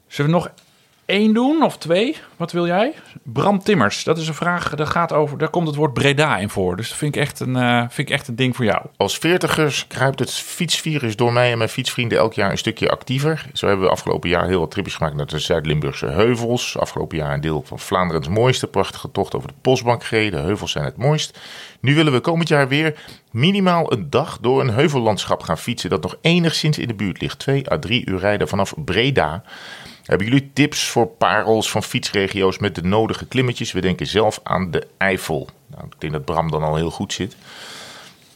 Zullen 0.07 0.31
we 0.31 0.37
nog 0.37 0.51
één 1.09 1.33
doen 1.33 1.63
of 1.63 1.77
twee? 1.77 2.15
Wat 2.37 2.51
wil 2.51 2.67
jij? 2.67 2.93
Bram 3.23 3.59
Timmers, 3.59 4.03
dat 4.03 4.17
is 4.17 4.27
een 4.27 4.33
vraag, 4.33 4.75
daar, 4.75 4.87
gaat 4.87 5.13
over, 5.13 5.37
daar 5.37 5.49
komt 5.49 5.67
het 5.67 5.75
woord 5.75 5.93
Breda 5.93 6.37
in 6.37 6.49
voor. 6.49 6.75
Dus 6.75 6.89
dat 6.89 6.97
vind 6.97 7.15
ik 7.15 7.21
echt 7.21 7.39
een, 7.39 7.55
eh, 7.55 7.79
vind 7.79 8.09
ik 8.09 8.09
echt 8.09 8.27
een 8.27 8.35
ding 8.35 8.55
voor 8.55 8.65
jou. 8.65 8.85
Als 8.97 9.17
veertigers 9.17 9.87
kruipt 9.87 10.19
het 10.19 10.31
fietsvirus 10.31 11.15
door 11.15 11.33
mij 11.33 11.51
en 11.51 11.57
mijn 11.57 11.69
fietsvrienden 11.69 12.17
elk 12.17 12.33
jaar 12.33 12.51
een 12.51 12.57
stukje 12.57 12.89
actiever. 12.89 13.45
Zo 13.53 13.67
hebben 13.67 13.85
we 13.85 13.91
afgelopen 13.91 14.29
jaar 14.29 14.47
heel 14.47 14.59
wat 14.59 14.71
tripjes 14.71 14.95
gemaakt 14.95 15.15
naar 15.15 15.25
de 15.25 15.39
Zuid-Limburgse 15.39 16.05
heuvels. 16.05 16.77
Afgelopen 16.77 17.17
jaar 17.17 17.33
een 17.33 17.41
deel 17.41 17.63
van 17.65 17.79
Vlaanderens 17.79 18.27
mooiste 18.27 18.67
prachtige 18.67 19.11
tocht 19.11 19.35
over 19.35 19.47
de 19.47 19.53
Postbank 19.61 20.03
gereden. 20.03 20.39
De 20.39 20.45
heuvels 20.45 20.71
zijn 20.71 20.85
het 20.85 20.97
mooist. 20.97 21.39
Nu 21.81 21.95
willen 21.95 22.13
we 22.13 22.19
komend 22.19 22.47
jaar 22.47 22.67
weer 22.67 22.95
minimaal 23.31 23.93
een 23.93 24.09
dag 24.09 24.37
door 24.41 24.61
een 24.61 24.69
heuvellandschap 24.69 25.43
gaan 25.43 25.57
fietsen 25.57 25.89
dat 25.89 26.01
nog 26.01 26.15
enigszins 26.21 26.77
in 26.77 26.87
de 26.87 26.93
buurt 26.93 27.21
ligt. 27.21 27.39
Twee 27.39 27.71
à 27.71 27.79
drie 27.79 28.05
uur 28.05 28.19
rijden 28.19 28.47
vanaf 28.47 28.73
Breda. 28.77 29.43
Hebben 30.09 30.27
jullie 30.27 30.49
tips 30.53 30.87
voor 30.87 31.07
parels 31.07 31.71
van 31.71 31.83
fietsregio's 31.83 32.57
met 32.57 32.75
de 32.75 32.83
nodige 32.83 33.25
klimmetjes? 33.25 33.71
We 33.71 33.81
denken 33.81 34.07
zelf 34.07 34.39
aan 34.43 34.71
de 34.71 34.87
Eifel. 34.97 35.47
Nou, 35.67 35.85
ik 35.85 35.93
denk 35.97 36.13
dat 36.13 36.25
Bram 36.25 36.51
dan 36.51 36.63
al 36.63 36.75
heel 36.75 36.91
goed 36.91 37.13
zit. 37.13 37.35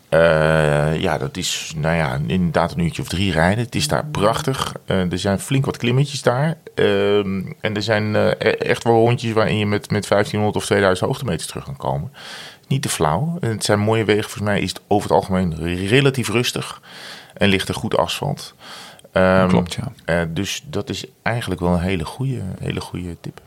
Eh, 0.09 0.99
ja, 0.99 1.17
dat 1.17 1.37
is 1.37 1.73
nou 1.75 1.95
ja, 1.95 2.19
inderdaad 2.27 2.71
een 2.71 2.79
uurtje 2.79 3.01
of 3.01 3.07
drie 3.07 3.31
rijden. 3.31 3.63
Het 3.63 3.75
is 3.75 3.87
daar 3.87 4.05
prachtig. 4.05 4.73
Eh, 4.85 5.11
er 5.11 5.19
zijn 5.19 5.39
flink 5.39 5.65
wat 5.65 5.77
klimmetjes 5.77 6.21
daar. 6.21 6.57
Ehm, 6.75 7.41
en 7.61 7.75
er 7.75 7.83
zijn 7.83 8.15
eh, 8.15 8.27
e- 8.27 8.49
echt 8.49 8.83
wel 8.83 8.93
rondjes 8.93 9.33
waarin 9.33 9.57
je 9.57 9.65
met, 9.65 9.91
met 9.91 10.07
1500 10.07 10.55
of 10.55 10.65
2000 10.65 11.07
hoogtemeters 11.07 11.47
terug 11.47 11.63
kan 11.63 11.77
komen. 11.77 12.13
Niet 12.67 12.81
te 12.81 12.89
flauw. 12.89 13.37
Het 13.39 13.65
zijn 13.65 13.79
mooie 13.79 14.05
wegen. 14.05 14.23
Volgens 14.23 14.43
mij 14.43 14.61
is 14.61 14.69
het 14.69 14.81
over 14.87 15.09
het 15.09 15.17
algemeen 15.17 15.55
relatief 15.87 16.29
rustig. 16.29 16.81
En 17.33 17.49
ligt 17.49 17.67
er 17.67 17.75
goed 17.75 17.97
asfalt. 17.97 18.53
Ehm, 19.13 19.47
Klopt, 19.47 19.73
ja. 19.73 19.91
eh, 20.05 20.21
dus 20.29 20.65
dat 20.69 20.89
is 20.89 21.05
eigenlijk 21.21 21.61
wel 21.61 21.73
een 21.73 21.79
hele 21.79 22.05
goede, 22.05 22.41
hele 22.59 22.81
goede 22.81 23.17
tip. 23.19 23.41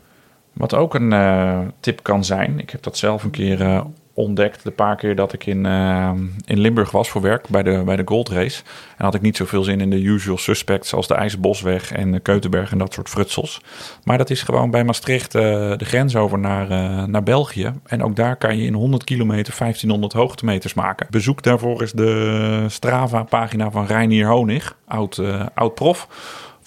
Wat 0.53 0.73
ook 0.73 0.93
een 0.95 1.13
eh, 1.13 1.59
tip 1.79 2.03
kan 2.03 2.25
zijn, 2.25 2.59
ik 2.59 2.69
heb 2.69 2.83
dat 2.83 2.97
zelf 2.97 3.23
een 3.23 3.31
keer 3.31 3.61
eh, 3.61 3.85
ontdekt, 4.17 4.63
de 4.63 4.71
paar 4.71 4.95
keer 4.95 5.15
dat 5.15 5.33
ik 5.33 5.45
in, 5.45 5.65
eh, 5.65 6.11
in 6.45 6.59
Limburg 6.59 6.91
was 6.91 7.09
voor 7.09 7.21
werk 7.21 7.47
bij 7.47 7.63
de, 7.63 7.81
bij 7.85 7.95
de 7.95 8.01
Gold 8.05 8.29
Race. 8.29 8.63
En 8.97 9.05
had 9.05 9.15
ik 9.15 9.21
niet 9.21 9.37
zoveel 9.37 9.63
zin 9.63 9.81
in 9.81 9.89
de 9.89 10.01
usual 10.01 10.37
suspects 10.37 10.89
zoals 10.89 11.07
de 11.07 11.13
IJzerbosweg 11.13 11.91
en 11.91 12.11
de 12.11 12.19
Keutenberg 12.19 12.71
en 12.71 12.77
dat 12.77 12.93
soort 12.93 13.09
frutsels. 13.09 13.61
Maar 14.03 14.17
dat 14.17 14.29
is 14.29 14.41
gewoon 14.41 14.71
bij 14.71 14.83
Maastricht 14.83 15.35
eh, 15.35 15.41
de 15.77 15.85
grens 15.85 16.15
over 16.15 16.39
naar, 16.39 16.69
eh, 16.69 17.03
naar 17.03 17.23
België. 17.23 17.73
En 17.85 18.03
ook 18.03 18.15
daar 18.15 18.35
kan 18.35 18.57
je 18.57 18.65
in 18.65 18.73
100 18.73 19.03
kilometer 19.03 19.53
1500 19.53 20.13
hoogtemeters 20.13 20.73
maken. 20.73 21.07
Bezoek 21.09 21.43
daarvoor 21.43 21.81
is 21.81 21.91
de 21.91 22.65
Strava-pagina 22.67 23.71
van 23.71 23.85
Reinier 23.85 24.27
Honig, 24.27 24.75
oud, 24.85 25.21
oud 25.53 25.75
prof 25.75 26.07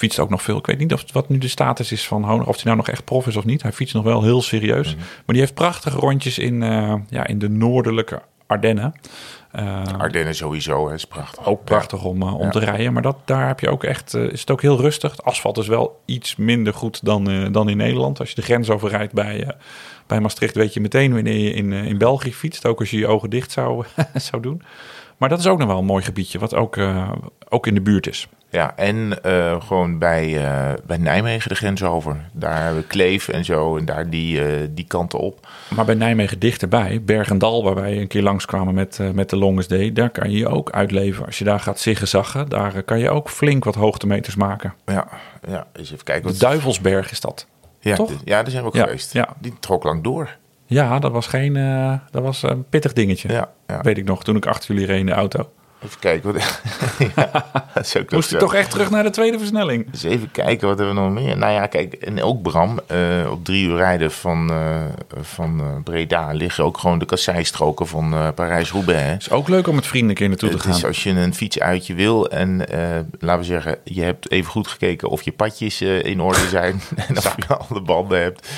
fietst 0.01 0.19
ook 0.19 0.31
nog 0.31 0.43
veel. 0.43 0.57
Ik 0.57 0.67
weet 0.67 0.79
niet 0.79 0.93
of 0.93 1.05
wat 1.13 1.29
nu 1.29 1.39
de 1.39 1.49
status 1.49 1.93
is 1.93 2.07
van 2.07 2.25
Honig, 2.25 2.47
of 2.47 2.55
hij 2.55 2.65
nou 2.65 2.77
nog 2.77 2.89
echt 2.89 3.05
prof 3.05 3.27
is 3.27 3.37
of 3.37 3.45
niet. 3.45 3.63
Hij 3.63 3.73
fietst 3.73 3.95
nog 3.95 4.05
wel 4.05 4.23
heel 4.23 4.43
serieus. 4.43 4.95
Maar 4.97 5.25
die 5.27 5.41
heeft 5.41 5.55
prachtige 5.55 5.97
rondjes 5.97 6.39
in, 6.39 6.63
eh, 6.63 6.95
ja, 7.09 7.27
in 7.27 7.39
de 7.39 7.49
noordelijke 7.49 8.23
Ardennen. 8.47 8.95
Eh, 9.51 9.83
Ardennen 9.99 10.35
sowieso, 10.35 10.89
hè, 10.89 10.95
is 10.95 11.05
prachtig. 11.05 11.47
ook 11.47 11.65
prachtig 11.65 12.05
om, 12.05 12.23
eh, 12.23 12.39
om 12.39 12.51
te 12.51 12.59
rijden. 12.59 12.93
Maar 12.93 13.03
dat, 13.03 13.17
daar 13.25 13.47
heb 13.47 13.61
je 13.61 13.71
ook 13.71 13.85
echt, 13.85 14.15
is 14.15 14.41
het 14.41 14.51
ook 14.51 14.63
heel 14.63 14.81
rustig. 14.81 15.11
Het 15.11 15.25
asfalt 15.25 15.59
is 15.59 15.67
wel 15.67 16.01
iets 16.05 16.37
minder 16.37 16.75
goed 16.75 17.05
dan, 17.05 17.53
dan 17.53 17.69
in 17.69 17.77
Nederland. 17.77 18.21
Als 18.21 18.29
je 18.29 18.35
de 18.35 18.43
grens 18.43 18.71
overrijdt 18.71 19.13
bij, 19.13 19.55
bij 20.07 20.21
Maastricht, 20.21 20.55
weet 20.55 20.75
je 20.75 20.81
meteen 20.81 21.15
wanneer 21.15 21.39
je 21.39 21.53
in, 21.53 21.73
in 21.73 21.99
België 21.99 22.35
fietst. 22.35 22.67
Ook 22.67 22.81
als 22.81 22.91
je 22.91 22.99
je 22.99 23.07
ogen 23.07 23.31
dicht 23.31 23.51
zou, 23.51 23.85
zou 24.31 24.43
doen. 24.43 24.63
Maar 25.21 25.29
dat 25.29 25.39
is 25.39 25.47
ook 25.47 25.59
nog 25.59 25.69
wel 25.69 25.79
een 25.79 25.85
mooi 25.85 26.05
gebiedje, 26.05 26.39
wat 26.39 26.55
ook, 26.55 26.77
eh, 26.77 27.13
ook 27.49 27.67
in 27.67 27.75
de 27.75 27.81
buurt 27.81 28.07
is. 28.07 28.29
Ja, 28.51 28.77
en 28.77 29.23
eh, 29.23 29.61
gewoon 29.63 29.99
bij, 29.99 30.45
eh, 30.45 30.73
bij 30.87 30.97
Nijmegen 30.97 31.49
de 31.49 31.55
grens 31.55 31.83
over. 31.83 32.29
Daar 32.33 32.63
hebben 32.63 32.81
we 32.81 32.87
Kleef 32.87 33.29
en 33.29 33.45
zo 33.45 33.77
en 33.77 33.85
daar 33.85 34.11
die, 34.11 34.41
die 34.75 34.85
kanten 34.87 35.19
op. 35.19 35.49
Maar 35.75 35.85
bij 35.85 35.95
Nijmegen 35.95 36.39
dichterbij, 36.39 37.03
Bergendal, 37.05 37.65
waar 37.65 37.75
wij 37.75 38.01
een 38.01 38.07
keer 38.07 38.23
langskwamen 38.23 38.75
met, 38.75 38.99
met 39.15 39.31
de 39.31 39.37
Longest 39.37 39.69
Day, 39.69 39.93
daar 39.93 40.11
kan 40.11 40.31
je 40.31 40.39
je 40.39 40.49
ook 40.49 40.71
uitleven. 40.71 41.27
Als 41.27 41.39
je 41.39 41.45
daar 41.45 41.61
gaat 41.61 41.79
ziggezaggen, 41.81 42.49
daar 42.49 42.83
kan 42.83 42.99
je 42.99 43.11
ook 43.11 43.29
flink 43.31 43.65
wat 43.65 43.75
hoogtemeters 43.75 44.35
maken. 44.37 44.75
Ja, 44.87 45.07
ja 45.49 45.67
eens 45.73 45.93
even 45.93 46.05
kijken. 46.05 46.25
De 46.27 46.31
Wat, 46.33 46.41
Duivelsberg 46.41 47.11
is 47.11 47.21
dat. 47.21 47.47
ja, 47.81 47.95
toch? 47.97 48.09
de- 48.09 48.17
ja, 48.25 48.43
daar 48.43 48.51
zijn 48.51 48.63
we 48.63 48.69
ook 48.69 48.75
Ja, 48.75 48.85
geweest. 48.85 49.13
ja. 49.13 49.29
Die 49.39 49.55
trok 49.61 49.85
lang 49.85 50.03
door. 50.03 50.37
Ja, 50.71 50.99
dat 50.99 51.13
was 51.13 51.27
geen, 51.27 51.57
eh, 51.57 51.93
dat 52.11 52.23
was 52.23 52.43
een 52.43 52.65
pittig 52.69 52.93
dingetje. 52.93 53.33
Ja, 53.33 53.51
ja. 53.67 53.81
Weet 53.81 53.99
ik 53.99 54.05
nog, 54.05 54.25
toen 54.25 54.37
ik 54.37 54.47
achter 54.47 54.75
jullie 54.75 54.87
reed 54.89 55.01
in 55.01 55.07
de 55.07 55.13
auto. 55.13 55.51
Even 55.85 55.99
kijken. 55.99 56.33
Wat, 56.33 56.43
ja, 57.17 57.31
dat 57.75 57.85
is 57.85 57.97
ook 57.97 58.03
nog 58.03 58.13
Moest 58.13 58.33
ik 58.33 58.39
toch 58.39 58.55
echt 58.55 58.71
terug 58.71 58.91
naar 58.91 59.03
de 59.03 59.11
tweede 59.11 59.39
versnelling. 59.39 59.91
Dus 59.91 60.03
even 60.03 60.31
kijken, 60.31 60.69
wat 60.69 60.79
hebben 60.79 60.95
we 60.95 61.01
nog 61.01 61.13
meer? 61.13 61.37
Nou 61.37 61.53
ja, 61.53 61.67
kijk, 61.67 61.95
en 61.95 62.23
ook 62.23 62.43
Bram, 62.43 62.81
eh, 62.87 63.29
op 63.31 63.45
drie 63.45 63.67
uur 63.67 63.77
rijden 63.77 64.13
van, 64.13 64.51
eh, 64.51 64.85
van 65.21 65.61
eh, 65.61 65.67
Breda 65.85 66.33
liggen 66.33 66.65
ook 66.65 66.79
gewoon 66.79 66.99
de 66.99 67.05
kasseistroken 67.05 67.87
van 67.87 68.33
Parijs-Roubaix. 68.35 69.03
hè. 69.03 69.17
is 69.17 69.31
ook 69.31 69.49
leuk 69.49 69.67
om 69.69 69.75
met 69.75 69.87
vrienden 69.87 70.11
een 70.11 70.17
keer 70.17 70.29
naartoe 70.29 70.49
te 70.49 70.57
Het 70.57 70.65
is 70.65 70.77
gaan. 70.77 70.89
als 70.89 71.03
je 71.03 71.11
een 71.11 71.35
fietsuitje 71.35 71.95
wil 71.95 72.31
en 72.31 72.59
laten 73.19 73.39
we 73.39 73.45
zeggen, 73.45 73.79
je 73.85 74.03
hebt 74.03 74.31
even 74.31 74.51
goed 74.51 74.69
gekeken 74.69 75.09
of 75.09 75.23
je 75.23 75.33
padjes 75.33 75.81
in 75.81 76.21
orde 76.21 76.49
zijn 76.49 76.81
en 77.09 77.17
of 77.17 77.35
je 77.37 77.57
alle 77.57 77.81
banden 77.83 78.23
hebt, 78.23 78.49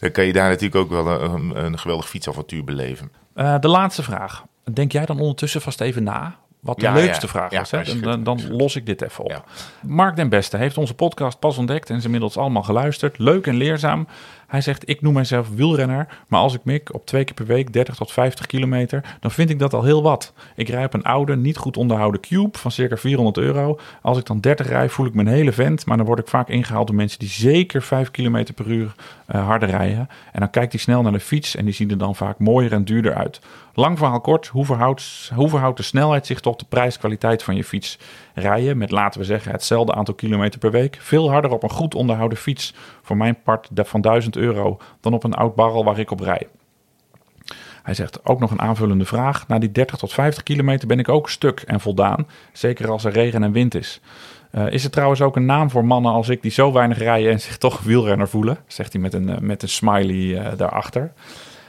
dan 0.00 0.10
kan 0.10 0.24
je 0.24 0.32
daar 0.32 0.48
natuurlijk 0.48 0.76
ook 0.76 0.90
wel 0.90 1.22
een, 1.22 1.64
een 1.64 1.78
geweldig 1.78 2.08
fietsavontuur 2.08 2.64
beleven. 2.64 3.12
De 3.34 3.68
laatste 3.68 4.02
vraag. 4.02 4.44
Denk 4.72 4.92
jij 4.92 5.06
dan 5.06 5.20
ondertussen 5.20 5.60
vast 5.60 5.80
even 5.80 6.02
na 6.02 6.40
wat 6.62 6.78
de 6.80 6.86
Ja, 6.86 6.92
leukste 6.94 7.26
ja. 7.26 7.32
vraag 7.32 7.50
Ja, 7.50 7.58
was? 7.58 7.70
Hè? 7.70 8.00
Dan, 8.00 8.22
dan 8.22 8.40
los 8.50 8.76
ik 8.76 8.86
dit 8.86 9.02
even 9.02 9.24
op. 9.24 9.44
Mark 9.80 10.16
den 10.16 10.28
Beste 10.28 10.56
heeft 10.56 10.78
onze 10.78 10.94
podcast 10.94 11.38
pas 11.38 11.58
ontdekt 11.58 11.90
en 11.90 11.96
is 11.96 12.04
inmiddels 12.04 12.36
allemaal 12.36 12.62
geluisterd. 12.62 13.18
Leuk 13.18 13.46
en 13.46 13.54
leerzaam. 13.54 14.06
Hij 14.46 14.60
zegt, 14.60 14.88
ik 14.88 15.02
noem 15.02 15.14
mijzelf 15.14 15.48
wielrenner, 15.54 16.06
maar 16.28 16.40
als 16.40 16.54
ik 16.54 16.64
mik 16.64 16.94
op 16.94 17.06
twee 17.06 17.24
keer 17.24 17.34
per 17.34 17.46
week 17.46 17.72
30 17.72 17.94
tot 17.94 18.12
50 18.12 18.46
kilometer, 18.46 19.16
dan 19.20 19.30
vind 19.30 19.50
ik 19.50 19.58
dat 19.58 19.74
al 19.74 19.82
heel 19.82 20.02
wat. 20.02 20.32
Ik 20.56 20.68
rij 20.68 20.84
op 20.84 20.94
een 20.94 21.02
oude, 21.02 21.36
niet 21.36 21.56
goed 21.56 21.76
onderhouden 21.76 22.20
Cube 22.20 22.58
van 22.58 22.70
circa 22.70 22.96
400 22.96 23.36
euro. 23.36 23.78
Als 24.02 24.18
ik 24.18 24.26
dan 24.26 24.40
30 24.40 24.68
rij, 24.68 24.88
voel 24.88 25.06
ik 25.06 25.14
me 25.14 25.20
een 25.20 25.26
hele 25.26 25.52
vent, 25.52 25.86
maar 25.86 25.96
dan 25.96 26.06
word 26.06 26.18
ik 26.18 26.28
vaak 26.28 26.48
ingehaald 26.48 26.86
door 26.86 26.96
mensen 26.96 27.18
die 27.18 27.28
zeker 27.28 27.82
5 27.82 28.10
kilometer 28.10 28.54
per 28.54 28.66
uur 28.66 28.94
eh, 29.26 29.46
harder 29.46 29.68
rijden. 29.68 30.08
En 30.32 30.40
dan 30.40 30.50
kijkt 30.50 30.72
hij 30.72 30.80
snel 30.80 31.02
naar 31.02 31.12
de 31.12 31.20
fiets 31.20 31.56
en 31.56 31.64
die 31.64 31.74
zien 31.74 31.90
er 31.90 31.98
dan 31.98 32.16
vaak 32.16 32.38
mooier 32.38 32.72
en 32.72 32.84
duurder 32.84 33.14
uit. 33.14 33.40
Lang 33.74 33.98
verhaal 33.98 34.20
kort, 34.20 34.46
hoe 34.46 34.64
verhoudt, 34.64 35.76
de 35.76 35.82
snelheid 35.82 36.26
zich 36.26 36.40
tot 36.40 36.58
de 36.58 36.66
prijskwaliteit 36.68 37.42
van 37.42 37.56
je 37.56 37.64
fiets? 37.64 37.98
Rijden 38.34 38.78
met, 38.78 38.90
laten 38.90 39.20
we 39.20 39.26
zeggen, 39.26 39.52
hetzelfde 39.52 39.94
aantal 39.94 40.14
kilometer 40.14 40.58
per 40.58 40.70
week. 40.70 40.98
Veel 41.00 41.30
harder 41.30 41.50
op 41.50 41.62
een 41.62 41.70
goed 41.70 41.94
onderhouden 41.94 42.38
fiets, 42.38 42.74
voor 43.02 43.16
mijn 43.16 43.42
part 43.42 43.68
van 43.74 44.00
1000 44.00 44.36
euro, 44.36 44.78
dan 45.00 45.14
op 45.14 45.24
een 45.24 45.34
oud 45.34 45.54
barrel 45.54 45.84
waar 45.84 45.98
ik 45.98 46.10
op 46.10 46.20
rij. 46.20 46.46
Hij 47.82 47.94
zegt 47.94 48.26
ook 48.26 48.40
nog 48.40 48.50
een 48.50 48.60
aanvullende 48.60 49.04
vraag. 49.04 49.48
Na 49.48 49.58
die 49.58 49.72
30 49.72 49.98
tot 49.98 50.12
50 50.12 50.42
kilometer 50.42 50.88
ben 50.88 50.98
ik 50.98 51.08
ook 51.08 51.30
stuk 51.30 51.60
en 51.60 51.80
voldaan. 51.80 52.26
Zeker 52.52 52.90
als 52.90 53.04
er 53.04 53.12
regen 53.12 53.42
en 53.42 53.52
wind 53.52 53.74
is. 53.74 54.00
Eh, 54.50 54.72
is 54.72 54.84
er 54.84 54.90
trouwens 54.90 55.20
ook 55.20 55.36
een 55.36 55.46
naam 55.46 55.70
voor 55.70 55.84
mannen 55.84 56.12
als 56.12 56.28
ik 56.28 56.42
die 56.42 56.50
zo 56.50 56.72
weinig 56.72 56.98
rijden 56.98 57.32
en 57.32 57.40
zich 57.40 57.58
toch 57.58 57.80
wielrenner 57.80 58.28
voelen? 58.28 58.58
Zegt 58.66 58.92
hij 58.92 59.02
met 59.02 59.14
een, 59.14 59.28
eh, 59.28 59.38
met 59.38 59.62
een 59.62 59.68
smiley 59.68 60.38
eh, 60.38 60.56
daarachter. 60.56 61.12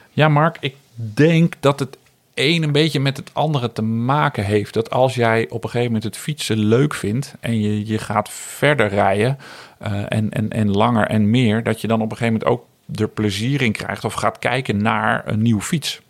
Ja, 0.10 0.28
Mark, 0.28 0.58
ik 0.60 0.76
denk 0.96 1.54
dat 1.60 1.80
het 1.80 1.98
een 2.34 2.64
een 2.64 2.72
beetje 2.72 3.00
met 3.00 3.18
het 3.18 3.30
andere 3.34 3.72
te 3.72 3.82
maken 3.82 4.44
heeft. 4.44 4.74
Dat 4.74 4.90
als 4.90 5.16
jij 5.16 5.50
op 5.50 5.64
een 5.64 5.70
gegeven 5.70 5.94
moment 5.94 6.04
het 6.04 6.18
fietsen 6.18 6.58
leuk 6.58 6.94
vindt 6.94 7.36
en 7.40 7.62
je, 7.62 7.86
je 7.86 7.98
gaat 7.98 8.30
verder 8.30 8.88
rijden 8.88 9.38
eh, 9.80 9.92
en, 10.08 10.30
en, 10.30 10.50
en 10.50 10.72
langer 10.72 11.08
en 11.08 11.30
meer, 11.30 11.64
dat 11.64 11.82
je 11.82 11.88
dan 11.88 12.02
op 12.02 12.12
een 12.12 12.18
gegeven 12.18 12.40
moment 12.40 12.52
ook 12.52 12.66
er 12.96 13.10
plezier 13.10 13.62
in 13.62 13.72
krijgt 13.72 14.06
of 14.06 14.14
gaat 14.14 14.40
kijken 14.40 14.82
naar 14.82 15.24
een 15.26 15.42
nieuwe 15.42 15.62
fiets. 15.62 16.02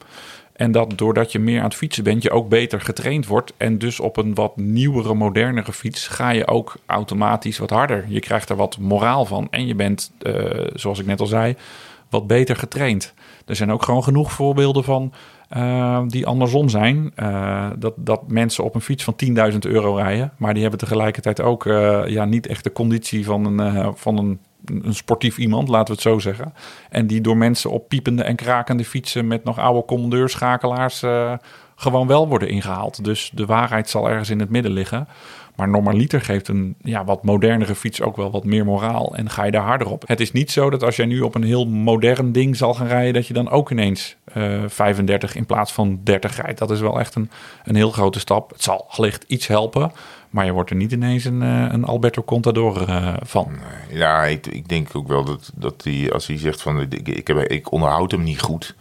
En 0.53 0.71
dat 0.71 0.97
doordat 0.97 1.31
je 1.31 1.39
meer 1.39 1.57
aan 1.57 1.65
het 1.65 1.75
fietsen 1.75 2.03
bent, 2.03 2.23
je 2.23 2.31
ook 2.31 2.49
beter 2.49 2.81
getraind 2.81 3.27
wordt. 3.27 3.53
En 3.57 3.77
dus 3.77 3.99
op 3.99 4.17
een 4.17 4.33
wat 4.33 4.57
nieuwere, 4.57 5.13
modernere 5.13 5.73
fiets 5.73 6.07
ga 6.07 6.29
je 6.29 6.47
ook 6.47 6.75
automatisch 6.85 7.57
wat 7.57 7.69
harder. 7.69 8.05
Je 8.07 8.19
krijgt 8.19 8.49
er 8.49 8.55
wat 8.55 8.77
moraal 8.77 9.25
van. 9.25 9.47
En 9.49 9.67
je 9.67 9.75
bent, 9.75 10.11
eh, 10.21 10.65
zoals 10.73 10.99
ik 10.99 11.05
net 11.05 11.19
al 11.19 11.25
zei, 11.25 11.55
wat 12.09 12.27
beter 12.27 12.55
getraind. 12.55 13.13
Er 13.45 13.55
zijn 13.55 13.71
ook 13.71 13.83
gewoon 13.83 14.03
genoeg 14.03 14.31
voorbeelden 14.31 14.83
van 14.83 15.13
eh, 15.49 16.01
die 16.07 16.27
andersom 16.27 16.69
zijn. 16.69 17.11
Eh, 17.15 17.69
dat, 17.77 17.93
dat 17.97 18.27
mensen 18.27 18.63
op 18.63 18.75
een 18.75 18.81
fiets 18.81 19.03
van 19.03 19.15
10.000 19.51 19.57
euro 19.59 19.95
rijden. 19.95 20.31
Maar 20.37 20.53
die 20.53 20.61
hebben 20.61 20.79
tegelijkertijd 20.79 21.41
ook 21.41 21.65
eh, 21.65 22.07
ja, 22.07 22.25
niet 22.25 22.47
echt 22.47 22.63
de 22.63 22.71
conditie 22.71 23.25
van 23.25 23.59
een, 23.59 23.93
van 23.97 24.17
een, 24.17 24.39
een 24.65 24.95
sportief 24.95 25.37
iemand, 25.37 25.67
laten 25.67 25.87
we 25.87 25.93
het 25.93 26.01
zo 26.01 26.19
zeggen. 26.19 26.53
En 26.89 27.07
die 27.07 27.21
door 27.21 27.37
mensen 27.37 27.71
op 27.71 27.87
piepende 27.87 28.23
en 28.23 28.35
krakende 28.35 28.85
fietsen 28.85 29.27
met 29.27 29.43
nog 29.43 29.59
oude 29.59 29.85
commandeurs-schakelaars 29.85 31.03
eh, 31.03 31.33
gewoon 31.75 32.07
wel 32.07 32.27
worden 32.27 32.49
ingehaald. 32.49 33.03
Dus 33.03 33.31
de 33.33 33.45
waarheid 33.45 33.89
zal 33.89 34.09
ergens 34.09 34.29
in 34.29 34.39
het 34.39 34.49
midden 34.49 34.71
liggen. 34.71 35.07
Maar 35.55 35.69
normaliter 35.69 36.21
geeft 36.21 36.47
een 36.47 36.75
ja, 36.81 37.05
wat 37.05 37.23
modernere 37.23 37.75
fiets 37.75 38.01
ook 38.01 38.15
wel 38.15 38.31
wat 38.31 38.43
meer 38.43 38.65
moraal. 38.65 39.15
En 39.15 39.29
ga 39.29 39.43
je 39.43 39.51
daar 39.51 39.65
harder 39.65 39.87
op. 39.89 40.07
Het 40.07 40.19
is 40.19 40.31
niet 40.31 40.51
zo 40.51 40.69
dat 40.69 40.83
als 40.83 40.95
jij 40.95 41.05
nu 41.05 41.21
op 41.21 41.35
een 41.35 41.43
heel 41.43 41.67
modern 41.67 42.31
ding 42.31 42.55
zal 42.55 42.73
gaan 42.73 42.87
rijden... 42.87 43.13
dat 43.13 43.27
je 43.27 43.33
dan 43.33 43.49
ook 43.49 43.71
ineens 43.71 44.15
eh 44.33 44.63
35 44.67 45.35
in 45.35 45.45
plaats 45.45 45.71
van 45.71 45.99
30 46.03 46.41
rijdt. 46.41 46.59
Dat 46.59 46.71
is 46.71 46.79
wel 46.79 46.99
echt 46.99 47.15
een, 47.15 47.29
een 47.63 47.75
heel 47.75 47.91
grote 47.91 48.19
stap. 48.19 48.51
Het 48.51 48.63
zal 48.63 48.87
wellicht 48.95 49.23
iets 49.27 49.47
helpen. 49.47 49.91
Maar 50.29 50.45
je 50.45 50.51
wordt 50.51 50.69
er 50.69 50.75
niet 50.75 50.91
ineens 50.91 51.25
een, 51.25 51.41
eh, 51.41 51.65
een 51.69 51.85
Alberto 51.85 52.23
Contador 52.23 52.89
eh, 52.89 53.13
van. 53.21 53.51
Ja, 53.89 54.23
ik, 54.23 54.47
ik 54.47 54.69
denk 54.69 54.95
ook 54.95 55.07
wel 55.07 55.23
dat, 55.23 55.51
dat 55.55 55.83
hij, 55.83 56.11
als 56.11 56.27
hij 56.27 56.37
zegt 56.37 56.61
van 56.61 56.81
ik, 56.81 57.07
ik, 57.07 57.27
heb, 57.27 57.37
ik 57.37 57.71
onderhoud 57.71 58.11
hem 58.11 58.23
niet 58.23 58.41
goed. 58.41 58.75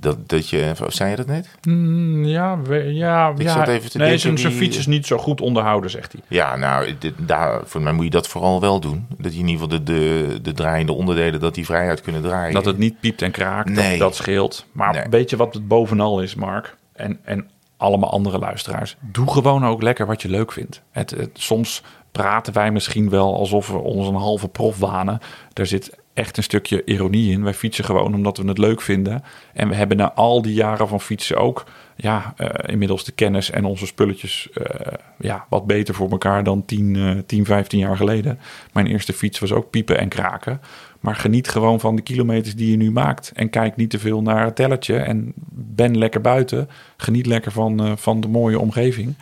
Dat, 0.00 0.28
dat 0.28 0.48
je, 0.48 0.72
zei 0.86 1.10
je 1.10 1.16
dat 1.16 1.26
net? 1.26 1.48
Mm, 1.62 2.24
ja, 2.24 2.60
we- 2.62 2.76
ja, 2.94 3.28
Ik 3.30 3.42
ja. 3.42 3.52
zat 3.52 3.68
even 3.68 3.90
te 3.90 3.98
nee, 3.98 4.06
denken 4.06 4.22
zijn, 4.22 4.38
zijn 4.38 4.52
wie- 4.52 4.62
fiets 4.62 4.76
is 4.78 4.86
niet 4.86 5.06
zo 5.06 5.18
goed 5.18 5.40
onderhouden, 5.40 5.90
zegt 5.90 6.12
hij. 6.12 6.20
Ja, 6.28 6.56
nou, 6.56 6.94
dit, 6.98 7.14
daar, 7.18 7.60
voor 7.64 7.80
mij 7.82 7.92
moet 7.92 8.04
je 8.04 8.10
dat 8.10 8.28
vooral 8.28 8.60
wel 8.60 8.80
doen. 8.80 9.06
Dat 9.18 9.32
je 9.34 9.38
in 9.40 9.48
ieder 9.48 9.62
geval 9.62 9.84
de, 9.84 9.92
de, 9.92 10.38
de 10.42 10.52
draaiende 10.52 10.92
onderdelen, 10.92 11.40
dat 11.40 11.54
die 11.54 11.64
vrijheid 11.64 12.00
kunnen 12.00 12.22
draaien. 12.22 12.54
Dat 12.54 12.64
het 12.64 12.78
niet 12.78 13.00
piept 13.00 13.22
en 13.22 13.30
kraakt, 13.30 13.68
Nee. 13.68 13.90
dat, 13.90 13.98
dat 13.98 14.14
scheelt. 14.16 14.66
Maar 14.72 14.92
Nee. 14.92 15.04
weet 15.10 15.30
je 15.30 15.36
wat 15.36 15.54
het 15.54 15.68
bovenal 15.68 16.20
is, 16.22 16.34
Mark? 16.34 16.76
En, 16.92 17.18
en 17.24 17.48
allemaal 17.76 18.10
andere 18.10 18.38
luisteraars. 18.38 18.96
Doe 19.00 19.30
gewoon 19.30 19.66
ook 19.66 19.82
lekker 19.82 20.06
wat 20.06 20.22
je 20.22 20.28
leuk 20.28 20.52
vindt. 20.52 20.82
Het, 20.90 21.10
het- 21.10 21.30
soms 21.32 21.82
praten 22.12 22.52
wij 22.52 22.70
misschien 22.70 23.10
wel 23.10 23.34
alsof 23.36 23.68
we 23.68 23.78
ons 23.78 24.08
een 24.08 24.14
halve 24.14 24.48
prof 24.48 24.78
wanen. 24.78 25.18
Er 25.52 25.66
zit 25.66 25.98
echt 26.20 26.36
een 26.36 26.42
stukje 26.42 26.84
ironie 26.84 27.32
in. 27.32 27.42
Wij 27.42 27.54
fietsen 27.54 27.84
gewoon 27.84 28.14
omdat 28.14 28.36
we 28.36 28.48
het 28.48 28.58
leuk 28.58 28.80
vinden. 28.80 29.22
En 29.52 29.68
we 29.68 29.74
hebben 29.74 29.96
na 29.96 30.12
al 30.12 30.42
die 30.42 30.54
jaren 30.54 30.88
van 30.88 31.00
fietsen 31.00 31.36
ook... 31.36 31.64
ja, 31.96 32.34
eh, 32.36 32.72
inmiddels 32.72 33.04
de 33.04 33.12
kennis 33.12 33.50
en 33.50 33.64
onze 33.64 33.86
spulletjes... 33.86 34.48
eh, 34.52 34.92
ja, 35.18 35.46
wat 35.48 35.66
beter 35.66 35.94
voor 35.94 36.10
elkaar 36.10 36.44
dan 36.44 36.64
10, 36.64 36.96
eh 36.96 37.18
10, 37.26 37.44
15 37.44 37.78
jaar 37.78 37.96
geleden. 37.96 38.38
Mijn 38.72 38.86
eerste 38.86 39.12
fiets 39.12 39.38
was 39.38 39.52
ook 39.52 39.70
piepen 39.70 39.98
en 39.98 40.08
kraken. 40.08 40.60
Maar 41.00 41.16
geniet 41.16 41.48
gewoon 41.48 41.80
van 41.80 41.96
de 41.96 42.02
kilometers 42.02 42.54
die 42.54 42.70
je 42.70 42.76
nu 42.76 42.90
maakt. 42.90 43.32
En 43.34 43.50
kijk 43.50 43.76
niet 43.76 43.90
te 43.90 43.98
veel 43.98 44.22
naar 44.22 44.44
het 44.44 44.56
tellertje. 44.56 44.96
En 44.96 45.32
ben 45.52 45.98
lekker 45.98 46.20
buiten. 46.20 46.68
Geniet 46.96 47.26
lekker 47.26 47.52
van, 47.52 47.80
eh, 47.80 47.92
van 47.96 48.20
de 48.20 48.28
mooie 48.28 48.58
omgeving. 48.58 49.14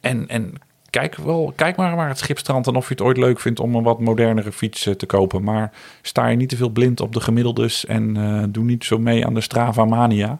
En, 0.00 0.28
en 0.28 0.54
kijk, 0.90 1.14
wel, 1.16 1.52
kijk 1.56 1.76
maar 1.76 1.96
naar 1.96 2.08
het 2.08 2.18
schipstrand. 2.18 2.66
En 2.66 2.74
of 2.76 2.86
je 2.88 2.94
het 2.94 3.02
ooit 3.02 3.16
leuk 3.16 3.40
vindt 3.40 3.60
om 3.60 3.74
een 3.74 3.82
wat 3.82 4.00
modernere 4.00 4.52
fiets 4.52 4.86
eh, 4.86 4.94
te 4.94 5.06
kopen. 5.06 5.42
Maar 5.42 5.72
sta 6.02 6.26
je 6.26 6.36
niet 6.36 6.48
te 6.48 6.56
veel 6.56 6.68
blind 6.68 7.00
op 7.00 7.12
de 7.12 7.20
gemiddeldes. 7.20 7.86
En 7.86 8.16
eh, 8.16 8.42
doe 8.48 8.64
niet 8.64 8.84
zo 8.84 8.98
mee 8.98 9.26
aan 9.26 9.34
de 9.34 9.40
Strava 9.40 9.84
Mania. 9.84 10.38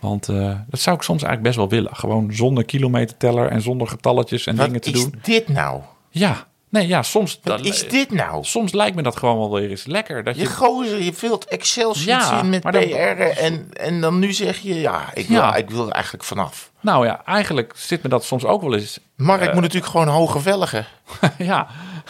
Want 0.00 0.28
eh, 0.28 0.52
dat 0.68 0.80
zou 0.80 0.96
ik 0.96 1.02
soms 1.02 1.22
eigenlijk 1.22 1.42
best 1.42 1.56
wel 1.56 1.68
willen. 1.80 1.96
Gewoon 1.96 2.32
zonder 2.32 2.64
kilometerteller 2.64 3.46
en 3.48 3.60
zonder 3.62 3.86
getalletjes 3.88 4.46
en 4.46 4.56
Wat 4.56 4.66
dingen 4.66 4.80
te 4.80 4.90
is 4.90 5.02
doen. 5.02 5.14
dit 5.22 5.48
nou? 5.48 5.80
Ja, 6.10 6.46
nee, 6.68 6.86
ja, 6.86 7.02
soms, 7.02 7.40
Wat 7.42 7.64
is 7.64 7.88
dit 7.88 8.10
nou? 8.10 8.44
soms 8.44 8.72
lijkt 8.72 8.96
me 8.96 9.02
dat 9.02 9.16
gewoon 9.16 9.38
wel 9.38 9.52
weer 9.60 9.70
eens 9.70 9.86
lekker. 9.86 10.24
Dat 10.24 10.34
Je 10.36 10.40
je, 10.42 10.48
gozer, 10.48 11.02
je 11.02 11.12
vult 11.12 11.44
Excel-sheets 11.44 12.28
Ja, 12.30 12.40
in 12.40 12.48
met 12.48 12.62
dan- 12.62 12.72
PR 12.72 12.86
en, 13.20 13.66
en 13.72 14.00
dan 14.00 14.18
nu 14.18 14.32
zeg 14.32 14.58
je, 14.58 14.74
ja, 14.80 15.00
ik 15.14 15.26
wil, 15.28 15.36
Ja. 15.36 15.54
ik 15.54 15.70
wil 15.70 15.86
er 15.86 15.92
eigenlijk 15.92 16.24
vanaf. 16.24 16.69
Nou 16.80 17.06
ja, 17.06 17.24
eigenlijk 17.24 17.72
zit 17.76 18.02
me 18.02 18.08
dat 18.08 18.24
soms 18.24 18.44
ook 18.44 18.62
wel 18.62 18.74
eens. 18.74 18.98
Mark 19.16 19.40
Eh. 19.40 19.52
moet 19.52 19.62
natuurlijk 19.62 19.92
gewoon 19.92 20.08
hoge 20.08 20.40
velgen. 20.40 20.86
ja, 21.38 21.66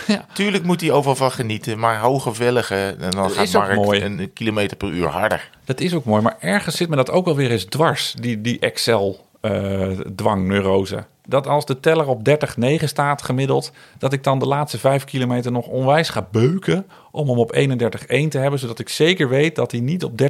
ja, 0.07 0.25
Tuurlijk 0.33 0.64
moet 0.64 0.81
hij 0.81 0.91
overal 0.91 1.16
van 1.16 1.33
genieten, 1.33 1.79
maar 1.79 1.99
hoge 1.99 2.35
velgen, 2.35 3.01
en 3.01 3.11
dan 3.11 3.23
Dat 3.23 3.33
gaat 3.33 3.53
Mark 3.53 3.75
mooi. 3.75 4.01
een 4.03 4.33
kilometer 4.33 4.77
per 4.77 4.89
uur 4.89 5.07
harder. 5.09 5.51
dat 5.64 5.81
is 5.81 5.95
ook 5.95 6.05
mooi. 6.05 6.23
Maar 6.23 6.37
ergens 6.41 6.77
zit 6.77 6.89
me 6.89 6.97
dat 6.97 7.11
ook 7.11 7.25
wel 7.25 7.37
weer 7.37 7.51
eens 7.51 7.64
dwars, 7.64 8.14
die, 8.18 8.41
die 8.41 8.59
Excel-dwangneurose. 9.41 11.05
dat 11.24 11.47
als 11.47 11.66
de 11.66 11.80
teller 11.80 12.07
op 12.09 12.28
30,9 12.28 12.84
staat 12.84 13.22
gemiddeld, 13.22 13.72
dat 13.99 14.12
ik 14.12 14.24
dan 14.24 14.38
de 14.38 14.47
laatste 14.47 14.78
vijf 14.78 15.05
kilometer 15.05 15.53
nog 15.53 15.66
onwijs 15.66 16.09
ga 16.09 16.26
beuken 16.30 16.86
om 17.11 17.28
hem 17.28 17.38
op 17.38 17.57
31,1 17.57 18.28
te 18.28 18.38
hebben, 18.38 18.59
zodat 18.59 18.78
ik 18.78 18.88
zeker 18.88 19.28
weet 19.28 19.57
dat 19.57 19.70
hij 19.70 19.80
niet 19.80 20.05
op 20.05 20.12
30,9 20.22 20.26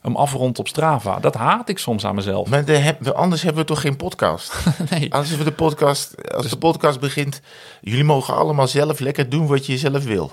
hem 0.00 0.16
afrondt 0.16 0.58
op 0.58 0.68
Strava. 0.68 1.18
Dat 1.18 1.34
haat 1.34 1.68
ik 1.68 1.78
soms 1.78 2.04
aan 2.06 2.14
mezelf. 2.14 2.48
Maar 2.48 2.64
de, 2.64 2.76
heb- 2.76 3.06
anders 3.08 3.42
hebben 3.42 3.62
we 3.62 3.68
toch 3.68 3.80
geen 3.80 3.96
podcast? 3.96 4.54
Nee. 4.90 5.08
We 5.38 5.44
de 5.44 5.52
podcast, 5.52 6.32
als 6.34 6.48
de 6.50 6.58
podcast 6.58 7.00
begint, 7.00 7.40
jullie 7.80 8.04
mogen 8.04 8.34
allemaal 8.34 8.68
zelf 8.68 8.98
lekker 8.98 9.28
doen 9.28 9.46
wat 9.46 9.66
je 9.66 9.78
zelf 9.78 10.04
wil. 10.04 10.32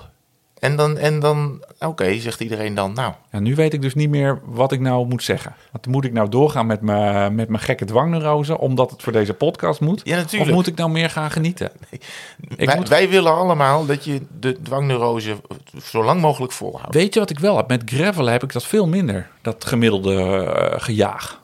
En 0.64 0.76
dan, 0.76 0.98
en 0.98 1.20
dan 1.20 1.64
oké, 1.80 2.20
zegt 2.20 2.40
iedereen 2.40 2.76
dan, 2.76 2.94
nou, 2.94 3.14
Ja, 3.32 3.40
nu 3.40 3.56
weet 3.56 3.74
ik 3.74 3.82
dus 3.82 3.94
niet 3.94 4.10
meer 4.10 4.42
wat 4.46 4.72
ik 4.72 4.80
nou 4.80 5.08
moet 5.08 5.24
zeggen. 5.24 5.56
Want 5.72 5.88
moet 5.88 6.06
ik 6.06 6.14
nou 6.14 6.30
doorgaan 6.30 6.66
met 6.66 6.82
mijn, 6.82 7.36
met 7.36 7.50
mijn 7.50 7.62
gekke 7.64 7.86
dwangneurose, 7.86 8.58
omdat 8.58 8.92
het 8.92 9.02
voor 9.04 9.14
deze 9.14 9.34
podcast 9.34 9.80
moet? 9.80 10.02
Ja, 10.04 10.16
natuurlijk. 10.16 10.50
Of 10.50 10.56
moet 10.56 10.68
ik 10.68 10.76
nou 10.76 10.90
meer 10.90 11.10
gaan 11.10 11.32
genieten? 11.32 11.72
Ik 12.58 12.66
wij, 12.66 12.76
moet- 12.76 12.90
wij 12.90 13.10
willen 13.10 13.36
allemaal 13.36 13.86
dat 13.86 14.06
je 14.06 14.22
de 14.40 14.62
dwangneurose 14.62 15.36
zo 15.84 16.04
lang 16.04 16.22
mogelijk 16.22 16.52
volhoudt. 16.54 16.94
Weet 16.96 17.14
je 17.14 17.20
wat 17.20 17.30
ik 17.30 17.40
wel 17.40 17.58
heb? 17.58 17.68
Met 17.68 17.82
gravel 17.86 18.26
heb 18.26 18.44
ik 18.44 18.54
dat 18.54 18.64
veel 18.64 18.88
minder, 18.88 19.30
dat 19.42 19.66
gemiddelde 19.66 20.16
eh, 20.44 20.82
gejaag. 20.82 21.42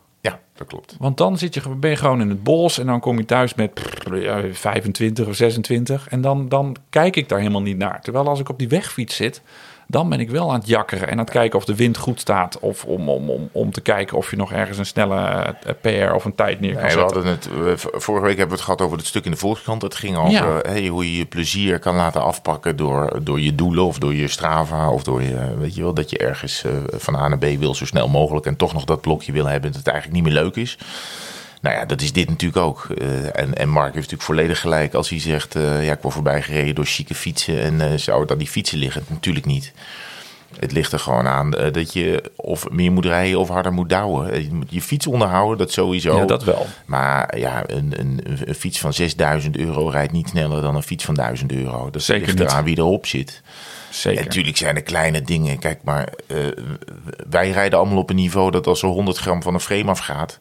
Dat 0.59 0.67
klopt. 0.67 0.95
Want 0.99 1.17
dan 1.17 1.37
zit 1.37 1.53
je, 1.53 1.69
ben 1.75 1.89
je 1.89 1.95
gewoon 1.95 2.21
in 2.21 2.29
het 2.29 2.43
bos 2.43 2.79
en 2.79 2.85
dan 2.85 2.99
kom 2.99 3.17
je 3.17 3.25
thuis 3.25 3.53
met 3.53 3.73
pff, 3.73 4.15
ja, 4.15 4.43
25 4.51 5.27
of 5.27 5.35
26. 5.35 6.07
En 6.07 6.21
dan, 6.21 6.49
dan 6.49 6.75
kijk 6.89 7.15
ik 7.15 7.29
daar 7.29 7.39
helemaal 7.39 7.61
niet 7.61 7.77
naar. 7.77 8.01
Terwijl 8.01 8.27
als 8.27 8.39
ik 8.39 8.49
op 8.49 8.59
die 8.59 8.67
wegfiets 8.67 9.15
zit, 9.15 9.41
dan 9.91 10.09
ben 10.09 10.19
ik 10.19 10.29
wel 10.29 10.49
aan 10.51 10.59
het 10.59 10.67
jakkeren 10.67 11.05
en 11.07 11.11
aan 11.13 11.17
het 11.19 11.29
kijken 11.29 11.59
of 11.59 11.65
de 11.65 11.75
wind 11.75 11.97
goed 11.97 12.19
staat. 12.19 12.59
Of 12.59 12.85
om, 12.85 13.09
om, 13.09 13.29
om, 13.29 13.49
om 13.51 13.71
te 13.71 13.81
kijken 13.81 14.17
of 14.17 14.29
je 14.29 14.35
nog 14.37 14.51
ergens 14.51 14.77
een 14.77 14.85
snelle 14.85 15.15
eh, 15.63 15.73
PR 16.07 16.13
of 16.13 16.25
een 16.25 16.35
tijd 16.35 16.59
neer 16.59 16.73
kan 16.73 16.81
Nee, 16.83 16.93
we 16.95 16.99
zetten. 16.99 17.15
hadden 17.15 17.31
het, 17.71 17.83
eh, 17.83 17.89
vorige 17.99 18.25
week 18.25 18.37
hebben 18.37 18.47
we 18.47 18.53
het 18.53 18.61
gehad 18.61 18.81
over 18.81 18.97
het 18.97 19.05
stuk 19.07 19.25
in 19.25 19.31
de 19.31 19.37
Volkskrant. 19.37 19.81
Het 19.81 19.95
ging 19.95 20.17
over 20.17 20.31
Ja. 20.31 20.59
hey, 20.61 20.87
hoe 20.87 21.11
je 21.11 21.17
je 21.17 21.25
plezier 21.25 21.79
kan 21.79 21.95
laten 21.95 22.21
afpakken 22.23 22.75
door, 22.75 23.19
door 23.23 23.39
je 23.39 23.55
doelen 23.55 23.83
of 23.83 23.97
door 23.97 24.13
je 24.15 24.27
Strava. 24.27 24.89
Of 24.91 25.03
door 25.03 25.21
je, 25.23 25.55
weet 25.57 25.75
je 25.75 25.81
wel, 25.81 25.93
dat 25.93 26.09
je 26.09 26.17
ergens 26.17 26.63
eh, 26.63 26.71
van 26.91 27.15
A 27.15 27.27
naar 27.27 27.37
B 27.37 27.45
wil 27.59 27.75
zo 27.75 27.85
snel 27.85 28.07
mogelijk. 28.07 28.45
En 28.45 28.55
toch 28.55 28.73
nog 28.73 28.83
dat 28.85 29.01
blokje 29.01 29.31
wil 29.31 29.45
hebben 29.45 29.69
dat 29.71 29.79
het 29.79 29.87
eigenlijk 29.89 30.21
niet 30.23 30.33
meer 30.33 30.43
leuk 30.43 30.55
is. 30.55 30.77
Nou 31.59 31.75
ja, 31.75 31.85
dat 31.85 32.01
is 32.01 32.13
dit 32.13 32.29
natuurlijk 32.29 32.65
ook. 32.65 32.87
Eh, 32.97 33.39
en, 33.39 33.55
en 33.55 33.69
Mark 33.69 33.93
heeft 33.93 33.95
natuurlijk 33.95 34.23
volledig 34.23 34.59
gelijk 34.59 34.93
als 34.93 35.09
hij 35.09 35.19
zegt... 35.19 35.55
eh, 35.55 35.85
ja, 35.85 35.91
ik 35.93 36.01
word 36.01 36.13
voorbij 36.13 36.41
gereden 36.41 36.75
door 36.75 36.85
chique 36.85 37.15
fietsen 37.15 37.61
en 37.61 37.81
eh, 37.81 37.97
zou 37.97 38.21
het 38.21 38.31
aan 38.31 38.37
die 38.37 38.47
fietsen 38.47 38.77
liggen? 38.77 39.03
Natuurlijk 39.07 39.45
niet. 39.45 39.73
Het 40.59 40.71
ligt 40.71 40.91
er 40.91 40.99
gewoon 40.99 41.27
aan 41.27 41.51
dat 41.51 41.93
je 41.93 42.31
of 42.35 42.69
meer 42.69 42.91
moet 42.91 43.05
rijden 43.05 43.39
of 43.39 43.49
harder 43.49 43.73
moet 43.73 43.89
douwen. 43.89 44.43
Je 44.43 44.53
moet 44.53 44.71
je 44.71 44.81
fiets 44.81 45.07
onderhouden, 45.07 45.57
dat 45.57 45.71
sowieso. 45.71 46.17
Ja, 46.17 46.25
dat 46.25 46.43
wel. 46.43 46.65
Maar 46.85 47.37
ja, 47.37 47.63
een, 47.67 47.93
een, 47.99 48.21
een 48.45 48.55
fiets 48.55 48.79
van 48.79 48.93
6000 48.93 49.57
euro 49.57 49.87
rijdt 49.87 50.11
niet 50.11 50.29
sneller 50.29 50.61
dan 50.61 50.75
een 50.75 50.83
fiets 50.83 51.05
van 51.05 51.13
1000 51.15 51.51
euro. 51.51 51.89
Dat 51.89 52.01
Zeker 52.01 52.25
ligt 52.25 52.39
niet. 52.39 52.49
eraan 52.49 52.63
wie 52.63 52.77
erop 52.77 53.05
zit. 53.05 53.41
Zeker. 53.89 54.19
En 54.19 54.25
natuurlijk 54.25 54.57
zijn 54.57 54.75
er 54.75 54.81
kleine 54.83 55.21
dingen. 55.21 55.59
Kijk, 55.59 55.79
maar 55.83 56.13
wij 57.29 57.51
rijden 57.51 57.79
allemaal 57.79 57.97
op 57.97 58.09
een 58.09 58.15
niveau 58.15 58.51
dat 58.51 58.67
als 58.67 58.81
er 58.81 58.89
100 58.89 59.17
gram 59.17 59.41
van 59.41 59.53
een 59.53 59.59
frame 59.59 59.89
afgaat... 59.89 60.39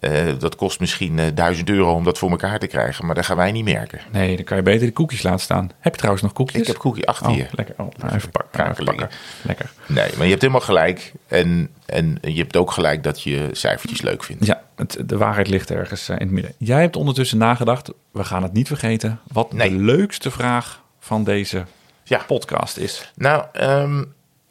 eh, 0.00 0.26
dat 0.38 0.56
kost 0.56 0.80
misschien 0.80 1.18
eh, 1.18 1.26
1000 1.34 1.70
euro 1.70 1.92
om 1.94 2.04
dat 2.04 2.18
voor 2.18 2.30
elkaar 2.30 2.58
te 2.58 2.66
krijgen. 2.66 3.06
Maar 3.06 3.14
dat 3.14 3.24
gaan 3.24 3.36
wij 3.36 3.52
niet 3.52 3.64
merken. 3.64 4.00
Nee, 4.12 4.36
dan 4.36 4.44
kan 4.44 4.56
je 4.56 4.62
beter 4.62 4.86
de 4.86 4.92
koekjes 4.92 5.22
laten 5.22 5.40
staan. 5.40 5.70
Heb 5.78 5.92
je 5.92 5.98
trouwens 5.98 6.22
nog 6.24 6.32
koekjes? 6.32 6.60
Ik 6.60 6.66
heb 6.66 6.78
koekje 6.78 7.06
achter 7.06 7.30
Oh, 7.30 7.36
je. 7.36 7.46
lekker. 7.52 7.74
Oh, 7.78 7.88
nou, 7.96 8.14
even 8.14 8.30
pakken. 8.30 8.50
Kraken 8.50 8.72
Even 8.72 8.84
pakken. 8.84 9.08
Lekker. 9.42 9.70
Nee, 9.86 10.10
maar 10.16 10.24
je 10.24 10.30
hebt 10.30 10.40
helemaal 10.42 10.60
gelijk. 10.62 11.12
En, 11.28 11.70
en 11.86 12.18
je 12.22 12.38
hebt 12.40 12.56
ook 12.56 12.70
gelijk 12.70 13.02
dat 13.02 13.22
je 13.22 13.48
cijfertjes 13.52 14.00
leuk 14.02 14.24
vindt. 14.24 14.46
Ja, 14.46 14.62
het, 14.76 14.98
de 15.06 15.16
waarheid 15.16 15.48
ligt 15.48 15.70
ergens 15.70 16.08
eh, 16.08 16.16
in 16.16 16.22
het 16.26 16.30
midden. 16.34 16.52
Jij 16.58 16.80
hebt 16.80 16.96
ondertussen 16.96 17.38
nagedacht, 17.38 17.92
we 18.12 18.24
gaan 18.24 18.42
het 18.42 18.52
niet 18.52 18.66
vergeten, 18.68 19.20
wat 19.32 19.52
Nee. 19.52 19.70
de 19.70 19.76
leukste 19.76 20.30
vraag 20.30 20.82
van 20.98 21.24
deze 21.24 21.64
Ja. 22.04 22.20
podcast 22.26 22.76
is. 22.76 23.12
Nou, 23.16 23.44
ehm, 23.52 24.04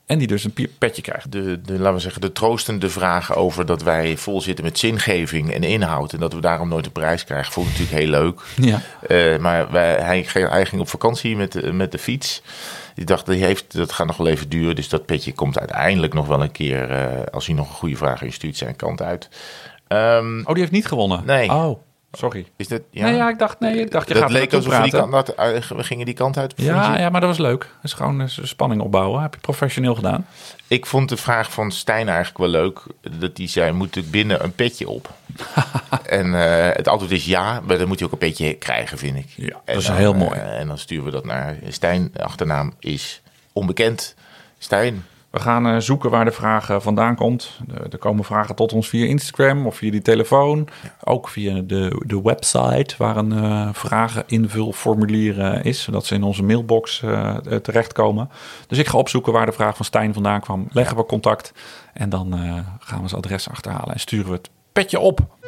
En 0.10 0.18
die 0.18 0.28
dus 0.28 0.44
een 0.44 0.54
petje 0.78 1.02
krijgt. 1.02 1.32
de, 1.32 1.62
de, 1.62 1.74
laten 1.80 1.94
we 1.94 2.00
zeggen, 2.00 2.22
de 2.22 2.32
troostende 2.32 2.90
vragen 2.90 3.36
over 3.36 3.66
dat 3.66 3.84
wij 3.84 4.18
vol 4.18 4.42
zitten 4.42 4.64
met 4.66 4.80
zingeving 4.80 5.54
en 5.54 5.64
inhoud. 5.64 6.14
En 6.14 6.20
dat 6.20 6.34
we 6.34 6.42
daarom 6.42 6.70
nooit 6.70 6.86
een 6.86 6.92
prijs 6.92 7.24
krijgen, 7.24 7.52
vond 7.54 7.68
ik 7.68 7.72
natuurlijk 7.80 8.02
heel 8.02 8.12
leuk. 8.12 8.42
Ja. 8.56 8.82
Eh, 9.08 9.38
maar 9.40 9.72
wij, 9.72 9.96
hij, 9.96 10.24
ging- 10.24 10.50
hij 10.50 10.66
ging 10.66 10.82
op 10.82 10.90
vakantie 10.90 11.36
met, 11.36 11.52
de- 11.52 11.74
met 11.74 11.92
de 11.92 11.98
fiets. 11.98 12.42
Ik 12.96 13.08
dacht, 13.08 13.26
die 13.26 13.44
heeft, 13.46 13.74
dat 13.78 13.92
gaat 13.92 14.08
nog 14.08 14.18
wel 14.18 14.28
even 14.28 14.50
duren. 14.50 14.76
Dus 14.76 14.90
dat 14.90 15.06
petje 15.06 15.34
komt 15.34 15.60
uiteindelijk 15.60 16.14
nog 16.14 16.28
wel 16.28 16.42
een 16.42 16.52
keer, 16.52 16.90
eh, 16.92 17.24
als 17.34 17.46
hij 17.46 17.56
nog 17.56 17.70
een 17.70 17.76
goede 17.76 17.96
vraag 17.96 18.22
instuurt, 18.22 18.58
zijn 18.58 18.76
kant 18.76 19.02
uit. 19.02 19.30
Ehm, 19.88 20.40
Oh, 20.40 20.46
die 20.48 20.60
heeft 20.60 20.72
niet 20.72 20.88
gewonnen? 20.88 21.24
Nee. 21.26 21.50
Oh, 21.50 21.80
sorry. 22.12 22.48
is 22.56 22.68
dat, 22.68 22.82
Ja. 22.92 23.06
Nee, 23.06 23.16
ja, 23.16 23.30
ik 23.30 23.40
dacht, 23.40 23.60
nee, 23.60 23.80
ik 23.80 23.92
dacht 23.92 24.08
je 24.08 24.14
dat 24.14 24.24
gaat 24.24 24.32
leek 24.32 24.54
alsof 24.54 24.78
we 24.78 24.82
die 24.84 24.92
kant, 24.92 25.12
dat, 25.12 25.30
eh, 25.30 25.62
we 25.62 25.84
gingen 25.84 26.06
die 26.06 26.14
kant 26.14 26.38
uit. 26.38 26.54
Ja, 26.56 26.98
ja, 26.98 27.10
maar 27.10 27.22
dat 27.22 27.30
was 27.30 27.38
leuk. 27.38 27.60
Dat 27.60 27.84
is 27.84 27.94
gewoon 27.94 28.22
eh, 28.22 28.28
spanning 28.28 28.82
opbouwen. 28.82 29.22
Heb 29.22 29.34
je 29.34 29.40
professioneel 29.40 29.96
gedaan. 29.96 30.26
Ik 30.68 30.86
vond 30.86 31.10
de 31.10 31.18
vraag 31.18 31.52
van 31.52 31.72
Stijn 31.72 32.08
eigenlijk 32.08 32.38
wel 32.38 32.48
leuk. 32.48 32.82
Dat 33.20 33.38
hij 33.38 33.48
zei, 33.48 33.72
moet 33.72 33.96
ik 33.96 34.12
binnen 34.12 34.44
een 34.44 34.54
petje 34.54 34.90
op? 34.90 35.10
en 36.06 36.36
eh, 36.36 36.76
het 36.76 36.88
antwoord 36.88 37.12
is 37.12 37.26
ja, 37.26 37.62
maar 37.66 37.78
dan 37.78 37.88
moet 37.88 38.00
je 38.00 38.06
ook 38.06 38.12
een 38.12 38.18
petje 38.18 38.54
krijgen, 38.54 38.98
vind 38.98 39.18
ik. 39.18 39.28
Ja, 39.36 39.46
En 39.46 39.60
dat 39.66 39.76
is 39.76 39.86
dan, 39.86 39.96
heel 39.96 40.14
mooi. 40.14 40.40
en 40.40 40.68
dan 40.68 40.78
sturen 40.78 41.06
we 41.06 41.12
dat 41.12 41.26
naar 41.26 41.58
Stijn. 41.68 42.12
Achternaam 42.18 42.74
is 42.80 43.22
onbekend. 43.54 44.16
Stijn, 44.58 45.06
We 45.30 45.40
gaan 45.40 45.68
eh, 45.68 45.78
zoeken 45.78 46.10
waar 46.10 46.26
de 46.26 46.32
vraag 46.32 46.70
vandaan 46.78 47.16
komt. 47.16 47.60
Er 47.92 47.98
komen 47.98 48.24
vragen 48.24 48.56
tot 48.56 48.74
ons 48.74 48.90
via 48.90 49.06
Instagram 49.06 49.68
of 49.68 49.76
via 49.76 49.92
die 49.92 50.02
telefoon. 50.02 50.68
Ook 51.04 51.28
via 51.28 51.62
de, 51.62 52.04
de 52.06 52.22
website 52.22 52.96
waar 52.98 53.18
een 53.18 53.32
eh 53.32 53.70
vrageninvulformulier 53.72 55.40
eh, 55.42 55.66
is. 55.66 55.84
Zodat 55.84 56.06
ze 56.06 56.16
in 56.16 56.24
onze 56.24 56.44
mailbox 56.44 57.02
eh, 57.02 57.36
terechtkomen. 57.36 58.30
Dus 58.68 58.78
ik 58.78 58.88
ga 58.88 58.98
opzoeken 58.98 59.34
waar 59.34 59.46
de 59.46 59.52
vraag 59.52 59.76
van 59.76 59.86
Stijn 59.86 60.14
vandaan 60.14 60.42
kwam. 60.42 60.68
Leggen 60.72 60.98
we 60.98 61.06
contact. 61.06 61.54
En 61.94 62.10
dan 62.10 62.34
gaan 62.80 63.02
we 63.02 63.08
zijn 63.08 63.22
adres 63.22 63.50
achterhalen 63.50 63.94
en 63.94 64.00
sturen 64.00 64.30
we 64.30 64.36
het 64.36 64.50
petje 64.72 65.00
op. 65.00 65.39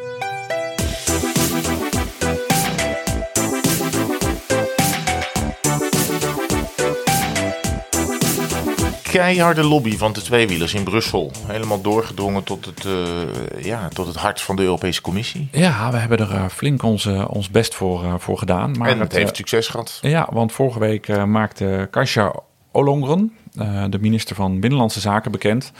keiharde 9.12 9.64
lobby 9.64 9.98
van 9.98 10.14
de 10.14 10.22
tweewielers 10.22 10.74
in 10.74 10.84
Brussel. 10.84 11.32
Helemaal 11.48 11.82
doorgedrongen 11.82 12.44
tot 12.44 12.66
het, 12.66 12.86
eh, 12.86 13.64
ja, 13.64 13.88
tot 13.88 14.08
het 14.08 14.16
hart 14.16 14.42
van 14.42 14.56
de 14.56 14.62
Europese 14.62 15.02
Commissie. 15.02 15.48
Ja, 15.52 15.92
we 15.92 15.98
hebben 15.98 16.18
er 16.18 16.32
eh, 16.32 16.46
flink 16.48 16.84
ons, 16.84 17.06
eh, 17.06 17.26
ons 17.30 17.50
best 17.50 17.76
voor, 17.76 18.20
voor 18.20 18.38
gedaan. 18.38 18.78
Maar 18.78 18.90
en 18.90 19.00
het 19.00 19.12
heeft 19.12 19.36
succes 19.36 19.68
gehad. 19.68 20.00
Ja, 20.02 20.28
want 20.32 20.52
vorige 20.52 20.80
week 20.80 21.26
maakte 21.26 21.88
Kasia 21.92 22.34
Olongren, 22.72 23.34
de 23.90 23.98
minister 24.00 24.36
van 24.36 24.60
Binnenlandse 24.60 25.00
Zaken, 25.00 25.32
bekend 25.32 25.72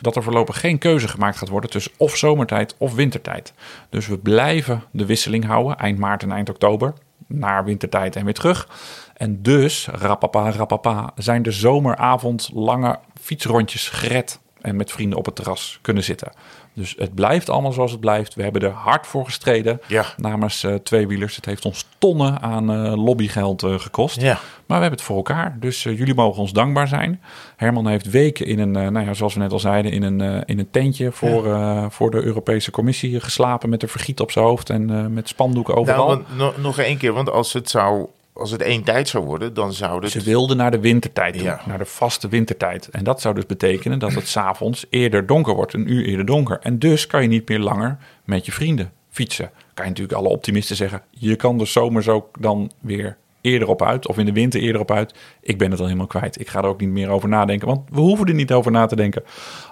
dat 0.00 0.16
er 0.16 0.22
voorlopig 0.22 0.60
geen 0.60 0.78
keuze 0.78 1.08
gemaakt 1.08 1.36
gaat 1.36 1.48
worden 1.48 1.70
tussen 1.70 1.92
of 1.96 2.16
zomertijd 2.16 2.74
of 2.78 2.94
wintertijd. 2.94 3.52
Dus 3.90 4.06
we 4.06 4.18
blijven 4.18 4.82
de 4.90 5.06
wisseling 5.06 5.46
houden, 5.46 5.78
eind 5.78 5.98
maart 5.98 6.22
en 6.22 6.32
eind 6.32 6.48
oktober, 6.48 6.92
naar 7.26 7.64
wintertijd 7.64 8.16
en 8.16 8.24
weer 8.24 8.34
terug. 8.34 8.68
En 9.16 9.42
dus, 9.42 9.88
rapapa, 9.92 10.50
rapapa, 10.50 11.12
zijn 11.16 11.42
de 11.42 11.50
zomeravond 11.50 12.50
lange 12.54 12.98
fietsrondjes 13.20 13.88
gered 13.88 14.40
en 14.60 14.76
met 14.76 14.92
vrienden 14.92 15.18
op 15.18 15.26
het 15.26 15.36
terras 15.36 15.78
kunnen 15.82 16.04
zitten. 16.04 16.32
Dus 16.76 16.94
het 16.98 17.14
blijft 17.14 17.50
allemaal 17.50 17.72
zoals 17.72 17.90
het 17.90 18.00
blijft. 18.00 18.34
We 18.34 18.42
hebben 18.42 18.62
er 18.62 18.70
hard 18.70 19.06
voor 19.06 19.24
gestreden 19.24 19.80
Ja. 19.86 20.04
namens 20.16 20.64
eh, 20.64 20.74
tweewielers. 20.74 21.36
Het 21.36 21.44
heeft 21.44 21.64
ons 21.64 21.86
tonnen 21.98 22.40
aan 22.40 22.70
eh, 22.70 23.04
lobbygeld 23.04 23.62
eh, 23.62 23.78
gekost. 23.78 24.20
Ja. 24.20 24.32
Maar 24.66 24.76
we 24.76 24.82
hebben 24.82 24.90
het 24.90 25.02
voor 25.02 25.16
elkaar. 25.16 25.56
Dus 25.60 25.82
jullie 25.82 26.14
mogen 26.14 26.40
ons 26.40 26.52
dankbaar 26.52 26.88
zijn. 26.88 27.22
Herman 27.56 27.86
heeft 27.86 28.10
weken 28.10 28.46
in 28.46 28.58
een, 28.58 28.70
nou 28.70 29.00
ja, 29.00 29.14
zoals 29.14 29.34
we 29.34 29.40
net 29.40 29.52
al 29.52 29.58
zeiden, 29.58 29.92
in 29.92 30.02
een, 30.02 30.44
in 30.44 30.58
een 30.58 30.70
tentje 30.70 31.12
voor, 31.12 31.56
voor 31.90 32.10
de 32.10 32.22
Europese 32.22 32.70
Commissie 32.70 33.20
geslapen 33.20 33.68
met 33.68 33.82
een 33.82 33.88
vergiet 33.88 34.20
op 34.20 34.30
zijn 34.30 34.44
hoofd 34.44 34.70
en 34.70 35.12
met 35.12 35.28
spandoeken 35.28 35.74
overal. 35.74 36.06
Nou, 36.06 36.16
want, 36.16 36.36
nog, 36.36 36.56
nog 36.56 36.78
één 36.78 36.96
keer, 36.96 37.12
want 37.12 37.30
als 37.30 37.52
het, 37.52 37.70
zou, 37.70 38.06
als 38.36 38.50
het 38.50 38.62
één 38.62 38.82
tijd 38.82 39.08
zou 39.08 39.24
worden, 39.24 39.54
dan 39.54 39.72
zou 39.72 40.02
het... 40.02 40.10
Ze 40.10 40.20
wilden 40.20 40.56
naar 40.56 40.70
de 40.70 40.80
wintertijd 40.80 41.40
Ja. 41.40 41.60
naar 41.66 41.78
de 41.78 41.84
vaste 41.84 42.28
wintertijd. 42.28 42.88
En 42.88 43.04
dat 43.04 43.20
zou 43.20 43.34
dus 43.34 43.46
betekenen 43.46 43.98
dat 43.98 44.14
het 44.14 44.28
s'avonds 44.36 44.86
eerder 44.90 45.26
donker 45.26 45.54
wordt, 45.54 45.72
een 45.72 45.92
uur 45.92 46.04
eerder 46.04 46.26
donker. 46.26 46.58
En 46.62 46.78
dus 46.78 47.06
kan 47.06 47.22
je 47.22 47.28
niet 47.28 47.48
meer 47.48 47.58
langer 47.60 47.98
met 48.24 48.46
je 48.46 48.52
vrienden 48.52 48.92
fietsen. 49.10 49.50
Kan 49.74 49.84
je 49.84 49.90
natuurlijk 49.90 50.18
alle 50.18 50.28
optimisten 50.28 50.76
zeggen, 50.76 51.02
je 51.10 51.36
kan 51.36 51.60
er 51.60 51.66
zomers 51.66 52.08
ook 52.08 52.42
dan 52.42 52.70
weer 52.80 53.16
eerder 53.40 53.68
op 53.68 53.82
uit, 53.82 54.06
of 54.08 54.18
in 54.18 54.24
de 54.26 54.32
winter 54.32 54.60
eerder 54.60 54.80
op 54.80 54.90
uit. 54.90 55.14
Ik 55.40 55.58
ben 55.58 55.70
het 55.70 55.78
al 55.80 55.86
helemaal 55.86 56.06
kwijt. 56.06 56.40
Ik 56.40 56.48
ga 56.48 56.58
er 56.58 56.68
ook 56.68 56.80
niet 56.80 56.88
meer 56.88 57.08
over 57.08 57.28
nadenken, 57.28 57.66
want 57.66 57.80
we 57.90 58.00
hoeven 58.00 58.26
er 58.26 58.34
niet 58.34 58.52
over 58.52 58.70
na 58.70 58.86
te 58.86 58.96
denken. 58.96 59.22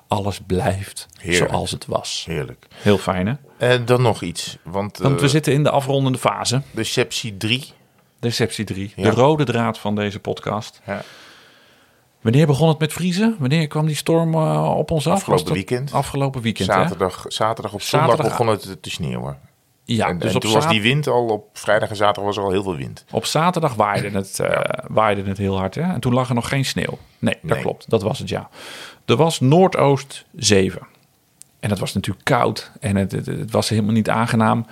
Alles 0.09 0.41
blijft 0.47 1.07
Heerlijk. 1.21 1.51
zoals 1.51 1.71
het 1.71 1.87
was. 1.87 2.25
Heerlijk. 2.29 2.67
Heel 2.75 2.99
fijn, 2.99 3.27
hè? 3.27 3.35
En 3.59 3.85
dan 3.85 4.03
nog 4.03 4.23
iets, 4.23 4.59
want, 4.63 4.99
Want 4.99 5.21
we 5.21 5.27
eh, 5.27 5.33
zitten 5.33 5.53
in 5.53 5.63
de 5.63 5.71
afrondende 5.71 6.19
fase, 6.19 6.63
de 6.71 6.85
Sepsi 6.85 7.37
3... 7.37 7.73
Deceptie 8.25 8.65
3, 8.65 8.93
Ja. 8.97 9.03
de 9.03 9.11
rode 9.11 9.45
draad 9.45 9.79
van 9.79 9.95
deze 9.95 10.19
podcast. 10.21 10.81
Ja. 10.87 11.03
Wanneer 12.21 12.47
begon 12.47 12.69
het 12.69 12.79
met 12.79 12.93
vriezen? 12.93 13.37
Wanneer 13.39 13.67
kwam 13.67 13.87
die 13.87 13.97
storm 13.97 14.35
eh, 14.35 14.75
op 14.77 14.91
ons 14.91 15.07
af? 15.07 15.13
Afgelopen 15.15 15.45
dat 15.45 15.55
weekend. 15.55 15.93
Afgelopen 15.93 16.41
weekend, 16.43 16.69
hè? 16.69 16.75
Zaterdag, 16.75 17.25
zaterdag 17.29 17.73
of 17.73 17.83
zondag 17.83 18.09
Zaterdag- 18.11 18.39
begon 18.39 18.53
het 18.53 18.83
te- 18.83 18.91
sneeuwen. 18.91 19.39
Ja, 19.85 20.09
en, 20.09 20.19
dus 20.19 20.31
en 20.31 20.37
op, 20.37 20.43
toen 20.43 20.53
was 20.53 20.69
die 20.69 20.83
wind 20.83 21.07
al 21.09 21.27
op 21.27 21.47
vrijdag 21.53 21.89
en 21.91 21.97
zaterdag 21.97 22.25
was 22.25 22.37
er 22.37 22.43
al 22.43 22.51
heel 22.51 22.63
veel 22.63 22.77
wind. 22.77 23.05
op 23.11 23.25
zaterdag 23.25 23.75
waaide 23.75 24.11
het, 24.11 24.41
eh, 24.41 24.61
waaide 24.89 25.23
het 25.29 25.39
heel 25.39 25.59
hard. 25.59 25.75
Hè? 25.75 25.83
En 25.83 26.01
toen 26.01 26.15
lag 26.15 26.29
er 26.29 26.35
nog 26.35 26.49
geen 26.49 26.65
sneeuw. 26.65 26.99
Nee, 27.19 27.35
dat 27.43 27.51
Nee. 27.51 27.61
klopt. 27.63 27.91
Dat 27.91 28.03
was 28.03 28.19
het, 28.19 28.29
ja. 28.29 28.49
Er 29.05 29.17
was 29.17 29.41
Noordoost 29.41 30.25
7. 30.37 30.87
En 31.61 31.71
het 31.71 31.79
was 31.79 31.95
natuurlijk 31.95 32.25
koud. 32.25 32.71
En 32.81 32.97
het, 32.97 33.13
het, 33.13 33.27
het 33.27 33.51
was 33.51 33.69
helemaal 33.69 33.93
niet 33.93 34.11
aangenaam. 34.11 34.67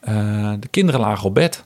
Eh, 0.00 0.52
de 0.60 0.68
kinderen 0.70 1.00
lagen 1.00 1.24
op 1.26 1.34
bed. 1.34 1.64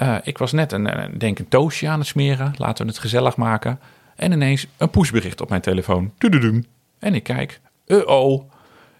Eh, 0.00 0.16
ik 0.22 0.38
was 0.38 0.52
net 0.52 0.72
een, 0.72 1.02
een, 1.02 1.18
denk 1.18 1.38
een 1.38 1.88
aan 1.88 1.98
het 1.98 2.08
smeren. 2.08 2.52
Laten 2.56 2.84
we 2.84 2.90
het 2.90 3.00
gezellig 3.00 3.36
maken. 3.36 3.80
En 4.16 4.32
ineens 4.32 4.66
een 4.76 4.90
pushbericht 4.90 5.40
op 5.40 5.48
mijn 5.48 5.60
telefoon. 5.60 6.12
Tududum. 6.18 6.66
En 6.98 7.14
ik 7.14 7.22
kijk. 7.22 7.60
Uh-oh. 7.86 8.50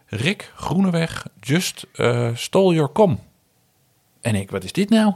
Rick 0.07 0.53
Groeneweg 0.55 1.27
just 1.41 1.87
eh 1.95 2.29
stole 2.35 2.75
your 2.75 2.93
com. 2.93 3.21
En 4.21 4.35
ik, 4.35 4.51
wat 4.51 4.65
is 4.65 4.73
dit 4.73 4.91
nou? 4.91 5.15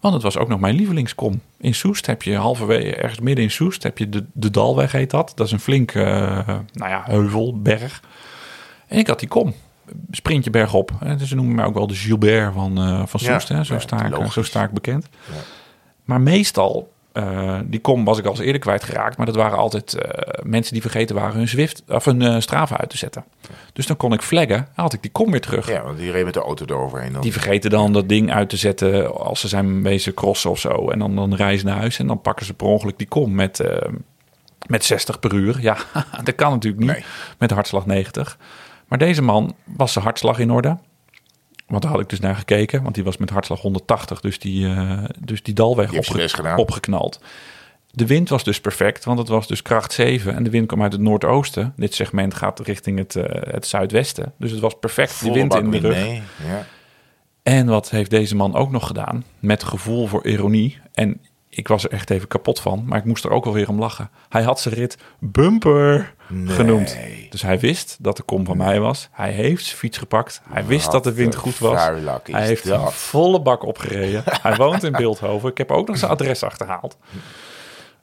Want 0.00 0.14
het 0.14 0.22
was 0.22 0.36
ook 0.36 0.48
nog 0.48 0.60
mijn 0.60 0.74
lievelingskom. 0.74 1.40
In 1.56 1.74
Soest 1.74 2.06
heb 2.06 2.22
je 2.22 2.36
halverwege, 2.36 2.94
ergens 2.94 3.20
midden 3.20 3.44
in 3.44 3.50
Soest, 3.50 3.82
heb 3.82 3.98
je 3.98 4.08
de, 4.08 4.24
de 4.32 4.50
Dalweg 4.50 4.92
heet 4.92 5.10
dat. 5.10 5.32
Dat 5.34 5.46
is 5.46 5.52
een 5.52 5.60
flink, 5.60 5.92
eh, 5.92 6.48
nou 6.72 6.90
ja, 6.90 7.02
heuvel, 7.04 7.60
berg. 7.60 8.02
En 8.86 8.98
ik 8.98 9.06
had 9.06 9.20
die 9.20 9.28
kom. 9.28 9.54
Sprintje 10.10 10.50
bergop. 10.50 10.90
En 11.00 11.16
dus 11.18 11.28
ze 11.28 11.34
noemen 11.34 11.54
mij 11.54 11.64
ook 11.64 11.74
wel 11.74 11.86
de 11.86 11.94
Gilbert 11.94 12.52
van, 12.54 12.78
eh, 12.78 13.02
van 13.06 13.20
Ja, 13.22 13.32
Soest. 13.38 13.48
hè? 13.48 13.64
Zo, 13.64 13.78
sta 13.78 14.04
ik, 14.04 14.10
logisch. 14.10 14.32
zo 14.32 14.42
sta 14.42 14.62
ik 14.64 14.70
bekend. 14.70 15.08
Maar 16.04 16.20
meestal, 16.20 16.92
eh, 17.12 17.58
die 17.64 17.80
kom 17.80 18.04
was 18.04 18.18
ik 18.18 18.24
al 18.24 18.30
eens 18.30 18.40
eerder 18.40 18.60
kwijtgeraakt. 18.60 19.16
Maar 19.16 19.26
dat 19.26 19.34
waren 19.34 19.58
altijd 19.58 19.94
eh, 19.94 20.44
mensen 20.44 20.72
die 20.72 20.82
vergeten 20.82 21.16
waren 21.16 21.36
hun 21.36 21.48
Zwift 21.48 21.82
of 21.88 22.04
hun 22.04 22.22
eh 22.22 22.40
Strava 22.40 22.76
uit 22.78 22.90
te 22.90 22.96
zetten. 22.96 23.24
Dus 23.72 23.86
dan 23.86 23.96
kon 23.96 24.12
ik 24.12 24.22
flaggen. 24.22 24.56
Dan 24.56 24.66
had 24.84 24.92
ik 24.92 25.02
die 25.02 25.10
kom 25.10 25.30
weer 25.30 25.40
terug. 25.40 25.68
Ja, 25.68 25.82
want 25.82 25.98
die 25.98 26.10
reed 26.10 26.24
met 26.24 26.34
de 26.34 26.40
auto 26.40 26.64
eroverheen. 26.64 27.12
Dan. 27.12 27.22
Die 27.22 27.32
vergeten 27.32 27.70
dan 27.70 27.92
dat 27.92 28.08
ding 28.08 28.32
uit 28.32 28.48
te 28.48 28.56
zetten 28.56 29.14
als 29.18 29.40
ze 29.40 29.48
zijn 29.48 29.82
bezig 29.82 30.14
crossen 30.14 30.50
of 30.50 30.58
zo. 30.58 30.90
En 30.90 30.98
dan, 30.98 31.14
dan 31.16 31.34
reizen 31.34 31.66
naar 31.66 31.76
huis 31.78 31.98
en 31.98 32.06
dan 32.06 32.20
pakken 32.20 32.46
ze 32.46 32.54
per 32.54 32.66
ongeluk 32.66 32.98
die 32.98 33.08
kom 33.08 33.34
met, 33.34 33.60
eh, 33.60 33.88
met 34.66 34.84
60 34.84 35.20
per 35.20 35.32
uur. 35.34 35.60
Ja, 35.60 35.76
dat 36.24 36.34
kan 36.34 36.52
natuurlijk 36.52 36.82
niet 36.82 36.92
Nee. 36.92 37.04
met 37.38 37.50
hartslag 37.50 37.86
90. 37.86 38.38
Maar 38.90 38.98
deze 38.98 39.22
man 39.22 39.54
was 39.64 39.92
zijn 39.92 40.04
hartslag 40.04 40.38
in 40.38 40.50
orde. 40.50 40.78
Want 41.66 41.82
daar 41.82 41.90
had 41.90 42.00
ik 42.00 42.08
dus 42.08 42.20
naar 42.20 42.34
gekeken. 42.36 42.82
Want 42.82 42.94
die 42.94 43.04
was 43.04 43.16
met 43.16 43.30
hartslag 43.30 43.60
180. 43.60 44.20
Dus 44.20 44.38
die, 44.38 44.66
eh, 44.66 45.04
dus 45.18 45.42
die 45.42 45.54
dalweg 45.54 45.90
gedaan. 46.14 46.58
opgeknald. 46.58 47.20
De 47.90 48.06
wind 48.06 48.28
was 48.28 48.44
dus 48.44 48.60
perfect, 48.60 49.04
want 49.04 49.18
het 49.18 49.28
was 49.28 49.46
dus 49.46 49.62
kracht 49.62 49.92
7 49.92 50.34
en 50.34 50.42
de 50.42 50.50
wind 50.50 50.66
kwam 50.66 50.82
uit 50.82 50.92
het 50.92 51.00
noordoosten. 51.00 51.72
Dit 51.76 51.94
segment 51.94 52.34
gaat 52.34 52.60
richting 52.60 52.98
het, 52.98 53.16
eh, 53.16 53.52
het 53.52 53.66
zuidwesten. 53.66 54.32
Dus 54.38 54.50
het 54.50 54.60
was 54.60 54.74
perfect, 54.80 55.10
die 55.10 55.18
Volle 55.18 55.34
wind 55.34 55.54
in 55.54 55.64
de 55.64 55.70
wind 55.70 55.84
rug. 55.84 55.94
mee. 55.94 56.22
Ja. 56.46 56.66
En 57.42 57.66
wat 57.66 57.90
heeft 57.90 58.10
deze 58.10 58.36
man 58.36 58.54
ook 58.54 58.70
nog 58.70 58.86
gedaan? 58.86 59.24
Met 59.38 59.62
gevoel 59.64 60.06
voor 60.06 60.26
ironie. 60.26 60.78
En 60.94 61.20
ik 61.50 61.68
was 61.68 61.84
er 61.84 61.90
echt 61.90 62.10
even 62.10 62.28
kapot 62.28 62.60
van, 62.60 62.82
maar 62.86 62.98
ik 62.98 63.04
moest 63.04 63.24
er 63.24 63.30
ook 63.30 63.44
wel 63.44 63.52
weer 63.52 63.68
om 63.68 63.78
lachen. 63.78 64.10
Hij 64.28 64.42
had 64.42 64.60
zijn 64.60 64.74
rit 64.74 64.98
bumper 65.18 66.14
Nee. 66.28 66.54
genoemd. 66.54 66.98
Dus 67.30 67.42
hij 67.42 67.58
wist 67.58 67.96
dat 68.00 68.16
de 68.16 68.22
kom 68.22 68.44
van 68.44 68.56
mij 68.56 68.80
was. 68.80 69.08
Hij 69.12 69.30
heeft 69.32 69.64
zijn 69.64 69.76
fiets 69.78 69.98
gepakt. 69.98 70.42
Hij 70.48 70.64
wist 70.64 70.84
Wat 70.84 70.92
dat 70.92 71.04
de 71.04 71.12
wind 71.12 71.34
goed 71.34 71.58
was. 71.58 71.82
Hij 72.24 72.46
heeft 72.46 72.66
dat. 72.66 72.80
een 72.86 72.92
volle 72.92 73.40
bak 73.42 73.62
opgereden. 73.64 74.22
hij 74.42 74.54
woont 74.56 74.82
in 74.82 74.92
Beeldhoven. 74.92 75.50
Ik 75.50 75.58
heb 75.58 75.70
ook 75.70 75.86
nog 75.88 75.98
zijn 75.98 76.10
adres 76.10 76.42
achterhaald. 76.42 76.96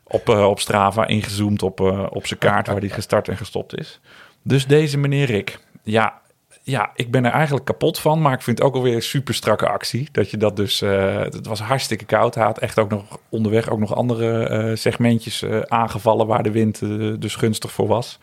Op, 0.03 0.29
eh, 0.29 0.49
op 0.49 0.59
Strava 0.59 1.07
ingezoomd 1.07 1.63
op, 1.63 1.79
eh, 1.81 2.05
op 2.09 2.27
zijn 2.27 2.39
kaart 2.39 2.67
waar 2.67 2.79
hij 2.79 2.89
gestart 2.89 3.27
en 3.27 3.37
gestopt 3.37 3.77
is. 3.77 3.99
Dus 4.41 4.65
deze 4.67 4.97
meneer 4.97 5.25
Rick, 5.25 5.59
ja, 5.83 6.21
ja, 6.68 6.91
ik 6.95 7.11
ben 7.11 7.26
er 7.26 7.32
eigenlijk 7.32 7.65
kapot 7.65 7.99
van. 7.99 8.22
Maar 8.22 8.34
ik 8.34 8.41
vind 8.41 8.57
het 8.57 8.68
ook 8.68 8.76
alweer 8.76 8.95
een 8.95 9.01
super 9.01 9.34
strakke 9.34 9.68
actie. 9.68 10.09
Dat 10.11 10.32
je 10.32 10.38
dat 10.38 10.55
dus... 10.55 10.82
eh, 10.82 11.20
het 11.20 11.45
was 11.47 11.59
hartstikke 11.59 12.05
koud. 12.05 12.36
Had 12.36 12.57
echt 12.59 12.80
ook 12.80 12.89
nog 12.89 13.03
onderweg 13.30 13.70
ook 13.70 13.80
nog 13.80 13.95
andere 13.95 14.47
eh, 14.47 14.76
segmentjes 14.76 15.41
eh, 15.41 15.59
aangevallen... 15.61 16.28
waar 16.28 16.43
de 16.43 16.51
wind 16.51 16.80
dus 17.22 17.36
gunstig 17.36 17.72
voor 17.72 17.88
was. 17.88 18.20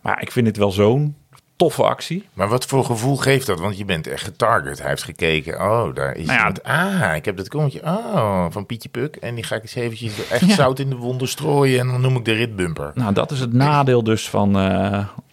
Maar 0.00 0.22
ik 0.22 0.32
vind 0.32 0.46
het 0.46 0.56
wel 0.56 0.70
zo'n 0.70 1.16
toffe 1.56 1.82
actie. 1.82 2.28
Maar 2.32 2.48
wat 2.48 2.66
voor 2.66 2.84
gevoel 2.84 3.16
geeft 3.16 3.46
dat? 3.46 3.60
Want 3.60 3.78
je 3.78 3.84
bent 3.84 4.06
echt 4.06 4.24
getarget. 4.24 4.78
Hij 4.78 4.88
heeft 4.88 5.02
gekeken. 5.02 5.54
Oh, 5.60 5.94
daar 5.94 6.16
is 6.16 6.26
Nou 6.26 6.38
ja, 6.38 6.46
iemand. 6.46 6.62
Ah, 6.62 7.14
ik 7.16 7.24
heb 7.24 7.36
dat 7.36 7.48
kommetje. 7.48 7.82
Oh, 7.82 8.46
van 8.50 8.66
Pietje 8.66 8.88
Puk. 8.88 9.16
En 9.16 9.34
die 9.34 9.44
ga 9.44 9.54
ik 9.56 9.62
eens 9.62 9.74
eventjes 9.74 10.28
echt 10.28 10.46
Ja. 10.46 10.54
zout 10.54 10.78
in 10.78 10.88
de 10.90 10.96
wonden 10.96 11.28
strooien. 11.28 11.80
En 11.80 11.86
dan 11.86 12.00
noem 12.00 12.16
ik 12.16 12.24
de 12.24 12.32
ritbumper. 12.32 12.90
Nou, 12.94 13.12
dat 13.12 13.30
is 13.30 13.40
het 13.40 13.52
nadeel 13.52 14.02
dus 14.02 14.28
van, 14.28 14.52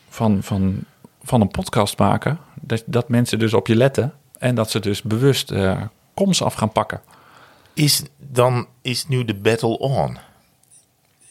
van, 0.09 0.43
van, 0.43 0.83
van 1.23 1.41
een 1.41 1.47
podcast 1.47 1.97
maken. 1.97 2.39
Dat, 2.61 2.83
dat 2.85 3.09
mensen 3.09 3.39
dus 3.39 3.53
op 3.53 3.67
je 3.67 3.75
letten. 3.75 4.13
En 4.37 4.55
dat 4.55 4.71
ze 4.71 4.79
dus 4.79 5.01
bewust 5.01 5.53
koms 6.13 6.41
af 6.43 6.53
gaan 6.53 6.71
pakken. 6.71 7.01
Is 7.73 8.03
dan 8.17 8.67
is 8.81 9.07
nu 9.07 9.25
de 9.25 9.35
battle 9.35 9.77
on? 9.77 10.17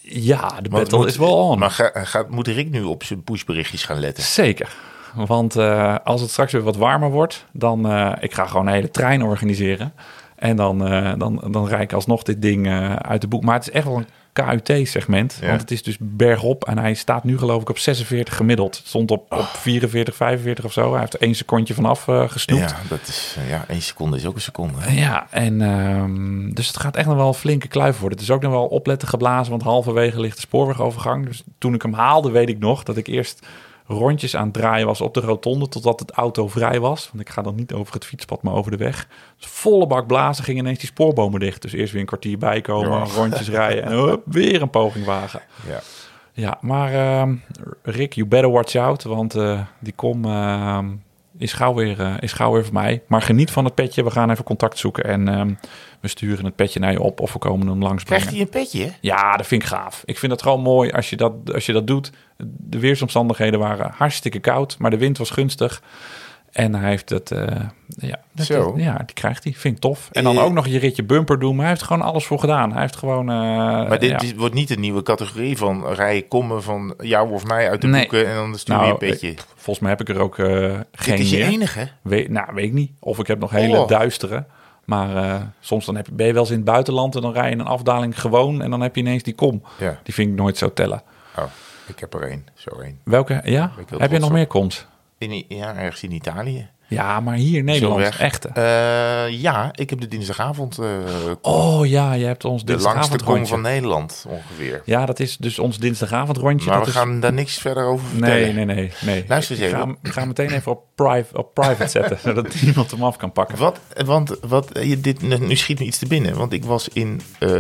Ja, 0.01 0.61
de 0.61 0.69
battle 0.69 0.99
moet- 0.99 1.07
is 1.07 1.17
wel 1.17 1.49
on. 1.49 1.59
Maar 1.59 1.71
ga, 1.71 1.91
gaat, 1.95 2.31
moet 2.31 2.47
Rick 2.47 2.71
nu 2.71 2.83
op 2.83 3.05
zijn 3.05 3.23
pushberichtjes 3.23 3.85
gaan 3.85 3.99
letten? 3.99 4.25
Zeker. 4.25 4.75
Want 5.15 5.57
eh, 5.57 5.97
als 6.05 6.21
het 6.21 6.31
straks 6.31 6.53
weer 6.53 6.63
wat 6.63 6.77
warmer 6.77 7.11
wordt, 7.11 7.47
dan 7.53 7.87
uh, 7.93 8.13
ik 8.21 8.35
ga 8.35 8.47
gewoon 8.47 8.67
een 8.67 8.73
hele 8.73 8.91
trein 8.91 9.23
organiseren. 9.23 9.93
En 10.37 10.57
dan, 10.57 10.93
uh, 10.93 11.13
dan, 11.19 11.45
dan 11.51 11.67
rijd 11.69 11.83
ik 11.83 11.93
alsnog 11.93 12.23
dit 12.23 12.43
ding 12.43 12.67
uh, 12.67 12.95
uit 12.95 13.21
de 13.21 13.29
boek. 13.29 13.43
Maar 13.45 13.55
het 13.55 13.69
is 13.69 13.71
echt 13.73 13.87
wel 13.87 13.97
een 13.97 14.07
KUT-segment. 14.33 15.39
Ja. 15.41 15.49
Want 15.49 15.61
het 15.61 15.71
is 15.71 15.83
dus 15.83 15.97
bergop. 16.01 16.65
En 16.65 16.79
hij 16.79 16.95
staat 16.95 17.25
nu 17.25 17.39
geloof 17.39 17.63
ik 17.63 17.69
op 17.69 17.79
46 17.79 18.37
gemiddeld. 18.37 18.77
Het 18.77 18.87
stond 18.87 19.11
op, 19.11 19.33
op 19.33 19.47
44, 19.47 20.15
45 20.15 20.65
of 20.65 20.73
zo. 20.73 20.91
Hij 20.91 21.01
heeft 21.01 21.15
er 21.15 21.21
één 21.21 21.35
secondje 21.35 21.75
vanaf 21.75 22.07
uh, 22.07 22.29
gesnoept. 22.29 22.71
Ja, 22.71 22.77
dat 22.89 23.01
is, 23.09 23.37
ja, 23.49 23.65
één 23.69 23.83
seconde 23.83 24.17
is 24.17 24.27
ook 24.27 24.35
een 24.35 24.41
seconde. 24.41 24.75
Hè? 24.79 25.01
Ja, 25.01 25.27
en 25.31 25.61
um, 25.61 26.55
dus 26.55 26.67
het 26.67 26.77
gaat 26.77 26.97
echt 26.97 27.07
nog 27.07 27.17
wel 27.17 27.29
een 27.29 27.35
flinke 27.35 27.69
kluif 27.69 27.99
worden. 27.99 28.19
Het 28.19 28.29
is 28.29 28.35
ook 28.35 28.43
nog 28.43 28.53
wel 28.53 28.67
opletten 28.67 29.09
geblazen, 29.09 29.51
want 29.51 29.63
halverwege 29.63 30.21
ligt 30.21 30.37
de 30.37 30.41
spoorwegovergang. 30.41 31.27
Dus 31.27 31.43
toen 31.59 31.75
ik 31.75 31.83
hem 31.83 31.95
haalde, 31.95 32.31
weet 32.31 32.49
ik 32.49 32.59
nog 32.59 32.83
dat 32.83 32.97
ik 32.97 33.07
eerst 33.07 33.47
rondjes 33.87 34.37
aan 34.37 34.45
het 34.45 34.53
draaien 34.53 34.87
was 34.87 35.01
op 35.01 35.15
de 35.15 35.21
rotonde 35.21 35.69
totdat 35.69 36.01
het 36.01 36.11
auto 36.11 36.49
vrij 36.49 36.81
was. 36.81 37.09
Want 37.13 37.21
ik 37.21 37.33
ga 37.33 37.43
dan 37.43 37.55
niet 37.55 37.73
over 37.73 37.95
het 37.95 38.05
fietspad, 38.05 38.43
maar 38.43 38.55
over 38.55 38.71
de 38.71 38.77
weg. 38.77 39.09
Dus 39.37 39.47
volle 39.47 39.87
bak 39.87 40.07
blazen 40.07 40.45
ging 40.45 40.59
ineens 40.59 40.79
die 40.79 40.89
spoorbomen 40.89 41.41
dicht. 41.41 41.63
Dus 41.63 41.73
eerst 41.73 41.93
weer 41.93 42.01
een 42.01 42.07
kwartier 42.07 42.39
bijkomen, 42.39 42.99
ja. 42.99 43.05
rondjes 43.05 43.49
rijden 43.49 43.83
en 43.83 43.93
hup, 43.93 44.23
weer 44.25 44.63
een 44.63 44.71
poging 44.71 45.05
wagen. 45.05 45.41
Ja, 45.69 45.81
ja 46.33 46.59
maar 46.61 46.93
uh, 46.93 47.35
Rick, 47.83 48.13
you 48.13 48.27
better 48.27 48.51
watch 48.51 48.75
out, 48.75 49.03
want 49.03 49.37
uh, 49.37 49.61
die 49.79 49.93
kom 49.97 50.25
uh, 50.25 50.79
is, 51.39 51.53
gauw 51.53 51.75
weer, 51.75 52.01
uh, 52.01 52.15
is 52.21 52.33
gauw 52.33 52.53
weer 52.53 52.65
voor 52.65 52.73
mij. 52.73 53.03
Maar 53.07 53.23
geniet 53.23 53.51
van 53.51 53.65
het 53.65 53.75
petje, 53.75 54.05
we 54.05 54.11
gaan 54.11 54.31
even 54.31 54.45
contact 54.45 54.79
zoeken 54.79 55.05
en 55.05 55.39
um, 55.39 55.59
we 56.01 56.09
sturen 56.09 56.45
het 56.45 56.57
petje 56.57 56.81
naar 56.81 56.93
je 56.93 57.01
op 57.01 57.21
of 57.21 57.33
we 57.33 57.39
komen 57.39 57.67
hem 57.67 57.83
langs 57.83 58.05
Krijgt 58.05 58.31
hij 58.31 58.41
een 58.41 58.49
petje? 58.49 58.93
Ja, 59.01 59.37
dat 59.37 59.47
vind 59.47 59.63
ik 59.63 59.69
gaaf. 59.69 60.03
Ik 60.05 60.19
vind 60.19 60.33
het 60.33 60.43
gewoon 60.43 60.61
mooi 60.61 60.91
als 60.91 61.11
je 61.11 61.17
dat, 61.17 61.33
als 61.55 61.67
je 61.67 61.73
dat 61.73 61.87
doet. 61.87 62.11
De 62.47 62.79
weersomstandigheden 62.79 63.59
waren 63.59 63.91
hartstikke 63.95 64.39
koud, 64.39 64.79
maar 64.79 64.91
de 64.91 64.99
wind 64.99 65.19
was 65.19 65.31
gunstig. 65.31 65.83
En 66.53 66.75
hij 66.75 66.91
heeft 66.91 67.09
het, 67.09 67.31
uh, 67.31 67.47
ja, 67.87 68.21
dat, 68.33 68.47
Zo. 68.47 68.75
ja, 68.77 68.97
die 68.97 69.15
krijgt 69.15 69.45
hij. 69.45 69.53
Vind 69.53 69.75
ik 69.75 69.81
tof. 69.81 70.09
En 70.13 70.25
dan 70.25 70.39
ook 70.39 70.53
nog 70.53 70.67
je 70.67 70.79
ritje 70.79 71.03
bumper 71.03 71.39
doen. 71.39 71.55
Maar 71.55 71.65
hij 71.65 71.75
heeft 71.75 71.83
gewoon 71.87 72.03
alles 72.03 72.25
voor 72.25 72.39
gedaan. 72.39 72.73
Hij 72.73 72.81
heeft 72.81 72.97
gewoon. 72.97 73.31
Uh, 73.31 73.37
maar 73.89 73.99
dit, 73.99 74.11
ja. 74.11 74.17
dit, 74.17 74.37
wordt 74.37 74.55
niet 74.55 74.71
een 74.71 74.81
nieuwe 74.81 75.03
categorie 75.03 75.57
van 75.57 75.87
rijden 75.93 76.29
komen 76.29 76.63
van 76.63 76.95
jou 76.99 77.33
of 77.33 77.45
mij 77.45 77.71
uit 77.71 77.81
de 77.81 77.87
nee. 77.87 78.01
boeken 78.01 78.29
en 78.29 78.35
dan 78.35 78.59
stuur 78.59 78.75
je 78.75 78.81
nou, 78.81 78.93
een 78.93 78.99
petje. 78.99 79.31
Ik, 79.31 79.45
volgens 79.49 79.79
mij 79.79 79.91
heb 79.91 80.01
ik 80.01 80.09
er 80.09 80.21
ook 80.21 80.39
uh, 80.39 80.81
geen. 80.93 81.17
Dit 81.17 81.25
is 81.25 81.31
je 81.31 81.37
meer. 81.37 81.47
enige? 81.47 81.89
Weet, 82.03 82.29
nou, 82.29 82.55
weet 82.55 82.65
ik 82.65 82.73
niet. 82.73 82.91
Of 82.99 83.19
ik 83.19 83.27
heb 83.27 83.39
nog 83.39 83.51
hele 83.51 83.79
Oh. 83.79 83.89
duistere. 83.89 84.45
Maar 84.85 85.53
soms 85.61 85.87
dan 85.87 85.97
heb 85.97 86.07
je, 86.07 86.13
ben 86.13 86.27
je 86.27 86.33
wel 86.33 86.43
eens 86.43 86.51
in 86.51 86.57
het 86.57 86.65
buitenland 86.65 87.15
en 87.15 87.23
dan 87.23 87.33
rij 87.33 87.51
je 87.51 87.57
een 87.57 87.67
afdaling 87.67 88.21
gewoon 88.21 88.63
en 88.63 88.71
dan 88.71 88.81
heb 88.81 88.95
je 88.95 89.01
ineens 89.01 89.23
die 89.23 89.35
kom. 89.35 89.63
Ja. 89.79 89.99
Die 90.03 90.15
vind 90.15 90.31
ik 90.31 90.35
nooit 90.35 90.57
zo 90.57 90.73
tellen. 90.73 91.03
Oh, 91.39 91.45
ik 91.87 91.99
heb 91.99 92.15
er 92.15 92.23
één. 92.23 92.47
Zo 92.55 92.71
één. 92.81 92.99
Welke? 93.05 93.41
Ja? 93.45 93.73
Heb 93.99 94.11
je 94.11 94.19
nog 94.19 94.29
op. 94.29 94.35
meer 94.35 94.47
koms? 94.47 94.87
In, 95.23 95.45
ja, 95.49 95.77
ergens 95.77 96.03
in 96.03 96.13
Italië. 96.13 96.69
Ja, 96.93 97.21
maar 97.21 97.35
hier 97.35 97.59
in 97.59 97.65
Nederland, 97.65 98.17
echte. 98.19 98.49
Uh, 98.49 99.41
ja, 99.41 99.71
ik 99.75 99.91
heb 99.91 100.01
de 100.01 100.09
dinsdagavond. 100.09 100.79
Uh, 100.81 100.87
oh 101.43 101.87
ja, 101.87 102.13
je 102.13 102.25
hebt 102.25 102.45
ons 102.45 102.65
de 102.65 102.79
langste 102.79 103.19
kom 103.25 103.47
van 103.47 103.61
Nederland 103.61 104.25
ongeveer. 104.29 104.83
Ja, 104.85 105.07
dat 105.07 105.21
is 105.21 105.37
dus 105.37 105.59
ons 105.59 105.79
dinsdagavond 105.79 106.37
rondje. 106.37 106.69
Maar 106.69 106.77
dat 106.77 106.87
we 106.87 106.93
is... 106.93 106.99
gaan 106.99 107.21
daar 107.21 107.33
niks 107.33 107.59
verder 107.59 107.85
over 107.85 108.07
vertellen. 108.07 108.55
Nee, 108.55 108.65
nee, 108.65 108.65
nee. 108.65 108.93
nee. 109.01 109.25
Luister 109.29 109.57
eens 109.57 109.65
even. 109.65 109.79
Ga, 109.79 109.95
ik 110.03 110.13
ga 110.13 110.25
meteen 110.25 110.51
even 110.51 110.73
op, 110.73 110.85
prive, 110.95 111.39
op 111.39 111.55
private 111.55 111.89
zetten, 111.89 112.19
zodat 112.25 112.63
niemand 112.63 112.91
hem 112.91 113.05
af 113.05 113.17
kan 113.17 113.33
pakken. 113.33 113.59
Wat, 113.59 113.79
want 114.05 114.37
wat, 114.41 114.71
je, 114.83 115.01
dit, 115.01 115.41
nu 115.41 115.57
schiet 115.57 115.79
me 115.79 115.85
iets 115.85 115.99
te 115.99 116.07
binnen. 116.07 116.37
Want 116.37 116.53
ik 116.53 116.65
was 116.65 116.89
in 116.89 117.21
uh, 117.41 117.51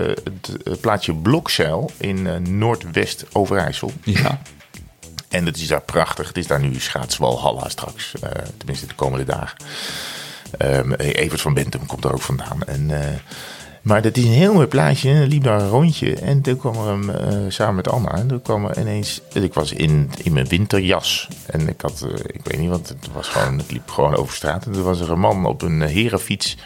het 0.64 0.80
plaatsje 0.80 1.14
Blokzeil 1.14 1.90
in 1.98 2.58
Noordwest 2.58 3.26
Overijssel. 3.32 3.92
Ja. 4.04 4.40
En 5.32 5.46
het 5.46 5.56
is 5.56 5.66
daar 5.66 5.80
prachtig. 5.80 6.28
Het 6.28 6.36
is 6.36 6.46
daar 6.46 6.60
nu 6.60 6.80
schaatswalhalla 6.80 7.68
straks. 7.68 8.12
Uh, 8.24 8.30
tenminste 8.56 8.86
de 8.86 8.94
komende 8.94 9.24
dagen. 9.24 9.56
Um, 10.58 10.94
Evert 10.94 11.40
van 11.40 11.54
Bentum 11.54 11.86
komt 11.86 12.04
er 12.04 12.12
ook 12.12 12.22
vandaan. 12.22 12.62
En, 12.62 12.88
uh, 12.90 12.98
maar 13.82 14.02
dat 14.02 14.16
is 14.16 14.24
een 14.24 14.30
heel 14.30 14.54
mooi 14.54 14.66
plaatje. 14.66 15.26
Liep 15.26 15.42
daar 15.42 15.60
een 15.60 15.68
rondje. 15.68 16.14
En 16.14 16.40
toen 16.42 16.56
kwam 16.56 17.08
er 17.08 17.32
uh, 17.32 17.50
samen 17.50 17.74
met 17.74 17.88
Anna. 17.88 18.14
En 18.14 18.26
toen 18.26 18.42
kwam 18.42 18.66
er 18.66 18.80
ineens... 18.80 19.20
Ik 19.32 19.54
was 19.54 19.72
in, 19.72 20.10
in 20.22 20.32
mijn 20.32 20.48
winterjas. 20.48 21.28
En 21.46 21.68
ik 21.68 21.80
had... 21.80 22.06
ik 22.26 22.40
weet 22.44 22.60
niet 22.60 22.70
wat. 22.70 22.88
Het 22.88 23.08
was 23.12 23.28
gewoon... 23.28 23.58
Het 23.58 23.70
liep 23.70 23.90
gewoon 23.90 24.16
over 24.16 24.34
straat. 24.34 24.66
En 24.66 24.72
toen 24.72 24.82
was 24.82 25.00
er 25.00 25.10
een 25.10 25.20
man 25.20 25.46
op 25.46 25.62
een 25.62 25.80
herenfiets. 25.80 26.56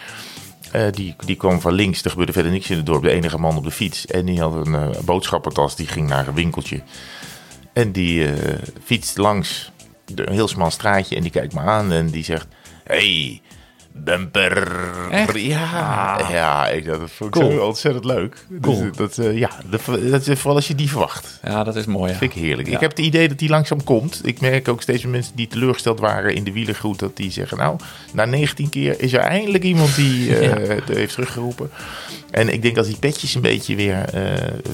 Die, 0.91 1.17
die 1.25 1.37
kwam 1.37 1.61
van 1.61 1.73
links. 1.73 2.03
Er 2.03 2.11
gebeurde 2.11 2.33
verder 2.33 2.53
niks 2.53 2.71
in 2.71 2.77
het 2.77 2.87
dorp. 2.87 3.03
De 3.03 3.11
enige 3.11 3.39
man 3.39 3.57
op 3.57 3.65
de 3.65 3.71
fiets. 3.71 4.07
En 4.07 4.25
die 4.25 4.41
had 4.41 4.67
een 4.67 4.95
boodschappentas. 5.05 5.77
Die 5.77 5.87
ging 5.87 6.09
naar 6.09 6.29
een 6.29 6.35
winkeltje. 6.35 6.83
En 7.77 7.93
die 7.93 8.25
uh, 8.25 8.33
fietst 8.85 9.17
langs 9.17 9.73
een 10.15 10.33
heel 10.33 10.49
smal 10.49 10.71
straatje 10.71 11.17
en 11.17 11.23
die 11.23 11.31
kijkt 11.31 11.55
me 11.55 11.61
aan 11.61 11.93
en 11.93 12.11
die 12.11 12.25
zegt: 12.25 12.47
Hey, 12.85 13.41
bumper. 14.05 14.77
Echt? 15.11 15.41
Ja, 15.41 15.63
ah. 15.63 16.31
ja 16.31 16.69
ik, 16.69 16.85
dat 16.85 16.99
vond 17.11 17.35
ik 17.35 17.41
cool. 17.41 17.53
zo 17.53 17.67
ontzettend 17.67 18.05
leuk. 18.05 18.47
Cool. 18.61 18.81
Dus, 18.81 18.97
dat, 18.97 19.19
uh, 19.19 19.39
ja, 19.39 19.51
dat, 20.11 20.27
is 20.27 20.39
vooral 20.39 20.57
als 20.57 20.69
je 20.69 20.75
die 20.75 20.89
verwacht. 20.89 21.41
Ja, 21.43 21.65
dat 21.65 21.77
is 21.77 21.87
mooi. 21.87 22.13
Ja. 22.13 22.19
Vind 22.19 22.35
ik 22.35 22.41
heerlijk. 22.41 22.69
Ja. 22.69 22.75
Ik 22.75 22.81
heb 22.81 22.91
het 22.91 22.99
idee 22.99 23.29
dat 23.29 23.39
die 23.39 23.49
langzaam 23.49 23.85
komt. 23.85 24.21
Ik 24.25 24.41
merk 24.41 24.69
ook 24.69 24.83
steeds 24.83 25.03
meer 25.03 25.13
mensen 25.13 25.37
die 25.37 25.47
teleurgesteld 25.47 26.01
waren 26.01 26.35
in 26.35 26.45
de 26.45 26.53
wielergroet, 26.53 26.99
dat 26.99 27.17
die 27.17 27.31
zeggen: 27.31 27.59
Nou, 27.59 27.79
na 28.13 28.25
19 28.25 28.69
keer 28.69 29.01
is 29.01 29.13
er 29.13 29.21
eindelijk 29.21 29.65
iemand 29.65 29.95
die 29.95 30.29
uh, 30.29 30.43
ja. 30.51 30.57
heeft 30.87 31.13
teruggeroepen. 31.13 31.71
En 32.31 32.53
ik 32.53 32.63
denk 32.63 32.75
dat 32.75 32.87
die 32.87 32.99
petjes 32.99 33.35
een 33.35 33.41
beetje 33.41 33.77
weer 33.77 34.05
uh, 34.15 34.23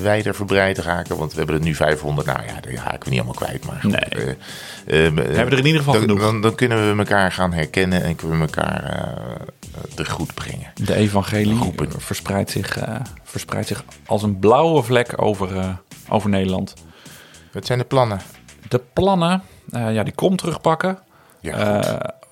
wijder 0.03 0.35
verbreid 0.35 0.79
raken. 0.79 1.17
Want 1.17 1.33
we 1.33 1.39
hebben 1.39 1.57
er 1.57 1.63
nu 1.63 1.75
500. 1.75 2.27
Nou 2.27 2.41
ja, 2.47 2.61
daar 2.61 2.85
haken 2.85 3.05
we 3.05 3.11
niet 3.11 3.19
allemaal 3.19 3.35
kwijt. 3.35 3.65
Maar 3.65 3.81
nee. 3.83 4.37
uh, 4.87 5.05
uh, 5.05 5.15
we 5.15 5.21
hebben 5.21 5.53
er 5.53 5.59
in 5.59 5.67
ieder 5.67 5.79
geval 5.79 5.95
dan, 5.95 6.03
genoeg. 6.03 6.21
Dan, 6.21 6.41
dan, 6.41 6.55
kunnen 6.55 6.91
we 6.91 6.99
elkaar 6.99 7.33
gaan 7.33 7.53
herkennen 7.53 8.03
en 8.03 8.17
kunnen 8.17 8.39
we 8.39 8.45
elkaar 8.45 9.12
de 9.95 10.05
goed 10.05 10.35
brengen. 10.35 10.73
De 10.75 10.95
evangelie 10.95 11.73
verspreidt 11.97 12.51
zich, 12.51 12.89
uh, 12.89 12.97
verspreidt 13.23 13.69
zich 13.69 13.85
als 14.07 14.23
een 14.23 14.39
blauwe 14.39 14.83
vlek 14.83 15.23
over, 15.23 15.57
uh, 15.57 15.69
over 16.09 16.31
Nederland. 16.31 16.75
Wat 17.53 17.67
zijn 17.67 17.79
de 17.79 17.85
plannen? 17.85 18.21
De 18.69 18.81
plannen, 18.93 19.43
uh, 19.71 19.95
ja, 19.95 20.03
die 20.03 20.15
kom 20.15 20.37
terugpakken. 20.37 20.99
Ja, 21.41 21.83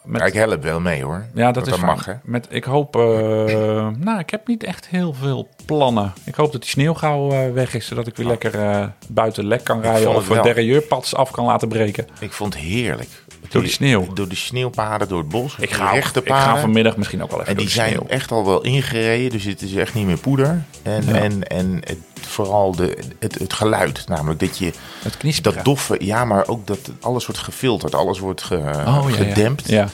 met, 0.05 0.21
ja, 0.21 0.27
ik 0.27 0.33
help 0.33 0.63
wel 0.63 0.81
mee 0.81 1.05
hoor. 1.05 1.27
Ja, 1.35 1.53
dat, 1.53 1.65
dat 1.65 1.75
is 1.75 1.81
mag. 1.81 2.05
Hè? 2.05 2.13
Met, 2.23 2.47
ik 2.51 2.65
hoop, 2.65 2.97
uh, 2.97 3.03
nou, 4.07 4.19
ik 4.19 4.31
heb 4.31 4.47
niet 4.47 4.65
echt 4.65 4.89
heel 4.89 5.13
veel 5.13 5.49
plannen. 5.67 6.13
Ik 6.25 6.35
hoop 6.35 6.53
dat 6.53 6.61
die 6.61 6.71
sneeuw 6.71 6.95
gauw 6.95 7.33
uh, 7.33 7.53
weg 7.53 7.75
is, 7.75 7.87
zodat 7.87 8.07
ik 8.07 8.17
weer 8.17 8.27
oh. 8.27 8.33
lekker 8.33 8.55
uh, 8.55 8.87
buiten 9.09 9.45
lek 9.47 9.65
kan 9.65 9.81
rijden 9.81 10.15
of 10.15 10.29
het 10.29 10.43
derrieurpads 10.43 11.15
af 11.15 11.31
kan 11.31 11.45
laten 11.45 11.69
breken. 11.69 12.07
Ik 12.21 12.33
vond 12.33 12.55
het 12.55 12.63
heerlijk. 12.63 13.25
Door 13.51 13.63
die 13.63 13.71
sneeuw? 13.71 14.13
Door 14.13 14.29
de 14.29 14.35
sneeuwpaden, 14.35 15.09
door 15.09 15.19
het 15.19 15.29
bos. 15.29 15.57
Ik 15.59 15.71
ga, 15.71 15.93
ik 15.93 16.05
ga 16.25 16.61
vanmiddag 16.61 16.97
misschien 16.97 17.23
ook 17.23 17.31
wel 17.31 17.41
even 17.41 17.53
En 17.53 17.59
die 17.59 17.69
zijn 17.69 17.93
sneeuw. 17.93 18.07
echt 18.09 18.31
al 18.31 18.45
wel 18.45 18.63
ingereden, 18.63 19.31
dus 19.31 19.45
het 19.45 19.63
is 19.63 19.75
echt 19.75 19.95
niet 19.95 20.07
meer 20.07 20.19
poeder. 20.19 20.65
En, 20.83 21.05
ja. 21.07 21.13
en, 21.13 21.49
en 21.49 21.81
het, 21.85 21.99
vooral 22.21 22.75
de, 22.75 22.99
het, 23.19 23.39
het 23.39 23.53
geluid, 23.53 24.05
namelijk 24.09 24.41
dat 24.41 24.59
je... 24.59 24.73
Het 25.03 25.43
dat 25.43 25.65
doffe, 25.65 25.97
ja, 26.05 26.25
maar 26.25 26.49
ook 26.49 26.67
dat 26.67 26.91
alles 27.01 27.27
wordt 27.27 27.41
gefilterd, 27.41 27.95
alles 27.95 28.19
wordt 28.19 28.43
ge, 28.43 28.57
oh, 28.87 29.13
gedempt. 29.13 29.69
Ja, 29.69 29.77
ja. 29.77 29.89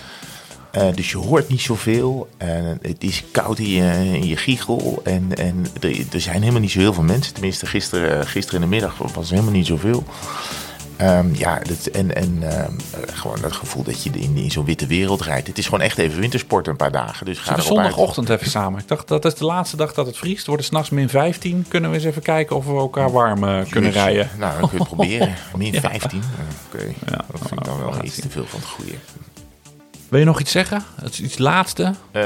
Uh, 0.77 0.95
dus 0.95 1.11
je 1.11 1.19
hoort 1.19 1.49
niet 1.49 1.61
zoveel. 1.61 2.29
En 2.37 2.79
het 2.83 3.05
is 3.05 3.25
koud 3.31 3.59
in 3.59 3.69
je, 3.69 3.93
in 4.13 4.27
je 4.27 4.37
giegel. 4.37 5.01
En, 5.05 5.35
en 5.35 5.67
er, 5.81 5.97
er, 6.13 6.21
zijn 6.21 6.41
helemaal 6.41 6.61
niet 6.61 6.71
zo 6.71 6.79
heel 6.79 6.93
veel 6.93 7.03
mensen. 7.03 7.33
Tenminste, 7.33 7.67
gisteren, 7.67 8.27
gisteren 8.27 8.63
in 8.63 8.69
de 8.69 8.75
middag 8.75 8.97
was 9.15 9.27
er 9.27 9.33
helemaal 9.33 9.55
niet 9.55 9.67
zoveel. 9.67 10.05
Um, 11.01 11.35
ja, 11.35 11.59
dat, 11.59 11.87
en, 11.87 12.15
en 12.15 12.39
uh, 12.43 12.65
gewoon 13.13 13.41
dat 13.41 13.53
gevoel 13.53 13.83
dat 13.83 14.03
je 14.03 14.11
in, 14.11 14.37
in 14.37 14.51
zo'n 14.51 14.65
witte 14.65 14.87
wereld 14.87 15.23
rijdt. 15.23 15.47
Het 15.47 15.59
is 15.59 15.65
gewoon 15.65 15.81
echt 15.81 15.99
even 15.99 16.21
wintersport 16.21 16.67
een 16.67 16.77
paar 16.77 16.93
dagen. 16.93 17.27
Dus 17.27 17.39
ga 17.39 17.55
we 17.55 17.63
zondagochtend 17.63 18.29
even 18.29 18.51
samen. 18.51 18.81
Ik 18.81 18.89
dacht 18.89 19.09
dat 19.09 19.25
is 19.25 19.35
de 19.35 19.45
laatste 19.45 19.77
dag 19.77 19.95
dat 19.95 20.07
het 20.07 20.17
vriest. 20.17 20.39
Het 20.39 20.47
wordt 20.47 20.65
s'nachts 20.65 20.91
min 20.91 21.09
15. 21.09 21.65
Kunnen 21.69 21.91
we 21.91 21.97
eens 21.97 22.05
even 22.07 22.23
kijken 22.23 22.57
of 22.57 22.67
we 22.67 22.73
elkaar 22.73 23.13
warm 23.13 23.45
uh, 23.45 23.65
kunnen 23.71 23.93
dus, 23.93 24.03
rijden? 24.03 24.31
Nou, 24.39 24.61
dan 24.61 24.69
kun 24.69 24.79
je 24.79 24.85
het 24.85 24.95
proberen. 24.95 25.35
Min 25.57 25.75
15. 25.81 26.23
Oké, 26.69 26.77
okay. 26.77 26.95
ja, 27.07 27.25
dat 27.31 27.41
vind 27.49 27.61
ik 27.61 27.65
dan 27.65 27.79
wel 27.79 28.05
iets 28.05 28.21
te 28.21 28.29
veel 28.29 28.47
van 28.47 28.61
het 28.61 28.69
goede. 28.69 28.93
Wil 30.09 30.19
je 30.19 30.25
nog 30.25 30.41
iets 30.41 30.53
zeggen? 30.53 30.83
Het 31.03 31.13
is 31.13 31.21
iets 31.21 31.39
laatste. 31.39 31.95
Eh, 32.11 32.23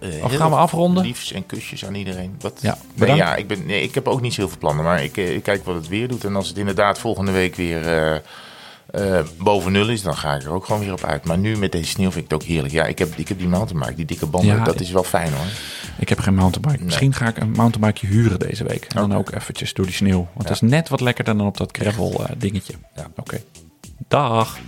Of 0.00 0.30
heel 0.30 0.38
gaan 0.38 0.50
we 0.50 0.56
afronden? 0.56 1.04
Liefs 1.04 1.32
en 1.32 1.46
kusjes 1.46 1.84
aan 1.84 1.94
iedereen. 1.94 2.36
Wat? 2.40 2.58
Ja, 2.60 2.78
nee, 2.94 3.14
ja 3.14 3.34
ik, 3.36 3.46
ben, 3.46 3.66
nee, 3.66 3.82
ik 3.82 3.94
heb 3.94 4.08
ook 4.08 4.20
niet 4.20 4.34
zoveel 4.34 4.58
plannen, 4.58 4.84
maar 4.84 5.04
ik, 5.04 5.16
eh, 5.16 5.34
ik 5.34 5.42
kijk 5.42 5.64
wat 5.64 5.74
het 5.74 5.88
weer 5.88 6.08
doet. 6.08 6.24
En 6.24 6.36
als 6.36 6.48
het 6.48 6.58
inderdaad 6.58 6.98
volgende 6.98 7.32
week 7.32 7.54
weer 7.54 7.86
eh, 8.90 9.20
boven 9.38 9.72
nul 9.72 9.88
is, 9.88 10.02
dan 10.02 10.16
ga 10.16 10.34
ik 10.34 10.42
er 10.42 10.50
ook 10.50 10.64
gewoon 10.64 10.80
weer 10.80 10.92
op 10.92 11.04
uit. 11.04 11.24
Maar 11.24 11.38
nu 11.38 11.56
met 11.56 11.72
deze 11.72 11.88
sneeuw 11.88 12.10
vind 12.10 12.24
ik 12.24 12.30
het 12.30 12.42
ook 12.42 12.48
heerlijk. 12.48 12.72
Ja, 12.72 12.84
ik 12.84 12.98
heb, 12.98 13.14
ik 13.16 13.28
heb 13.28 13.38
die 13.38 13.48
mountainbike, 13.48 13.94
die 13.94 14.04
dikke 14.04 14.26
banden, 14.26 14.56
Ja, 14.56 14.64
dat 14.64 14.80
is 14.80 14.90
wel 14.90 15.04
fijn 15.04 15.32
hoor. 15.32 15.46
Ik 15.98 16.08
heb 16.08 16.18
geen 16.18 16.34
mountainbike. 16.34 16.84
Misschien 16.84 17.14
ga 17.14 17.28
ik 17.28 17.36
een 17.36 17.50
mountainbike 17.50 18.06
huren 18.06 18.38
deze 18.38 18.64
week. 18.64 18.84
En 18.84 18.96
dan 19.08 19.14
ook 19.14 19.32
eventjes 19.32 19.74
door 19.74 19.84
die 19.84 19.94
sneeuw. 19.94 20.28
Want 20.32 20.48
het 20.48 20.62
is 20.62 20.70
net 20.70 20.88
wat 20.88 21.00
lekkerder 21.00 21.36
dan 21.36 21.46
op 21.46 21.56
dat 21.56 21.76
gravel 21.76 22.24
dingetje. 22.38 22.74
Ja, 22.96 23.06
oké. 23.16 23.40
Dag. 24.08 24.58